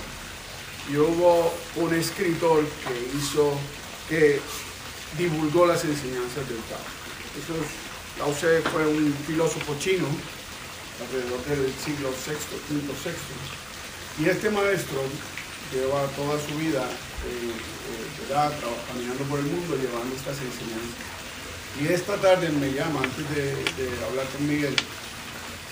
y 0.90 0.96
hubo 0.96 1.52
un 1.76 1.94
escritor 1.94 2.62
que 2.86 3.18
hizo, 3.18 3.52
que 4.08 4.40
divulgó 5.18 5.66
las 5.66 5.82
enseñanzas 5.84 6.48
del 6.48 6.58
Tao. 6.70 6.78
Eso 7.42 7.54
es- 7.60 8.18
Lao 8.18 8.30
Tse 8.32 8.60
fue 8.70 8.86
un 8.86 9.12
filósofo 9.26 9.74
chino 9.80 10.06
alrededor 11.02 11.40
del 11.46 11.72
siglo 11.84 12.10
VI, 12.10 12.38
V, 12.70 12.92
VI. 13.04 14.22
Y 14.24 14.28
este 14.28 14.50
maestro 14.50 15.02
lleva 15.72 16.06
toda 16.16 16.38
su 16.40 16.54
vida 16.58 16.82
eh, 16.82 17.50
eh. 17.50 18.26
Traba- 18.28 18.52
caminando 18.88 19.24
por 19.24 19.38
el 19.38 19.46
mundo 19.46 19.76
llevando 19.76 20.14
estas 20.16 20.38
enseñanzas. 20.38 21.04
Y 21.80 21.88
esta 21.88 22.16
tarde 22.16 22.50
me 22.50 22.72
llama, 22.72 23.00
antes 23.02 23.28
de, 23.34 23.44
de 23.52 24.04
hablar 24.06 24.26
con 24.28 24.46
Miguel, 24.46 24.76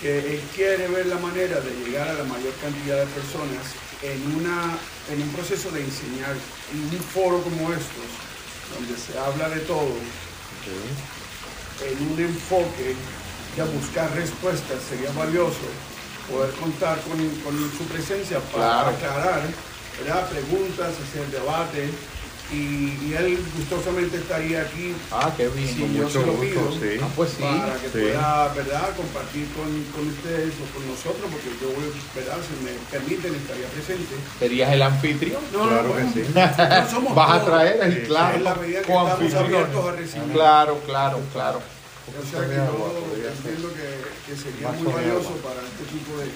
que 0.01 0.17
él 0.33 0.41
quiere 0.55 0.87
ver 0.87 1.05
la 1.05 1.17
manera 1.19 1.61
de 1.61 1.71
llegar 1.85 2.07
a 2.07 2.13
la 2.13 2.23
mayor 2.23 2.53
cantidad 2.61 2.97
de 2.97 3.05
personas 3.13 3.61
en, 4.01 4.35
una, 4.35 4.77
en 5.13 5.21
un 5.21 5.29
proceso 5.29 5.69
de 5.69 5.81
enseñar, 5.81 6.35
en 6.73 6.81
un 6.97 7.03
foro 7.13 7.41
como 7.43 7.71
estos, 7.71 8.09
donde 8.73 8.97
se 8.97 9.17
habla 9.19 9.49
de 9.49 9.59
todo, 9.61 9.93
en 11.85 12.11
un 12.11 12.19
enfoque 12.19 12.95
de 13.55 13.63
buscar 13.77 14.09
respuestas, 14.15 14.77
sería 14.89 15.11
valioso 15.11 15.67
poder 16.31 16.51
contar 16.55 16.99
con, 17.01 17.17
con 17.43 17.71
su 17.77 17.83
presencia 17.85 18.39
para 18.39 18.83
Claro. 18.83 18.89
aclarar 18.95 19.41
¿verdad? 19.99 20.29
preguntas, 20.29 20.93
hacer 20.95 21.27
debate. 21.31 21.89
Y, 22.53 22.99
y 23.07 23.15
él 23.17 23.39
gustosamente 23.57 24.17
estaría 24.17 24.61
aquí 24.63 24.93
Ah, 25.09 25.31
qué 25.37 25.47
bien. 25.47 25.69
Con 25.79 25.93
yo 25.93 26.03
mucho 26.03 26.19
se 26.19 26.25
lo 26.25 26.33
gusto, 26.33 26.41
pido. 26.41 26.71
sí. 26.73 26.99
Ah, 27.01 27.07
pues 27.15 27.29
sí. 27.31 27.43
para 27.43 27.73
que 27.75 27.87
sí. 27.87 27.91
pueda 27.99 28.47
¿verdad? 28.53 28.89
compartir 28.97 29.47
con, 29.55 29.83
con 29.95 30.07
ustedes 30.11 30.53
o 30.59 30.65
con 30.75 30.85
nosotros, 30.85 31.31
porque 31.31 31.47
yo, 31.61 31.69
¿verdad? 32.13 32.37
si 32.43 32.53
me 32.65 32.71
permiten, 32.91 33.35
estaría 33.35 33.67
presente. 33.67 34.15
¿Serías 34.37 34.73
el 34.73 34.81
anfitrión? 34.81 35.41
No, 35.53 35.59
Claro 35.69 35.83
no, 35.83 35.95
que 35.95 36.03
bueno, 36.03 36.11
sí. 36.13 36.23
no 36.35 36.89
somos 36.91 37.15
Vas 37.15 37.31
a 37.41 37.45
traer 37.45 37.79
el 37.83 37.93
Sí, 37.95 38.01
claro. 38.07 38.35
En 38.35 38.43
la 38.43 38.55
medida 38.55 38.81
que 38.81 38.91
estamos 38.91 39.11
anfitrión. 39.13 39.43
abiertos 39.45 39.85
a 39.87 39.91
recibir. 39.93 40.31
Claro, 40.33 40.79
claro, 40.85 41.19
claro. 41.31 41.61
O 42.11 42.23
sea 42.29 42.41
que 42.41 42.47
de 42.47 42.55
yo 42.55 43.29
entiendo 43.31 43.67
que, 43.73 43.87
que 44.27 44.33
sería 44.37 44.67
Vaso 44.67 44.83
muy 44.83 44.91
de 44.91 44.97
valioso 44.99 45.33
para 45.41 45.61
este 45.63 45.83
tipo 45.95 46.11
de, 46.19 46.27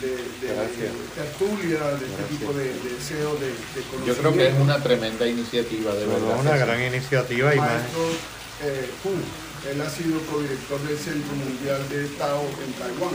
de, 0.00 0.12
de 0.38 0.54
Gracias. 0.54 0.92
tertulia, 1.18 1.80
de 1.98 2.04
este 2.06 2.16
Gracias. 2.16 2.28
tipo 2.38 2.52
de, 2.52 2.64
de 2.64 2.88
deseo 2.94 3.30
de, 3.42 3.48
de 3.50 3.80
conocimiento. 3.90 4.06
Yo 4.06 4.14
creo 4.16 4.32
que 4.34 4.46
es 4.48 4.54
una 4.60 4.78
tremenda 4.82 5.26
iniciativa, 5.26 5.94
de 5.94 6.06
Bueno, 6.06 6.26
verdad. 6.26 6.40
una 6.40 6.52
que 6.52 6.58
sí. 6.58 6.64
gran 6.64 6.80
iniciativa 6.94 7.54
y 7.54 7.58
más. 7.58 7.70
Maestro 7.70 8.04
eh, 8.62 8.90
Hu, 9.04 9.10
él 9.70 9.80
ha 9.82 9.90
sido 9.90 10.20
codirector 10.30 10.80
del 10.86 10.98
Centro 10.98 11.32
Mundial 11.34 11.80
de 11.90 12.06
Tao 12.16 12.42
en 12.64 12.72
Taiwán. 12.78 13.14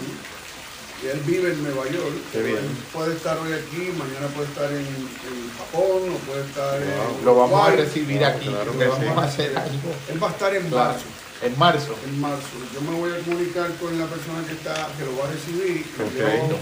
Y 1.03 1.07
él 1.07 1.19
vive 1.25 1.51
en 1.51 1.61
Nueva 1.63 1.83
York. 1.89 2.15
Qué 2.31 2.41
bien. 2.41 2.57
Él 2.57 2.69
puede 2.93 3.15
estar 3.15 3.37
hoy 3.37 3.51
aquí, 3.53 3.91
mañana 3.97 4.27
puede 4.33 4.47
estar 4.47 4.71
en, 4.71 4.79
en 4.79 5.37
Japón 5.59 6.01
o 6.11 6.17
puede 6.27 6.43
estar 6.45 6.81
en 6.81 7.25
Lo 7.25 7.35
vamos 7.35 7.59
a 7.59 7.67
Uruguay. 7.67 7.75
recibir 7.85 8.17
Claro, 8.19 8.35
aquí. 8.37 8.47
claro 8.47 8.71
le 8.73 8.77
que 8.79 8.85
vamos 8.87 9.05
sí. 9.13 9.19
a 9.19 9.23
hacer 9.23 9.57
algo. 9.57 9.91
Él 10.11 10.23
va 10.23 10.27
a 10.27 10.31
estar 10.31 10.55
en 10.55 10.69
Claro. 10.69 10.91
marzo. 10.93 11.05
En 11.45 11.57
marzo. 11.59 11.95
En 12.05 12.19
marzo. 12.19 12.57
Yo 12.73 12.81
me 12.81 12.97
voy 12.97 13.11
a 13.13 13.19
comunicar 13.23 13.69
con 13.79 13.97
la 13.99 14.05
persona 14.07 14.41
que 14.47 14.53
está, 14.53 14.89
que 14.97 15.05
lo 15.05 15.17
va 15.17 15.25
a 15.29 15.31
recibir. 15.31 15.85
Yo, 15.97 16.57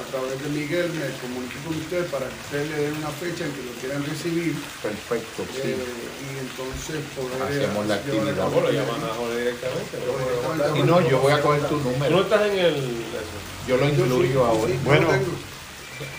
a 0.00 0.02
través 0.10 0.42
de 0.42 0.48
Miguel, 0.50 0.90
me 0.94 1.06
comunico 1.20 1.54
con 1.66 1.76
usted 1.76 2.06
para 2.06 2.26
que 2.26 2.34
usted 2.46 2.70
le 2.70 2.76
dé 2.86 2.92
una 2.92 3.10
fecha 3.10 3.44
en 3.44 3.52
que 3.52 3.62
lo 3.62 3.72
quieran 3.80 4.02
recibir. 4.06 4.54
Perfecto, 4.82 5.42
eh, 5.42 5.60
sí. 5.62 5.68
y 5.70 6.38
entonces 6.40 6.98
poder 7.14 7.42
Hacemos 7.42 7.86
la 7.86 7.94
actividad. 7.96 8.28
el- 8.28 8.34
llaman 8.74 9.02
a 9.04 9.14
Jorge 9.14 9.38
directamente. 9.38 9.94
Yo 10.06 10.76
Y 10.76 10.82
no, 10.84 11.08
yo 11.08 11.18
voy 11.20 11.32
a 11.32 11.40
coger 11.42 11.62
tu 11.68 11.78
Tú 11.78 11.84
no 11.84 11.90
número. 11.92 12.22
estás 12.22 12.42
en 12.50 12.58
el. 12.58 12.76
Yo 13.68 13.76
lo 13.76 13.88
incluyo 13.88 14.24
yo 14.32 14.46
ahora. 14.46 14.72
sí, 14.72 14.78
Bueno. 14.84 15.08
lo. 15.12 15.50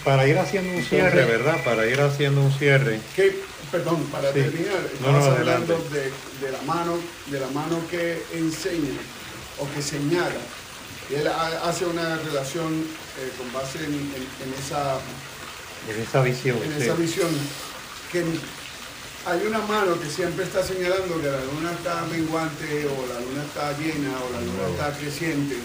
Para 0.04 0.28
ir 0.28 0.38
haciendo 0.38 0.78
un 0.78 0.84
cierre, 0.84 1.26
¿verdad? 1.26 1.58
Para 1.66 1.88
ir 1.88 2.00
haciendo 2.02 2.42
un 2.42 2.52
cierre. 2.52 3.00
Que, 3.16 3.42
perdón, 3.72 4.04
para 4.12 4.28
Sí. 4.34 4.40
terminar, 4.42 4.80
No, 5.02 5.12
no, 5.12 5.18
estabas 5.20 5.38
adelante. 5.38 5.74
hablando 5.74 5.90
de, 5.90 6.02
de 6.46 6.52
la 6.52 6.62
mano, 6.64 6.98
de 7.28 7.40
la 7.40 7.48
mano 7.48 7.80
que 7.90 8.22
enseña 8.34 9.00
o 9.60 9.68
que 9.74 9.82
señala. 9.82 10.42
Y 11.10 11.16
él 11.16 11.28
ha- 11.28 11.68
hace 11.70 11.86
una 11.86 12.18
relación 12.18 12.74
eh, 13.20 13.32
con 13.38 13.52
base 13.54 13.80
en, 13.80 13.94
en- 13.94 14.30
en 14.48 14.54
esa, 14.60 15.00
En 15.90 16.02
esa 16.02 16.22
visión. 16.22 16.58
en 16.64 16.78
sí. 16.78 16.84
esa 16.84 16.94
visión 16.96 17.30
que 18.12 18.24
hay 19.26 19.46
una 19.46 19.60
mano 19.60 20.00
que 20.00 20.10
siempre 20.10 20.46
está 20.46 20.64
señalando 20.66 21.22
que 21.22 21.28
la 21.28 21.44
luna 21.54 21.72
está 21.74 22.02
menguante 22.12 22.88
o 22.88 23.06
la 23.08 23.20
luna 23.20 23.44
está 23.44 23.78
llena 23.78 24.12
o 24.18 24.30
la 24.34 24.42
luna 24.42 24.68
está 24.72 24.98
creciente. 24.98 25.56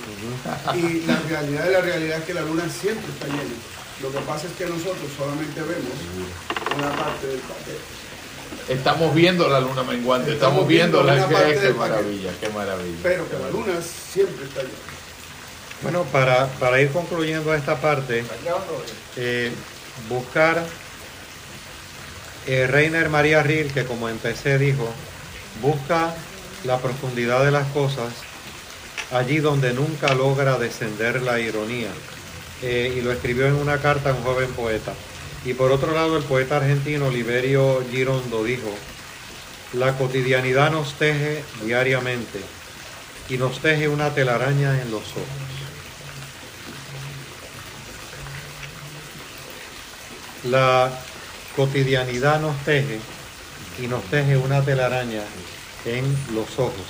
Y 0.74 1.06
la 1.06 1.18
realidad 1.28 1.64
de 1.64 1.70
la 1.70 1.80
realidad 1.80 2.18
es 2.18 2.24
que 2.24 2.34
la 2.34 2.42
luna 2.42 2.64
siempre 2.68 3.06
está 3.12 3.26
llena. 3.28 3.56
Lo 4.02 4.12
que 4.12 4.18
pasa 4.18 4.46
es 4.46 4.52
que 4.54 4.66
nosotros 4.66 5.08
solamente 5.16 5.60
vemos 5.60 5.92
una 6.76 6.90
parte 6.90 7.26
del 7.26 7.40
papel. 7.40 7.76
Estamos 8.68 9.14
viendo 9.14 9.48
la 9.48 9.60
luna 9.60 9.82
menguante, 9.82 10.32
estamos, 10.32 10.54
Estamos 10.60 10.68
viendo 10.68 11.02
viendo 11.02 11.02
la 11.02 11.26
una 11.26 11.34
parte 11.34 11.54
qué, 11.54 11.54
paquete. 11.54 11.72
maravilla, 11.74 12.30
qué 12.40 12.48
maravilla. 12.50 12.98
Pero 13.02 13.30
que 13.30 13.38
la 13.38 13.50
luna 13.50 13.72
siempre 13.82 14.44
está 14.44 14.62
llena. 14.62 14.74
Bueno, 15.82 16.04
para, 16.04 16.46
para 16.58 16.80
ir 16.80 16.90
concluyendo 16.90 17.54
esta 17.54 17.76
parte, 17.80 18.24
eh, 19.16 19.52
buscar 20.08 20.64
eh, 22.46 22.66
Reiner 22.66 23.08
María 23.08 23.42
Riel, 23.42 23.72
que 23.72 23.84
como 23.84 24.08
empecé 24.08 24.58
dijo, 24.58 24.88
busca 25.62 26.14
la 26.64 26.78
profundidad 26.78 27.44
de 27.44 27.50
las 27.50 27.66
cosas 27.68 28.12
allí 29.12 29.38
donde 29.38 29.72
nunca 29.72 30.14
logra 30.14 30.58
descender 30.58 31.22
la 31.22 31.38
ironía. 31.38 31.88
Eh, 32.62 32.94
y 32.96 33.00
lo 33.02 33.12
escribió 33.12 33.46
en 33.46 33.54
una 33.54 33.78
carta 33.78 34.10
a 34.10 34.14
un 34.14 34.22
joven 34.22 34.50
poeta. 34.52 34.94
Y 35.44 35.54
por 35.54 35.70
otro 35.70 35.92
lado, 35.92 36.16
el 36.16 36.24
poeta 36.24 36.56
argentino 36.56 37.10
Liberio 37.10 37.84
Girondo 37.90 38.42
dijo, 38.42 38.74
la 39.72 39.96
cotidianidad 39.96 40.70
nos 40.70 40.94
teje 40.94 41.44
diariamente 41.64 42.40
y 43.28 43.36
nos 43.36 43.60
teje 43.60 43.88
una 43.88 44.14
telaraña 44.14 44.80
en 44.80 44.90
los 44.90 45.02
ojos. 45.02 45.26
La 50.44 50.90
cotidianidad 51.54 52.40
nos 52.40 52.56
teje 52.64 53.00
y 53.80 53.86
nos 53.86 54.02
teje 54.04 54.36
una 54.36 54.62
telaraña 54.62 55.22
en 55.84 56.04
los 56.34 56.58
ojos. 56.58 56.86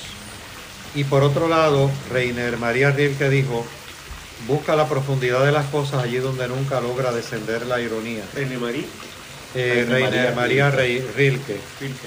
Y 0.95 1.05
por 1.05 1.23
otro 1.23 1.49
lado, 1.49 1.91
Reiner 2.11 2.57
María 2.57 2.91
Rilke 2.91 3.29
dijo, 3.29 3.67
busca 4.47 4.77
la 4.77 4.89
profundidad 4.89 5.45
de 5.45 5.53
las 5.53 5.67
cosas 5.67 6.03
allí 6.05 6.19
donde 6.19 6.47
nunca 6.49 6.81
logra 6.81 7.13
descender 7.13 7.67
la 7.67 7.81
ironía. 7.81 8.23
Marí. 8.61 8.87
Eh, 9.55 9.87
María 9.89 10.33
María 10.37 10.71
Rey- 10.71 11.05
Rilke. 11.17 11.57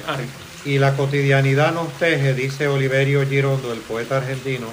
Ah, 0.07 0.17
Y 0.65 0.77
la 0.77 0.95
cotidianidad 0.95 1.73
nos 1.73 1.91
teje, 1.97 2.33
dice 2.33 2.67
Oliverio 2.67 3.25
Girondo, 3.27 3.71
el 3.73 3.79
poeta 3.79 4.17
argentino, 4.17 4.67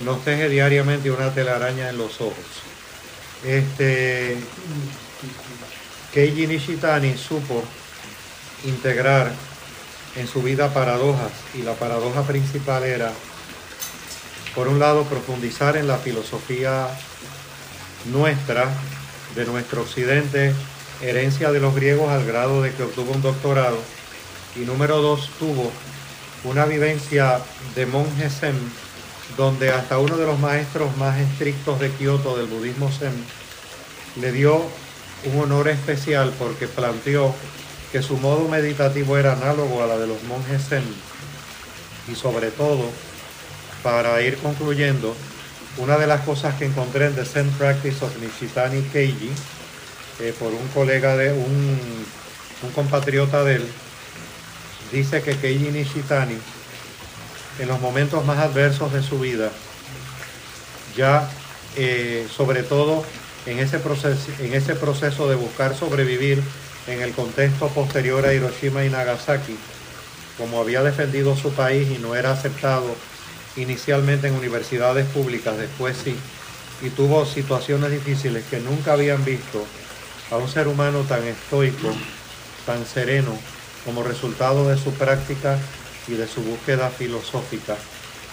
nos 0.00 0.22
teje 0.24 0.48
diariamente 0.48 1.10
una 1.10 1.32
telaraña 1.32 1.88
en 1.88 1.98
los 1.98 2.20
ojos. 2.20 2.34
Este, 3.44 4.36
Keiji 6.12 6.46
Nishitani 6.46 7.16
supo 7.16 7.62
integrar 8.64 9.32
en 10.16 10.28
su 10.28 10.42
vida 10.42 10.72
paradojas 10.72 11.32
y 11.54 11.62
la 11.62 11.72
paradoja 11.74 12.22
principal 12.22 12.84
era, 12.84 13.12
por 14.54 14.68
un 14.68 14.78
lado, 14.78 15.04
profundizar 15.04 15.76
en 15.76 15.88
la 15.88 15.98
filosofía 15.98 16.88
nuestra, 18.06 18.68
de 19.34 19.44
nuestro 19.46 19.82
occidente, 19.82 20.54
herencia 21.00 21.50
de 21.50 21.60
los 21.60 21.74
griegos 21.74 22.10
al 22.10 22.24
grado 22.24 22.62
de 22.62 22.72
que 22.72 22.84
obtuvo 22.84 23.12
un 23.12 23.22
doctorado, 23.22 23.78
y 24.56 24.60
número 24.60 25.00
dos, 25.00 25.30
tuvo 25.38 25.72
una 26.44 26.66
vivencia 26.66 27.40
de 27.74 27.86
monje 27.86 28.30
zen, 28.30 28.54
donde 29.36 29.70
hasta 29.70 29.98
uno 29.98 30.16
de 30.16 30.26
los 30.26 30.38
maestros 30.38 30.96
más 30.98 31.18
estrictos 31.18 31.80
de 31.80 31.90
Kioto 31.90 32.36
del 32.36 32.46
budismo 32.46 32.90
zen 32.90 33.14
le 34.20 34.30
dio 34.30 34.62
un 35.24 35.40
honor 35.40 35.68
especial 35.68 36.32
porque 36.38 36.68
planteó 36.68 37.34
que 37.90 38.02
su 38.02 38.16
modo 38.18 38.48
meditativo 38.48 39.16
era 39.16 39.32
análogo 39.32 39.82
a 39.82 39.86
la 39.86 39.96
de 39.96 40.06
los 40.06 40.22
monjes 40.24 40.68
zen 40.68 40.84
y 42.12 42.14
sobre 42.14 42.50
todo 42.50 42.90
para 43.84 44.20
ir 44.22 44.38
concluyendo 44.38 45.14
una 45.76 45.98
de 45.98 46.06
las 46.06 46.22
cosas 46.22 46.54
que 46.54 46.64
encontré 46.64 47.06
en 47.06 47.14
The 47.14 47.24
Zen 47.26 47.50
Practice 47.50 48.02
of 48.02 48.16
Nishitani 48.18 48.80
Keiji 48.84 49.30
eh, 50.20 50.34
por 50.38 50.52
un 50.52 50.66
colega 50.68 51.16
de 51.16 51.32
un, 51.32 51.78
compatriota 52.74 53.44
de 53.44 53.56
él 53.56 53.66
dice 54.90 55.20
que 55.20 55.36
Keiji 55.36 55.70
Nishitani 55.70 56.38
en 57.58 57.68
los 57.68 57.78
momentos 57.78 58.24
más 58.24 58.38
adversos 58.38 58.90
de 58.90 59.02
su 59.02 59.20
vida 59.20 59.50
ya 60.96 61.28
eh, 61.76 62.26
sobre 62.34 62.62
todo 62.62 63.04
en 63.44 63.58
ese, 63.58 63.78
en 64.40 64.54
ese 64.54 64.74
proceso 64.76 65.28
de 65.28 65.34
buscar 65.34 65.76
sobrevivir 65.76 66.42
en 66.86 67.02
el 67.02 67.12
contexto 67.12 67.68
posterior 67.68 68.24
a 68.24 68.32
Hiroshima 68.32 68.84
y 68.84 68.88
Nagasaki, 68.88 69.56
como 70.38 70.60
había 70.60 70.82
defendido 70.82 71.36
su 71.36 71.52
país 71.52 71.88
y 71.90 71.98
no 71.98 72.14
era 72.14 72.32
aceptado 72.32 72.94
inicialmente 73.56 74.28
en 74.28 74.34
universidades 74.34 75.06
públicas, 75.06 75.56
después 75.56 75.96
sí, 76.02 76.16
y 76.82 76.90
tuvo 76.90 77.24
situaciones 77.24 77.90
difíciles 77.90 78.44
que 78.50 78.60
nunca 78.60 78.94
habían 78.94 79.24
visto 79.24 79.64
a 80.30 80.36
un 80.36 80.48
ser 80.48 80.68
humano 80.68 81.00
tan 81.02 81.24
estoico, 81.24 81.92
tan 82.66 82.84
sereno, 82.86 83.36
como 83.84 84.02
resultado 84.02 84.68
de 84.68 84.76
su 84.76 84.92
práctica 84.92 85.58
y 86.08 86.14
de 86.14 86.26
su 86.26 86.42
búsqueda 86.42 86.90
filosófica, 86.90 87.76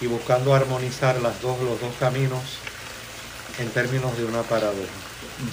y 0.00 0.06
buscando 0.06 0.54
armonizar 0.54 1.20
las 1.22 1.40
dos, 1.40 1.60
los 1.60 1.80
dos 1.80 1.92
caminos 2.00 2.42
en 3.58 3.68
términos 3.70 4.16
de 4.18 4.24
una 4.24 4.42
paradoja. 4.42 4.80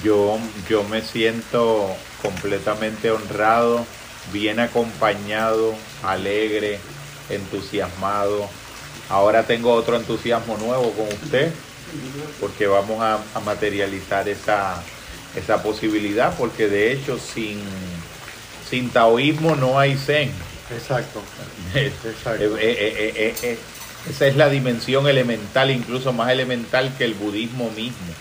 Yo, 0.03 0.39
yo 0.67 0.83
me 0.83 1.01
siento 1.01 1.95
completamente 2.21 3.11
honrado, 3.11 3.85
bien 4.33 4.59
acompañado, 4.59 5.75
alegre, 6.03 6.79
entusiasmado. 7.29 8.49
Ahora 9.09 9.43
tengo 9.43 9.73
otro 9.73 9.95
entusiasmo 9.97 10.57
nuevo 10.57 10.91
con 10.93 11.07
usted, 11.07 11.51
porque 12.39 12.67
vamos 12.67 13.01
a, 13.01 13.19
a 13.33 13.39
materializar 13.39 14.29
esa, 14.29 14.81
esa 15.35 15.63
posibilidad, 15.63 16.37
porque 16.37 16.67
de 16.67 16.91
hecho 16.93 17.17
sin, 17.17 17.59
sin 18.69 18.89
taoísmo 18.91 19.55
no 19.55 19.79
hay 19.79 19.97
zen. 19.97 20.31
Exacto. 20.71 21.21
Exacto. 21.73 22.57
eh, 22.57 22.59
eh, 22.59 23.13
eh, 23.15 23.35
eh, 23.41 23.57
esa 24.09 24.27
es 24.27 24.35
la 24.35 24.49
dimensión 24.49 25.07
elemental, 25.07 25.71
incluso 25.71 26.13
más 26.13 26.31
elemental 26.31 26.93
que 26.97 27.05
el 27.05 27.15
budismo 27.15 27.69
mismo. 27.71 28.13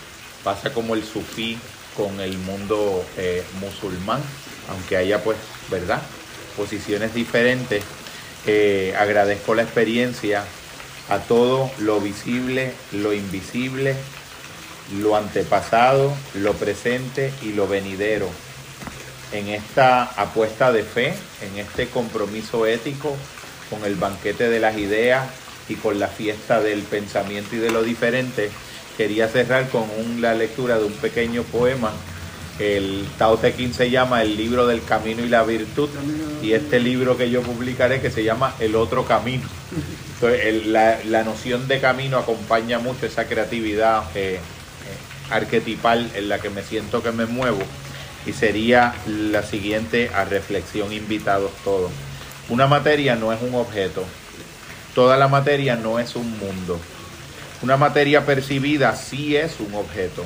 pasa 0.43 0.73
como 0.73 0.95
el 0.95 1.03
sufí 1.03 1.57
con 1.95 2.19
el 2.19 2.37
mundo 2.39 3.05
eh, 3.17 3.43
musulmán, 3.59 4.21
aunque 4.69 4.97
haya 4.97 5.23
pues, 5.23 5.37
¿verdad? 5.69 6.01
Posiciones 6.57 7.13
diferentes. 7.13 7.83
Eh, 8.47 8.95
agradezco 8.97 9.53
la 9.53 9.63
experiencia 9.63 10.43
a 11.09 11.19
todo 11.19 11.71
lo 11.79 11.99
visible, 11.99 12.71
lo 12.91 13.13
invisible, 13.13 13.95
lo 15.01 15.15
antepasado, 15.15 16.13
lo 16.35 16.53
presente 16.53 17.31
y 17.41 17.53
lo 17.53 17.67
venidero. 17.67 18.27
En 19.31 19.47
esta 19.47 20.03
apuesta 20.03 20.71
de 20.71 20.83
fe, 20.83 21.13
en 21.41 21.59
este 21.59 21.87
compromiso 21.87 22.65
ético 22.65 23.15
con 23.69 23.83
el 23.85 23.95
banquete 23.95 24.49
de 24.49 24.59
las 24.59 24.77
ideas 24.77 25.27
y 25.67 25.75
con 25.75 25.99
la 25.99 26.07
fiesta 26.07 26.61
del 26.61 26.81
pensamiento 26.81 27.55
y 27.55 27.59
de 27.59 27.69
lo 27.71 27.83
diferente, 27.83 28.49
quería 28.97 29.27
cerrar 29.27 29.69
con 29.69 29.83
un- 29.97 30.21
la 30.21 30.33
lectura 30.33 30.77
de 30.79 30.85
un 30.85 30.93
pequeño 30.93 31.43
poema. 31.43 31.91
El 32.57 33.07
Tao 33.17 33.37
Te 33.37 33.55
Ching 33.55 33.73
se 33.73 33.89
llama 33.89 34.21
El 34.23 34.35
libro 34.35 34.67
del 34.67 34.83
camino 34.83 35.23
y 35.23 35.29
la 35.29 35.43
virtud 35.43 35.89
y 36.41 36.51
este 36.53 36.79
libro 36.79 37.15
que 37.15 37.29
yo 37.29 37.41
publicaré 37.41 38.01
que 38.01 38.09
se 38.11 38.23
llama 38.23 38.55
El 38.59 38.75
otro 38.75 39.05
camino. 39.05 39.47
Entonces, 40.21 40.65
la, 40.67 40.99
la 41.05 41.23
noción 41.23 41.69
de 41.69 41.79
camino 41.79 42.17
acompaña 42.17 42.77
mucho 42.79 43.05
esa 43.05 43.25
creatividad 43.25 44.03
eh, 44.15 44.35
eh, 44.35 44.39
arquetipal 45.29 46.11
en 46.13 46.27
la 46.27 46.39
que 46.39 46.49
me 46.49 46.61
siento 46.61 47.01
que 47.01 47.13
me 47.13 47.25
muevo 47.25 47.59
y 48.25 48.33
sería 48.33 48.93
la 49.07 49.43
siguiente 49.43 50.11
a 50.13 50.25
reflexión 50.25 50.91
invitados 50.91 51.51
todos. 51.63 51.89
Una 52.49 52.67
materia 52.67 53.15
no 53.15 53.31
es 53.31 53.41
un 53.41 53.55
objeto, 53.55 54.03
toda 54.93 55.15
la 55.15 55.29
materia 55.29 55.77
no 55.77 55.99
es 55.99 56.17
un 56.17 56.37
mundo. 56.37 56.77
Una 57.61 57.77
materia 57.77 58.25
percibida 58.25 58.97
sí 58.97 59.37
es 59.37 59.61
un 59.61 59.73
objeto, 59.73 60.25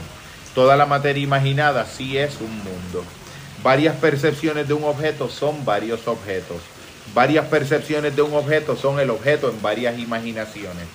toda 0.56 0.76
la 0.76 0.88
materia 0.88 1.22
imaginada 1.22 1.86
sí 1.86 2.18
es 2.18 2.42
un 2.42 2.56
mundo. 2.58 3.04
Varias 3.62 3.96
percepciones 3.98 4.68
de 4.68 4.74
un 4.74 4.86
objeto 4.86 5.30
son 5.30 5.64
varios 5.66 6.08
objetos. 6.08 6.58
Varias 7.14 7.46
percepciones 7.46 8.16
de 8.16 8.22
un 8.22 8.34
objeto 8.34 8.76
son 8.76 9.00
el 9.00 9.10
objeto 9.10 9.50
en 9.50 9.62
varias 9.62 10.00
imaginaciones. 10.00 10.86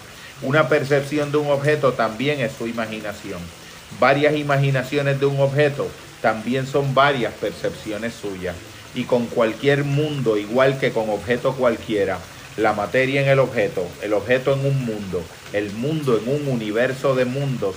Una 0.42 0.68
percepción 0.68 1.30
de 1.30 1.38
un 1.38 1.50
objeto 1.50 1.92
también 1.92 2.40
es 2.40 2.52
su 2.52 2.66
imaginación. 2.66 3.40
Varias 4.00 4.36
imaginaciones 4.36 5.20
de 5.20 5.26
un 5.26 5.40
objeto 5.40 5.88
también 6.20 6.66
son 6.66 6.94
varias 6.94 7.32
percepciones 7.34 8.14
suyas. 8.14 8.56
Y 8.94 9.04
con 9.04 9.26
cualquier 9.26 9.84
mundo, 9.84 10.36
igual 10.36 10.78
que 10.78 10.92
con 10.92 11.10
objeto 11.10 11.54
cualquiera, 11.54 12.18
la 12.56 12.72
materia 12.72 13.22
en 13.22 13.28
el 13.28 13.38
objeto, 13.38 13.86
el 14.02 14.12
objeto 14.12 14.52
en 14.54 14.66
un 14.66 14.84
mundo, 14.84 15.22
el 15.52 15.70
mundo 15.72 16.18
en 16.18 16.28
un 16.28 16.48
universo 16.48 17.14
de 17.14 17.24
mundos 17.24 17.76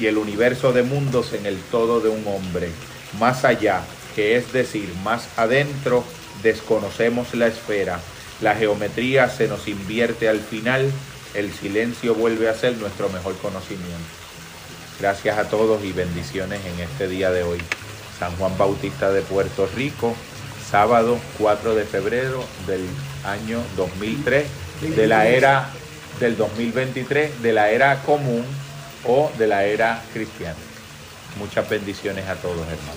y 0.00 0.06
el 0.06 0.16
universo 0.16 0.72
de 0.72 0.82
mundos 0.82 1.34
en 1.34 1.44
el 1.44 1.58
todo 1.70 2.00
de 2.00 2.08
un 2.08 2.26
hombre. 2.26 2.70
Más 3.18 3.44
allá, 3.44 3.82
que 4.16 4.36
es 4.36 4.52
decir, 4.52 4.88
más 5.04 5.28
adentro, 5.36 6.04
desconocemos 6.42 7.34
la 7.34 7.46
esfera. 7.46 8.00
La 8.40 8.54
geometría 8.54 9.28
se 9.28 9.48
nos 9.48 9.68
invierte 9.68 10.28
al 10.28 10.40
final, 10.40 10.90
el 11.34 11.52
silencio 11.52 12.14
vuelve 12.14 12.48
a 12.48 12.54
ser 12.54 12.76
nuestro 12.76 13.08
mejor 13.08 13.36
conocimiento. 13.38 14.22
Gracias 15.00 15.38
a 15.38 15.48
todos 15.48 15.84
y 15.84 15.92
bendiciones 15.92 16.60
en 16.64 16.80
este 16.80 17.08
día 17.08 17.30
de 17.30 17.42
hoy. 17.42 17.58
San 18.18 18.36
Juan 18.36 18.56
Bautista 18.58 19.10
de 19.10 19.22
Puerto 19.22 19.68
Rico, 19.74 20.14
sábado 20.70 21.18
4 21.38 21.74
de 21.74 21.84
febrero 21.84 22.44
del 22.66 22.86
año 23.24 23.60
2003, 23.76 24.46
de 24.96 25.06
la 25.06 25.26
era 25.28 25.70
del 26.20 26.36
2023, 26.36 27.42
de 27.42 27.52
la 27.52 27.70
era 27.70 28.02
común 28.02 28.44
o 29.06 29.30
de 29.38 29.46
la 29.46 29.64
era 29.64 30.02
cristiana. 30.12 30.58
Muchas 31.38 31.68
bendiciones 31.68 32.28
a 32.28 32.36
todos, 32.36 32.66
hermanos. 32.68 32.96